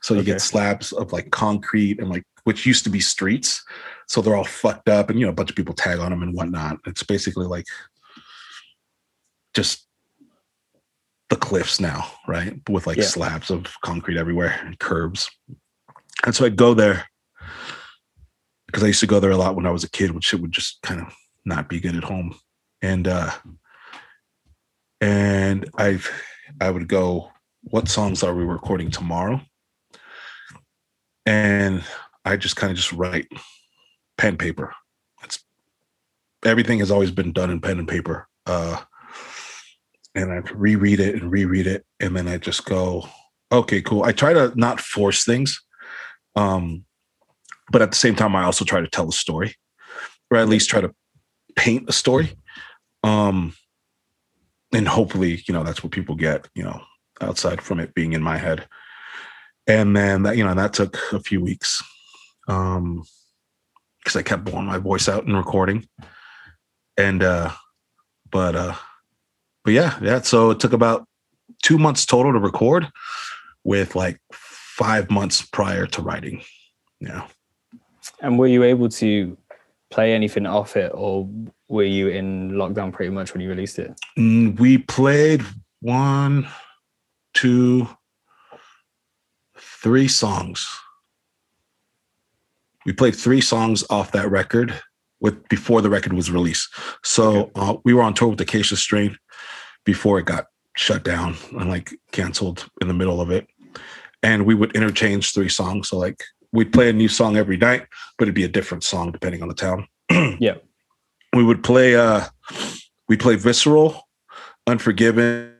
So 0.00 0.14
you 0.14 0.20
okay. 0.20 0.32
get 0.32 0.40
slabs 0.40 0.92
of 0.92 1.12
like 1.12 1.30
concrete 1.30 2.00
and 2.00 2.08
like 2.08 2.22
which 2.44 2.64
used 2.64 2.84
to 2.84 2.90
be 2.90 3.00
streets. 3.00 3.62
So 4.06 4.22
they're 4.22 4.36
all 4.36 4.44
fucked 4.44 4.88
up 4.88 5.10
and 5.10 5.20
you 5.20 5.26
know 5.26 5.32
a 5.32 5.34
bunch 5.34 5.50
of 5.50 5.56
people 5.56 5.74
tag 5.74 5.98
on 5.98 6.08
them 6.08 6.22
and 6.22 6.32
whatnot. 6.32 6.78
It's 6.86 7.02
basically 7.02 7.46
like 7.46 7.66
just 9.52 9.87
the 11.30 11.36
cliffs 11.36 11.80
now, 11.80 12.10
right? 12.26 12.58
With 12.68 12.86
like 12.86 12.98
yeah. 12.98 13.04
slabs 13.04 13.50
of 13.50 13.66
concrete 13.84 14.18
everywhere 14.18 14.58
and 14.64 14.78
curbs. 14.78 15.30
And 16.24 16.34
so 16.34 16.44
I'd 16.44 16.56
go 16.56 16.74
there 16.74 17.06
because 18.66 18.82
I 18.82 18.88
used 18.88 19.00
to 19.00 19.06
go 19.06 19.20
there 19.20 19.30
a 19.30 19.36
lot 19.36 19.56
when 19.56 19.66
I 19.66 19.70
was 19.70 19.84
a 19.84 19.90
kid 19.90 20.10
when 20.10 20.20
shit 20.20 20.40
would 20.40 20.52
just 20.52 20.80
kind 20.82 21.00
of 21.00 21.14
not 21.44 21.68
be 21.68 21.80
good 21.80 21.96
at 21.96 22.04
home. 22.04 22.34
And 22.82 23.06
uh 23.08 23.30
and 25.00 25.68
I 25.76 26.00
I 26.60 26.70
would 26.70 26.88
go, 26.88 27.30
what 27.62 27.88
songs 27.88 28.22
are 28.22 28.34
we 28.34 28.44
recording 28.44 28.90
tomorrow? 28.90 29.40
And 31.26 31.84
I 32.24 32.36
just 32.36 32.56
kind 32.56 32.70
of 32.70 32.76
just 32.76 32.92
write 32.92 33.28
pen 34.16 34.36
paper. 34.36 34.74
It's 35.22 35.44
everything 36.44 36.78
has 36.80 36.90
always 36.90 37.10
been 37.10 37.32
done 37.32 37.50
in 37.50 37.60
pen 37.60 37.78
and 37.78 37.88
paper. 37.88 38.28
Uh, 38.46 38.80
and 40.20 40.32
I 40.32 40.36
reread 40.52 41.00
it 41.00 41.14
and 41.14 41.30
reread 41.30 41.66
it, 41.66 41.84
and 42.00 42.16
then 42.16 42.28
I 42.28 42.38
just 42.38 42.64
go, 42.64 43.08
okay, 43.50 43.80
cool. 43.82 44.04
I 44.04 44.12
try 44.12 44.32
to 44.32 44.52
not 44.54 44.80
force 44.80 45.24
things, 45.24 45.60
um, 46.36 46.84
but 47.70 47.82
at 47.82 47.90
the 47.90 47.96
same 47.96 48.14
time, 48.14 48.36
I 48.36 48.44
also 48.44 48.64
try 48.64 48.80
to 48.80 48.88
tell 48.88 49.08
a 49.08 49.12
story, 49.12 49.54
or 50.30 50.38
at 50.38 50.48
least 50.48 50.70
try 50.70 50.80
to 50.80 50.94
paint 51.56 51.88
a 51.88 51.92
story. 51.92 52.32
Um, 53.02 53.54
and 54.72 54.86
hopefully, 54.88 55.42
you 55.46 55.54
know, 55.54 55.62
that's 55.62 55.82
what 55.82 55.92
people 55.92 56.14
get, 56.14 56.48
you 56.54 56.62
know, 56.62 56.82
outside 57.20 57.62
from 57.62 57.80
it 57.80 57.94
being 57.94 58.12
in 58.12 58.22
my 58.22 58.36
head. 58.36 58.66
And 59.66 59.96
then 59.96 60.22
that, 60.24 60.36
you 60.36 60.44
know, 60.44 60.54
that 60.54 60.72
took 60.72 60.96
a 61.12 61.20
few 61.20 61.42
weeks. 61.42 61.82
Um, 62.48 63.04
because 64.08 64.16
I 64.16 64.22
kept 64.22 64.44
blowing 64.44 64.64
my 64.64 64.78
voice 64.78 65.06
out 65.06 65.26
and 65.26 65.36
recording. 65.36 65.86
And 66.96 67.22
uh, 67.22 67.50
but 68.30 68.56
uh, 68.56 68.74
but 69.68 69.74
yeah, 69.74 69.98
yeah. 70.00 70.22
So 70.22 70.48
it 70.48 70.60
took 70.60 70.72
about 70.72 71.06
two 71.62 71.76
months 71.76 72.06
total 72.06 72.32
to 72.32 72.38
record, 72.38 72.88
with 73.64 73.94
like 73.94 74.18
five 74.32 75.10
months 75.10 75.42
prior 75.42 75.86
to 75.88 76.00
writing. 76.00 76.40
Yeah. 77.00 77.26
And 78.22 78.38
were 78.38 78.46
you 78.46 78.62
able 78.62 78.88
to 78.88 79.36
play 79.90 80.14
anything 80.14 80.46
off 80.46 80.74
it, 80.74 80.90
or 80.94 81.28
were 81.68 81.82
you 81.82 82.08
in 82.08 82.52
lockdown 82.52 82.94
pretty 82.94 83.10
much 83.10 83.34
when 83.34 83.42
you 83.42 83.50
released 83.50 83.78
it? 83.78 83.92
Mm, 84.18 84.58
we 84.58 84.78
played 84.78 85.44
one, 85.82 86.48
two, 87.34 87.86
three 89.58 90.08
songs 90.08 90.66
we 92.86 92.94
played 92.94 93.14
three 93.14 93.42
songs 93.42 93.84
off 93.90 94.12
that 94.12 94.30
record 94.30 94.72
with 95.20 95.46
before 95.50 95.82
the 95.82 95.90
record 95.90 96.14
was 96.14 96.30
released. 96.30 96.72
So 97.04 97.42
okay. 97.42 97.50
uh, 97.54 97.74
we 97.84 97.92
were 97.92 98.00
on 98.00 98.14
tour 98.14 98.28
with 98.28 98.40
Acacia 98.40 98.76
Strain 98.76 99.18
before 99.88 100.18
it 100.18 100.26
got 100.26 100.48
shut 100.76 101.02
down 101.02 101.34
and 101.52 101.70
like 101.70 101.98
canceled 102.12 102.68
in 102.82 102.88
the 102.88 102.92
middle 102.92 103.22
of 103.22 103.30
it. 103.30 103.46
And 104.22 104.44
we 104.44 104.54
would 104.54 104.76
interchange 104.76 105.32
three 105.32 105.48
songs. 105.48 105.88
So 105.88 105.96
like 105.96 106.22
we'd 106.52 106.74
play 106.74 106.90
a 106.90 106.92
new 106.92 107.08
song 107.08 107.38
every 107.38 107.56
night, 107.56 107.86
but 108.18 108.24
it'd 108.24 108.34
be 108.34 108.44
a 108.44 108.48
different 108.48 108.84
song 108.84 109.12
depending 109.12 109.40
on 109.40 109.48
the 109.48 109.54
town. 109.54 109.88
yeah. 110.40 110.56
We 111.34 111.42
would 111.42 111.64
play 111.64 111.96
uh 111.96 112.26
we 113.08 113.16
play 113.16 113.36
Visceral, 113.36 114.06
Unforgiven, 114.66 115.54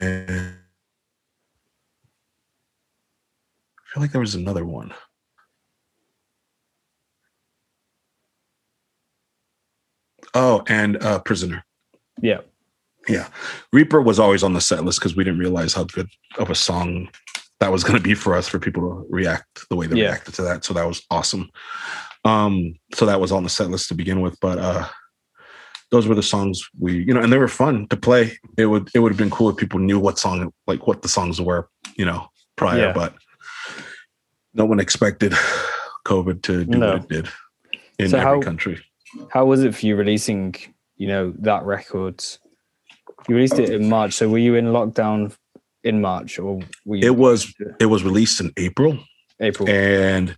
and 0.00 0.58
I 3.78 3.94
feel 3.94 4.02
like 4.02 4.12
there 4.12 4.20
was 4.20 4.34
another 4.34 4.66
one. 4.66 4.92
Oh, 10.34 10.62
and 10.68 11.02
uh, 11.02 11.18
Prisoner. 11.20 11.64
Yeah. 12.20 12.40
Yeah. 13.08 13.28
Reaper 13.72 14.00
was 14.00 14.18
always 14.18 14.42
on 14.42 14.52
the 14.52 14.60
set 14.60 14.84
list 14.84 15.00
because 15.00 15.16
we 15.16 15.24
didn't 15.24 15.40
realize 15.40 15.74
how 15.74 15.84
good 15.84 16.08
of 16.38 16.50
a 16.50 16.54
song 16.54 17.08
that 17.60 17.72
was 17.72 17.84
going 17.84 17.96
to 17.96 18.02
be 18.02 18.14
for 18.14 18.34
us 18.34 18.48
for 18.48 18.58
people 18.58 18.82
to 18.82 19.06
react 19.10 19.68
the 19.68 19.76
way 19.76 19.86
they 19.86 19.96
yeah. 19.96 20.06
reacted 20.06 20.34
to 20.34 20.42
that. 20.42 20.64
So 20.64 20.74
that 20.74 20.86
was 20.86 21.02
awesome. 21.10 21.50
Um, 22.24 22.74
so 22.94 23.06
that 23.06 23.20
was 23.20 23.32
on 23.32 23.42
the 23.42 23.48
set 23.48 23.70
list 23.70 23.88
to 23.88 23.94
begin 23.94 24.20
with. 24.20 24.38
But 24.40 24.58
uh 24.58 24.88
those 25.92 26.08
were 26.08 26.14
the 26.14 26.22
songs 26.22 26.68
we, 26.80 27.04
you 27.04 27.12
know, 27.12 27.20
and 27.20 27.30
they 27.30 27.38
were 27.38 27.46
fun 27.46 27.86
to 27.88 27.96
play. 27.96 28.32
It 28.56 28.66
would 28.66 28.88
it 28.94 28.98
would 28.98 29.12
have 29.12 29.18
been 29.18 29.30
cool 29.30 29.50
if 29.50 29.58
people 29.58 29.78
knew 29.78 30.00
what 30.00 30.18
song 30.18 30.52
like 30.66 30.86
what 30.86 31.02
the 31.02 31.08
songs 31.08 31.40
were, 31.40 31.68
you 31.96 32.06
know, 32.06 32.28
prior, 32.56 32.78
yeah. 32.78 32.92
but 32.92 33.14
no 34.54 34.64
one 34.64 34.80
expected 34.80 35.32
COVID 36.06 36.42
to 36.42 36.64
do 36.64 36.78
no. 36.78 36.94
what 36.94 37.02
it 37.02 37.08
did 37.08 37.28
in 37.98 38.08
so 38.08 38.18
every 38.18 38.30
how, 38.30 38.40
country. 38.40 38.82
How 39.30 39.44
was 39.44 39.62
it 39.62 39.74
for 39.74 39.86
you 39.86 39.96
releasing, 39.96 40.54
you 40.96 41.08
know, 41.08 41.32
that 41.38 41.64
record? 41.64 42.24
You 43.28 43.36
released 43.36 43.58
it 43.58 43.70
in 43.70 43.88
March. 43.88 44.14
So 44.14 44.28
were 44.28 44.38
you 44.38 44.54
in 44.54 44.66
lockdown 44.66 45.34
in 45.84 46.00
March 46.00 46.38
or 46.38 46.60
were 46.84 46.96
you 46.96 47.06
It 47.06 47.16
was 47.16 47.52
it 47.80 47.86
was 47.86 48.04
released 48.04 48.40
in 48.40 48.52
April. 48.56 48.98
April. 49.40 49.68
And 49.68 50.36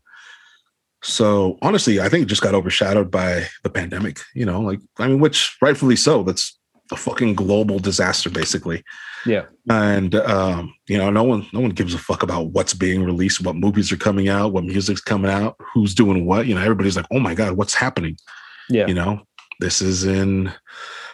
so 1.02 1.58
honestly, 1.62 2.00
I 2.00 2.08
think 2.08 2.22
it 2.22 2.28
just 2.28 2.42
got 2.42 2.54
overshadowed 2.54 3.10
by 3.10 3.46
the 3.62 3.70
pandemic, 3.70 4.20
you 4.34 4.46
know, 4.46 4.60
like 4.60 4.80
I 4.98 5.08
mean, 5.08 5.20
which 5.20 5.56
rightfully 5.60 5.96
so. 5.96 6.22
That's 6.22 6.58
a 6.92 6.96
fucking 6.96 7.34
global 7.34 7.78
disaster, 7.78 8.30
basically. 8.30 8.82
Yeah. 9.26 9.44
And 9.70 10.14
um, 10.14 10.74
you 10.86 10.98
know, 10.98 11.10
no 11.10 11.22
one 11.22 11.46
no 11.52 11.60
one 11.60 11.70
gives 11.70 11.94
a 11.94 11.98
fuck 11.98 12.22
about 12.22 12.48
what's 12.48 12.74
being 12.74 13.04
released, 13.04 13.42
what 13.42 13.56
movies 13.56 13.92
are 13.92 13.96
coming 13.96 14.28
out, 14.28 14.52
what 14.52 14.64
music's 14.64 15.00
coming 15.00 15.30
out, 15.30 15.56
who's 15.72 15.94
doing 15.94 16.26
what. 16.26 16.46
You 16.46 16.54
know, 16.54 16.60
everybody's 16.60 16.96
like, 16.96 17.06
oh 17.10 17.20
my 17.20 17.34
God, 17.34 17.56
what's 17.56 17.74
happening? 17.74 18.16
Yeah. 18.68 18.86
You 18.86 18.94
know, 18.94 19.22
this 19.60 19.82
is 19.82 20.04
in 20.04 20.52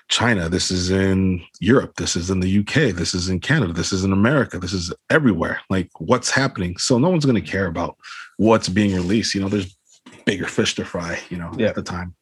China, 0.09 0.49
this 0.49 0.71
is 0.71 0.91
in 0.91 1.43
Europe, 1.61 1.95
this 1.97 2.17
is 2.17 2.31
in 2.31 2.41
the 2.41 2.59
UK, 2.59 2.95
this 2.95 3.15
is 3.15 3.29
in 3.29 3.39
Canada, 3.41 3.73
this 3.73 3.93
is 3.93 4.05
in 4.05 4.13
America, 4.13 4.59
this 4.59 4.73
is 4.73 4.93
everywhere. 5.09 5.61
Like 5.71 5.89
what's 5.99 6.31
happening? 6.31 6.77
So 6.79 6.99
no 6.99 7.11
one's 7.11 7.25
gonna 7.25 7.41
care 7.41 7.67
about 7.67 7.97
what's 8.37 8.69
being 8.69 8.95
released. 8.95 9.35
You 9.35 9.41
know, 9.41 9.49
there's 9.49 9.77
bigger 10.25 10.47
fish 10.47 10.75
to 10.77 10.85
fry, 10.85 11.21
you 11.31 11.37
know, 11.37 11.53
yeah. 11.57 11.69
at 11.69 11.75
the 11.77 11.83
time. 11.83 12.15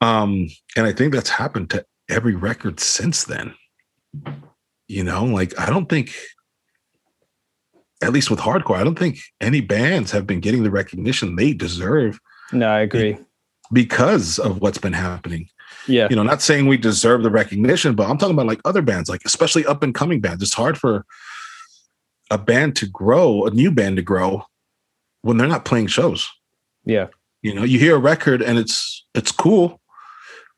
Um, 0.00 0.48
and 0.76 0.86
I 0.86 0.92
think 0.92 1.14
that's 1.14 1.30
happened 1.30 1.70
to 1.70 1.84
every 2.10 2.34
record 2.34 2.80
since 2.80 3.24
then. 3.24 3.54
You 4.88 5.04
know, 5.04 5.24
like 5.24 5.58
I 5.58 5.66
don't 5.66 5.88
think, 5.88 6.14
at 8.02 8.12
least 8.12 8.30
with 8.30 8.40
hardcore, 8.40 8.76
I 8.76 8.84
don't 8.84 8.98
think 8.98 9.18
any 9.40 9.60
bands 9.60 10.10
have 10.10 10.26
been 10.26 10.40
getting 10.40 10.64
the 10.64 10.70
recognition 10.70 11.36
they 11.36 11.54
deserve. 11.54 12.18
No, 12.52 12.68
I 12.68 12.80
agree. 12.80 13.16
Because 13.72 14.38
of 14.38 14.60
what's 14.60 14.78
been 14.78 14.92
happening. 14.92 15.48
Yeah. 15.88 16.08
You 16.10 16.16
know, 16.16 16.22
not 16.22 16.42
saying 16.42 16.66
we 16.66 16.76
deserve 16.76 17.22
the 17.22 17.30
recognition, 17.30 17.94
but 17.94 18.08
I'm 18.08 18.18
talking 18.18 18.34
about 18.34 18.46
like 18.46 18.60
other 18.64 18.82
bands, 18.82 19.08
like 19.08 19.22
especially 19.24 19.64
up 19.66 19.82
and 19.82 19.94
coming 19.94 20.20
bands. 20.20 20.42
It's 20.42 20.54
hard 20.54 20.78
for 20.78 21.04
a 22.30 22.38
band 22.38 22.76
to 22.76 22.86
grow, 22.86 23.46
a 23.46 23.50
new 23.50 23.70
band 23.70 23.96
to 23.96 24.02
grow 24.02 24.44
when 25.22 25.36
they're 25.36 25.48
not 25.48 25.64
playing 25.64 25.86
shows. 25.88 26.28
Yeah. 26.84 27.08
You 27.40 27.54
know, 27.54 27.64
you 27.64 27.78
hear 27.78 27.96
a 27.96 28.00
record 28.00 28.42
and 28.42 28.58
it's 28.58 29.04
it's 29.14 29.32
cool, 29.32 29.80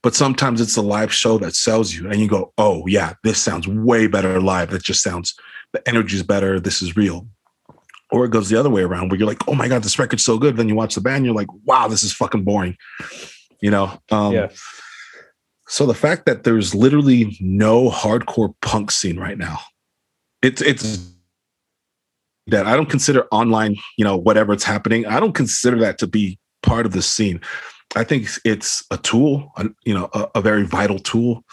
but 0.04 0.14
sometimes 0.14 0.60
it's 0.60 0.74
the 0.74 0.82
live 0.82 1.12
show 1.12 1.38
that 1.38 1.56
sells 1.56 1.94
you 1.94 2.08
and 2.08 2.20
you 2.20 2.28
go 2.28 2.52
oh 2.58 2.86
yeah 2.86 3.14
this 3.24 3.40
sounds 3.40 3.66
way 3.66 4.06
better 4.06 4.40
live 4.40 4.70
that 4.70 4.82
just 4.82 5.02
sounds 5.02 5.34
the 5.72 5.88
energy 5.88 6.14
is 6.14 6.22
better 6.22 6.60
this 6.60 6.82
is 6.82 6.94
real 6.94 7.26
or 8.14 8.24
it 8.24 8.30
goes 8.30 8.48
the 8.48 8.58
other 8.58 8.70
way 8.70 8.82
around 8.82 9.10
where 9.10 9.18
you're 9.18 9.28
like 9.28 9.46
oh 9.48 9.54
my 9.54 9.68
god 9.68 9.82
this 9.82 9.98
record's 9.98 10.24
so 10.24 10.38
good 10.38 10.56
then 10.56 10.68
you 10.68 10.74
watch 10.74 10.94
the 10.94 11.00
band 11.00 11.24
you're 11.24 11.34
like 11.34 11.48
wow 11.64 11.88
this 11.88 12.02
is 12.02 12.12
fucking 12.12 12.44
boring 12.44 12.76
you 13.60 13.70
know 13.70 14.00
um, 14.10 14.32
yeah. 14.32 14.48
so 15.68 15.84
the 15.84 15.94
fact 15.94 16.26
that 16.26 16.44
there's 16.44 16.74
literally 16.74 17.36
no 17.40 17.90
hardcore 17.90 18.54
punk 18.62 18.90
scene 18.90 19.18
right 19.18 19.38
now 19.38 19.58
it's 20.42 20.62
it's 20.62 21.10
that 22.46 22.66
i 22.66 22.76
don't 22.76 22.90
consider 22.90 23.26
online 23.32 23.76
you 23.98 24.04
know 24.04 24.16
whatever 24.16 24.52
it's 24.52 24.64
happening 24.64 25.06
i 25.06 25.18
don't 25.18 25.34
consider 25.34 25.78
that 25.78 25.98
to 25.98 26.06
be 26.06 26.38
part 26.62 26.86
of 26.86 26.92
the 26.92 27.02
scene 27.02 27.40
I 27.96 28.04
think 28.04 28.28
it's 28.44 28.84
a 28.90 28.96
tool, 28.96 29.52
a, 29.56 29.66
you 29.84 29.94
know, 29.94 30.08
a, 30.12 30.28
a, 30.36 30.40
very 30.40 30.64
vital 30.64 30.98
tool 30.98 31.44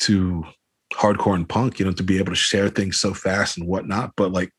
to 0.00 0.44
hardcore 0.92 1.34
and 1.34 1.48
punk, 1.48 1.78
you 1.78 1.86
know, 1.86 1.92
to 1.92 2.02
be 2.02 2.18
able 2.18 2.32
to 2.32 2.36
share 2.36 2.68
things 2.68 2.98
so 2.98 3.14
fast 3.14 3.56
and 3.56 3.66
whatnot. 3.66 4.12
But 4.16 4.32
like, 4.32 4.50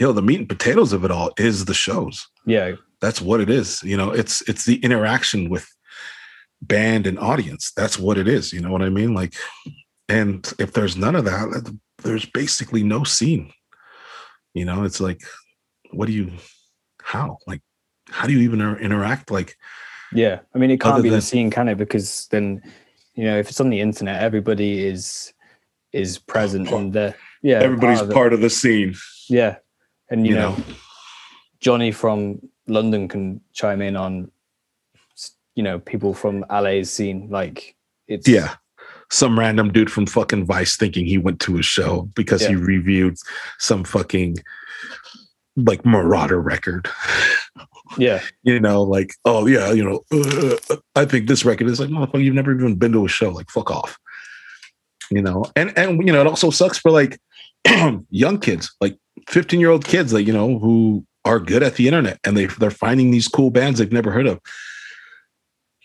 you 0.00 0.06
know, 0.06 0.12
the 0.12 0.22
meat 0.22 0.40
and 0.40 0.48
potatoes 0.48 0.94
of 0.94 1.04
it 1.04 1.10
all 1.10 1.30
is 1.36 1.66
the 1.66 1.74
shows. 1.74 2.26
Yeah. 2.46 2.72
That's 3.00 3.20
what 3.20 3.40
it 3.40 3.50
is. 3.50 3.82
You 3.82 3.98
know, 3.98 4.10
it's 4.10 4.40
it's 4.48 4.64
the 4.64 4.76
interaction 4.76 5.50
with 5.50 5.68
band 6.62 7.06
and 7.06 7.18
audience. 7.18 7.70
That's 7.76 7.98
what 7.98 8.18
it 8.18 8.26
is. 8.26 8.52
You 8.52 8.60
know 8.60 8.72
what 8.72 8.82
I 8.82 8.88
mean? 8.88 9.14
Like, 9.14 9.34
and 10.08 10.50
if 10.58 10.72
there's 10.72 10.96
none 10.96 11.14
of 11.16 11.26
that, 11.26 11.78
there's 12.02 12.24
basically 12.24 12.82
no 12.82 13.04
scene. 13.04 13.52
You 14.54 14.64
know, 14.64 14.84
it's 14.84 15.00
like, 15.00 15.20
what 15.92 16.06
do 16.06 16.12
you, 16.12 16.32
how? 17.02 17.38
Like, 17.46 17.60
how 18.08 18.26
do 18.26 18.32
you 18.32 18.40
even 18.40 18.60
interact? 18.60 19.30
Like, 19.30 19.56
yeah, 20.12 20.40
I 20.54 20.58
mean, 20.58 20.70
it 20.70 20.80
can't 20.80 21.02
be 21.02 21.10
than... 21.10 21.18
the 21.18 21.22
scene, 21.22 21.50
can 21.50 21.68
it? 21.68 21.76
Because 21.76 22.26
then, 22.30 22.62
you 23.14 23.24
know, 23.24 23.38
if 23.38 23.48
it's 23.48 23.60
on 23.60 23.70
the 23.70 23.80
internet, 23.80 24.22
everybody 24.22 24.84
is 24.84 25.32
is 25.92 26.18
present 26.18 26.70
and 26.70 26.92
the 26.92 27.14
yeah, 27.42 27.58
everybody's 27.58 27.98
part 27.98 28.08
of, 28.08 28.14
part 28.14 28.32
of, 28.32 28.40
the 28.40 28.50
scene. 28.50 28.94
Yeah, 29.28 29.56
and 30.10 30.26
you, 30.26 30.34
you 30.34 30.38
know, 30.38 30.54
know, 30.54 30.64
Johnny 31.60 31.92
from 31.92 32.40
London 32.66 33.08
can 33.08 33.40
chime 33.52 33.80
in 33.82 33.96
on, 33.96 34.30
you 35.54 35.62
know, 35.62 35.78
people 35.78 36.14
from 36.14 36.44
LA's 36.50 36.90
scene. 36.90 37.28
Like, 37.30 37.76
it's 38.08 38.28
yeah, 38.28 38.54
some 39.10 39.38
random 39.38 39.72
dude 39.72 39.90
from 39.90 40.06
fucking 40.06 40.46
Vice 40.46 40.76
thinking 40.76 41.06
he 41.06 41.18
went 41.18 41.40
to 41.40 41.58
a 41.58 41.62
show 41.62 42.08
because 42.14 42.42
yeah. 42.42 42.50
he 42.50 42.56
reviewed 42.56 43.16
some 43.58 43.84
fucking 43.84 44.36
like 45.56 45.84
Marauder 45.84 46.40
record. 46.40 46.88
Yeah. 47.98 48.22
you 48.44 48.60
know, 48.60 48.82
like, 48.84 49.14
oh 49.24 49.46
yeah, 49.46 49.72
you 49.72 49.82
know, 49.82 50.04
uh, 50.12 50.76
I 50.94 51.04
think 51.04 51.26
this 51.26 51.44
record 51.44 51.66
is 51.66 51.80
like, 51.80 51.88
motherfucker, 51.88 52.22
you've 52.22 52.36
never 52.36 52.54
even 52.54 52.76
been 52.76 52.92
to 52.92 53.04
a 53.04 53.08
show. 53.08 53.30
Like, 53.30 53.50
fuck 53.50 53.68
off. 53.68 53.98
You 55.10 55.20
know, 55.22 55.44
and 55.56 55.76
and 55.76 56.06
you 56.06 56.12
know, 56.12 56.20
it 56.20 56.28
also 56.28 56.50
sucks 56.50 56.78
for 56.78 56.92
like 56.92 57.18
young 58.10 58.38
kids, 58.38 58.70
like 58.80 58.96
15 59.30 59.60
year 59.60 59.70
old 59.70 59.84
kids, 59.84 60.12
like, 60.12 60.26
you 60.26 60.32
know, 60.32 60.58
who 60.58 61.06
are 61.24 61.38
good 61.38 61.62
at 61.62 61.76
the 61.76 61.86
internet 61.86 62.18
and 62.24 62.36
they 62.36 62.46
they're 62.46 62.70
finding 62.70 63.10
these 63.10 63.28
cool 63.28 63.50
bands 63.50 63.78
they've 63.78 63.92
never 63.92 64.10
heard 64.10 64.26
of. 64.26 64.40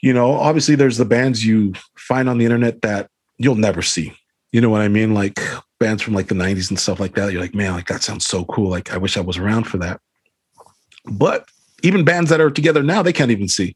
You 0.02 0.14
know, 0.14 0.34
obviously 0.34 0.76
there's 0.76 0.98
the 0.98 1.06
bands 1.06 1.46
you 1.46 1.74
find 1.98 2.28
on 2.30 2.38
the 2.38 2.46
internet 2.46 2.82
that 2.82 3.10
you'll 3.38 3.56
never 3.56 3.82
see. 3.82 4.14
You 4.52 4.62
know 4.62 4.70
what 4.70 4.82
I 4.82 4.88
mean? 4.88 5.14
Like 5.14 5.40
bands 5.80 6.02
from 6.02 6.14
like 6.14 6.28
the 6.28 6.36
90s 6.36 6.70
and 6.70 6.80
stuff 6.80 7.00
like 7.00 7.16
that. 7.16 7.32
You're 7.32 7.42
like, 7.42 7.56
man, 7.56 7.74
like 7.74 7.88
that 7.88 8.04
sounds 8.04 8.26
so 8.26 8.46
cool. 8.46 8.70
Like 8.70 8.94
I 8.94 8.98
wish 8.98 9.18
I 9.18 9.22
was 9.22 9.38
around 9.38 9.66
for 9.66 9.78
that. 9.78 10.00
But 11.06 11.48
even 11.84 12.06
bands 12.06 12.30
that 12.30 12.42
are 12.42 12.52
together 12.52 12.82
now, 12.82 13.04
they 13.04 13.14
can't 13.14 13.32
even 13.32 13.48
see. 13.48 13.76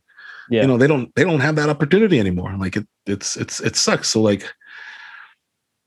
Yeah. 0.49 0.61
You 0.61 0.67
know, 0.67 0.77
they 0.77 0.87
don't 0.87 1.13
they 1.15 1.23
don't 1.23 1.41
have 1.41 1.55
that 1.57 1.69
opportunity 1.69 2.19
anymore. 2.19 2.55
Like 2.57 2.75
it 2.75 2.87
it's 3.05 3.35
it's 3.35 3.59
it 3.59 3.75
sucks. 3.75 4.09
So 4.09 4.21
like, 4.21 4.51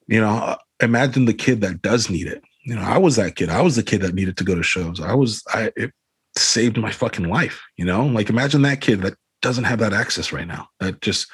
you 0.06 0.20
know, 0.20 0.56
imagine 0.80 1.24
the 1.24 1.34
kid 1.34 1.62
that 1.62 1.82
does 1.82 2.08
need 2.10 2.28
it. 2.28 2.44
You 2.64 2.76
know, 2.76 2.82
I 2.82 2.98
was 2.98 3.16
that 3.16 3.36
kid. 3.36 3.48
I 3.50 3.60
was 3.60 3.76
the 3.76 3.82
kid 3.82 4.02
that 4.02 4.14
needed 4.14 4.36
to 4.36 4.44
go 4.44 4.54
to 4.54 4.62
shows. 4.62 5.00
I 5.00 5.14
was 5.14 5.42
I 5.52 5.72
it 5.76 5.92
saved 6.36 6.78
my 6.78 6.90
fucking 6.90 7.28
life, 7.28 7.62
you 7.76 7.84
know? 7.84 8.06
Like 8.06 8.30
imagine 8.30 8.62
that 8.62 8.80
kid 8.80 9.02
that 9.02 9.14
doesn't 9.42 9.64
have 9.64 9.80
that 9.80 9.92
access 9.92 10.32
right 10.32 10.46
now. 10.46 10.68
That 10.80 11.00
just 11.00 11.30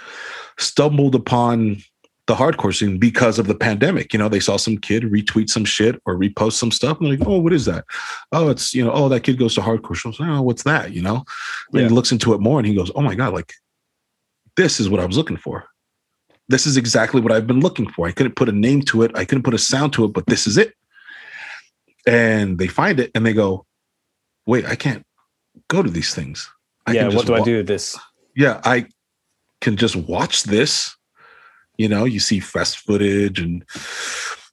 stumbled 0.58 1.14
upon 1.14 1.82
the 2.26 2.34
hardcore 2.34 2.76
scene 2.76 2.98
because 2.98 3.38
of 3.38 3.46
the 3.46 3.54
pandemic. 3.54 4.12
You 4.12 4.18
know, 4.18 4.28
they 4.28 4.40
saw 4.40 4.56
some 4.56 4.76
kid 4.76 5.04
retweet 5.04 5.48
some 5.48 5.64
shit 5.64 6.00
or 6.04 6.14
repost 6.16 6.52
some 6.52 6.70
stuff. 6.70 6.98
And 6.98 7.06
they're 7.10 7.18
like, 7.18 7.26
oh, 7.28 7.38
what 7.38 7.52
is 7.54 7.64
that? 7.64 7.84
Oh, 8.32 8.50
it's, 8.50 8.74
you 8.74 8.84
know, 8.84 8.92
oh, 8.92 9.08
that 9.08 9.22
kid 9.22 9.38
goes 9.38 9.54
to 9.54 9.62
hardcore 9.62 9.94
shows. 9.94 10.18
Oh, 10.20 10.42
what's 10.42 10.62
that? 10.64 10.92
You 10.92 11.02
know? 11.02 11.24
And 11.72 11.82
Yeah. 11.82 11.88
he 11.88 11.94
looks 11.94 12.12
into 12.12 12.34
it 12.34 12.40
more 12.40 12.58
and 12.58 12.66
he 12.66 12.74
goes, 12.74 12.90
Oh 12.94 13.00
my 13.02 13.14
God, 13.14 13.32
like 13.32 13.52
this 14.56 14.80
is 14.80 14.88
what 14.90 15.00
I 15.00 15.06
was 15.06 15.16
looking 15.16 15.36
for. 15.36 15.66
This 16.48 16.66
is 16.66 16.76
exactly 16.76 17.20
what 17.20 17.32
I've 17.32 17.46
been 17.46 17.60
looking 17.60 17.88
for. 17.90 18.08
I 18.08 18.12
couldn't 18.12 18.36
put 18.36 18.48
a 18.48 18.52
name 18.52 18.82
to 18.82 19.02
it, 19.02 19.12
I 19.14 19.24
couldn't 19.24 19.44
put 19.44 19.54
a 19.54 19.58
sound 19.58 19.92
to 19.94 20.04
it, 20.04 20.12
but 20.12 20.26
this 20.26 20.46
is 20.46 20.56
it. 20.58 20.74
And 22.06 22.58
they 22.58 22.68
find 22.68 23.00
it 23.00 23.10
and 23.14 23.26
they 23.26 23.32
go, 23.32 23.66
Wait, 24.46 24.64
I 24.64 24.76
can't 24.76 25.04
go 25.68 25.82
to 25.82 25.90
these 25.90 26.14
things. 26.14 26.50
I 26.86 26.92
yeah. 26.92 27.08
What 27.08 27.26
do 27.26 27.34
I 27.34 27.42
do 27.42 27.58
with 27.58 27.66
this? 27.66 27.98
yeah, 28.38 28.60
I 28.64 28.86
can 29.60 29.76
just 29.76 29.96
watch 29.96 30.44
this. 30.44 30.96
You 31.76 31.88
know, 31.88 32.04
you 32.04 32.20
see 32.20 32.38
fest 32.38 32.78
footage 32.78 33.40
and 33.40 33.64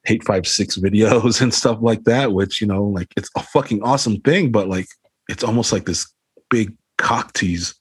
Hate5Six 0.07 0.79
videos 0.79 1.39
and 1.41 1.53
stuff 1.53 1.77
like 1.81 2.03
that, 2.05 2.33
which 2.33 2.59
you 2.59 2.67
know, 2.67 2.83
like 2.83 3.13
it's 3.15 3.29
a 3.37 3.43
fucking 3.43 3.83
awesome 3.83 4.19
thing, 4.21 4.51
but 4.51 4.67
like 4.67 4.87
it's 5.29 5.43
almost 5.43 5.71
like 5.71 5.85
this 5.85 6.11
big 6.49 6.75
cock 6.97 7.33
tease. 7.33 7.75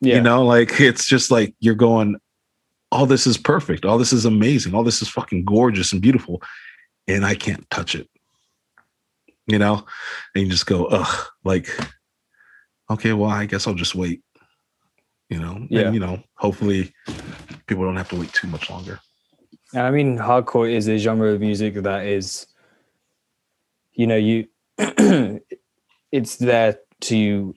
Yeah. 0.00 0.16
You 0.16 0.22
know, 0.22 0.44
like 0.44 0.80
it's 0.80 1.06
just 1.06 1.30
like 1.30 1.54
you're 1.60 1.74
going, 1.74 2.16
all 2.90 3.04
this 3.04 3.26
is 3.26 3.36
perfect, 3.36 3.84
all 3.84 3.98
this 3.98 4.14
is 4.14 4.24
amazing, 4.24 4.74
all 4.74 4.82
this 4.82 5.02
is 5.02 5.08
fucking 5.08 5.44
gorgeous 5.44 5.92
and 5.92 6.00
beautiful, 6.00 6.40
and 7.06 7.26
I 7.26 7.34
can't 7.34 7.68
touch 7.70 7.94
it. 7.94 8.08
You 9.46 9.58
know, 9.58 9.84
and 10.34 10.44
you 10.44 10.50
just 10.50 10.66
go, 10.66 10.86
ugh, 10.86 11.26
like, 11.44 11.68
okay, 12.90 13.12
well, 13.12 13.30
I 13.30 13.46
guess 13.46 13.66
I'll 13.66 13.74
just 13.74 13.94
wait 13.94 14.22
you 15.30 15.38
know 15.38 15.66
Yeah. 15.70 15.86
and 15.86 15.94
you 15.94 16.00
know 16.00 16.22
hopefully 16.34 16.92
people 17.66 17.82
don't 17.84 17.96
have 17.96 18.10
to 18.10 18.16
wait 18.16 18.30
too 18.34 18.46
much 18.46 18.68
longer 18.68 19.00
I 19.76 19.90
mean, 19.90 20.18
hardcore 20.18 20.70
is 20.70 20.88
a 20.88 20.98
genre 20.98 21.32
of 21.32 21.40
music 21.40 21.74
that 21.74 22.06
is, 22.06 22.46
you 23.92 24.06
know, 24.06 24.16
you, 24.16 24.46
it's 26.12 26.36
there 26.36 26.78
to, 27.02 27.54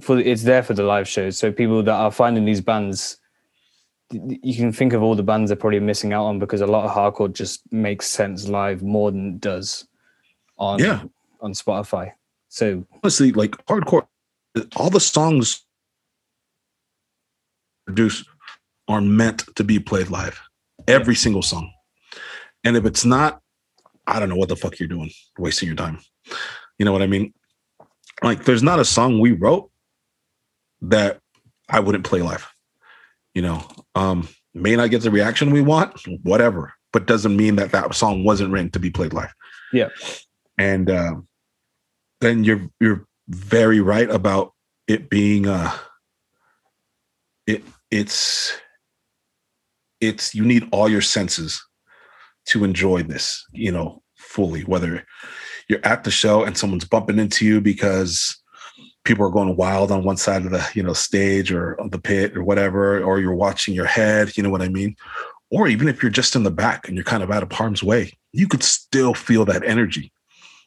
for 0.00 0.18
it's 0.18 0.42
there 0.42 0.62
for 0.62 0.74
the 0.74 0.82
live 0.82 1.08
shows. 1.08 1.38
So 1.38 1.52
people 1.52 1.82
that 1.82 1.92
are 1.92 2.10
finding 2.10 2.44
these 2.44 2.60
bands, 2.60 3.16
you 4.10 4.54
can 4.54 4.72
think 4.72 4.92
of 4.92 5.02
all 5.02 5.14
the 5.14 5.22
bands 5.22 5.50
they're 5.50 5.56
probably 5.56 5.80
missing 5.80 6.12
out 6.12 6.26
on 6.26 6.38
because 6.38 6.60
a 6.60 6.66
lot 6.66 6.84
of 6.84 6.90
hardcore 6.90 7.32
just 7.32 7.60
makes 7.72 8.06
sense 8.06 8.48
live 8.48 8.82
more 8.82 9.10
than 9.10 9.34
it 9.34 9.40
does 9.40 9.86
on 10.60 10.78
Yeah. 10.78 11.02
on 11.40 11.52
Spotify. 11.52 12.12
So 12.48 12.86
honestly 13.02 13.32
like 13.32 13.52
hardcore 13.66 14.06
all 14.76 14.90
the 14.90 15.00
songs 15.00 15.64
produced 17.86 18.26
are 18.88 19.00
meant 19.00 19.44
to 19.56 19.64
be 19.64 19.78
played 19.78 20.10
live 20.10 20.40
every 20.88 21.14
single 21.14 21.42
song 21.42 21.70
and 22.64 22.76
if 22.76 22.84
it's 22.84 23.04
not 23.04 23.40
i 24.06 24.18
don't 24.18 24.28
know 24.28 24.36
what 24.36 24.48
the 24.48 24.56
fuck 24.56 24.78
you're 24.78 24.88
doing 24.88 25.10
wasting 25.38 25.68
your 25.68 25.76
time 25.76 25.98
you 26.78 26.84
know 26.84 26.92
what 26.92 27.02
i 27.02 27.06
mean 27.06 27.32
like 28.22 28.44
there's 28.44 28.62
not 28.62 28.80
a 28.80 28.84
song 28.84 29.20
we 29.20 29.32
wrote 29.32 29.70
that 30.82 31.20
i 31.68 31.78
wouldn't 31.78 32.04
play 32.04 32.22
live 32.22 32.48
you 33.34 33.42
know 33.42 33.62
um 33.94 34.26
may 34.54 34.74
not 34.74 34.90
get 34.90 35.02
the 35.02 35.10
reaction 35.10 35.50
we 35.52 35.60
want 35.62 36.00
whatever 36.22 36.72
but 36.92 37.06
doesn't 37.06 37.36
mean 37.36 37.56
that 37.56 37.70
that 37.70 37.94
song 37.94 38.24
wasn't 38.24 38.50
written 38.50 38.70
to 38.70 38.80
be 38.80 38.90
played 38.90 39.12
live 39.12 39.32
Yeah. 39.72 39.88
And 40.60 40.90
um 40.90 41.26
then 42.20 42.44
you're 42.44 42.68
you're 42.80 43.06
very 43.28 43.80
right 43.80 44.10
about 44.10 44.52
it 44.86 45.08
being 45.08 45.46
uh 45.48 45.74
it 47.46 47.64
it's 47.90 48.52
it's 50.00 50.34
you 50.34 50.44
need 50.44 50.68
all 50.70 50.88
your 50.88 51.00
senses 51.00 51.64
to 52.44 52.62
enjoy 52.62 53.02
this 53.02 53.44
you 53.52 53.72
know 53.72 54.02
fully 54.16 54.62
whether 54.62 55.04
you're 55.68 55.84
at 55.84 56.04
the 56.04 56.10
show 56.10 56.44
and 56.44 56.58
someone's 56.58 56.84
bumping 56.84 57.18
into 57.18 57.46
you 57.46 57.60
because 57.60 58.36
people 59.04 59.24
are 59.24 59.30
going 59.30 59.56
wild 59.56 59.90
on 59.90 60.04
one 60.04 60.16
side 60.16 60.44
of 60.44 60.50
the 60.50 60.68
you 60.74 60.82
know 60.82 60.92
stage 60.92 61.50
or 61.50 61.78
the 61.90 61.98
pit 61.98 62.36
or 62.36 62.44
whatever 62.44 63.02
or 63.02 63.18
you're 63.18 63.34
watching 63.34 63.74
your 63.74 63.86
head 63.86 64.36
you 64.36 64.42
know 64.42 64.50
what 64.50 64.62
i 64.62 64.68
mean? 64.68 64.94
Or 65.52 65.66
even 65.66 65.88
if 65.88 66.00
you're 66.00 66.12
just 66.12 66.36
in 66.36 66.44
the 66.44 66.50
back 66.52 66.86
and 66.86 66.96
you're 66.96 67.02
kind 67.02 67.24
of 67.24 67.30
out 67.32 67.42
of 67.42 67.50
harm's 67.50 67.82
way 67.82 68.12
you 68.32 68.46
could 68.46 68.62
still 68.62 69.14
feel 69.14 69.44
that 69.46 69.64
energy 69.64 70.12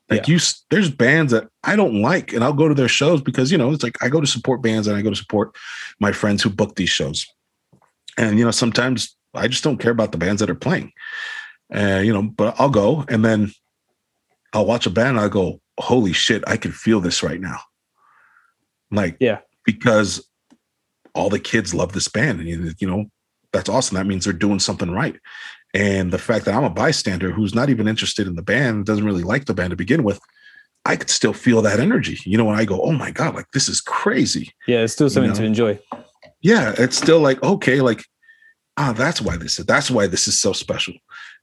like 0.09 0.27
you 0.27 0.37
there's 0.69 0.89
bands 0.89 1.31
that 1.31 1.47
i 1.63 1.75
don't 1.75 2.01
like 2.01 2.33
and 2.33 2.43
i'll 2.43 2.53
go 2.53 2.67
to 2.67 2.75
their 2.75 2.87
shows 2.89 3.21
because 3.21 3.51
you 3.51 3.57
know 3.57 3.71
it's 3.71 3.83
like 3.83 3.97
i 4.03 4.09
go 4.09 4.19
to 4.21 4.27
support 4.27 4.61
bands 4.61 4.87
and 4.87 4.97
i 4.97 5.01
go 5.01 5.09
to 5.09 5.15
support 5.15 5.55
my 5.99 6.11
friends 6.11 6.43
who 6.43 6.49
book 6.49 6.75
these 6.75 6.89
shows. 6.89 7.25
And 8.17 8.37
you 8.37 8.45
know 8.45 8.51
sometimes 8.51 9.15
i 9.33 9.47
just 9.47 9.63
don't 9.63 9.79
care 9.79 9.91
about 9.91 10.11
the 10.11 10.17
bands 10.17 10.39
that 10.39 10.49
are 10.49 10.55
playing. 10.55 10.91
Uh, 11.73 12.01
you 12.03 12.13
know 12.13 12.21
but 12.23 12.59
i'll 12.59 12.69
go 12.69 13.05
and 13.07 13.23
then 13.25 13.51
i'll 14.53 14.65
watch 14.65 14.85
a 14.85 14.89
band 14.91 15.09
and 15.09 15.19
i'll 15.19 15.29
go 15.29 15.59
holy 15.79 16.13
shit 16.13 16.43
i 16.47 16.57
can 16.57 16.71
feel 16.71 16.99
this 16.99 17.23
right 17.23 17.41
now. 17.41 17.59
Like 18.91 19.17
Yeah. 19.19 19.39
because 19.65 20.27
all 21.15 21.29
the 21.29 21.39
kids 21.39 21.73
love 21.73 21.93
this 21.93 22.07
band 22.07 22.39
and 22.39 22.49
you 22.49 22.73
you 22.79 22.87
know 22.87 23.05
that's 23.51 23.69
awesome. 23.69 23.95
That 23.95 24.07
means 24.07 24.25
they're 24.25 24.33
doing 24.33 24.59
something 24.59 24.89
right 24.89 25.15
and 25.73 26.11
the 26.11 26.17
fact 26.17 26.45
that 26.45 26.53
i'm 26.53 26.63
a 26.63 26.69
bystander 26.69 27.31
who's 27.31 27.55
not 27.55 27.69
even 27.69 27.87
interested 27.87 28.27
in 28.27 28.35
the 28.35 28.41
band 28.41 28.85
doesn't 28.85 29.05
really 29.05 29.23
like 29.23 29.45
the 29.45 29.53
band 29.53 29.71
to 29.71 29.75
begin 29.75 30.03
with 30.03 30.19
i 30.85 30.95
could 30.95 31.09
still 31.09 31.33
feel 31.33 31.61
that 31.61 31.79
energy. 31.79 32.19
You 32.25 32.37
know 32.37 32.45
when 32.45 32.57
i 32.57 32.65
go 32.65 32.81
oh 32.81 32.91
my 32.91 33.11
god 33.11 33.35
like 33.35 33.49
this 33.53 33.69
is 33.69 33.81
crazy. 33.81 34.53
Yeah, 34.67 34.79
it's 34.79 34.93
still 34.93 35.09
something 35.09 35.31
know. 35.31 35.37
to 35.37 35.43
enjoy. 35.45 35.79
yeah 36.41 36.73
it's 36.77 36.97
still 36.97 37.19
like 37.19 37.41
okay 37.43 37.81
like 37.81 38.03
ah 38.77 38.93
that's 38.93 39.21
why 39.21 39.37
this 39.37 39.59
is 39.59 39.65
that's 39.65 39.89
why 39.89 40.07
this 40.07 40.27
is 40.27 40.39
so 40.39 40.53
special. 40.53 40.93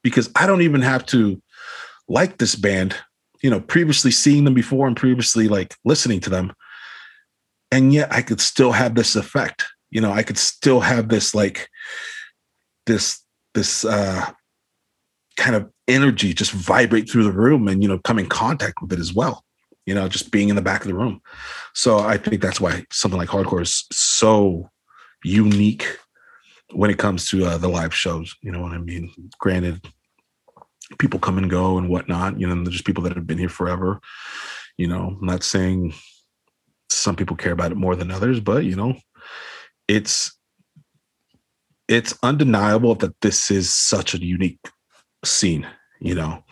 Because 0.02 0.30
i 0.36 0.46
don't 0.46 0.62
even 0.62 0.82
have 0.82 1.06
to 1.06 1.40
like 2.08 2.38
this 2.38 2.54
band 2.54 2.96
you 3.42 3.50
know 3.50 3.60
previously 3.60 4.10
seeing 4.10 4.44
them 4.44 4.54
before 4.54 4.86
and 4.86 4.96
previously 4.96 5.48
like 5.48 5.74
listening 5.84 6.20
to 6.20 6.30
them. 6.30 6.52
And 7.72 7.92
yet 7.92 8.12
i 8.12 8.22
could 8.22 8.40
still 8.40 8.72
have 8.72 8.94
this 8.94 9.16
effect. 9.16 9.64
You 9.90 10.00
know 10.00 10.12
i 10.12 10.22
could 10.22 10.38
still 10.38 10.80
have 10.80 11.08
this 11.08 11.34
like 11.34 11.68
this 12.86 13.20
this 13.54 13.84
uh 13.84 14.30
kind 15.36 15.56
of 15.56 15.70
energy 15.88 16.34
just 16.34 16.52
vibrate 16.52 17.08
through 17.08 17.24
the 17.24 17.32
room 17.32 17.66
and 17.66 17.82
you 17.82 17.88
know 17.88 17.98
come 17.98 18.18
in 18.18 18.26
contact 18.26 18.80
with 18.82 18.92
it 18.92 18.98
as 18.98 19.12
well 19.14 19.44
you 19.86 19.94
know 19.94 20.08
just 20.08 20.30
being 20.30 20.48
in 20.48 20.56
the 20.56 20.62
back 20.62 20.82
of 20.82 20.88
the 20.88 20.94
room. 20.94 21.20
So 21.74 21.98
i 21.98 22.16
think 22.16 22.42
that's 22.42 22.60
why 22.60 22.84
something 22.92 23.18
like 23.18 23.28
hardcore 23.28 23.62
is 23.62 23.86
so 23.90 24.70
unique 25.24 25.98
when 26.72 26.90
it 26.90 26.98
comes 26.98 27.28
to 27.28 27.44
uh, 27.44 27.58
the 27.58 27.68
live 27.68 27.94
shows 27.94 28.36
you 28.42 28.52
know 28.52 28.62
what 28.62 28.72
i 28.72 28.78
mean? 28.78 29.10
Granted 29.38 29.84
people 30.98 31.20
come 31.20 31.38
and 31.38 31.50
go 31.50 31.78
and 31.78 31.88
whatnot 31.88 32.38
you 32.38 32.46
know 32.46 32.62
there's 32.64 32.82
people 32.82 33.02
that 33.04 33.14
have 33.14 33.26
been 33.26 33.38
here 33.38 33.48
forever 33.48 34.00
you 34.76 34.86
know? 34.86 35.16
I'm 35.20 35.26
not 35.26 35.42
saying 35.42 35.92
some 36.88 37.16
people 37.16 37.36
care 37.36 37.52
about 37.52 37.72
it 37.72 37.76
more 37.76 37.96
than 37.96 38.10
others 38.10 38.40
but 38.40 38.64
you 38.64 38.76
know 38.76 38.96
it's 39.88 40.38
it's 41.90 42.16
undeniable 42.22 42.94
that 42.94 43.20
this 43.20 43.50
is 43.50 43.74
such 43.74 44.14
a 44.14 44.24
unique 44.24 44.64
scene 45.24 45.66
you 46.00 46.14
know? 46.14 46.42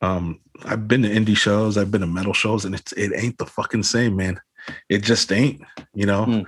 Um 0.00 0.40
i've 0.64 0.88
been 0.88 1.02
to 1.02 1.08
indie 1.08 1.36
shows 1.36 1.76
i've 1.76 1.90
been 1.90 2.00
to 2.00 2.06
metal 2.06 2.32
shows 2.32 2.64
and 2.64 2.74
it's 2.74 2.92
it 2.92 3.12
ain't 3.14 3.36
the 3.38 3.46
fucking 3.46 3.82
same 3.82 4.16
man. 4.16 4.40
It 4.88 5.02
just 5.02 5.30
ain't 5.32 5.62
you 5.94 6.06
know? 6.06 6.24
Hmm. 6.24 6.40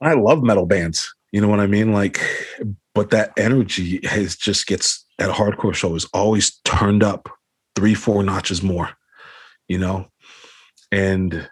i 0.00 0.14
love 0.14 0.42
metal 0.42 0.66
bands 0.66 1.14
you 1.32 1.40
know 1.40 1.48
what 1.48 1.60
i 1.60 1.66
mean? 1.66 1.92
Like 1.92 2.20
but 2.94 3.10
that 3.10 3.32
energy 3.36 4.00
has 4.04 4.36
just 4.36 4.66
gets 4.66 5.04
at 5.18 5.30
a 5.30 5.32
hardcore 5.32 5.74
show 5.74 5.94
is 5.94 6.08
always 6.14 6.58
turned 6.64 7.02
up 7.02 7.28
three 7.76 7.94
four 7.94 8.22
notches 8.22 8.62
more 8.62 8.90
you 9.68 9.78
know? 9.78 10.06
And 10.92 11.48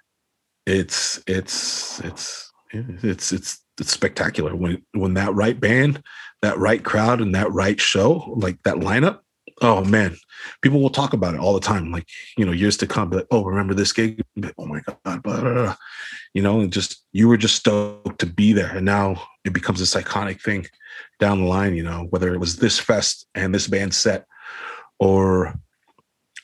it's 0.66 1.22
it's 1.26 2.00
it's 2.00 2.52
it's 2.72 3.04
it's 3.04 3.32
it's 3.32 3.60
spectacular. 3.90 4.54
When 4.54 4.82
when 4.92 5.14
that 5.14 5.34
right 5.34 5.58
band 5.58 6.02
that 6.42 6.58
right 6.58 6.82
crowd 6.82 7.20
and 7.20 7.34
that 7.34 7.50
right 7.52 7.80
show 7.80 8.32
like 8.36 8.62
that 8.64 8.76
lineup 8.76 9.20
oh 9.60 9.84
man. 9.84 10.16
People 10.60 10.80
will 10.80 10.90
talk 10.90 11.12
about 11.12 11.34
it 11.34 11.40
all 11.40 11.54
the 11.54 11.60
time 11.60 11.90
like 11.90 12.06
you 12.36 12.44
know 12.44 12.52
years 12.52 12.76
to 12.78 12.86
come 12.86 13.10
but 13.10 13.26
oh 13.30 13.44
remember 13.44 13.74
this 13.74 13.92
gig? 13.92 14.22
Oh 14.58 14.66
my 14.66 14.80
god 15.04 15.76
you 16.34 16.42
know 16.42 16.60
and 16.60 16.72
just 16.72 17.04
you 17.12 17.28
were 17.28 17.36
just 17.36 17.56
stoked 17.56 18.18
to 18.18 18.26
be 18.26 18.52
there 18.52 18.76
and 18.76 18.84
now 18.84 19.22
it 19.44 19.52
becomes 19.52 19.78
this 19.78 19.94
iconic 19.94 20.40
thing 20.40 20.66
down 21.20 21.40
the 21.40 21.46
line 21.46 21.74
you 21.74 21.82
know 21.82 22.06
whether 22.10 22.34
it 22.34 22.38
was 22.38 22.56
this 22.56 22.78
fest 22.78 23.26
and 23.34 23.54
this 23.54 23.68
band 23.68 23.94
set 23.94 24.26
or 24.98 25.54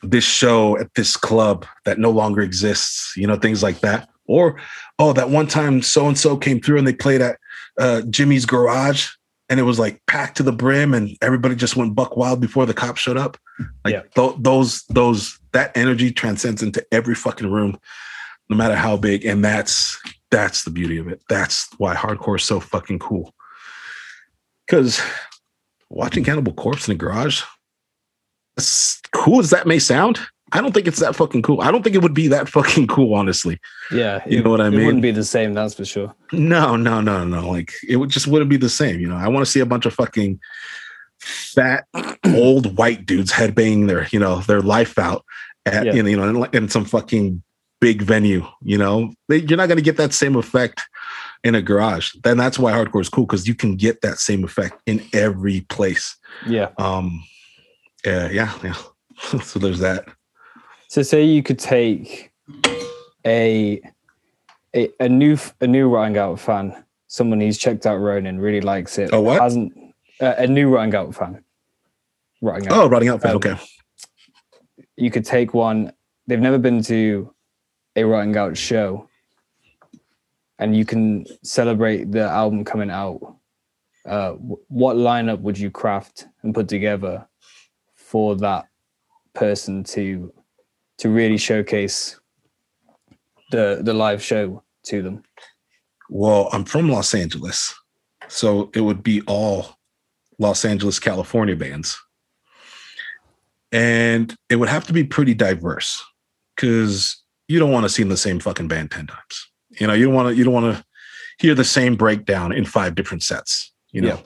this 0.03 0.25
show 0.25 0.79
at 0.79 0.95
this 0.95 1.17
club 1.17 1.67
that 1.85 1.99
no 1.99 2.11
longer 2.11 2.41
exists 2.41 3.17
you 3.17 3.27
know 3.27 3.37
things 3.37 3.63
like 3.63 3.81
that. 3.81 4.09
Or, 4.29 4.61
oh, 4.99 5.13
that 5.13 5.31
one 5.31 5.47
time 5.47 5.83
so 5.83 6.07
and 6.09 6.19
so 6.19 6.37
came 6.37 6.61
through 6.61 6.79
and 6.79 6.87
they 6.87 6.93
played 6.93 7.21
at 7.21 7.39
uh, 7.79 8.03
Jimmy's 8.03 8.47
garage 8.47 9.11
and 9.49 9.59
it 9.61 9.63
was 9.63 9.79
like 9.79 10.03
packed 10.07 10.37
to 10.39 10.43
the 10.43 10.53
brim 10.53 10.93
and 10.93 11.17
everybody 11.23 11.55
just 11.55 11.77
went 11.77 11.95
buck 11.95 12.17
wild 12.17 12.41
before 12.41 12.67
the 12.67 12.75
cops 12.75 13.01
showed 13.01 13.17
up. 13.17 13.37
Like 13.85 13.95
Yeah. 13.95 14.03
tho- 14.15 14.37
those, 14.39 14.83
those, 14.91 15.39
that 15.53 15.77
energy 15.77 16.13
transcends 16.13 16.63
into 16.63 16.85
every 16.93 17.15
fucking 17.15 17.51
room, 17.51 17.79
no 18.51 18.57
matter 18.57 18.75
how 18.77 18.97
big. 18.97 19.25
And 19.25 19.45
that's, 19.45 19.99
that's 20.31 20.65
the 20.65 20.71
beauty 20.71 20.99
of 20.99 21.09
it. 21.09 21.23
That's 21.29 21.69
why 21.79 21.95
hardcore 21.95 22.37
is 22.37 22.45
so 22.45 22.61
fucking 22.61 22.99
cool. 22.99 23.35
Cause 24.69 25.01
watching 25.89 26.25
Cannibal 26.25 26.53
Corpse 26.53 26.89
in 26.89 26.93
a 26.93 26.99
garage, 26.99 27.43
as 28.59 29.01
cool 29.13 29.39
as 29.41 29.51
that 29.51 29.67
may 29.67 29.79
sound, 29.79 30.19
I 30.53 30.61
don't 30.61 30.73
think 30.73 30.87
it's 30.87 31.01
that 31.01 31.15
fucking 31.15 31.43
cool. 31.43 31.61
I 31.61 31.71
don't 31.71 31.83
think 31.83 31.95
it 31.95 32.03
would 32.03 32.15
be 32.15 32.29
that 32.29 32.49
fucking 32.49 32.87
cool, 32.87 33.15
honestly. 33.15 33.59
Yeah, 33.93 34.23
You 34.27 34.39
it- 34.39 34.45
know 34.45 34.51
what 34.51 34.61
I 34.61 34.71
mean. 34.71 34.81
It 34.81 34.85
wouldn't 34.87 35.03
be 35.03 35.11
the 35.11 35.25
same, 35.25 35.53
that's 35.55 35.75
for 35.75 35.85
sure. 35.85 36.15
No, 36.33 36.77
no, 36.77 37.01
no, 37.01 37.25
no. 37.25 37.49
Like 37.51 37.73
it 37.87 37.97
would 37.97 38.11
just 38.11 38.27
wouldn't 38.27 38.51
be 38.51 38.57
the 38.57 38.69
same. 38.71 39.01
You 39.01 39.09
know, 39.09 39.17
I 39.17 39.29
want 39.29 39.45
to 39.45 39.51
see 39.51 39.61
a 39.61 39.67
bunch 39.67 39.85
of 39.87 39.95
fucking 39.95 40.41
fat 41.21 41.85
old 42.27 42.77
white 42.79 43.05
dudes 43.07 43.33
headbanging 43.33 43.89
their, 43.89 44.07
you 44.11 44.19
know, 44.19 44.41
their 44.41 44.61
life 44.63 44.99
out 44.99 45.25
at 45.67 45.87
Yeah. 45.87 45.95
you 45.95 46.17
know, 46.17 46.45
in, 46.45 46.57
in 46.57 46.69
some 46.69 46.85
fucking 46.85 47.43
big 47.81 48.03
venue. 48.03 48.47
You 48.63 48.79
know, 48.79 49.13
they, 49.29 49.39
you're 49.39 49.57
not 49.59 49.67
going 49.69 49.77
to 49.79 49.83
get 49.83 49.97
that 49.99 50.13
same 50.15 50.37
effect 50.37 50.83
in 51.45 51.55
a 51.55 51.63
garage. 51.63 52.13
Then 52.25 52.37
that's 52.37 52.59
why 52.59 52.73
hardcore 52.73 53.01
is 53.01 53.09
cool 53.09 53.27
because 53.27 53.47
you 53.47 53.55
can 53.55 53.77
get 53.77 54.01
that 54.01 54.19
same 54.19 54.45
effect 54.45 54.81
in 54.87 55.05
every 55.13 55.61
place. 55.63 56.17
Yeah. 56.47 56.71
Um, 56.79 57.23
yeah, 58.05 58.31
yeah, 58.31 58.53
yeah. 58.65 58.75
so 59.43 59.59
there's 59.59 59.81
that. 59.81 60.09
So 60.89 61.03
say 61.03 61.23
you 61.23 61.43
could 61.43 61.59
take 61.59 62.33
a 63.27 63.81
a, 64.75 64.89
a 65.01 65.09
new 65.09 65.37
a 65.61 65.67
new 65.67 65.89
Rotting 65.89 66.17
Out 66.17 66.41
fan, 66.41 66.83
someone 67.07 67.41
who's 67.41 67.59
checked 67.59 67.87
out 67.87 67.97
Ronin, 67.97 68.41
really 68.41 68.63
likes 68.63 68.99
it. 68.99 69.13
A 69.13 69.21
what? 69.21 69.41
Hasn't 69.41 69.73
uh, 70.21 70.35
a 70.39 70.47
new 70.47 70.71
Rotting 70.71 70.95
Out 70.95 71.15
fan. 71.15 71.45
Rotting 72.41 72.69
Out. 72.69 72.73
Oh, 72.73 72.89
Rotting 72.89 73.11
Out 73.11 73.21
fan. 73.21 73.33
Um, 73.33 73.37
okay. 73.37 73.57
You 74.97 75.11
could 75.11 75.27
take 75.27 75.53
one. 75.53 75.93
They've 76.27 76.41
never 76.41 76.59
been 76.59 76.83
to 76.85 77.35
a 77.95 78.05
Rotting 78.05 78.37
Out 78.39 78.57
show, 78.57 79.11
and 80.59 80.75
you 80.75 80.87
can 80.87 81.27
celebrate 81.43 82.11
the 82.11 82.23
album 82.23 82.65
coming 82.65 82.91
out. 82.91 83.37
Uh, 84.07 84.33
what 84.69 84.97
lineup 84.97 85.41
would 85.41 85.59
you 85.59 85.71
craft 85.71 86.29
and 86.43 86.55
put 86.55 86.67
together 86.67 87.29
for 87.95 88.37
that 88.37 88.69
person 89.35 89.85
to 89.85 90.33
to 90.99 91.09
really 91.09 91.39
showcase 91.39 92.19
the 93.51 93.81
the 93.83 93.95
live 93.95 94.23
show 94.23 94.63
to 94.85 95.03
them? 95.03 95.23
Well, 96.11 96.49
I'm 96.53 96.65
from 96.65 96.89
Los 96.89 97.15
Angeles, 97.15 97.75
so 98.29 98.71
it 98.75 98.81
would 98.81 99.03
be 99.03 99.23
all 99.23 99.77
Los 100.39 100.65
Angeles, 100.65 100.99
California 100.99 101.57
bands. 101.57 101.99
And 103.71 104.35
it 104.49 104.57
would 104.57 104.71
have 104.71 104.87
to 104.87 104.95
be 104.95 105.05
pretty 105.05 105.35
diverse 105.35 106.03
because 106.57 107.23
you 107.49 107.59
don't 107.59 107.73
want 107.73 107.85
to 107.85 107.91
see 107.91 108.03
the 108.03 108.17
same 108.17 108.41
fucking 108.41 108.69
band 108.69 108.91
10 108.91 109.09
times. 109.09 109.51
You 109.79 109.87
know, 109.87 109.93
you 109.93 110.07
don't 110.07 110.15
want 110.15 110.29
to 110.29 110.35
you 110.35 110.45
don't 110.45 110.55
want 110.55 110.75
to 110.75 110.85
hear 111.39 111.55
the 111.55 111.65
same 111.65 111.95
breakdown 111.95 112.53
in 112.53 112.65
five 112.65 112.95
different 112.95 113.23
sets, 113.23 113.73
you 113.91 114.01
know. 114.01 114.09
Yeah. 114.09 114.21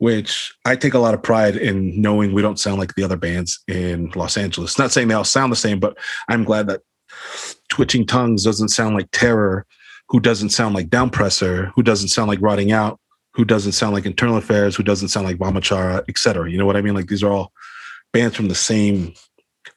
Which 0.00 0.52
I 0.64 0.76
take 0.76 0.94
a 0.94 0.98
lot 0.98 1.14
of 1.14 1.22
pride 1.22 1.56
in 1.56 2.00
knowing 2.00 2.32
we 2.32 2.42
don't 2.42 2.58
sound 2.58 2.78
like 2.78 2.94
the 2.94 3.04
other 3.04 3.16
bands 3.16 3.60
in 3.68 4.10
Los 4.16 4.36
Angeles. 4.36 4.78
Not 4.78 4.92
saying 4.92 5.08
they 5.08 5.14
all 5.14 5.24
sound 5.24 5.52
the 5.52 5.56
same, 5.56 5.78
but 5.78 5.96
I'm 6.28 6.44
glad 6.44 6.68
that 6.68 6.80
Twitching 7.68 8.06
Tongues 8.06 8.42
doesn't 8.42 8.70
sound 8.70 8.94
like 8.94 9.08
Terror 9.12 9.66
who 10.10 10.18
doesn't 10.18 10.50
sound 10.50 10.74
like 10.74 10.88
Downpresser, 10.88 11.70
who 11.74 11.82
doesn't 11.82 12.08
sound 12.08 12.28
like 12.28 12.42
Rotting 12.42 12.72
Out, 12.72 12.98
who 13.32 13.44
doesn't 13.44 13.72
sound 13.72 13.94
like 13.94 14.06
Internal 14.06 14.36
Affairs, 14.36 14.74
who 14.74 14.82
doesn't 14.82 15.08
sound 15.08 15.24
like 15.24 15.38
Vamachara, 15.38 16.04
etc. 16.08 16.50
You 16.50 16.58
know 16.58 16.66
what 16.66 16.76
I 16.76 16.82
mean? 16.82 16.94
Like 16.94 17.06
these 17.06 17.22
are 17.22 17.30
all 17.30 17.52
bands 18.12 18.36
from 18.36 18.48
the 18.48 18.56
same 18.56 19.14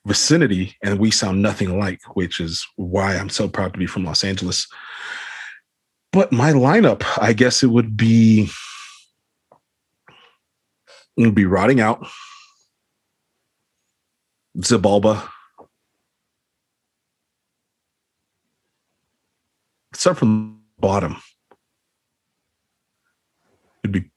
vicinity, 0.08 0.76
and 0.84 1.00
we 1.00 1.12
sound 1.12 1.42
nothing 1.42 1.70
alike, 1.70 2.02
which 2.16 2.40
is 2.40 2.66
why 2.78 3.16
I'm 3.16 3.30
so 3.30 3.48
proud 3.48 3.74
to 3.74 3.80
be 3.80 3.86
from 3.86 4.06
Los 4.06 4.24
Angeles. 4.24 4.68
But 6.12 6.32
my 6.32 6.52
lineup, 6.52 7.04
I 7.22 7.34
guess 7.34 7.62
it 7.62 7.68
would 7.68 7.96
be 7.96 8.50
it 11.18 11.26
would 11.26 11.36
be 11.36 11.46
Rotting 11.46 11.80
Out, 11.80 12.06
Xibalba. 14.58 15.28
Start 19.94 20.18
from 20.18 20.62
the 20.78 20.82
bottom. 20.82 21.18
It'd 23.84 23.92
be. 23.92 24.10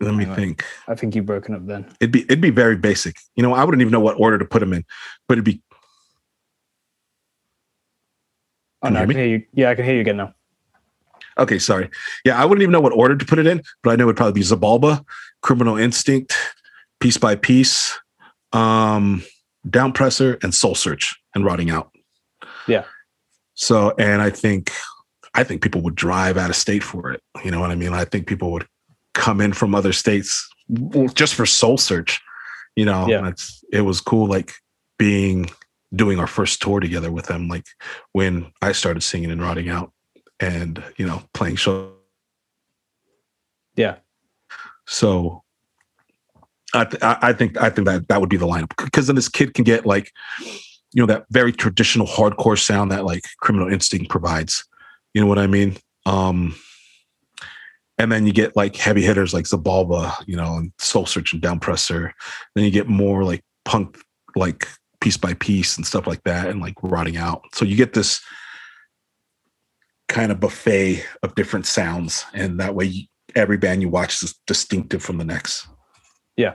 Let 0.00 0.14
me 0.14 0.24
think. 0.24 0.64
I 0.88 0.94
think 0.94 1.14
you've 1.14 1.24
broken 1.24 1.54
up 1.54 1.66
then. 1.66 1.86
It'd 2.00 2.10
be 2.10 2.22
it'd 2.24 2.40
be 2.40 2.50
very 2.50 2.76
basic. 2.76 3.16
You 3.36 3.42
know, 3.42 3.54
I 3.54 3.64
wouldn't 3.64 3.80
even 3.80 3.92
know 3.92 4.00
what 4.00 4.18
order 4.18 4.38
to 4.38 4.44
put 4.44 4.58
them 4.58 4.72
in, 4.72 4.84
but 5.28 5.34
it'd 5.34 5.44
be 5.44 5.62
Oh 8.84 8.90
no, 8.90 9.00
I 9.00 9.06
can 9.06 9.16
hear 9.16 9.26
you. 9.26 9.42
Yeah, 9.54 9.70
I 9.70 9.74
can 9.74 9.84
hear 9.86 9.94
you 9.94 10.02
again 10.02 10.18
now. 10.18 10.34
Okay. 11.38 11.58
Sorry, 11.58 11.88
yeah, 12.24 12.40
I 12.40 12.44
wouldn't 12.44 12.62
even 12.62 12.72
know 12.72 12.80
what 12.80 12.92
order 12.92 13.16
to 13.16 13.24
put 13.24 13.38
it 13.38 13.46
in, 13.46 13.62
but 13.82 13.90
I 13.90 13.96
know 13.96 14.04
it'd 14.04 14.16
probably 14.16 14.40
be 14.40 14.46
Xibalba, 14.46 15.04
Criminal 15.42 15.76
Instinct, 15.76 16.34
Piece 17.00 17.18
by 17.18 17.34
Piece, 17.36 17.98
um, 18.52 19.22
Downpresser, 19.68 20.42
and 20.44 20.54
Soul 20.54 20.74
Search, 20.74 21.14
and 21.34 21.44
Rotting 21.44 21.70
Out. 21.70 21.90
Yeah. 22.68 22.84
So, 23.54 23.94
and 23.98 24.22
I 24.22 24.30
think, 24.30 24.70
I 25.34 25.44
think 25.44 25.62
people 25.62 25.80
would 25.82 25.94
drive 25.94 26.36
out 26.36 26.50
of 26.50 26.56
state 26.56 26.82
for 26.82 27.10
it. 27.12 27.20
You 27.44 27.50
know 27.50 27.60
what 27.60 27.70
I 27.70 27.74
mean? 27.74 27.92
I 27.92 28.04
think 28.04 28.26
people 28.26 28.52
would 28.52 28.66
come 29.14 29.40
in 29.40 29.52
from 29.52 29.74
other 29.74 29.92
states 29.92 30.48
just 31.14 31.34
for 31.34 31.46
Soul 31.46 31.78
Search. 31.78 32.20
You 32.76 32.84
know, 32.84 33.08
Yeah. 33.08 33.28
it's 33.28 33.62
it 33.72 33.82
was 33.82 34.00
cool, 34.00 34.26
like 34.26 34.52
being 34.98 35.50
doing 35.94 36.18
our 36.18 36.26
first 36.26 36.60
tour 36.60 36.80
together 36.80 37.12
with 37.12 37.26
them, 37.26 37.46
like 37.48 37.64
when 38.12 38.50
I 38.60 38.72
started 38.72 39.02
singing 39.02 39.30
and 39.30 39.40
Rotting 39.40 39.68
Out, 39.68 39.92
and 40.40 40.82
you 40.96 41.06
know, 41.06 41.22
playing 41.32 41.56
show. 41.56 41.92
Yeah. 43.76 43.96
So. 44.86 45.42
I, 46.76 46.84
th- 46.84 47.00
I 47.04 47.18
I 47.22 47.32
think 47.32 47.56
I 47.62 47.70
think 47.70 47.86
that 47.86 48.08
that 48.08 48.20
would 48.20 48.28
be 48.28 48.36
the 48.36 48.48
lineup 48.48 48.72
because 48.84 49.06
then 49.06 49.14
this 49.14 49.28
kid 49.28 49.54
can 49.54 49.62
get 49.62 49.86
like, 49.86 50.10
you 50.92 51.00
know, 51.00 51.06
that 51.06 51.24
very 51.30 51.52
traditional 51.52 52.04
hardcore 52.04 52.58
sound 52.58 52.90
that 52.90 53.04
like 53.04 53.22
Criminal 53.40 53.72
Instinct 53.72 54.10
provides. 54.10 54.64
You 55.12 55.20
know 55.20 55.28
what 55.28 55.38
I 55.38 55.46
mean? 55.46 55.76
Um, 56.04 56.56
and 57.96 58.10
then 58.10 58.26
you 58.26 58.32
get 58.32 58.56
like 58.56 58.74
heavy 58.74 59.02
hitters 59.02 59.32
like 59.32 59.44
Xibalba, 59.44 60.16
you 60.26 60.36
know, 60.36 60.56
and 60.56 60.72
Soul 60.80 61.06
Search 61.06 61.32
and 61.32 61.40
Downpresser. 61.40 62.10
Then 62.56 62.64
you 62.64 62.72
get 62.72 62.88
more 62.88 63.22
like 63.22 63.44
punk, 63.64 63.96
like 64.34 64.66
piece 65.00 65.16
by 65.16 65.34
piece 65.34 65.76
and 65.76 65.86
stuff 65.86 66.08
like 66.08 66.24
that, 66.24 66.48
and 66.48 66.60
like 66.60 66.74
rotting 66.82 67.16
out. 67.16 67.42
So 67.52 67.64
you 67.64 67.76
get 67.76 67.92
this 67.92 68.20
kind 70.08 70.30
of 70.32 70.40
buffet 70.40 71.04
of 71.22 71.34
different 71.34 71.66
sounds, 71.66 72.24
and 72.34 72.60
that 72.60 72.74
way 72.74 72.84
you, 72.86 73.04
every 73.34 73.56
band 73.56 73.82
you 73.82 73.88
watch 73.88 74.22
is 74.22 74.34
distinctive 74.46 75.02
from 75.02 75.18
the 75.18 75.24
next. 75.24 75.66
Yeah. 76.36 76.54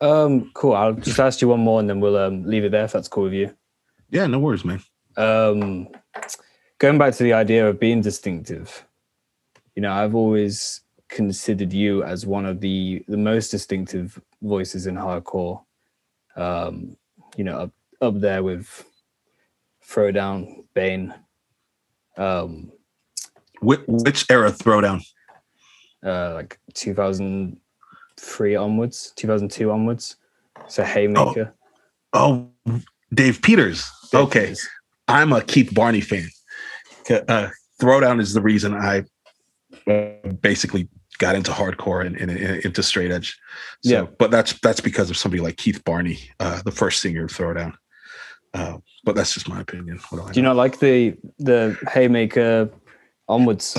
Um, 0.00 0.50
cool. 0.54 0.74
I'll 0.74 0.92
just 0.92 1.20
ask 1.20 1.40
you 1.40 1.48
one 1.48 1.60
more 1.60 1.80
and 1.80 1.88
then 1.88 2.00
we'll 2.00 2.16
um, 2.16 2.42
leave 2.44 2.64
it 2.64 2.72
there 2.72 2.84
if 2.84 2.92
that's 2.92 3.08
cool 3.08 3.24
with 3.24 3.32
you. 3.32 3.54
Yeah, 4.10 4.26
no 4.26 4.38
worries, 4.38 4.64
man. 4.64 4.82
um, 5.16 5.88
going 6.78 6.98
back 6.98 7.14
to 7.14 7.22
the 7.22 7.32
idea 7.32 7.68
of 7.68 7.80
being 7.80 8.00
distinctive, 8.00 8.84
you 9.74 9.82
know, 9.82 9.92
I've 9.92 10.14
always 10.14 10.80
considered 11.08 11.72
you 11.72 12.02
as 12.02 12.26
one 12.26 12.44
of 12.46 12.60
the 12.60 13.04
the 13.08 13.16
most 13.16 13.50
distinctive 13.50 14.20
voices 14.42 14.86
in 14.86 14.96
hardcore. 14.96 15.62
Um, 16.36 16.96
you 17.36 17.44
know, 17.44 17.58
up 17.58 17.72
up 18.00 18.20
there 18.20 18.42
with 18.42 18.84
Throwdown, 19.88 20.64
Bane, 20.74 21.14
um, 22.16 22.70
Which, 23.60 23.80
which 23.86 24.26
era 24.30 24.50
throwdown? 24.50 25.02
uh, 26.04 26.34
like 26.34 26.58
2003 26.74 28.56
onwards, 28.56 29.12
2002 29.16 29.70
onwards. 29.70 30.16
So 30.68 30.84
Haymaker. 30.84 31.54
Oh, 32.12 32.48
Dave 33.12 33.42
Peters. 33.42 33.90
Dave 34.12 34.20
okay. 34.22 34.40
Peters. 34.42 34.68
I'm 35.08 35.32
a 35.32 35.42
Keith 35.42 35.74
Barney 35.74 36.00
fan. 36.00 36.28
Uh, 37.10 37.48
Throwdown 37.80 38.20
is 38.20 38.32
the 38.32 38.40
reason 38.40 38.74
I 38.74 39.04
uh, 39.90 40.28
basically 40.40 40.88
got 41.18 41.34
into 41.34 41.50
hardcore 41.50 42.04
and, 42.06 42.16
and, 42.16 42.30
and 42.30 42.64
into 42.64 42.82
straight 42.82 43.10
edge. 43.10 43.38
So, 43.82 43.90
Yeah. 43.92 44.06
but 44.18 44.30
that's 44.30 44.58
that's 44.60 44.80
because 44.80 45.10
of 45.10 45.16
somebody 45.16 45.42
like 45.42 45.56
Keith 45.56 45.82
Barney, 45.84 46.18
uh, 46.40 46.62
the 46.64 46.70
first 46.70 47.00
singer 47.00 47.24
of 47.24 47.30
Throwdown. 47.30 47.74
Uh, 48.54 48.78
but 49.02 49.14
that's 49.16 49.34
just 49.34 49.48
my 49.48 49.60
opinion. 49.60 49.98
What 50.08 50.20
do 50.22 50.28
I 50.28 50.32
Do 50.32 50.40
you 50.40 50.44
not 50.44 50.56
like 50.56 50.78
the 50.78 51.16
the 51.38 51.76
Haymaker 51.92 52.70
onwards? 53.28 53.76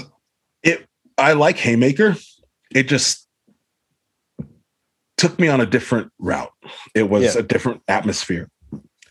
It. 0.64 0.86
I 1.18 1.32
like 1.34 1.58
Haymaker. 1.58 2.16
It 2.74 2.84
just 2.90 3.28
took 5.18 5.40
me 5.40 5.48
on 5.48 5.62
a 5.62 5.66
different 5.66 6.12
route. 6.20 6.52
It 6.94 7.10
was 7.10 7.36
Yeah. 7.36 7.40
a 7.40 7.44
different 7.44 7.82
atmosphere. 7.88 8.50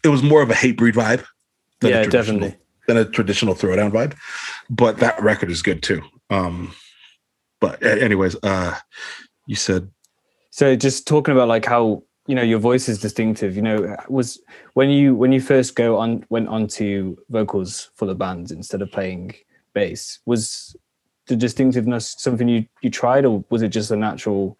it 0.02 0.08
was 0.08 0.22
more 0.22 0.42
of 0.42 0.50
a 0.50 0.54
Hatebreed 0.54 0.92
vibe. 0.92 1.24
Yeah, 1.82 2.02
traditional- 2.02 2.10
definitely. 2.10 2.56
Than 2.86 2.98
a 2.98 3.06
traditional 3.06 3.54
throwdown 3.54 3.90
vibe, 3.90 4.14
but 4.68 4.98
that 4.98 5.22
record 5.22 5.50
is 5.50 5.62
good 5.62 5.82
too. 5.82 6.02
Um, 6.28 6.74
but 7.58 7.82
anyways, 7.82 8.36
uh, 8.42 8.76
you 9.46 9.56
said 9.56 9.90
So 10.50 10.76
just 10.76 11.06
talking 11.06 11.32
about 11.32 11.48
like 11.48 11.64
how 11.64 12.02
you 12.26 12.34
know 12.34 12.42
your 12.42 12.58
voice 12.58 12.88
is 12.88 13.00
distinctive. 13.00 13.56
You 13.56 13.62
know, 13.62 13.96
was 14.08 14.40
when 14.74 14.90
you 14.90 15.14
when 15.14 15.32
you 15.32 15.40
first 15.40 15.76
go 15.76 15.98
on 15.98 16.24
went 16.28 16.48
on 16.48 16.66
to 16.68 17.18
vocals 17.30 17.90
for 17.94 18.06
the 18.06 18.14
band 18.14 18.50
instead 18.50 18.82
of 18.82 18.90
playing 18.90 19.34
bass. 19.72 20.20
Was 20.26 20.76
the 21.26 21.36
distinctiveness 21.36 22.16
something 22.18 22.48
you 22.48 22.66
you 22.82 22.90
tried, 22.90 23.24
or 23.24 23.44
was 23.50 23.62
it 23.62 23.68
just 23.68 23.90
a 23.90 23.96
natural, 23.96 24.58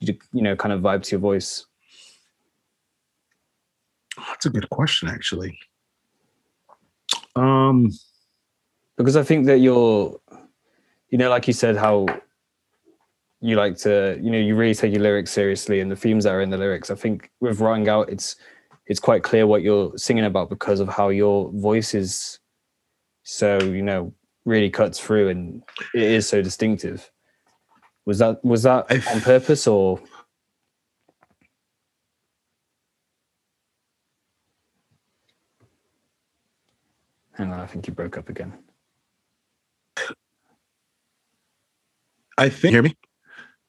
you 0.00 0.16
know, 0.32 0.56
kind 0.56 0.72
of 0.72 0.80
vibe 0.80 1.02
to 1.04 1.10
your 1.12 1.20
voice? 1.20 1.66
that's 4.26 4.46
a 4.46 4.50
good 4.50 4.68
question, 4.70 5.08
actually. 5.08 5.58
Um, 7.36 7.92
because 8.96 9.16
I 9.16 9.22
think 9.22 9.46
that 9.46 9.58
you're, 9.58 10.20
you 11.10 11.18
know, 11.18 11.30
like 11.30 11.46
you 11.46 11.52
said, 11.52 11.76
how 11.76 12.06
you 13.40 13.56
like 13.56 13.76
to, 13.78 14.18
you 14.20 14.30
know, 14.30 14.38
you 14.38 14.56
really 14.56 14.74
take 14.74 14.92
your 14.92 15.02
lyrics 15.02 15.30
seriously 15.30 15.80
and 15.80 15.90
the 15.90 15.96
themes 15.96 16.24
that 16.24 16.34
are 16.34 16.40
in 16.40 16.50
the 16.50 16.58
lyrics. 16.58 16.90
I 16.90 16.94
think 16.94 17.30
with 17.40 17.60
Rotting 17.60 17.88
Out, 17.88 18.08
it's 18.08 18.36
it's 18.86 19.00
quite 19.00 19.22
clear 19.22 19.46
what 19.46 19.62
you're 19.62 19.96
singing 19.96 20.24
about 20.24 20.48
because 20.48 20.80
of 20.80 20.88
how 20.88 21.10
your 21.10 21.50
voice 21.52 21.94
is 21.94 22.38
so, 23.22 23.58
you 23.62 23.82
know, 23.82 24.12
really 24.44 24.70
cuts 24.70 24.98
through 24.98 25.28
and 25.28 25.62
it 25.94 26.02
is 26.02 26.28
so 26.28 26.42
distinctive. 26.42 27.10
Was 28.06 28.18
that 28.18 28.42
was 28.44 28.62
that 28.62 28.90
on 29.12 29.20
purpose 29.20 29.66
or 29.66 30.00
hang 37.34 37.52
on, 37.52 37.60
I 37.60 37.66
think 37.66 37.86
you 37.86 37.92
broke 37.92 38.16
up 38.16 38.30
again. 38.30 38.52
I 42.38 42.48
think. 42.48 42.72
you 42.72 42.82
Hear 42.82 42.82
me? 42.82 42.96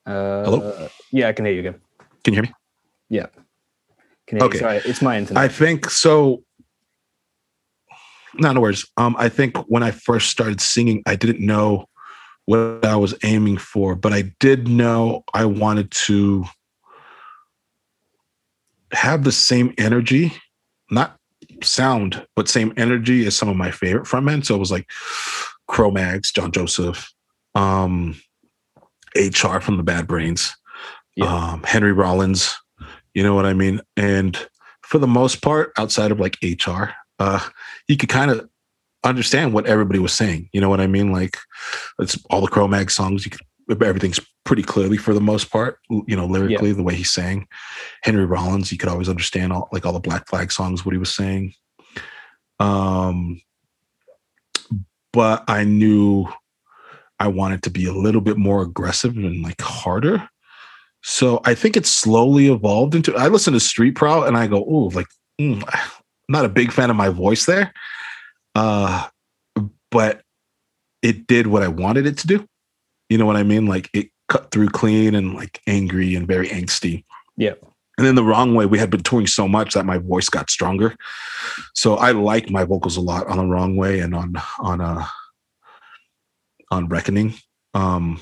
Uh, 0.10 0.44
Hello? 0.44 0.90
Yeah, 1.12 1.28
I 1.28 1.34
can 1.34 1.46
hear 1.46 1.54
you 1.54 1.60
again. 1.60 1.76
Can 2.24 2.34
you 2.34 2.42
hear 2.42 2.44
me? 2.44 2.54
Yeah. 3.10 3.28
Can 4.26 4.40
hear 4.40 4.48
Okay. 4.48 4.58
Sorry, 4.58 4.78
it's 4.78 5.02
my 5.04 5.20
internet. 5.20 5.44
I 5.44 5.48
think 5.48 5.90
so. 5.90 6.44
No, 8.34 8.52
no 8.52 8.62
worries. 8.62 8.88
Um, 8.98 9.16
I 9.20 9.30
think 9.30 9.58
when 9.70 9.84
I 9.84 9.92
first 9.92 10.32
started 10.32 10.62
singing, 10.62 11.04
I 11.06 11.16
didn't 11.16 11.46
know 11.46 11.86
what 12.46 12.84
I 12.84 12.96
was 12.96 13.14
aiming 13.24 13.58
for, 13.58 13.96
but 13.96 14.12
I 14.12 14.34
did 14.40 14.68
know 14.68 15.24
I 15.36 15.46
wanted 15.46 15.92
to 15.92 16.46
have 18.92 19.24
the 19.24 19.32
same 19.32 19.76
energy, 19.78 20.34
not 20.90 21.18
sound, 21.62 22.26
but 22.36 22.50
same 22.50 22.74
energy 22.78 23.28
as 23.28 23.38
some 23.38 23.50
of 23.50 23.56
my 23.56 23.70
favorite 23.70 24.06
frontmen. 24.06 24.44
So 24.44 24.56
it 24.56 24.60
was 24.60 24.72
like 24.72 24.90
Cro-Mags, 25.68 26.32
John 26.32 26.52
Joseph, 26.52 27.12
um, 27.54 28.20
HR 29.16 29.60
from 29.60 29.78
the 29.78 29.84
Bad 29.84 30.08
Brains, 30.08 30.56
Yeah. 31.16 31.26
um, 31.26 31.64
Henry 31.64 31.92
Rollins. 31.94 32.56
You 33.14 33.24
know 33.24 33.36
what 33.36 33.46
I 33.46 33.54
mean? 33.54 33.82
And 33.98 34.38
for 34.84 34.98
the 35.00 35.08
most 35.08 35.42
part, 35.42 35.72
outside 35.78 36.12
of 36.12 36.20
like 36.20 36.38
HR, 36.42 36.92
uh, 37.20 37.40
you 37.88 37.98
could 37.98 38.10
kind 38.10 38.32
of 38.32 38.48
understand 39.04 39.54
what 39.54 39.66
everybody 39.66 40.00
was 40.00 40.14
saying. 40.14 40.50
You 40.54 40.62
know 40.62 40.70
what 40.70 40.82
I 40.82 40.88
mean? 40.88 41.12
Like 41.12 41.38
it's 42.00 42.18
all 42.30 42.42
the 42.42 42.48
Cro-Mag 42.48 42.92
songs. 42.92 43.26
You 43.26 43.32
could 43.32 43.42
everything's 43.84 44.20
pretty 44.46 44.64
clearly 44.64 44.98
for 44.98 45.14
the 45.14 45.22
most 45.22 45.52
part. 45.52 45.78
You 45.90 46.16
know, 46.16 46.26
lyrically, 46.26 46.72
the 46.72 46.84
way 46.84 46.96
he 46.96 47.04
sang. 47.04 47.48
Henry 48.04 48.26
Rollins, 48.26 48.72
you 48.72 48.78
could 48.78 48.90
always 48.90 49.10
understand 49.10 49.54
all 49.54 49.70
like 49.72 49.86
all 49.86 49.94
the 49.94 50.00
Black 50.00 50.28
Flag 50.28 50.52
songs, 50.52 50.86
what 50.86 50.94
he 50.94 50.98
was 50.98 51.14
saying. 51.14 51.54
Um, 52.60 53.42
but 55.14 55.44
I 55.48 55.64
knew 55.64 56.28
I 57.20 57.28
wanted 57.28 57.64
to 57.64 57.70
be 57.70 57.86
a 57.86 57.94
little 57.94 58.22
bit 58.22 58.38
more 58.38 58.62
aggressive 58.62 59.16
and 59.18 59.44
like 59.44 59.62
harder. 59.62 60.28
So 61.04 61.42
I 61.46 61.56
think 61.56 61.78
it 61.78 61.86
slowly 61.86 62.50
evolved 62.50 62.96
into. 62.96 63.16
I 63.16 63.28
listen 63.28 63.54
to 63.54 63.60
Street 63.60 63.96
Prowl 63.96 64.24
and 64.24 64.38
I 64.38 64.48
go, 64.48 64.64
oh, 64.66 64.92
like 64.94 65.08
mm, 65.40 65.64
I'm 65.66 65.92
not 66.28 66.46
a 66.46 66.50
big 66.50 66.72
fan 66.72 66.90
of 66.90 66.96
my 66.96 67.10
voice 67.10 67.46
there, 67.46 67.74
uh, 68.56 69.08
but 69.92 70.22
it 71.02 71.28
did 71.28 71.48
what 71.48 71.64
I 71.64 71.68
wanted 71.68 72.06
it 72.06 72.18
to 72.20 72.28
do. 72.28 72.46
You 73.10 73.18
know 73.18 73.26
what 73.26 73.38
I 73.38 73.44
mean? 73.44 73.66
Like 73.66 73.90
it 73.94 74.10
cut 74.28 74.52
through 74.52 74.70
clean 74.70 75.16
and 75.16 75.34
like 75.34 75.62
angry 75.68 76.16
and 76.16 76.28
very 76.28 76.50
angsty. 76.50 77.04
Yeah. 77.38 77.54
And 77.98 78.08
then 78.08 78.16
the 78.16 78.24
wrong 78.24 78.56
way, 78.56 78.66
we 78.66 78.80
had 78.80 78.90
been 78.90 79.04
touring 79.04 79.28
so 79.28 79.48
much 79.48 79.74
that 79.74 79.86
my 79.86 79.98
voice 79.98 80.30
got 80.30 80.50
stronger. 80.50 80.96
So 81.74 81.96
I 81.96 82.12
like 82.12 82.50
my 82.50 82.64
vocals 82.64 82.96
a 82.96 83.02
lot 83.02 83.28
on 83.28 83.38
the 83.38 83.46
wrong 83.46 83.76
way 83.76 84.00
and 84.00 84.16
on 84.16 84.36
on 84.60 84.80
uh 84.80 85.06
on 86.72 86.88
reckoning. 86.88 87.34
Um 87.74 88.20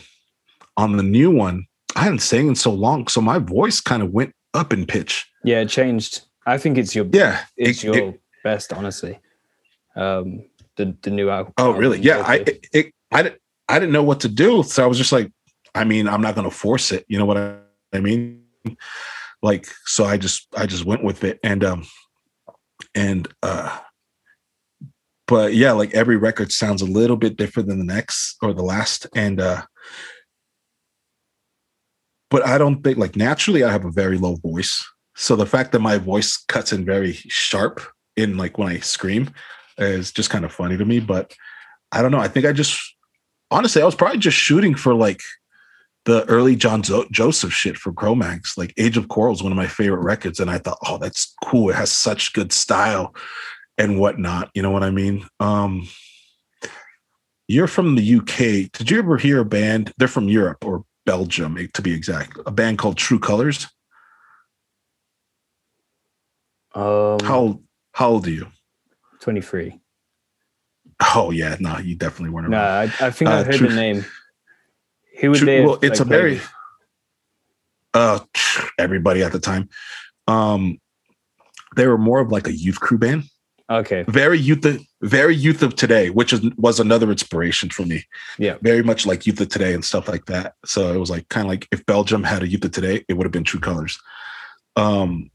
on 0.76 0.96
the 0.98 1.04
new 1.04 1.32
one, 1.32 1.66
I 1.96 2.04
hadn't 2.04 2.20
sang 2.20 2.50
in 2.50 2.56
so 2.56 2.72
long, 2.72 3.08
so 3.08 3.20
my 3.22 3.40
voice 3.40 3.82
kind 3.82 4.04
of 4.04 4.12
went 4.12 4.34
up 4.54 4.72
in 4.74 4.86
pitch. 4.86 5.26
yeah, 5.44 5.62
it 5.62 5.70
changed. 5.70 6.22
I 6.46 6.58
think 6.58 6.78
it's 6.78 6.94
your 6.96 7.06
Yeah, 7.12 7.44
it's 7.58 7.84
it- 7.84 7.88
your 7.88 7.98
it- 8.10 8.22
best, 8.44 8.72
honestly. 8.74 9.20
Um, 9.96 10.46
the 10.76 10.96
the 11.02 11.10
new 11.10 11.30
album. 11.30 11.54
oh, 11.58 11.72
really? 11.72 12.00
Yeah, 12.00 12.20
I 12.20 12.36
it, 12.36 12.68
it, 12.72 12.94
I 13.12 13.24
didn't 13.24 13.42
I 13.68 13.80
didn't 13.80 13.92
know 13.94 14.04
what 14.04 14.20
to 14.22 14.30
do, 14.30 14.64
so 14.64 14.84
I 14.84 14.88
was 14.88 14.98
just 14.98 15.12
like, 15.12 15.32
I 15.76 15.84
mean, 15.84 16.08
I'm 16.08 16.22
not 16.22 16.36
going 16.36 16.50
to 16.50 16.56
force 16.56 16.92
it. 16.92 17.04
You 17.10 17.18
know 17.18 17.26
what 17.26 17.38
I, 17.38 17.56
I 17.94 18.00
mean? 18.00 18.44
Like, 19.42 19.66
so 19.86 20.06
I 20.06 20.18
just 20.18 20.48
I 20.56 20.66
just 20.68 20.86
went 20.86 21.04
with 21.04 21.24
it, 21.24 21.40
and 21.44 21.64
um, 21.64 21.86
and 22.96 23.28
uh, 23.44 23.78
but 25.28 25.54
yeah, 25.54 25.74
like 25.74 25.94
every 25.94 26.16
record 26.16 26.52
sounds 26.52 26.82
a 26.82 26.86
little 26.86 27.18
bit 27.18 27.38
different 27.38 27.68
than 27.68 27.80
the 27.80 27.94
next 27.94 28.38
or 28.42 28.54
the 28.54 28.64
last, 28.64 29.08
and 29.14 29.40
uh, 29.40 29.64
but 32.30 32.46
I 32.46 32.58
don't 32.58 32.84
think 32.84 32.98
like 32.98 33.16
naturally 33.16 33.64
I 33.64 33.72
have 33.72 33.86
a 33.86 33.92
very 33.92 34.18
low 34.18 34.36
voice. 34.36 34.84
So 35.16 35.36
the 35.36 35.46
fact 35.46 35.72
that 35.72 35.80
my 35.80 35.98
voice 35.98 36.38
cuts 36.48 36.72
in 36.72 36.86
very 36.86 37.14
sharp 37.14 37.82
in 38.16 38.38
like 38.38 38.58
when 38.58 38.70
I 38.70 38.80
scream 38.80 39.32
is 39.78 40.12
just 40.12 40.30
kind 40.30 40.46
of 40.46 40.54
funny 40.54 40.78
to 40.78 40.86
me. 40.86 41.00
But 41.00 41.34
I 41.92 42.02
don't 42.02 42.12
know. 42.12 42.20
I 42.20 42.28
think 42.28 42.46
I 42.46 42.54
just 42.54 42.80
honestly 43.52 43.82
I 43.82 43.86
was 43.86 43.96
probably 43.96 44.20
just 44.20 44.38
shooting 44.38 44.76
for 44.76 44.94
like 44.94 45.22
the 46.06 46.24
early 46.26 46.56
John 46.56 46.84
Joseph 47.12 47.52
shit 47.52 47.78
from 47.78 47.96
Cro-Mags. 47.96 48.54
Like 48.56 48.74
Age 48.78 48.96
of 48.96 49.10
Quarrel 49.10 49.34
is 49.34 49.44
one 49.44 49.52
of 49.52 49.58
my 49.58 49.68
favorite 49.68 50.04
records, 50.04 50.40
and 50.40 50.50
I 50.50 50.58
thought, 50.58 50.78
oh, 50.88 50.98
that's 50.98 51.34
cool. 51.44 51.70
It 51.70 51.76
has 51.76 51.92
such 51.92 52.32
good 52.32 52.54
style 52.54 53.14
and 53.78 54.00
whatnot. 54.00 54.50
You 54.54 54.62
know 54.62 54.72
what 54.72 54.84
I 54.84 54.90
mean? 54.92 55.26
Um, 55.40 55.88
you're 57.48 57.68
from 57.68 57.96
the 57.96 58.16
UK. 58.16 58.72
Did 58.72 58.90
you 58.92 59.00
ever 59.00 59.18
hear 59.18 59.40
a 59.40 59.46
band? 59.46 59.94
They're 59.98 60.08
from 60.08 60.28
Europe 60.28 60.66
or 60.66 60.84
Belgium, 61.06 61.58
to 61.74 61.82
be 61.82 61.94
exact. 61.94 62.38
A 62.46 62.52
band 62.52 62.78
called 62.78 62.98
True 62.98 63.20
Colors. 63.20 63.68
um, 66.76 67.18
How 67.24 67.60
how 67.94 68.10
old 68.10 68.28
are 68.28 68.32
you? 68.32 68.48
23. 69.22 69.80
Oh 71.16 71.32
yeah, 71.32 71.56
no, 71.60 71.78
you 71.80 71.96
definitely 71.96 72.30
weren't 72.32 72.50
No, 72.50 72.58
around. 72.58 72.94
I, 73.00 73.08
I 73.08 73.12
think 73.12 73.30
Uh, 73.30 73.34
I've 73.36 73.46
heard 73.48 73.56
True- 73.56 73.70
the 73.70 73.76
name. 73.76 74.06
Who 75.22 75.30
would 75.32 75.38
True- 75.40 75.46
they? 75.46 75.62
well, 75.62 75.74
have, 75.76 75.84
it's 75.84 76.00
like, 76.00 76.06
a 76.06 76.10
very 76.10 76.42
uh 77.94 78.20
everybody 78.78 79.24
at 79.24 79.32
the 79.32 79.40
time. 79.40 79.70
Um 80.28 80.80
they 81.76 81.88
were 81.88 81.98
more 81.98 82.20
of 82.20 82.32
like 82.32 82.48
a 82.48 82.56
youth 82.56 82.80
crew 82.80 82.98
band. 82.98 83.24
Okay. 83.70 84.04
Very 84.08 84.40
youth 84.40 84.66
very 85.02 85.36
youth 85.36 85.62
of 85.62 85.76
today, 85.76 86.10
which 86.10 86.32
is 86.32 86.42
was 86.56 86.80
another 86.80 87.12
inspiration 87.12 87.70
for 87.70 87.84
me. 87.84 88.06
Yeah. 88.38 88.56
Very 88.62 88.84
much 88.84 89.06
like 89.06 89.26
youth 89.26 89.42
of 89.42 89.50
today 89.50 89.74
and 89.74 89.84
stuff 89.84 90.08
like 90.08 90.26
that. 90.28 90.56
So 90.66 90.94
it 90.94 90.98
was 90.98 91.10
like 91.10 91.28
kind 91.30 91.46
of 91.46 91.50
like 91.50 91.68
if 91.72 91.86
Belgium 91.86 92.24
had 92.24 92.44
a 92.44 92.48
youth 92.48 92.64
of 92.64 92.72
today, 92.72 93.04
it 93.08 93.14
would 93.14 93.26
have 93.26 93.32
been 93.32 93.44
true 93.44 93.60
colors. 93.60 94.00
Um 94.76 95.32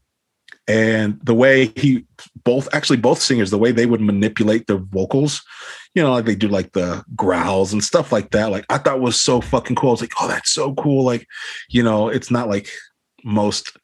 and 0.67 1.19
the 1.23 1.33
way 1.33 1.71
he 1.75 2.05
both 2.45 2.73
actually 2.73 2.97
both 2.97 3.21
singers 3.21 3.51
the 3.51 3.57
way 3.57 3.71
they 3.71 3.85
would 3.85 3.99
manipulate 3.99 4.65
their 4.67 4.77
vocals 4.77 5.41
you 5.93 6.01
know 6.01 6.11
like 6.11 6.25
they 6.25 6.35
do 6.35 6.47
like 6.47 6.71
the 6.71 7.03
growls 7.15 7.73
and 7.73 7.83
stuff 7.83 8.11
like 8.11 8.31
that 8.31 8.49
like 8.49 8.65
i 8.69 8.77
thought 8.77 9.01
was 9.01 9.19
so 9.19 9.41
fucking 9.41 9.75
cool 9.75 9.89
i 9.89 9.91
was 9.91 10.01
like 10.01 10.13
oh 10.21 10.27
that's 10.27 10.51
so 10.51 10.73
cool 10.75 11.03
like 11.03 11.27
you 11.69 11.83
know 11.83 12.07
it's 12.07 12.31
not 12.31 12.47
like 12.47 12.69
most 13.25 13.77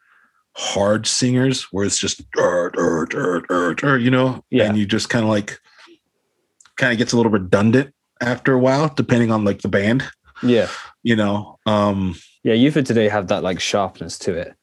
hard 0.59 1.07
singers 1.07 1.63
where 1.71 1.85
it's 1.85 1.97
just 1.97 2.21
you 2.35 4.11
know 4.11 4.43
Yeah. 4.49 4.65
and 4.65 4.77
you 4.77 4.85
just 4.85 5.09
kind 5.09 5.23
of 5.23 5.29
like 5.29 5.57
kind 6.77 6.91
of 6.91 6.97
gets 6.97 7.13
a 7.13 7.17
little 7.17 7.31
redundant 7.31 7.93
after 8.21 8.53
a 8.53 8.59
while 8.59 8.89
depending 8.93 9.31
on 9.31 9.45
like 9.45 9.61
the 9.61 9.69
band 9.69 10.03
Yeah. 10.43 10.67
you 11.01 11.15
know 11.15 11.57
um 11.65 12.15
Yeah. 12.43 12.55
Youth 12.55 12.75
of 12.75 12.83
Today 12.85 13.07
have 13.07 13.27
that 13.29 13.41
like 13.43 13.59
sharpness 13.61 14.17
to 14.19 14.33
it. 14.35 14.53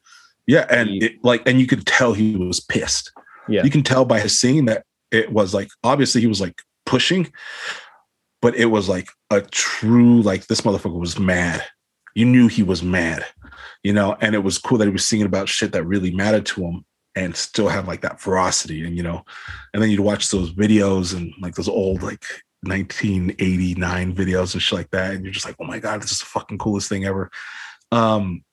yeah 0.45 0.65
and 0.69 0.89
He- 0.89 1.05
it, 1.05 1.13
like 1.23 1.41
and 1.47 1.59
you 1.59 1.65
could 1.65 1.85
tell 1.87 2.13
he 2.13 2.35
was 2.35 2.59
pissed 2.59 3.11
Yeah. 3.49 3.63
you 3.63 3.71
can 3.71 3.81
tell 3.83 4.05
by 4.05 4.19
his 4.19 4.39
singing 4.39 4.65
that 4.65 4.83
it 5.11 5.31
was 5.31 5.53
like 5.53 5.69
obviously 5.83 6.21
he 6.21 6.27
was 6.27 6.41
like 6.41 6.61
pushing, 6.85 7.31
but 8.41 8.55
it 8.55 8.65
was 8.67 8.87
like 8.87 9.07
a 9.31 9.41
true 9.41 10.21
like 10.21 10.45
this 10.47 10.61
motherfucker 10.61 10.99
was 10.99 11.17
mad. 11.17 11.63
You 12.13 12.25
knew 12.25 12.47
he 12.47 12.61
was 12.63 12.81
mad, 12.83 13.25
you 13.83 13.93
know, 13.93 14.15
and 14.21 14.35
it 14.35 14.43
was 14.43 14.57
cool 14.57 14.77
that 14.77 14.85
he 14.85 14.91
was 14.91 15.05
singing 15.07 15.25
about 15.25 15.49
shit 15.49 15.71
that 15.71 15.83
really 15.83 16.11
mattered 16.11 16.45
to 16.47 16.61
him. 16.63 16.85
and 17.15 17.35
still 17.35 17.67
have 17.67 17.87
like 17.87 18.01
that 18.01 18.21
ferocity 18.21 18.85
and 18.85 18.95
you 18.95 19.01
know 19.03 19.23
and 19.73 19.81
then 19.81 19.89
you'd 19.89 19.99
watch 20.11 20.29
those 20.29 20.53
videos 20.53 21.15
and 21.15 21.33
like 21.41 21.55
those 21.55 21.67
old 21.67 22.03
like 22.03 22.23
1989 22.61 24.13
videos 24.13 24.53
and 24.53 24.61
shit 24.61 24.77
like 24.77 24.91
that 24.91 25.13
and 25.15 25.23
you're 25.23 25.33
just 25.33 25.45
like 25.45 25.55
oh 25.59 25.65
my 25.65 25.79
god 25.79 25.99
this 26.01 26.11
is 26.11 26.19
the 26.19 26.25
fucking 26.25 26.59
coolest 26.59 26.89
thing 26.89 27.05
ever 27.05 27.31
um 27.91 28.43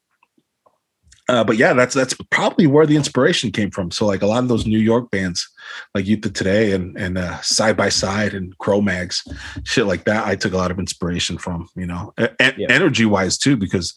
uh, 1.28 1.42
but 1.42 1.56
yeah, 1.56 1.72
that's 1.72 1.94
that's 1.94 2.14
probably 2.30 2.66
where 2.66 2.84
the 2.84 2.96
inspiration 2.96 3.50
came 3.50 3.70
from. 3.70 3.90
So 3.90 4.04
like 4.04 4.20
a 4.20 4.26
lot 4.26 4.42
of 4.42 4.48
those 4.48 4.66
New 4.66 4.78
York 4.78 5.10
bands, 5.10 5.48
like 5.94 6.06
Youth 6.06 6.26
of 6.26 6.34
Today 6.34 6.72
and 6.72 6.98
and 6.98 7.16
uh, 7.16 7.40
Side 7.40 7.78
by 7.78 7.88
Side 7.88 8.34
and 8.34 8.56
Cro-Mags, 8.58 9.24
shit 9.64 9.86
like 9.86 10.04
that, 10.04 10.26
I 10.26 10.36
took 10.36 10.52
a 10.52 10.58
lot 10.58 10.70
of 10.70 10.78
inspiration 10.78 11.38
from. 11.38 11.66
You 11.76 11.86
know, 11.86 12.12
a- 12.18 12.28
yeah. 12.58 12.66
energy 12.68 13.06
wise 13.06 13.38
too, 13.38 13.56
because 13.56 13.94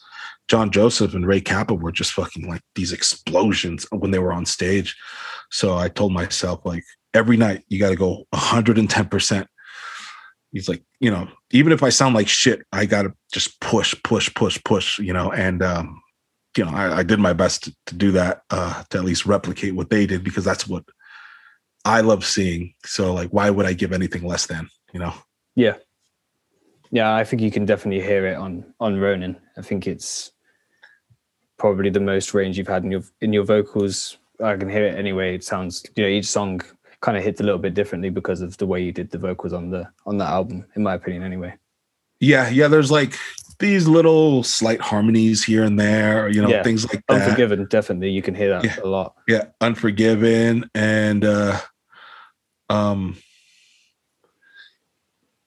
John 0.47 0.71
Joseph 0.71 1.13
and 1.13 1.27
Ray 1.27 1.41
Cappo 1.41 1.75
were 1.75 1.91
just 1.91 2.13
fucking 2.13 2.47
like 2.47 2.61
these 2.75 2.93
explosions 2.93 3.85
when 3.91 4.11
they 4.11 4.19
were 4.19 4.33
on 4.33 4.45
stage. 4.45 4.95
So 5.51 5.77
I 5.77 5.89
told 5.89 6.13
myself 6.13 6.65
like 6.65 6.83
every 7.13 7.37
night 7.37 7.63
you 7.67 7.79
got 7.79 7.89
to 7.89 7.95
go 7.95 8.25
110 8.31 9.05
percent. 9.05 9.47
He's 10.51 10.69
like, 10.69 10.83
you 10.99 11.11
know, 11.11 11.27
even 11.51 11.73
if 11.73 11.83
I 11.83 11.89
sound 11.89 12.15
like 12.15 12.27
shit, 12.27 12.61
I 12.71 12.85
got 12.85 13.03
to 13.03 13.13
just 13.33 13.59
push, 13.59 13.93
push, 14.03 14.33
push, 14.33 14.59
push. 14.63 14.97
You 14.97 15.13
know, 15.13 15.31
and 15.31 15.61
um, 15.61 16.01
you 16.57 16.65
know, 16.65 16.71
I, 16.71 16.99
I 16.99 17.03
did 17.03 17.19
my 17.19 17.33
best 17.33 17.65
to, 17.65 17.75
to 17.87 17.95
do 17.95 18.11
that, 18.11 18.41
uh, 18.49 18.83
to 18.89 18.97
at 18.97 19.03
least 19.03 19.25
replicate 19.25 19.75
what 19.75 19.89
they 19.89 20.05
did 20.05 20.23
because 20.23 20.43
that's 20.43 20.67
what 20.67 20.83
I 21.85 22.01
love 22.01 22.25
seeing. 22.25 22.73
So 22.85 23.13
like, 23.13 23.29
why 23.29 23.49
would 23.49 23.65
I 23.65 23.73
give 23.73 23.93
anything 23.93 24.23
less 24.23 24.47
than, 24.47 24.69
you 24.93 24.99
know? 24.99 25.13
Yeah. 25.55 25.75
Yeah. 26.91 27.15
I 27.15 27.23
think 27.23 27.41
you 27.41 27.51
can 27.51 27.65
definitely 27.65 28.03
hear 28.03 28.25
it 28.27 28.35
on, 28.35 28.73
on 28.79 28.99
Ronin. 28.99 29.37
I 29.57 29.61
think 29.61 29.87
it's 29.87 30.31
probably 31.57 31.89
the 31.89 31.99
most 31.99 32.33
range 32.33 32.57
you've 32.57 32.67
had 32.67 32.83
in 32.83 32.91
your, 32.91 33.03
in 33.21 33.33
your 33.33 33.43
vocals. 33.43 34.17
I 34.43 34.55
can 34.55 34.69
hear 34.69 34.85
it 34.85 34.97
anyway. 34.97 35.35
It 35.35 35.43
sounds, 35.43 35.83
you 35.95 36.03
know, 36.03 36.09
each 36.09 36.27
song 36.27 36.61
kind 37.01 37.17
of 37.17 37.23
hits 37.23 37.41
a 37.41 37.43
little 37.43 37.59
bit 37.59 37.73
differently 37.73 38.09
because 38.09 38.41
of 38.41 38.57
the 38.57 38.67
way 38.67 38.81
you 38.81 38.91
did 38.91 39.11
the 39.11 39.17
vocals 39.17 39.53
on 39.53 39.69
the, 39.69 39.87
on 40.05 40.17
the 40.17 40.25
album, 40.25 40.65
in 40.75 40.83
my 40.83 40.93
opinion, 40.93 41.23
anyway. 41.23 41.55
Yeah. 42.19 42.49
Yeah. 42.49 42.67
There's 42.67 42.91
like, 42.91 43.15
these 43.59 43.87
little 43.87 44.43
slight 44.43 44.79
harmonies 44.79 45.43
here 45.43 45.63
and 45.63 45.79
there, 45.79 46.29
you 46.29 46.43
know, 46.43 46.47
yeah. 46.47 46.61
things 46.61 46.87
like 46.87 47.03
that. 47.07 47.23
Unforgiven, 47.23 47.65
definitely. 47.65 48.11
You 48.11 48.21
can 48.21 48.35
hear 48.35 48.49
that 48.49 48.63
yeah. 48.63 48.75
a 48.83 48.85
lot. 48.85 49.15
Yeah, 49.27 49.45
Unforgiven 49.61 50.69
and 50.75 51.25
uh 51.25 51.59
um 52.69 53.17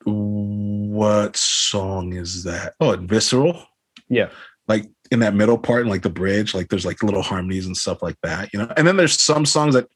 what 0.05 1.37
song 1.37 2.15
is 2.15 2.43
that? 2.43 2.75
Oh, 2.81 2.97
Visceral. 2.97 3.63
Yeah. 4.09 4.31
Like 4.67 4.91
in 5.11 5.21
that 5.21 5.35
middle 5.35 5.59
part 5.59 5.83
and 5.83 5.91
like 5.91 6.03
the 6.03 6.11
bridge, 6.11 6.55
like 6.55 6.69
there's 6.69 6.87
like 6.87 7.03
little 7.03 7.23
harmonies 7.23 7.67
and 7.67 7.77
stuff 7.77 8.03
like 8.03 8.17
that, 8.23 8.51
you 8.53 8.59
know. 8.59 8.73
And 8.77 8.87
then 8.87 8.97
there's 8.97 9.21
some 9.21 9.45
songs 9.45 9.75
that 9.75 9.89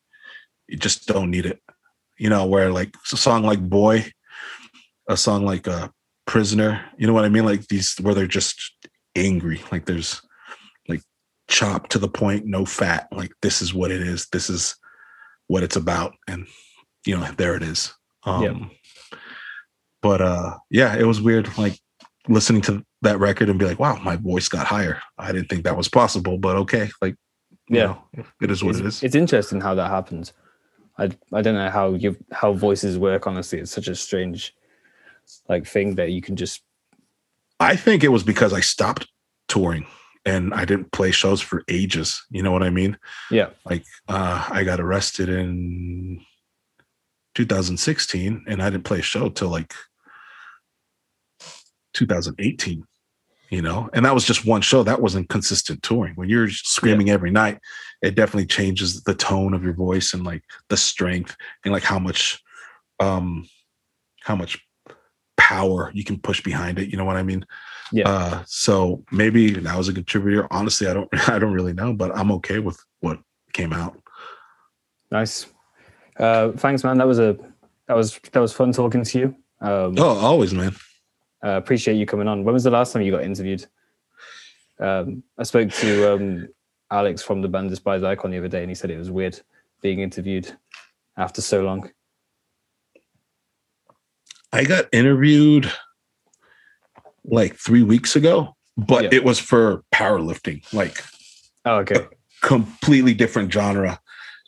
you 0.69 0.77
just 0.77 1.07
don't 1.07 1.31
need 1.31 1.47
it. 1.47 1.61
You 2.19 2.29
know, 2.29 2.47
where 2.47 2.71
like 2.71 2.95
a 3.13 3.17
song 3.17 3.43
like 3.43 3.61
Boy, 3.61 4.11
a 5.09 5.17
song 5.17 5.45
like 5.45 5.69
uh 5.69 5.89
prisoner. 6.27 6.85
You 6.97 7.07
know 7.07 7.13
what 7.13 7.25
I 7.25 7.29
mean? 7.29 7.45
Like 7.45 7.67
these 7.69 7.97
where 8.01 8.15
they're 8.15 8.27
just 8.27 8.73
angry. 9.15 9.63
Like 9.71 9.87
there's 9.87 10.21
like 10.89 11.03
chop 11.49 11.89
to 11.91 11.99
the 11.99 12.09
point, 12.09 12.47
no 12.47 12.65
fat. 12.65 13.09
Like 13.13 13.33
this 13.43 13.63
is 13.63 13.73
what 13.73 13.91
it 13.91 14.03
is. 14.03 14.29
This 14.33 14.51
is 14.51 14.77
what 15.47 15.63
it's 15.63 15.77
about. 15.77 16.15
And 16.29 16.47
you 17.07 17.17
know, 17.17 17.31
there 17.37 17.55
it 17.55 17.63
is. 17.63 17.93
Um 18.25 18.43
yep. 18.43 19.21
but 20.03 20.21
uh 20.21 20.57
yeah, 20.71 20.97
it 20.97 21.05
was 21.05 21.21
weird 21.21 21.57
like 21.59 21.79
listening 22.29 22.63
to 22.63 22.85
that 23.05 23.19
record 23.19 23.49
and 23.49 23.59
be 23.59 23.65
like, 23.65 23.79
wow, 23.79 23.97
my 24.03 24.17
voice 24.17 24.49
got 24.49 24.67
higher. 24.67 25.01
I 25.19 25.33
didn't 25.33 25.49
think 25.49 25.65
that 25.65 25.77
was 25.77 25.89
possible, 25.89 26.39
but 26.39 26.57
okay. 26.57 26.91
Like 27.01 27.17
yeah, 27.69 27.97
know, 28.15 28.25
it 28.43 28.51
is 28.51 28.63
what 28.63 28.71
it's, 28.71 28.81
it 28.81 28.87
is. 28.87 29.03
It's 29.03 29.15
interesting 29.15 29.61
how 29.61 29.75
that 29.75 29.89
happens. 29.89 30.33
I 30.99 31.11
I 31.33 31.43
don't 31.43 31.55
know 31.55 31.71
how 31.71 31.95
you 31.95 32.17
how 32.33 32.53
voices 32.53 32.99
work. 32.99 33.27
Honestly, 33.27 33.61
it's 33.61 33.71
such 33.71 33.89
a 33.89 33.95
strange 33.95 34.55
like 35.49 35.67
thing 35.67 35.95
that 35.95 36.11
you 36.11 36.21
can 36.21 36.37
just 36.37 36.63
I 37.61 37.77
think 37.77 38.05
it 38.05 38.09
was 38.09 38.23
because 38.23 38.53
I 38.53 38.61
stopped 38.61 39.09
touring 39.49 39.87
and 40.25 40.53
I 40.55 40.65
didn't 40.65 40.93
play 40.93 41.11
shows 41.11 41.41
for 41.41 41.63
ages. 41.69 42.25
You 42.31 42.43
know 42.43 42.53
what 42.53 42.63
I 42.63 42.71
mean? 42.71 42.99
Yeah. 43.31 43.51
Like 43.65 43.85
uh, 44.09 44.47
I 44.51 44.65
got 44.65 44.81
arrested 44.81 45.29
in 45.29 46.21
2016 47.35 48.45
and 48.47 48.63
I 48.63 48.71
didn't 48.71 48.85
play 48.85 49.01
a 49.01 49.03
show 49.03 49.29
till 49.29 49.49
like 49.49 49.75
2018. 51.95 52.85
You 53.55 53.63
know, 53.63 53.89
and 53.93 54.05
that 54.05 54.15
was 54.15 54.25
just 54.25 54.45
one 54.45 54.63
show. 54.63 54.83
That 54.83 55.01
wasn't 55.01 55.29
consistent 55.29 55.85
touring. 55.85 56.15
When 56.17 56.29
you're 56.29 56.51
screaming 56.51 57.07
yeah. 57.07 57.15
every 57.15 57.31
night, 57.31 57.61
it 58.03 58.17
definitely 58.17 58.47
changes 58.47 59.05
the 59.05 59.15
tone 59.15 59.55
of 59.55 59.63
your 59.63 59.75
voice 59.75 60.13
and 60.13 60.25
like 60.25 60.43
the 60.71 60.77
strength 60.77 61.37
and 61.65 61.73
like 61.73 61.85
how 61.85 62.01
much 62.01 62.43
um 62.99 63.49
how 64.23 64.35
much 64.35 64.59
power 65.37 65.93
you 65.95 66.03
can 66.03 66.19
push 66.19 66.43
behind 66.43 66.81
it. 66.81 66.91
You 66.91 66.97
know 66.97 67.05
what 67.05 67.17
I 67.17 67.23
mean? 67.23 67.47
Yeah. 67.93 68.09
Uh, 68.09 68.43
so 68.47 69.05
maybe 69.13 69.53
that 69.53 69.79
was 69.79 69.89
a 69.89 69.93
contributor. 69.93 70.49
Honestly, 70.51 70.89
I 70.89 70.95
don't 70.95 71.09
I 71.29 71.39
don't 71.39 71.53
really 71.53 71.75
know, 71.75 71.93
but 71.93 72.11
I'm 72.17 72.33
okay 72.33 72.59
with 72.59 72.83
what 73.01 73.21
came 73.53 73.73
out. 73.73 73.97
Nice. 75.13 75.47
Uh, 76.19 76.51
thanks, 76.57 76.83
man. 76.83 76.99
That 76.99 77.07
was 77.07 77.21
a 77.21 77.37
that 77.87 77.97
was 77.97 78.19
that 78.33 78.41
was 78.41 78.53
fun 78.53 78.73
talking 78.73 79.05
to 79.05 79.19
you. 79.21 79.37
Um, 79.61 79.95
oh, 79.97 80.19
always, 80.19 80.53
man. 80.53 80.75
Uh, 81.45 81.59
appreciate 81.59 81.95
you 81.95 82.07
coming 82.07 82.27
on. 82.27 82.43
When 82.43 82.55
was 82.55 82.65
the 82.65 82.71
last 82.71 82.93
time 82.93 83.03
you 83.03 83.13
got 83.13 83.23
interviewed? 83.23 83.67
Um, 84.81 85.23
I 85.39 85.43
spoke 85.43 85.71
to 85.71 86.15
um, 86.15 86.49
Alex 86.91 87.23
from 87.23 87.43
the 87.43 87.49
band 87.49 87.69
Despise 87.69 88.03
Icon 88.03 88.31
the 88.31 88.39
other 88.39 88.49
day, 88.49 88.63
and 88.63 88.71
he 88.71 88.75
said 88.75 88.91
it 88.91 88.99
was 88.99 89.11
weird 89.11 89.39
being 89.83 90.01
interviewed 90.01 90.51
after 91.17 91.43
so 91.43 91.63
long. 91.63 91.91
I 94.53 94.65
got 94.65 94.87
interviewed 94.93 95.71
like 97.25 97.57
three 97.57 97.83
weeks 97.83 98.17
ago, 98.17 98.57
but 98.77 99.05
yeah. 99.05 99.11
it 99.13 99.25
was 99.25 99.39
for 99.39 99.85
powerlifting, 99.93 100.73
like 100.73 101.05
oh, 101.65 101.79
okay, 101.79 102.07
completely 102.41 103.15
different 103.15 103.53
genre, 103.53 104.01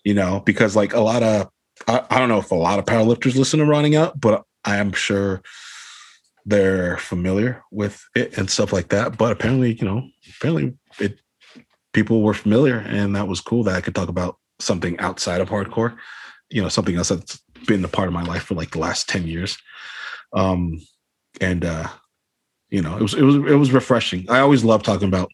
you 0.05 0.14
know, 0.14 0.40
because 0.47 0.77
like 0.77 0.94
a 0.94 1.01
lot 1.01 1.23
of 1.23 1.51
I, 1.89 2.05
I 2.09 2.18
don't 2.18 2.28
know 2.28 2.39
if 2.39 2.51
a 2.51 2.55
lot 2.55 2.78
of 2.78 2.85
powerlifters 2.85 3.36
listen 3.36 3.60
to 3.60 3.66
Rotting 3.66 3.97
Out, 3.97 4.20
but 4.20 4.44
I 4.64 4.77
am 4.77 4.93
sure 4.93 5.43
they're 6.47 6.97
familiar 6.97 7.62
with 7.73 8.02
it 8.14 8.39
and 8.39 8.48
stuff 8.48 8.73
like 8.73 8.89
that. 8.89 9.18
But 9.18 9.32
apparently, 9.32 9.74
you 9.74 9.85
know, 9.85 10.09
apparently 10.39 10.74
it 11.01 11.18
people 11.93 12.23
were 12.23 12.35
familiar 12.35 12.78
and 12.78 13.16
that 13.16 13.27
was 13.27 13.40
cool 13.40 13.64
that 13.64 13.74
I 13.74 13.81
could 13.81 13.94
talk 13.94 14.09
about 14.09 14.36
something 14.60 14.98
outside 15.01 15.40
of 15.40 15.48
hardcore, 15.48 15.97
you 16.51 16.62
know, 16.62 16.68
something 16.68 16.97
else 16.97 17.09
that's 17.09 17.40
been 17.66 17.85
a 17.85 17.89
part 17.89 18.06
of 18.06 18.14
my 18.14 18.23
life 18.23 18.44
for 18.44 18.55
like 18.55 18.70
the 18.70 18.78
last 18.78 19.09
10 19.09 19.27
years. 19.27 19.59
Um, 20.32 20.81
and 21.40 21.64
uh, 21.64 21.89
you 22.70 22.81
know, 22.81 22.97
it 22.97 23.02
was 23.02 23.14
it 23.14 23.23
was 23.23 23.36
it 23.36 23.56
was 23.56 23.73
refreshing. 23.73 24.27
I 24.31 24.40
always 24.40 24.64
love 24.64 24.82
talking 24.82 25.09
about 25.09 25.31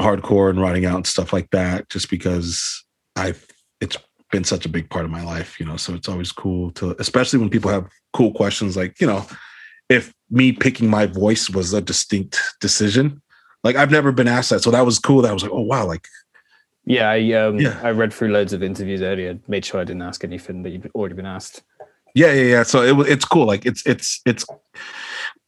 hardcore 0.00 0.50
and 0.50 0.60
Rotting 0.60 0.86
Out 0.86 0.96
and 0.96 1.06
stuff 1.06 1.32
like 1.32 1.50
that, 1.50 1.88
just 1.88 2.10
because 2.10 2.84
I've 3.16 3.46
it's 3.80 3.96
been 4.30 4.44
such 4.44 4.66
a 4.66 4.68
big 4.70 4.90
part 4.90 5.04
of 5.04 5.10
my 5.10 5.22
life, 5.22 5.58
you 5.60 5.66
know. 5.66 5.76
So 5.76 5.94
it's 5.94 6.08
always 6.08 6.32
cool 6.32 6.70
to, 6.72 6.96
especially 6.98 7.38
when 7.38 7.50
people 7.50 7.70
have 7.70 7.88
cool 8.12 8.32
questions, 8.32 8.76
like 8.76 9.00
you 9.00 9.06
know, 9.06 9.24
if 9.88 10.12
me 10.30 10.52
picking 10.52 10.88
my 10.88 11.06
voice 11.06 11.50
was 11.50 11.72
a 11.72 11.80
distinct 11.80 12.40
decision, 12.60 13.20
like 13.62 13.76
I've 13.76 13.90
never 13.90 14.12
been 14.12 14.28
asked 14.28 14.50
that, 14.50 14.62
so 14.62 14.70
that 14.70 14.84
was 14.84 14.98
cool. 14.98 15.22
That 15.22 15.30
I 15.30 15.34
was 15.34 15.42
like, 15.42 15.52
oh 15.52 15.62
wow, 15.62 15.86
like 15.86 16.06
yeah, 16.86 17.10
I 17.10 17.32
um, 17.32 17.58
yeah. 17.58 17.80
I 17.82 17.90
read 17.90 18.12
through 18.12 18.28
loads 18.28 18.52
of 18.52 18.62
interviews 18.62 19.00
earlier, 19.00 19.38
made 19.48 19.64
sure 19.64 19.80
I 19.80 19.84
didn't 19.84 20.02
ask 20.02 20.22
anything 20.22 20.62
that 20.62 20.70
you've 20.70 20.86
already 20.94 21.14
been 21.14 21.26
asked. 21.26 21.62
Yeah, 22.14 22.32
yeah, 22.32 22.42
yeah. 22.42 22.62
So 22.62 22.82
it 22.82 23.08
it's 23.08 23.24
cool. 23.24 23.46
Like 23.46 23.64
it's 23.64 23.86
it's 23.86 24.20
it's 24.26 24.44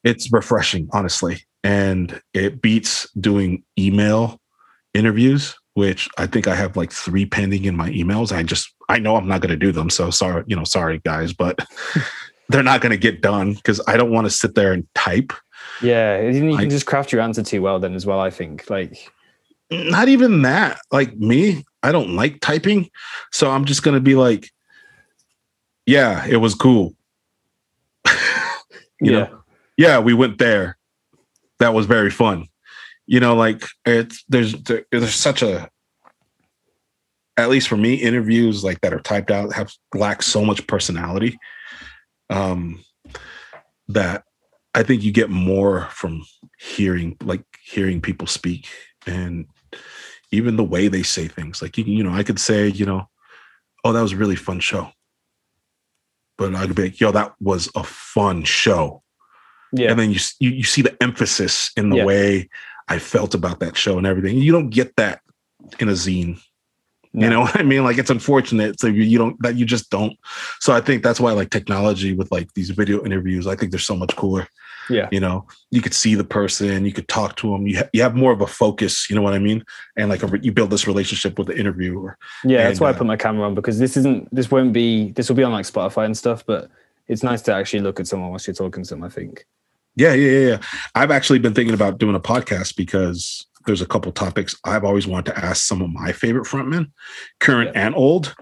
it's 0.03 0.33
refreshing, 0.33 0.89
honestly, 0.93 1.43
and 1.63 2.21
it 2.33 2.63
beats 2.63 3.11
doing 3.21 3.65
email 3.79 4.41
interviews, 4.95 5.55
which 5.75 6.09
I 6.17 6.27
think 6.27 6.49
I 6.49 6.55
have 6.55 6.77
like 6.77 6.91
three 6.91 7.27
pending 7.27 7.67
in 7.67 7.77
my 7.77 7.91
emails. 7.91 8.35
I 8.35 8.43
just 8.43 8.73
I 8.89 8.99
know 8.99 9.17
I'm 9.17 9.29
not 9.29 9.43
going 9.43 9.51
to 9.51 9.57
do 9.57 9.73
them, 9.73 9.91
so 9.91 10.11
sorry, 10.11 10.45
you 10.47 10.57
know, 10.57 10.65
sorry 10.65 11.01
guys, 11.05 11.35
but 11.35 11.59
they're 12.49 12.63
not 12.63 12.81
going 12.81 12.91
to 12.91 12.97
get 12.97 13.21
done 13.21 13.55
because 13.55 13.81
I 13.87 13.97
don't 13.97 14.11
want 14.11 14.27
to 14.27 14.31
sit 14.31 14.55
there 14.55 14.73
and 14.73 14.87
type. 14.95 15.33
Yeah, 15.83 16.21
you 16.21 16.57
can 16.57 16.71
just 16.71 16.87
craft 16.87 17.13
your 17.13 17.21
answer 17.21 17.43
too 17.43 17.63
well 17.63 17.79
then 17.79 17.95
as 17.95 18.07
well. 18.07 18.21
I 18.21 18.31
think 18.31 18.69
like 18.71 19.11
not 19.71 20.09
even 20.09 20.43
that. 20.43 20.79
Like 20.91 21.17
me, 21.17 21.65
I 21.83 21.93
don't 21.93 22.15
like 22.15 22.41
typing, 22.41 22.89
so 23.33 23.51
I'm 23.51 23.65
just 23.65 23.83
going 23.83 23.95
to 23.97 24.01
be 24.01 24.15
like 24.15 24.51
yeah, 25.87 26.27
it 26.27 26.37
was 26.37 26.55
cool. 26.55 26.95
you 28.07 28.13
yeah. 29.01 29.11
know, 29.11 29.43
yeah, 29.77 29.99
we 30.01 30.13
went 30.13 30.39
there. 30.39 30.77
That 31.61 31.73
was 31.73 31.87
very 31.87 32.11
fun. 32.11 32.49
You 33.07 33.21
know, 33.21 33.37
like 33.37 33.65
it's 33.85 34.25
there's 34.29 34.55
there's 34.63 35.15
such 35.15 35.43
a 35.43 35.71
at 37.39 37.51
least 37.51 37.69
for 37.69 37.77
me, 37.77 37.95
interviews 37.95 38.65
like 38.65 38.81
that 38.81 38.93
are 38.93 39.01
typed 39.01 39.31
out 39.31 39.53
have 39.55 39.73
lack 39.95 40.23
so 40.23 40.45
much 40.45 40.67
personality. 40.67 41.39
Um 42.31 42.85
that 43.89 44.25
I 44.75 44.83
think 44.83 45.03
you 45.03 45.13
get 45.13 45.31
more 45.31 45.89
from 45.91 46.25
hearing 46.59 47.17
like 47.23 47.45
hearing 47.63 48.01
people 48.01 48.27
speak 48.27 48.69
and 49.07 49.47
even 50.33 50.57
the 50.57 50.65
way 50.65 50.89
they 50.89 51.03
say 51.03 51.29
things. 51.29 51.63
Like 51.63 51.79
you, 51.79 51.85
you 51.85 52.03
know, 52.03 52.13
I 52.13 52.23
could 52.25 52.39
say, 52.41 52.69
you 52.69 52.85
know, 52.85 53.09
oh, 53.85 53.93
that 53.93 54.03
was 54.03 54.13
a 54.13 54.17
really 54.17 54.37
fun 54.37 54.61
show. 54.61 54.91
But 56.37 56.55
I 56.55 56.67
could 56.67 56.77
be 56.77 56.83
like, 56.83 57.01
yo, 57.01 57.13
that 57.13 57.35
was 57.41 57.71
a 57.75 57.83
fun 57.85 58.45
show. 58.45 59.03
Yeah. 59.73 59.91
And 59.91 59.99
then 59.99 60.11
you, 60.11 60.21
you 60.41 60.51
you 60.51 60.65
see 60.65 60.83
the 60.83 61.01
emphasis 61.03 61.71
in 61.77 61.91
the 61.91 61.97
Yeah. 61.99 62.05
way 62.05 62.49
I 62.89 62.99
felt 62.99 63.35
about 63.35 63.61
that 63.61 63.77
show 63.77 63.99
and 63.99 64.07
everything. 64.07 64.39
You 64.39 64.53
don't 64.53 64.71
get 64.71 64.95
that 64.97 65.21
in 65.79 65.89
a 65.89 65.93
zine. 65.93 66.41
No. 67.17 67.27
You 67.27 67.33
know 67.33 67.41
what 67.47 67.59
I 67.59 67.63
mean? 67.63 67.83
Like 67.83 67.99
it's 67.99 68.11
unfortunate. 68.11 68.79
So 68.79 68.87
you, 68.87 69.19
don't 69.19 69.41
that 69.43 69.57
you 69.57 69.65
just 69.65 69.91
don't. 69.91 70.17
So 70.61 70.73
I 70.73 70.81
think 70.81 71.03
that's 71.03 71.19
why 71.19 71.33
like 71.33 71.51
technology 71.51 72.13
with 72.13 72.31
like 72.31 72.53
these 72.55 72.71
video 72.71 73.05
interviews, 73.05 73.47
I 73.47 73.57
think 73.57 73.73
they're 73.73 73.81
so 73.81 73.97
much 73.97 74.15
cooler. 74.15 74.47
Yeah. 74.89 75.09
You 75.11 75.19
know, 75.19 75.47
you 75.73 75.81
could 75.81 75.95
see 75.95 76.15
the 76.15 76.23
person, 76.23 76.85
you 76.85 76.93
could 76.93 77.09
talk 77.09 77.35
to 77.37 77.51
them. 77.51 77.67
You 77.67 77.79
ha- 77.79 77.89
you 77.93 78.03
have 78.03 78.15
more 78.15 78.33
of 78.33 78.41
a 78.41 78.47
focus. 78.47 79.11
You 79.11 79.17
know 79.17 79.23
what 79.23 79.33
I 79.35 79.41
mean? 79.41 79.65
And 79.97 80.11
like 80.11 80.23
a, 80.23 80.29
re- 80.29 80.41
you 80.43 80.53
build 80.53 80.71
this 80.71 80.87
relationship 80.87 81.39
with 81.39 81.49
the 81.49 81.59
interviewer. 81.59 82.17
Yeah, 82.45 82.65
that's 82.65 82.79
And, 82.79 82.81
why 82.83 82.89
I 82.89 82.93
uh, 82.93 82.99
put 82.99 83.07
my 83.07 83.17
camera 83.17 83.47
on 83.47 83.55
because 83.55 83.79
this 83.79 83.97
isn't 83.97 84.33
this 84.33 84.51
won't 84.51 84.73
be 84.73 85.11
this 85.13 85.29
will 85.29 85.37
be 85.37 85.43
on 85.43 85.53
like 85.53 85.65
Spotify 85.65 86.05
and 86.05 86.17
stuff, 86.17 86.45
but 86.47 86.71
it's 87.09 87.23
nice 87.23 87.43
to 87.43 87.55
actually 87.55 87.81
look 87.81 87.99
at 87.99 88.07
someone 88.07 88.31
whilst 88.31 88.47
you're 88.47 88.55
talking 88.55 88.85
to 88.85 88.91
them, 88.91 89.03
I 89.03 89.09
think. 89.09 89.47
Yeah, 89.97 90.13
yeah, 90.13 90.49
yeah. 90.49 90.59
I've 90.95 91.11
actually 91.11 91.39
been 91.39 91.55
thinking 91.55 91.75
about 91.75 91.99
doing 91.99 92.15
a 92.15 92.21
podcast 92.21 92.77
because 92.77 93.47
there's 93.67 93.83
a 93.83 93.87
couple 93.87 94.11
topics 94.13 94.57
I've 94.65 94.85
always 94.85 95.07
wanted 95.07 95.33
to 95.33 95.45
ask 95.45 95.65
some 95.67 95.83
of 95.83 95.91
my 95.91 96.13
favorite 96.13 96.47
frontmen, 96.47 96.91
current 97.41 97.73
and 97.75 97.95
old. 97.95 98.35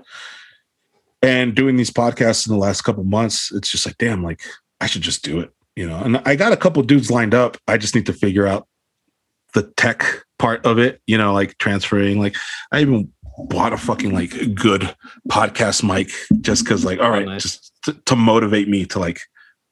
And 1.22 1.54
doing 1.54 1.76
these 1.76 1.90
podcasts 1.90 2.46
in 2.46 2.52
the 2.52 2.58
last 2.58 2.82
couple 2.82 3.02
months, 3.02 3.50
it's 3.50 3.70
just 3.70 3.86
like, 3.86 3.96
damn, 3.96 4.22
like 4.22 4.42
I 4.80 4.86
should 4.86 5.02
just 5.02 5.24
do 5.24 5.40
it, 5.40 5.50
you 5.74 5.88
know. 5.88 5.98
And 5.98 6.18
I 6.26 6.36
got 6.36 6.52
a 6.52 6.56
couple 6.56 6.82
dudes 6.82 7.10
lined 7.10 7.34
up. 7.34 7.56
I 7.66 7.78
just 7.78 7.94
need 7.94 8.06
to 8.06 8.12
figure 8.12 8.46
out 8.46 8.68
the 9.54 9.62
tech 9.78 10.04
part 10.38 10.64
of 10.66 10.78
it, 10.78 11.00
you 11.06 11.16
know, 11.16 11.32
like 11.32 11.56
transferring. 11.56 12.20
Like 12.20 12.36
I 12.72 12.82
even 12.82 13.10
bought 13.38 13.72
a 13.72 13.78
fucking 13.78 14.12
like 14.12 14.54
good 14.54 14.94
podcast 15.30 15.82
mic 15.82 16.10
just 16.42 16.64
because, 16.64 16.84
like, 16.84 17.00
all 17.00 17.10
right, 17.10 17.26
nice. 17.26 17.42
just 17.42 17.72
to, 17.84 17.94
to 18.04 18.16
motivate 18.16 18.68
me 18.68 18.84
to 18.86 18.98
like 18.98 19.20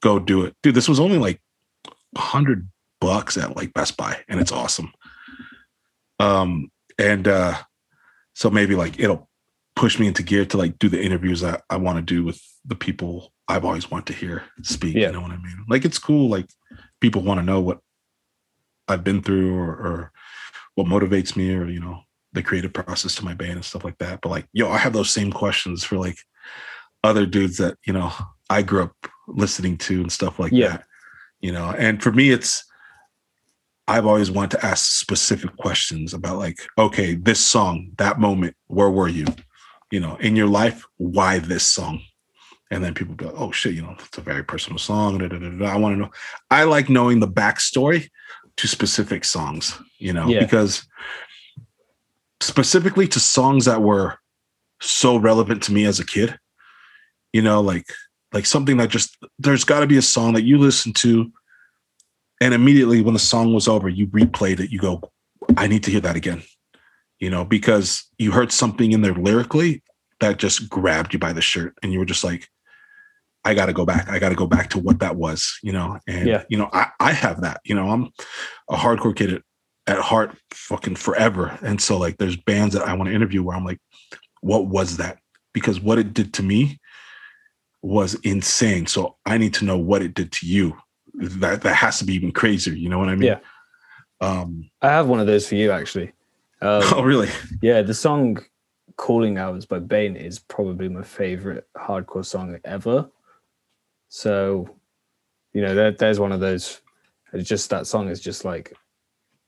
go 0.01 0.17
do 0.17 0.43
it, 0.43 0.55
dude. 0.63 0.73
This 0.73 0.89
was 0.89 0.99
only 0.99 1.19
like 1.19 1.39
a 2.15 2.19
hundred 2.19 2.67
bucks 2.99 3.37
at 3.37 3.55
like 3.55 3.73
Best 3.73 3.95
Buy, 3.95 4.17
and 4.27 4.39
it's 4.39 4.51
awesome. 4.51 4.91
Um, 6.19 6.69
and 6.97 7.27
uh, 7.27 7.55
so 8.33 8.49
maybe 8.49 8.75
like 8.75 8.99
it'll 8.99 9.29
push 9.75 9.99
me 9.99 10.07
into 10.07 10.23
gear 10.23 10.45
to 10.45 10.57
like 10.57 10.77
do 10.79 10.87
the 10.89 11.01
interviews 11.01 11.41
that 11.41 11.63
I 11.69 11.77
want 11.77 11.97
to 11.97 12.01
do 12.01 12.23
with 12.23 12.41
the 12.65 12.75
people 12.75 13.33
I've 13.47 13.65
always 13.65 13.89
wanted 13.89 14.07
to 14.07 14.13
hear 14.13 14.43
speak. 14.61 14.95
Yeah. 14.95 15.07
You 15.07 15.13
know 15.13 15.21
what 15.21 15.31
I 15.31 15.37
mean? 15.37 15.65
Like 15.67 15.85
it's 15.85 15.99
cool. 15.99 16.29
Like 16.29 16.47
people 17.01 17.21
want 17.23 17.39
to 17.39 17.45
know 17.45 17.59
what 17.59 17.79
I've 18.87 19.03
been 19.03 19.21
through 19.21 19.55
or, 19.55 19.69
or 19.71 20.11
what 20.75 20.87
motivates 20.87 21.35
me 21.35 21.53
or 21.53 21.67
you 21.67 21.79
know 21.79 22.01
the 22.33 22.43
creative 22.43 22.73
process 22.73 23.15
to 23.15 23.25
my 23.25 23.33
band 23.33 23.53
and 23.53 23.65
stuff 23.65 23.83
like 23.83 23.97
that. 23.99 24.21
But 24.21 24.29
like, 24.29 24.47
yo, 24.53 24.69
I 24.69 24.77
have 24.77 24.93
those 24.93 25.09
same 25.11 25.31
questions 25.31 25.83
for 25.83 25.97
like 25.97 26.17
other 27.03 27.25
dudes 27.25 27.57
that 27.57 27.77
you 27.85 27.93
know 27.93 28.11
I 28.49 28.61
grew 28.61 28.83
up 28.83 28.95
listening 29.27 29.77
to 29.79 30.01
and 30.01 30.11
stuff 30.11 30.39
like 30.39 30.51
Yeah. 30.51 30.69
that. 30.69 30.83
You 31.41 31.51
know, 31.51 31.71
and 31.77 32.01
for 32.01 32.11
me, 32.11 32.29
it's 32.29 32.63
I've 33.87 34.05
always 34.05 34.31
wanted 34.31 34.57
to 34.57 34.65
ask 34.65 34.99
specific 34.99 35.55
questions 35.57 36.13
about 36.13 36.37
like, 36.37 36.57
okay, 36.77 37.15
this 37.15 37.39
song, 37.39 37.91
that 37.97 38.19
moment, 38.19 38.55
where 38.67 38.89
were 38.89 39.09
you? 39.09 39.25
You 39.91 39.99
know, 39.99 40.15
in 40.17 40.35
your 40.35 40.47
life, 40.47 40.85
why 40.97 41.39
this 41.39 41.63
song? 41.65 42.01
And 42.71 42.83
then 42.83 42.93
people 42.93 43.13
be 43.13 43.25
like, 43.25 43.35
oh 43.37 43.51
shit, 43.51 43.73
you 43.75 43.81
know, 43.81 43.95
it's 43.99 44.17
a 44.17 44.21
very 44.21 44.43
personal 44.43 44.79
song. 44.79 45.17
da, 45.19 45.27
da, 45.27 45.37
da. 45.37 45.65
I 45.65 45.77
want 45.77 45.95
to 45.95 45.99
know. 45.99 46.11
I 46.49 46.63
like 46.63 46.89
knowing 46.89 47.19
the 47.19 47.27
backstory 47.27 48.09
to 48.57 48.67
specific 48.67 49.25
songs, 49.25 49.77
you 49.99 50.13
know, 50.13 50.27
Yeah. 50.27 50.39
because 50.39 50.87
specifically 52.41 53.07
to 53.09 53.19
songs 53.19 53.65
that 53.65 53.81
were 53.81 54.17
so 54.81 55.17
relevant 55.17 55.63
to 55.63 55.73
me 55.73 55.85
as 55.85 55.99
a 55.99 56.05
kid, 56.05 56.37
you 57.31 57.41
know, 57.41 57.61
like 57.61 57.85
like 58.33 58.45
something 58.45 58.77
that 58.77 58.89
just 58.89 59.15
there's 59.39 59.63
got 59.63 59.81
to 59.81 59.87
be 59.87 59.97
a 59.97 60.01
song 60.01 60.33
that 60.33 60.43
you 60.43 60.57
listen 60.57 60.93
to 60.93 61.31
and 62.41 62.53
immediately 62.53 63.01
when 63.01 63.13
the 63.13 63.19
song 63.19 63.53
was 63.53 63.67
over 63.67 63.89
you 63.89 64.07
replayed 64.07 64.59
it. 64.59 64.71
You 64.71 64.79
go 64.79 65.01
i 65.57 65.67
need 65.67 65.83
to 65.83 65.91
hear 65.91 65.99
that 65.99 66.15
again 66.15 66.41
you 67.19 67.29
know 67.29 67.43
because 67.43 68.05
you 68.17 68.31
heard 68.31 68.51
something 68.51 68.91
in 68.93 69.01
there 69.01 69.13
lyrically 69.13 69.83
that 70.19 70.37
just 70.37 70.69
grabbed 70.69 71.11
you 71.11 71.19
by 71.19 71.33
the 71.33 71.41
shirt. 71.41 71.77
And 71.83 71.91
you 71.91 71.99
were 71.99 72.05
just 72.05 72.23
like 72.23 72.47
i 73.45 73.53
got 73.53 73.65
to 73.65 73.73
go 73.73 73.85
back. 73.85 74.07
I 74.07 74.19
got 74.19 74.29
to 74.29 74.35
go 74.35 74.47
back 74.47 74.69
to 74.69 74.79
what 74.79 74.99
that 74.99 75.17
was 75.17 75.59
you 75.61 75.73
know? 75.73 75.99
And 76.07 76.27
Yeah. 76.27 76.43
you 76.49 76.57
know 76.57 76.69
I, 76.71 76.87
I 76.99 77.11
have 77.11 77.41
that 77.41 77.59
you 77.65 77.75
know? 77.75 77.89
I'm 77.89 78.09
a 78.69 78.75
hardcore 78.75 79.15
kid 79.15 79.33
at, 79.33 79.41
at 79.87 79.99
heart 79.99 80.37
fucking 80.51 80.95
forever. 80.95 81.57
And 81.61 81.81
so 81.81 81.97
like 81.97 82.17
there's 82.17 82.37
bands 82.37 82.73
that 82.73 82.87
i 82.87 82.93
want 82.93 83.09
to 83.09 83.15
interview 83.15 83.43
where 83.43 83.55
i'm 83.57 83.65
like 83.65 83.79
what 84.41 84.67
was 84.67 84.97
that? 84.97 85.19
Because 85.53 85.79
what 85.79 85.99
it 85.99 86.13
did 86.13 86.33
to 86.33 86.43
me 86.43 86.79
was 87.81 88.13
insane. 88.23 88.87
So 88.87 89.17
i 89.25 89.37
need 89.37 89.53
to 89.55 89.65
know 89.65 89.77
what 89.77 90.01
it 90.01 90.13
did 90.13 90.31
to 90.33 90.47
you 90.47 90.77
that 91.15 91.61
that 91.61 91.75
has 91.75 91.99
to 91.99 92.05
be 92.05 92.13
even 92.13 92.31
crazier 92.31 92.73
you 92.73 92.89
know 92.89 92.99
what 92.99 93.09
i 93.09 93.15
mean 93.15 93.27
Yeah. 93.29 93.39
um 94.21 94.69
I 94.81 94.89
have 94.89 95.07
one 95.07 95.19
of 95.19 95.27
those 95.27 95.47
for 95.47 95.55
you 95.55 95.71
actually. 95.71 96.11
Um, 96.61 96.81
oh 96.95 97.03
really 97.03 97.29
yeah, 97.61 97.81
the 97.81 97.93
song 97.93 98.37
"Calling 98.95 99.37
Hours" 99.37 99.65
by 99.65 99.79
Bane 99.79 100.15
is 100.15 100.39
probably 100.39 100.87
my 100.89 101.01
favorite 101.03 101.67
hardcore 101.77 102.25
song 102.25 102.57
ever. 102.63 103.09
So, 104.09 104.69
you 105.53 105.61
know, 105.61 105.75
there, 105.75 105.91
there's 105.91 106.19
one 106.19 106.31
of 106.31 106.39
those. 106.39 106.81
It's 107.33 107.49
just 107.49 107.69
that 107.71 107.87
song 107.87 108.07
is 108.09 108.21
just 108.21 108.45
like 108.45 108.73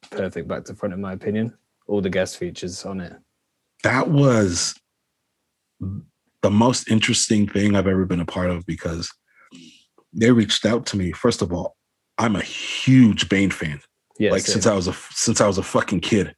perfect 0.09 0.47
back 0.47 0.65
to 0.65 0.73
front, 0.75 0.93
in 0.93 1.01
my 1.01 1.13
opinion. 1.13 1.53
All 1.87 2.01
the 2.01 2.09
guest 2.09 2.37
features 2.37 2.83
on 2.85 2.99
it. 2.99 3.13
that 3.83 4.09
was 4.09 4.75
the 6.41 6.49
most 6.51 6.89
interesting 6.89 7.47
thing 7.47 7.75
I've 7.75 7.87
ever 7.87 8.05
been 8.05 8.19
a 8.21 8.25
part 8.25 8.49
of 8.49 8.65
because 8.65 9.11
they 10.15 10.31
reached 10.31 10.65
out 10.65 10.85
to 10.87 10.97
me. 10.97 11.11
First 11.11 11.41
of 11.41 11.53
all, 11.53 11.75
I'm 12.17 12.35
a 12.35 12.41
huge 12.41 13.29
Bane 13.29 13.51
fan. 13.51 13.81
Yeah, 14.17 14.31
like 14.31 14.41
same. 14.41 14.53
since 14.53 14.65
I 14.65 14.73
was 14.73 14.87
a 14.87 14.93
since 15.11 15.41
I 15.41 15.47
was 15.47 15.57
a 15.57 15.63
fucking 15.63 15.99
kid. 15.99 16.35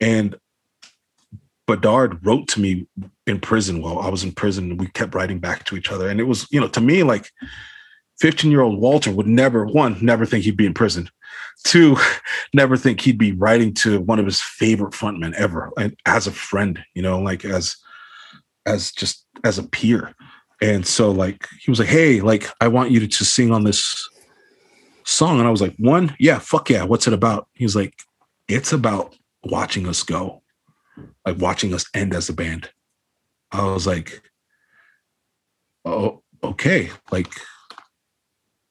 And 0.00 0.36
Bedard 1.70 2.26
wrote 2.26 2.48
to 2.48 2.60
me 2.60 2.88
in 3.28 3.38
prison 3.38 3.80
while 3.80 4.00
I 4.00 4.08
was 4.08 4.24
in 4.24 4.32
prison. 4.32 4.76
We 4.76 4.88
kept 4.88 5.14
writing 5.14 5.38
back 5.38 5.64
to 5.66 5.76
each 5.76 5.92
other. 5.92 6.08
And 6.08 6.18
it 6.18 6.24
was, 6.24 6.48
you 6.50 6.60
know, 6.60 6.66
to 6.68 6.80
me, 6.80 7.04
like 7.04 7.30
15 8.18 8.50
year 8.50 8.62
old 8.62 8.80
Walter 8.80 9.12
would 9.12 9.28
never, 9.28 9.64
one, 9.64 9.96
never 10.00 10.26
think 10.26 10.44
he'd 10.44 10.56
be 10.56 10.66
in 10.66 10.74
prison. 10.74 11.08
Two, 11.64 11.96
never 12.54 12.76
think 12.76 13.00
he'd 13.00 13.18
be 13.18 13.32
writing 13.32 13.72
to 13.74 14.00
one 14.00 14.18
of 14.18 14.26
his 14.26 14.40
favorite 14.40 14.94
frontmen 14.94 15.32
ever 15.34 15.70
and 15.78 15.96
as 16.06 16.26
a 16.26 16.32
friend, 16.32 16.82
you 16.94 17.02
know, 17.02 17.20
like 17.20 17.44
as 17.44 17.76
as 18.66 18.90
just 18.90 19.24
as 19.44 19.58
a 19.58 19.62
peer. 19.62 20.14
And 20.62 20.86
so 20.86 21.10
like 21.10 21.46
he 21.60 21.70
was 21.70 21.78
like, 21.78 21.88
Hey, 21.88 22.20
like 22.20 22.48
I 22.60 22.68
want 22.68 22.90
you 22.90 23.00
to, 23.00 23.08
to 23.08 23.24
sing 23.24 23.52
on 23.52 23.64
this 23.64 24.08
song. 25.04 25.38
And 25.38 25.48
I 25.48 25.50
was 25.50 25.60
like, 25.60 25.74
one, 25.78 26.14
yeah, 26.18 26.38
fuck 26.38 26.70
yeah. 26.70 26.84
What's 26.84 27.06
it 27.06 27.12
about? 27.12 27.48
He's 27.52 27.76
like, 27.76 27.94
it's 28.48 28.72
about 28.72 29.16
watching 29.44 29.86
us 29.86 30.02
go, 30.02 30.42
like 31.26 31.38
watching 31.38 31.74
us 31.74 31.86
end 31.94 32.14
as 32.14 32.28
a 32.28 32.32
band. 32.32 32.70
I 33.52 33.64
was 33.64 33.86
like, 33.86 34.22
oh, 35.84 36.22
okay. 36.42 36.90
Like, 37.10 37.32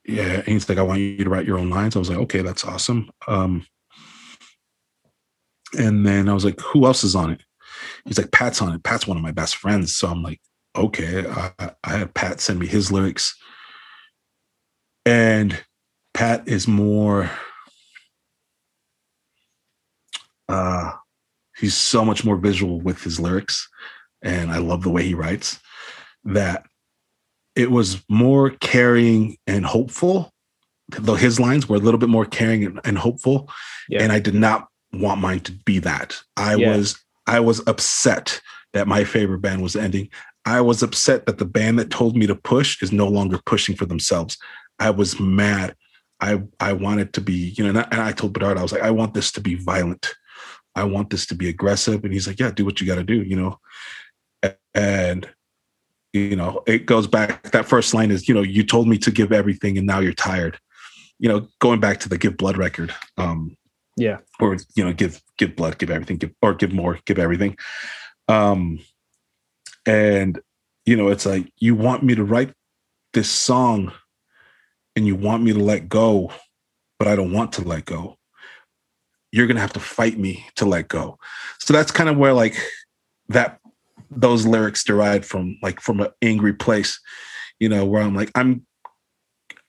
yeah. 0.06 0.36
And 0.36 0.48
he's 0.48 0.70
like, 0.70 0.78
I 0.78 0.84
want 0.84 1.00
you 1.00 1.24
to 1.24 1.30
write 1.30 1.46
your 1.46 1.60
own 1.60 1.70
lines. 1.70 1.96
I 1.96 2.00
was 2.00 2.10
like, 2.10 2.20
okay, 2.20 2.42
that's 2.42 2.66
awesome. 2.66 3.12
Um, 3.28 3.66
and 5.78 6.06
then 6.06 6.30
I 6.30 6.34
was 6.34 6.46
like, 6.46 6.60
who 6.62 6.86
else 6.86 7.04
is 7.04 7.16
on 7.16 7.32
it? 7.32 7.44
He's 8.06 8.18
like, 8.18 8.32
Pat's 8.32 8.62
on 8.62 8.74
it. 8.74 8.84
Pat's 8.84 9.06
one 9.06 9.18
of 9.18 9.24
my 9.24 9.32
best 9.32 9.56
friends. 9.56 9.96
So 9.96 10.08
I'm 10.08 10.24
like, 10.24 10.42
okay. 10.76 11.28
I, 11.28 11.52
I 11.84 11.98
had 11.98 12.14
Pat 12.14 12.40
send 12.40 12.60
me 12.60 12.68
his 12.68 12.92
lyrics. 12.92 13.36
And 15.06 15.64
Pat 16.14 16.48
is 16.48 16.68
more 16.68 17.30
uh 20.48 20.92
he's 21.58 21.76
so 21.76 22.04
much 22.04 22.26
more 22.26 22.36
visual 22.38 22.80
with 22.82 23.04
his 23.04 23.20
lyrics 23.20 23.68
and 24.24 24.52
I 24.52 24.58
love 24.58 24.82
the 24.84 24.90
way 24.90 25.04
he 25.04 25.14
writes 25.14 25.60
that 26.26 26.66
it 27.56 27.70
was 27.72 28.04
more 28.10 28.52
caring 28.52 29.38
and 29.46 29.66
hopeful 29.66 30.32
though 30.90 31.16
his 31.16 31.40
lines 31.40 31.70
were 31.70 31.76
a 31.76 31.80
little 31.80 32.00
bit 32.00 32.10
more 32.10 32.26
caring 32.26 32.64
and, 32.66 32.80
and 32.84 32.98
hopeful 32.98 33.50
Yeah. 33.88 34.02
and 34.04 34.12
I 34.12 34.20
did 34.20 34.34
not 34.36 34.68
want 34.92 35.22
mine 35.22 35.42
to 35.42 35.52
be 35.52 35.80
that 35.80 36.20
I 36.36 36.56
Yeah. 36.56 36.76
was 36.76 37.00
I 37.28 37.40
was 37.40 37.62
upset 37.68 38.42
that 38.74 38.88
my 38.88 39.04
favorite 39.04 39.40
band 39.42 39.62
was 39.62 39.76
ending 39.76 40.10
I 40.46 40.62
was 40.62 40.82
upset 40.82 41.26
that 41.26 41.38
the 41.38 41.46
band 41.46 41.80
that 41.80 41.92
told 41.92 42.16
me 42.16 42.26
to 42.28 42.36
push 42.36 42.82
is 42.82 42.92
no 42.92 43.08
longer 43.08 43.40
pushing 43.46 43.76
for 43.76 43.86
themselves 43.86 44.38
I 44.80 44.90
was 44.90 45.20
mad 45.20 45.76
I 46.20 46.42
I 46.60 46.74
wanted 46.74 47.14
to 47.14 47.22
be, 47.22 47.54
you 47.58 47.64
know, 47.64 47.70
and 47.70 47.80
I, 47.80 47.88
and 47.92 48.02
I 48.02 48.12
told 48.12 48.34
Bedard, 48.34 48.58
I 48.58 48.62
was 48.62 48.72
like, 48.72 48.82
I 48.82 48.92
want 48.92 49.14
this 49.14 49.32
to 49.34 49.42
be 49.42 49.56
violent. 49.56 50.14
I 50.76 50.84
want 50.84 51.10
this 51.10 51.26
to 51.28 51.36
be 51.36 51.50
aggressive. 51.50 52.04
And 52.04 52.14
he's 52.14 52.28
like, 52.28 52.40
Yeah, 52.40 52.52
do 52.52 52.66
what 52.66 52.82
you 52.82 52.88
got 52.88 52.96
to 52.96 53.04
do, 53.04 53.22
you 53.22 53.36
know. 53.36 53.60
And 54.74 55.28
you 56.14 56.36
know, 56.36 56.64
it 56.66 56.86
goes 56.86 57.08
back. 57.08 57.52
That 57.52 57.68
first 57.68 57.94
line 57.94 58.12
is, 58.12 58.28
you 58.28 58.34
know, 58.34 58.42
you 58.42 58.64
told 58.64 58.88
me 58.88 58.98
to 58.98 59.12
give 59.12 59.32
everything, 59.32 59.78
and 59.78 59.86
now 59.86 60.00
you're 60.00 60.12
tired. 60.14 60.58
You 61.20 61.30
know, 61.30 61.48
going 61.60 61.80
back 61.80 62.00
to 62.02 62.10
the 62.10 62.18
Give 62.18 62.36
Blood 62.36 62.58
record. 62.58 62.94
Um, 63.18 63.56
Yeah. 63.96 64.18
Or 64.40 64.58
you 64.76 64.84
know, 64.84 64.94
give 64.94 65.22
give 65.38 65.56
blood, 65.56 65.78
give 65.78 65.92
everything, 65.92 66.18
give 66.18 66.32
or 66.42 66.54
give 66.54 66.74
more, 66.74 67.00
give 67.06 67.20
everything. 67.20 67.58
Um 68.28 68.80
and 69.86 70.40
you 70.86 70.96
know, 70.96 71.10
it's 71.10 71.26
like 71.26 71.52
you 71.58 71.76
want 71.76 72.04
me 72.04 72.16
to 72.16 72.24
write 72.24 72.52
this 73.14 73.30
song 73.30 73.92
and 74.96 75.06
you 75.06 75.16
want 75.16 75.44
me 75.44 75.54
to 75.54 75.60
let 75.60 75.88
go, 75.88 76.32
but 76.98 77.08
I 77.08 77.16
don't 77.16 77.32
want 77.32 77.54
to 77.54 77.62
let 77.62 77.86
go. 77.86 78.18
You're 79.32 79.48
gonna 79.48 79.60
have 79.60 79.74
to 79.74 79.80
fight 79.80 80.18
me 80.18 80.46
to 80.56 80.66
let 80.66 80.88
go. 80.88 81.20
So 81.60 81.74
that's 81.74 81.92
kind 81.92 82.10
of 82.10 82.18
where 82.18 82.34
like 82.34 82.58
that 83.30 83.60
those 84.10 84.46
lyrics 84.46 84.84
derived 84.84 85.26
from 85.26 85.58
like 85.62 85.80
from 85.80 86.00
an 86.00 86.10
angry 86.22 86.54
place, 86.54 87.00
you 87.60 87.70
know, 87.70 87.86
where 87.86 88.02
I'm 88.02 88.16
like, 88.16 88.32
I'm 88.36 88.66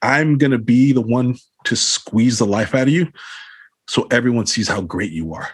I'm 0.03 0.39
gonna 0.39 0.59
be 0.59 0.93
the 0.93 1.03
one 1.03 1.37
to 1.65 1.77
squeeze 1.77 2.39
the 2.39 2.47
life 2.47 2.75
out 2.75 2.89
of 2.89 2.95
you 2.95 3.13
so 3.87 4.07
everyone 4.11 4.47
sees 4.47 4.69
how 4.69 4.81
great 4.81 5.13
you 5.13 5.35
are. 5.35 5.51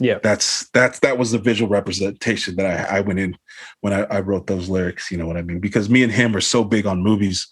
Yeah. 0.00 0.18
That's 0.22 0.68
that's 0.70 0.98
that 1.00 1.18
was 1.18 1.30
the 1.30 1.38
visual 1.38 1.70
representation 1.70 2.56
that 2.56 2.90
I, 2.90 2.98
I 2.98 3.00
went 3.00 3.20
in 3.20 3.36
when 3.80 3.92
I, 3.92 4.02
I 4.04 4.20
wrote 4.20 4.46
those 4.46 4.68
lyrics, 4.68 5.10
you 5.10 5.16
know 5.16 5.26
what 5.26 5.36
I 5.36 5.42
mean? 5.42 5.60
Because 5.60 5.88
me 5.88 6.02
and 6.02 6.12
him 6.12 6.34
are 6.34 6.40
so 6.40 6.64
big 6.64 6.86
on 6.86 7.02
movies, 7.02 7.46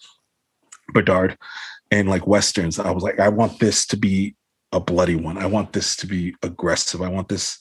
Bedard, 0.93 1.37
and 1.89 2.09
like 2.09 2.27
westerns. 2.27 2.79
I 2.79 2.91
was 2.91 3.03
like, 3.03 3.19
I 3.19 3.29
want 3.29 3.59
this 3.59 3.85
to 3.87 3.97
be 3.97 4.35
a 4.73 4.79
bloody 4.79 5.15
one. 5.15 5.37
I 5.37 5.45
want 5.45 5.71
this 5.71 5.95
to 5.97 6.07
be 6.07 6.35
aggressive. 6.43 7.01
I 7.01 7.07
want 7.07 7.29
this, 7.29 7.59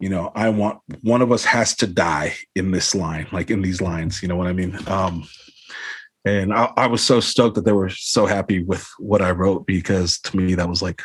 you 0.00 0.08
know, 0.08 0.32
I 0.34 0.48
want 0.48 0.78
one 1.02 1.20
of 1.20 1.32
us 1.32 1.44
has 1.44 1.74
to 1.76 1.86
die 1.86 2.34
in 2.54 2.70
this 2.70 2.94
line, 2.94 3.26
like 3.32 3.50
in 3.50 3.60
these 3.60 3.82
lines, 3.82 4.22
you 4.22 4.28
know 4.28 4.36
what 4.36 4.46
I 4.46 4.52
mean? 4.52 4.78
Um, 4.88 5.26
and 6.24 6.54
I, 6.54 6.72
I, 6.76 6.86
was 6.86 7.02
so 7.02 7.20
stoked 7.20 7.56
that 7.56 7.64
they 7.64 7.72
were 7.72 7.90
so 7.90 8.26
happy 8.26 8.62
with 8.62 8.88
what 8.98 9.22
I 9.22 9.30
wrote 9.32 9.66
because 9.66 10.18
to 10.20 10.36
me 10.36 10.54
that 10.54 10.68
was 10.68 10.82
like, 10.82 11.02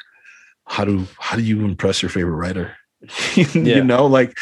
how 0.65 0.85
do 0.85 1.05
how 1.19 1.35
do 1.35 1.43
you 1.43 1.65
impress 1.65 2.01
your 2.01 2.09
favorite 2.09 2.35
writer? 2.35 2.75
you 3.35 3.45
yeah. 3.53 3.81
know, 3.81 4.05
like 4.05 4.37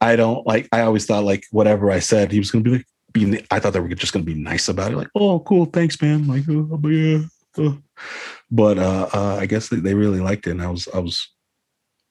I 0.00 0.16
don't 0.16 0.46
like. 0.46 0.68
I 0.72 0.82
always 0.82 1.06
thought 1.06 1.24
like 1.24 1.44
whatever 1.50 1.90
I 1.90 1.98
said, 1.98 2.32
he 2.32 2.38
was 2.38 2.50
gonna 2.50 2.64
be 2.64 2.70
like. 2.70 2.86
Be, 3.12 3.42
I 3.50 3.60
thought 3.60 3.72
they 3.72 3.80
were 3.80 3.88
just 3.88 4.12
gonna 4.12 4.26
be 4.26 4.34
nice 4.34 4.68
about 4.68 4.92
it, 4.92 4.96
like, 4.98 5.08
oh, 5.14 5.40
cool, 5.40 5.64
thanks, 5.64 6.00
man. 6.02 6.28
Like, 6.28 6.42
oh, 6.50 6.64
but 6.76 6.88
yeah, 6.88 7.22
oh. 7.56 7.78
but 8.50 8.78
uh, 8.78 9.08
uh, 9.14 9.36
I 9.40 9.46
guess 9.46 9.70
they, 9.70 9.78
they 9.78 9.94
really 9.94 10.20
liked 10.20 10.46
it, 10.46 10.50
and 10.50 10.62
I 10.62 10.68
was 10.68 10.86
I 10.92 10.98
was 10.98 11.26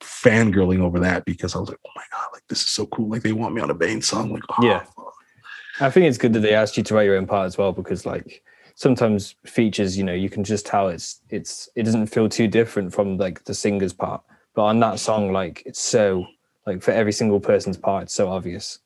fangirling 0.01 0.79
over 0.79 0.99
that 1.01 1.25
because 1.25 1.55
I 1.55 1.59
was 1.59 1.69
like, 1.69 1.77
oh 1.85 1.91
my 1.95 2.03
god, 2.11 2.27
like 2.33 2.43
this 2.49 2.61
is 2.61 2.69
so 2.69 2.87
cool. 2.87 3.09
Like 3.09 3.21
they 3.21 3.33
want 3.33 3.53
me 3.53 3.61
on 3.61 3.69
a 3.69 3.75
Bane 3.75 4.01
song. 4.01 4.31
Like, 4.31 4.43
oh, 4.57 4.65
yeah. 4.65 4.83
I 5.79 5.89
think 5.89 6.05
it's 6.05 6.17
good 6.17 6.33
that 6.33 6.39
they 6.39 6.53
asked 6.53 6.77
you 6.77 6.83
to 6.83 6.95
write 6.95 7.05
your 7.05 7.17
own 7.17 7.27
part 7.27 7.45
as 7.45 7.57
well 7.57 7.71
because 7.71 8.05
like 8.05 8.43
sometimes 8.75 9.35
features, 9.45 9.97
you 9.97 10.03
know, 10.03 10.13
you 10.13 10.29
can 10.29 10.43
just 10.43 10.65
tell 10.65 10.89
it's 10.89 11.21
it's 11.29 11.69
it 11.75 11.83
doesn't 11.83 12.07
feel 12.07 12.29
too 12.29 12.47
different 12.47 12.93
from 12.93 13.17
like 13.17 13.43
the 13.45 13.53
singer's 13.53 13.93
part. 13.93 14.21
But 14.55 14.63
on 14.63 14.79
that 14.79 14.99
song, 14.99 15.31
like 15.31 15.63
it's 15.65 15.81
so 15.81 16.25
like 16.65 16.81
for 16.81 16.91
every 16.91 17.11
single 17.11 17.39
person's 17.39 17.77
part, 17.77 18.03
it's 18.03 18.13
so 18.13 18.29
obvious. 18.29 18.79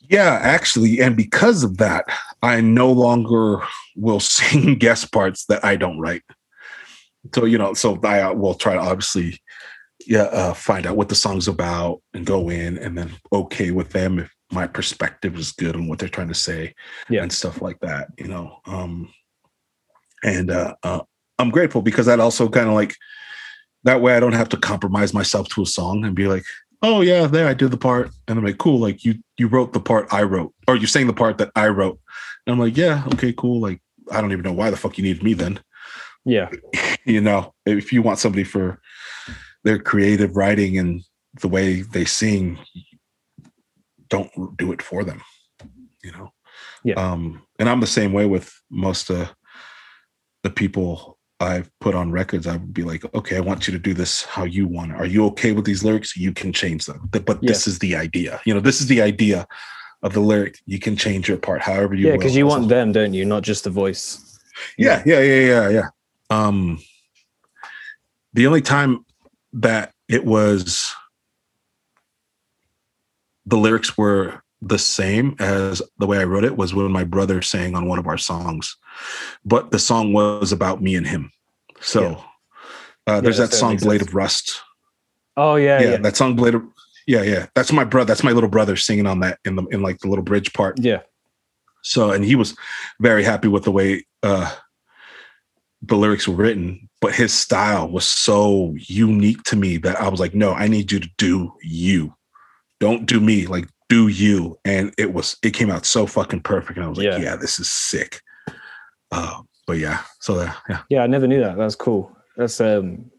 Yeah, 0.00 0.38
actually, 0.42 1.00
and 1.00 1.16
because 1.16 1.62
of 1.62 1.78
that, 1.78 2.04
I 2.42 2.60
no 2.60 2.90
longer 2.90 3.62
will 3.96 4.20
sing 4.36 4.74
guest 4.74 5.12
parts 5.12 5.46
that 5.46 5.64
I 5.64 5.76
don't 5.76 5.98
write. 5.98 6.22
So 7.34 7.44
you 7.44 7.58
know, 7.58 7.74
so 7.74 7.98
I 8.02 8.20
uh, 8.20 8.32
will 8.34 8.54
try 8.54 8.74
to 8.74 8.80
obviously, 8.80 9.40
yeah, 10.06 10.22
uh, 10.22 10.54
find 10.54 10.86
out 10.86 10.96
what 10.96 11.08
the 11.08 11.14
song's 11.14 11.46
about 11.46 12.02
and 12.12 12.26
go 12.26 12.50
in, 12.50 12.78
and 12.78 12.98
then 12.98 13.12
okay 13.32 13.70
with 13.70 13.90
them 13.90 14.18
if 14.18 14.34
my 14.52 14.66
perspective 14.66 15.36
is 15.36 15.52
good 15.52 15.74
on 15.74 15.88
what 15.88 15.98
they're 15.98 16.08
trying 16.08 16.28
to 16.28 16.34
say 16.34 16.74
yeah. 17.08 17.22
and 17.22 17.32
stuff 17.32 17.62
like 17.62 17.80
that 17.80 18.08
you 18.18 18.28
know 18.28 18.58
um 18.66 19.12
and 20.22 20.50
uh, 20.50 20.74
uh 20.82 21.00
i'm 21.38 21.50
grateful 21.50 21.82
because 21.82 22.06
that 22.06 22.20
also 22.20 22.48
kind 22.48 22.68
of 22.68 22.74
like 22.74 22.94
that 23.84 24.00
way 24.00 24.14
i 24.16 24.20
don't 24.20 24.32
have 24.32 24.48
to 24.48 24.56
compromise 24.56 25.14
myself 25.14 25.48
to 25.48 25.62
a 25.62 25.66
song 25.66 26.04
and 26.04 26.14
be 26.14 26.26
like 26.26 26.44
oh 26.82 27.00
yeah 27.00 27.26
there 27.26 27.48
i 27.48 27.54
did 27.54 27.70
the 27.70 27.76
part. 27.76 28.10
And 28.28 28.38
i'm 28.38 28.44
like 28.44 28.58
cool 28.58 28.78
like 28.78 29.04
you 29.04 29.14
you 29.38 29.48
wrote 29.48 29.72
the 29.72 29.80
part 29.80 30.12
i 30.12 30.22
wrote 30.22 30.52
or 30.68 30.76
you 30.76 30.86
sang 30.86 31.06
the 31.06 31.12
part 31.12 31.38
that 31.38 31.50
i 31.56 31.68
wrote. 31.68 31.98
And 32.46 32.54
i'm 32.54 32.60
like 32.60 32.76
yeah 32.76 33.04
okay 33.14 33.32
cool 33.32 33.60
like 33.60 33.80
i 34.10 34.20
don't 34.20 34.32
even 34.32 34.44
know 34.44 34.52
why 34.52 34.70
the 34.70 34.76
fuck 34.76 34.98
you 34.98 35.04
needed 35.04 35.22
me 35.22 35.34
then. 35.34 35.60
Yeah. 36.24 36.50
You 37.04 37.20
know 37.20 37.52
if 37.66 37.92
you 37.92 38.00
want 38.00 38.20
somebody 38.20 38.44
for 38.44 38.80
their 39.64 39.80
creative 39.80 40.36
writing 40.36 40.78
and 40.78 41.02
the 41.40 41.48
way 41.48 41.82
they 41.82 42.04
sing 42.04 42.60
don't 44.08 44.30
do 44.56 44.70
it 44.70 44.80
for 44.80 45.02
them 45.02 45.20
you 46.04 46.12
know? 46.12 46.32
Yeah. 46.84 46.94
Um 46.94 47.42
and 47.58 47.68
i'm 47.68 47.80
the 47.80 47.86
same 47.86 48.12
way 48.12 48.26
with 48.26 48.52
most 48.70 49.10
of 49.10 49.34
the 50.42 50.50
people 50.50 51.18
i've 51.42 51.70
put 51.80 51.94
on 51.94 52.10
records 52.10 52.46
i 52.46 52.52
would 52.52 52.74
be 52.74 52.82
like 52.82 53.04
okay 53.14 53.36
i 53.36 53.40
want 53.40 53.66
you 53.66 53.72
to 53.72 53.78
do 53.78 53.94
this 53.94 54.24
how 54.24 54.44
you 54.44 54.66
want 54.66 54.92
it. 54.92 54.96
Are 54.96 55.06
you 55.06 55.26
okay 55.26 55.52
with 55.52 55.64
these 55.64 55.84
lyrics? 55.84 56.16
You 56.16 56.32
can 56.32 56.52
change 56.52 56.86
them. 56.86 57.08
But 57.10 57.26
yeah. 57.26 57.36
this 57.42 57.66
is 57.66 57.78
the 57.78 57.96
idea. 57.96 58.40
You 58.44 58.54
know 58.54 58.60
this 58.60 58.80
is 58.80 58.86
the 58.86 59.02
idea 59.02 59.46
of 60.02 60.14
the 60.14 60.20
lyric 60.20 60.58
you 60.66 60.78
can 60.78 60.96
change 60.96 61.28
your 61.28 61.38
part 61.38 61.60
however 61.62 61.94
you 61.94 62.06
want. 62.06 62.14
yeah 62.14 62.18
because 62.18 62.36
you 62.36 62.46
want 62.46 62.68
them 62.68 62.92
don't 62.92 63.14
you? 63.14 63.24
Not 63.24 63.42
just 63.42 63.64
the 63.64 63.70
voice. 63.70 64.38
Yeah. 64.76 65.02
yeah 65.06 65.20
yeah 65.20 65.40
yeah 65.40 65.68
yeah. 65.68 65.88
Um 66.30 66.80
the 68.32 68.46
only 68.46 68.62
time 68.62 69.04
that 69.52 69.92
it 70.08 70.24
was 70.24 70.94
the 73.44 73.56
lyrics 73.56 73.98
were 73.98 74.42
the 74.62 74.78
same 74.78 75.34
as 75.40 75.82
the 75.98 76.06
way 76.06 76.18
I 76.18 76.24
wrote 76.24 76.44
it 76.44 76.56
was 76.56 76.72
when 76.72 76.90
my 76.92 77.02
brother 77.02 77.42
sang 77.42 77.74
on 77.74 77.88
one 77.88 77.98
of 77.98 78.06
our 78.06 78.16
songs, 78.16 78.76
but 79.44 79.72
the 79.72 79.78
song 79.78 80.12
was 80.12 80.52
about 80.52 80.80
me 80.80 80.94
and 80.94 81.06
him. 81.06 81.32
So 81.80 82.02
yeah. 82.02 83.14
uh, 83.14 83.20
there's 83.20 83.38
yeah, 83.38 83.46
that 83.46 83.54
song 83.54 83.76
"Blade 83.76 84.02
of 84.02 84.14
Rust." 84.14 84.60
Oh 85.36 85.56
yeah, 85.56 85.80
yeah, 85.80 85.90
yeah, 85.90 85.96
that 85.98 86.16
song 86.16 86.36
"Blade 86.36 86.54
of." 86.54 86.62
Yeah, 87.08 87.22
yeah, 87.22 87.46
that's 87.56 87.72
my 87.72 87.82
brother. 87.82 88.06
That's 88.06 88.22
my 88.22 88.30
little 88.30 88.48
brother 88.48 88.76
singing 88.76 89.06
on 89.06 89.18
that 89.20 89.40
in 89.44 89.56
the 89.56 89.66
in 89.66 89.82
like 89.82 89.98
the 89.98 90.08
little 90.08 90.24
bridge 90.24 90.52
part. 90.52 90.78
Yeah. 90.78 91.00
So 91.82 92.12
and 92.12 92.24
he 92.24 92.36
was 92.36 92.56
very 93.00 93.24
happy 93.24 93.48
with 93.48 93.64
the 93.64 93.72
way 93.72 94.06
uh 94.22 94.54
the 95.84 95.96
lyrics 95.96 96.28
were 96.28 96.36
written, 96.36 96.88
but 97.00 97.12
his 97.12 97.32
style 97.34 97.88
was 97.88 98.06
so 98.06 98.72
unique 98.76 99.42
to 99.42 99.56
me 99.56 99.78
that 99.78 100.00
I 100.00 100.08
was 100.08 100.20
like, 100.20 100.32
no, 100.32 100.52
I 100.52 100.68
need 100.68 100.92
you 100.92 101.00
to 101.00 101.10
do 101.18 101.52
you 101.60 102.14
don't 102.82 103.06
do 103.06 103.20
me 103.20 103.46
like 103.46 103.68
do 103.92 104.08
you? 104.08 104.58
And 104.64 104.94
it 104.96 105.12
was 105.12 105.36
it 105.42 105.50
came 105.50 105.70
out 105.70 105.84
so 105.84 106.06
fucking 106.06 106.40
perfect 106.40 106.78
and 106.78 106.86
i 106.86 106.88
was 106.88 106.96
like 106.96 107.04
yeah, 107.04 107.18
yeah 107.18 107.36
this 107.36 107.60
is 107.60 107.70
sick. 107.70 108.22
Uh, 109.10 109.42
but 109.66 109.76
yeah 109.76 110.00
so 110.18 110.38
uh, 110.38 110.52
yeah. 110.68 110.82
Yeah 110.88 111.02
i 111.02 111.06
never 111.06 111.26
knew 111.26 111.40
that. 111.40 111.58
That's 111.58 111.76
cool. 111.76 112.10
That's 112.38 112.58
um 112.60 113.10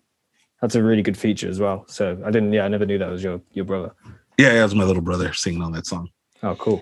that's 0.62 0.74
a 0.74 0.82
really 0.82 1.04
good 1.04 1.18
feature 1.18 1.48
as 1.48 1.60
well. 1.60 1.86
So 1.88 2.20
i 2.26 2.32
didn't 2.32 2.54
yeah 2.54 2.66
i 2.66 2.68
never 2.68 2.88
knew 2.88 2.98
that 2.98 3.10
was 3.10 3.24
your 3.24 3.40
your 3.52 3.66
brother. 3.66 3.92
Yeah, 4.40 4.54
yeah 4.54 4.62
it 4.62 4.64
was 4.64 4.74
my 4.74 4.84
little 4.84 5.04
brother 5.04 5.32
singing 5.34 5.62
on 5.62 5.74
that 5.74 5.86
song. 5.86 6.10
Oh 6.42 6.56
cool. 6.56 6.82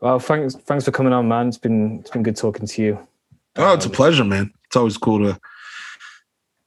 Well 0.00 0.20
thanks 0.20 0.54
thanks 0.54 0.84
for 0.84 0.92
coming 0.92 1.12
on 1.12 1.26
man. 1.26 1.48
It's 1.48 1.58
been 1.58 1.98
it's 1.98 2.10
been 2.10 2.22
good 2.22 2.36
talking 2.36 2.66
to 2.66 2.82
you. 2.82 3.08
Oh 3.56 3.74
it's 3.74 3.86
um, 3.86 3.92
a 3.92 3.94
pleasure 3.94 4.24
man. 4.24 4.52
It's 4.66 4.76
always 4.76 4.96
cool 4.96 5.18
to 5.18 5.40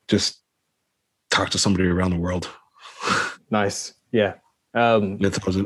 just 0.09 0.41
talk 1.29 1.51
to 1.51 1.57
somebody 1.57 1.87
around 1.87 2.11
the 2.11 2.19
world. 2.19 2.49
Nice. 3.49 3.93
Yeah 4.11 4.33
um, 4.73 5.19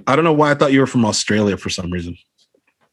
I 0.07 0.15
don't 0.15 0.25
know 0.25 0.33
why 0.33 0.51
I 0.51 0.55
thought 0.55 0.73
you 0.73 0.79
were 0.79 0.87
from 0.87 1.05
Australia 1.05 1.57
for 1.57 1.69
some 1.69 1.91
reason. 1.91 2.17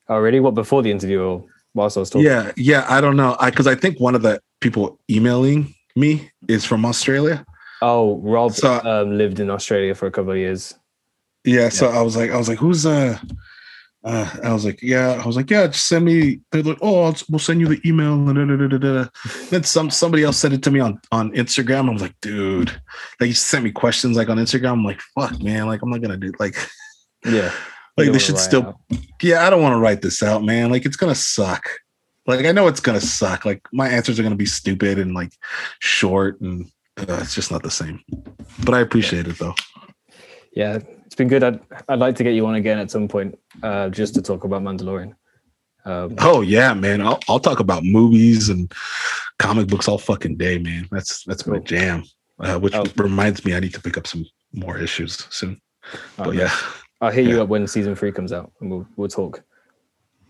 Already? 0.08 0.40
What 0.40 0.54
before 0.54 0.82
the 0.82 0.90
interview 0.90 1.22
or 1.22 1.44
whilst 1.74 1.96
I 1.96 2.00
was 2.00 2.10
talking? 2.10 2.26
Yeah, 2.26 2.52
yeah. 2.56 2.86
I 2.88 3.00
don't 3.00 3.16
know. 3.16 3.36
I 3.40 3.50
because 3.50 3.66
I 3.66 3.74
think 3.74 3.98
one 3.98 4.14
of 4.14 4.22
the 4.22 4.40
people 4.60 5.00
emailing 5.10 5.74
me 5.96 6.30
is 6.48 6.64
from 6.64 6.84
Australia. 6.84 7.44
Oh, 7.82 8.18
Rob 8.20 8.52
so, 8.52 8.80
um, 8.84 9.18
lived 9.18 9.40
in 9.40 9.50
Australia 9.50 9.94
for 9.94 10.06
a 10.06 10.10
couple 10.10 10.32
of 10.32 10.38
years. 10.38 10.74
Yeah, 11.44 11.62
yeah, 11.62 11.68
so 11.68 11.88
I 11.88 12.00
was 12.00 12.16
like, 12.16 12.30
I 12.30 12.36
was 12.36 12.48
like, 12.48 12.58
who's 12.58 12.86
uh 12.86 13.18
uh, 14.04 14.30
I 14.42 14.52
was 14.52 14.64
like, 14.66 14.82
yeah. 14.82 15.20
I 15.22 15.26
was 15.26 15.36
like, 15.36 15.50
yeah. 15.50 15.66
Just 15.66 15.88
send 15.88 16.04
me. 16.04 16.40
They're 16.52 16.62
like, 16.62 16.78
oh, 16.82 17.04
I'll, 17.04 17.16
we'll 17.30 17.38
send 17.38 17.60
you 17.60 17.68
the 17.68 17.80
email. 17.88 18.28
And 18.28 19.10
then 19.50 19.62
some 19.62 19.90
somebody 19.90 20.24
else 20.24 20.36
sent 20.36 20.52
it 20.52 20.62
to 20.64 20.70
me 20.70 20.80
on 20.80 21.00
on 21.10 21.32
Instagram. 21.32 21.88
I 21.88 21.92
was 21.92 22.02
like, 22.02 22.20
dude, 22.20 22.78
they 23.18 23.30
just 23.30 23.46
sent 23.46 23.64
me 23.64 23.72
questions 23.72 24.16
like 24.16 24.28
on 24.28 24.36
Instagram. 24.36 24.72
I'm 24.72 24.84
like, 24.84 25.00
fuck, 25.14 25.42
man. 25.42 25.66
Like, 25.66 25.80
I'm 25.82 25.90
not 25.90 26.02
gonna 26.02 26.18
do 26.18 26.32
like, 26.38 26.56
yeah. 27.24 27.52
Like 27.96 28.10
they 28.10 28.18
should 28.18 28.38
still. 28.38 28.66
Out. 28.66 28.76
Yeah, 29.22 29.46
I 29.46 29.50
don't 29.50 29.62
want 29.62 29.74
to 29.74 29.78
write 29.78 30.02
this 30.02 30.20
out, 30.20 30.42
man. 30.42 30.68
Like 30.68 30.84
it's 30.84 30.96
gonna 30.96 31.14
suck. 31.14 31.68
Like 32.26 32.44
I 32.44 32.50
know 32.50 32.66
it's 32.66 32.80
gonna 32.80 33.00
suck. 33.00 33.44
Like 33.44 33.62
my 33.72 33.88
answers 33.88 34.18
are 34.18 34.24
gonna 34.24 34.34
be 34.34 34.46
stupid 34.46 34.98
and 34.98 35.14
like 35.14 35.32
short, 35.78 36.40
and 36.40 36.66
uh, 36.98 37.18
it's 37.20 37.36
just 37.36 37.52
not 37.52 37.62
the 37.62 37.70
same. 37.70 38.02
But 38.64 38.74
I 38.74 38.80
appreciate 38.80 39.26
yeah. 39.26 39.32
it 39.32 39.38
though. 39.38 39.54
Yeah, 40.56 40.78
it's 41.14 41.18
been 41.18 41.28
good. 41.28 41.44
I'd 41.44 41.60
I'd 41.88 42.00
like 42.00 42.16
to 42.16 42.24
get 42.24 42.34
you 42.34 42.44
on 42.46 42.56
again 42.56 42.76
at 42.76 42.90
some 42.90 43.06
point, 43.06 43.38
uh, 43.62 43.88
just 43.88 44.14
to 44.16 44.22
talk 44.22 44.42
about 44.42 44.62
Mandalorian. 44.62 45.14
Um, 45.84 46.16
oh 46.18 46.40
yeah, 46.40 46.74
man. 46.74 47.00
I'll 47.00 47.20
I'll 47.28 47.38
talk 47.38 47.60
about 47.60 47.84
movies 47.84 48.48
and 48.48 48.72
comic 49.38 49.68
books 49.68 49.86
all 49.86 49.98
fucking 49.98 50.38
day, 50.38 50.58
man. 50.58 50.88
That's 50.90 51.22
that's 51.22 51.44
cool. 51.44 51.54
my 51.54 51.60
jam. 51.60 52.02
Uh, 52.40 52.58
which 52.58 52.74
oh. 52.74 52.84
reminds 52.96 53.44
me, 53.44 53.54
I 53.54 53.60
need 53.60 53.72
to 53.74 53.80
pick 53.80 53.96
up 53.96 54.08
some 54.08 54.26
more 54.52 54.76
issues 54.76 55.24
soon. 55.30 55.60
Oh, 56.18 56.24
but 56.24 56.34
yeah, 56.34 56.52
I'll 57.00 57.12
hit 57.12 57.26
yeah. 57.26 57.34
you 57.34 57.42
up 57.42 57.48
when 57.48 57.68
season 57.68 57.94
three 57.94 58.10
comes 58.10 58.32
out, 58.32 58.50
and 58.60 58.68
we'll 58.68 58.86
we'll 58.96 59.08
talk. 59.08 59.40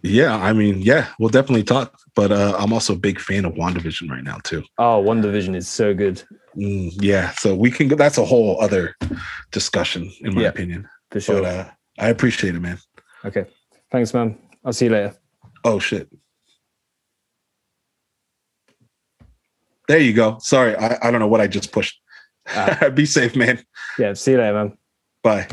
Yeah, 0.02 0.36
I 0.36 0.52
mean, 0.52 0.82
yeah, 0.82 1.08
we'll 1.18 1.30
definitely 1.30 1.64
talk. 1.64 1.98
But 2.14 2.30
uh, 2.30 2.56
I'm 2.58 2.74
also 2.74 2.92
a 2.92 2.98
big 2.98 3.18
fan 3.18 3.46
of 3.46 3.54
WandaVision 3.54 4.10
right 4.10 4.22
now 4.22 4.36
too. 4.44 4.62
Oh, 4.76 5.02
WandaVision 5.02 5.56
is 5.56 5.66
so 5.66 5.94
good. 5.94 6.22
Mm, 6.56 6.92
yeah, 7.02 7.30
so 7.32 7.54
we 7.54 7.70
can. 7.70 7.88
go 7.88 7.96
That's 7.96 8.18
a 8.18 8.24
whole 8.24 8.60
other 8.60 8.94
discussion, 9.50 10.10
in 10.20 10.34
my 10.34 10.42
Yeah. 10.42 10.48
opinion. 10.48 10.88
For 11.10 11.20
sure. 11.20 11.42
But 11.42 11.54
uh, 11.54 11.70
I 11.98 12.08
appreciate 12.08 12.54
it, 12.54 12.60
man. 12.60 12.78
okay. 13.24 13.46
Thanks, 13.90 14.12
man. 14.14 14.38
I'll 14.64 14.72
see 14.72 14.86
you 14.86 14.92
later. 14.92 15.14
Oh 15.64 15.78
shit. 15.78 16.08
There 19.88 19.98
you 19.98 20.12
go. 20.14 20.38
Sorry, 20.40 20.74
I, 20.76 20.98
I 21.02 21.10
don't 21.10 21.20
know 21.20 21.26
what 21.28 21.40
I 21.40 21.46
just 21.46 21.70
pushed. 21.72 22.00
Ah. 22.48 22.88
Be 22.94 23.04
safe, 23.06 23.36
man. 23.36 23.62
Yeah, 23.98 24.14
see 24.14 24.32
you 24.32 24.38
later, 24.38 24.54
man. 24.54 24.78
Bye. 25.22 25.46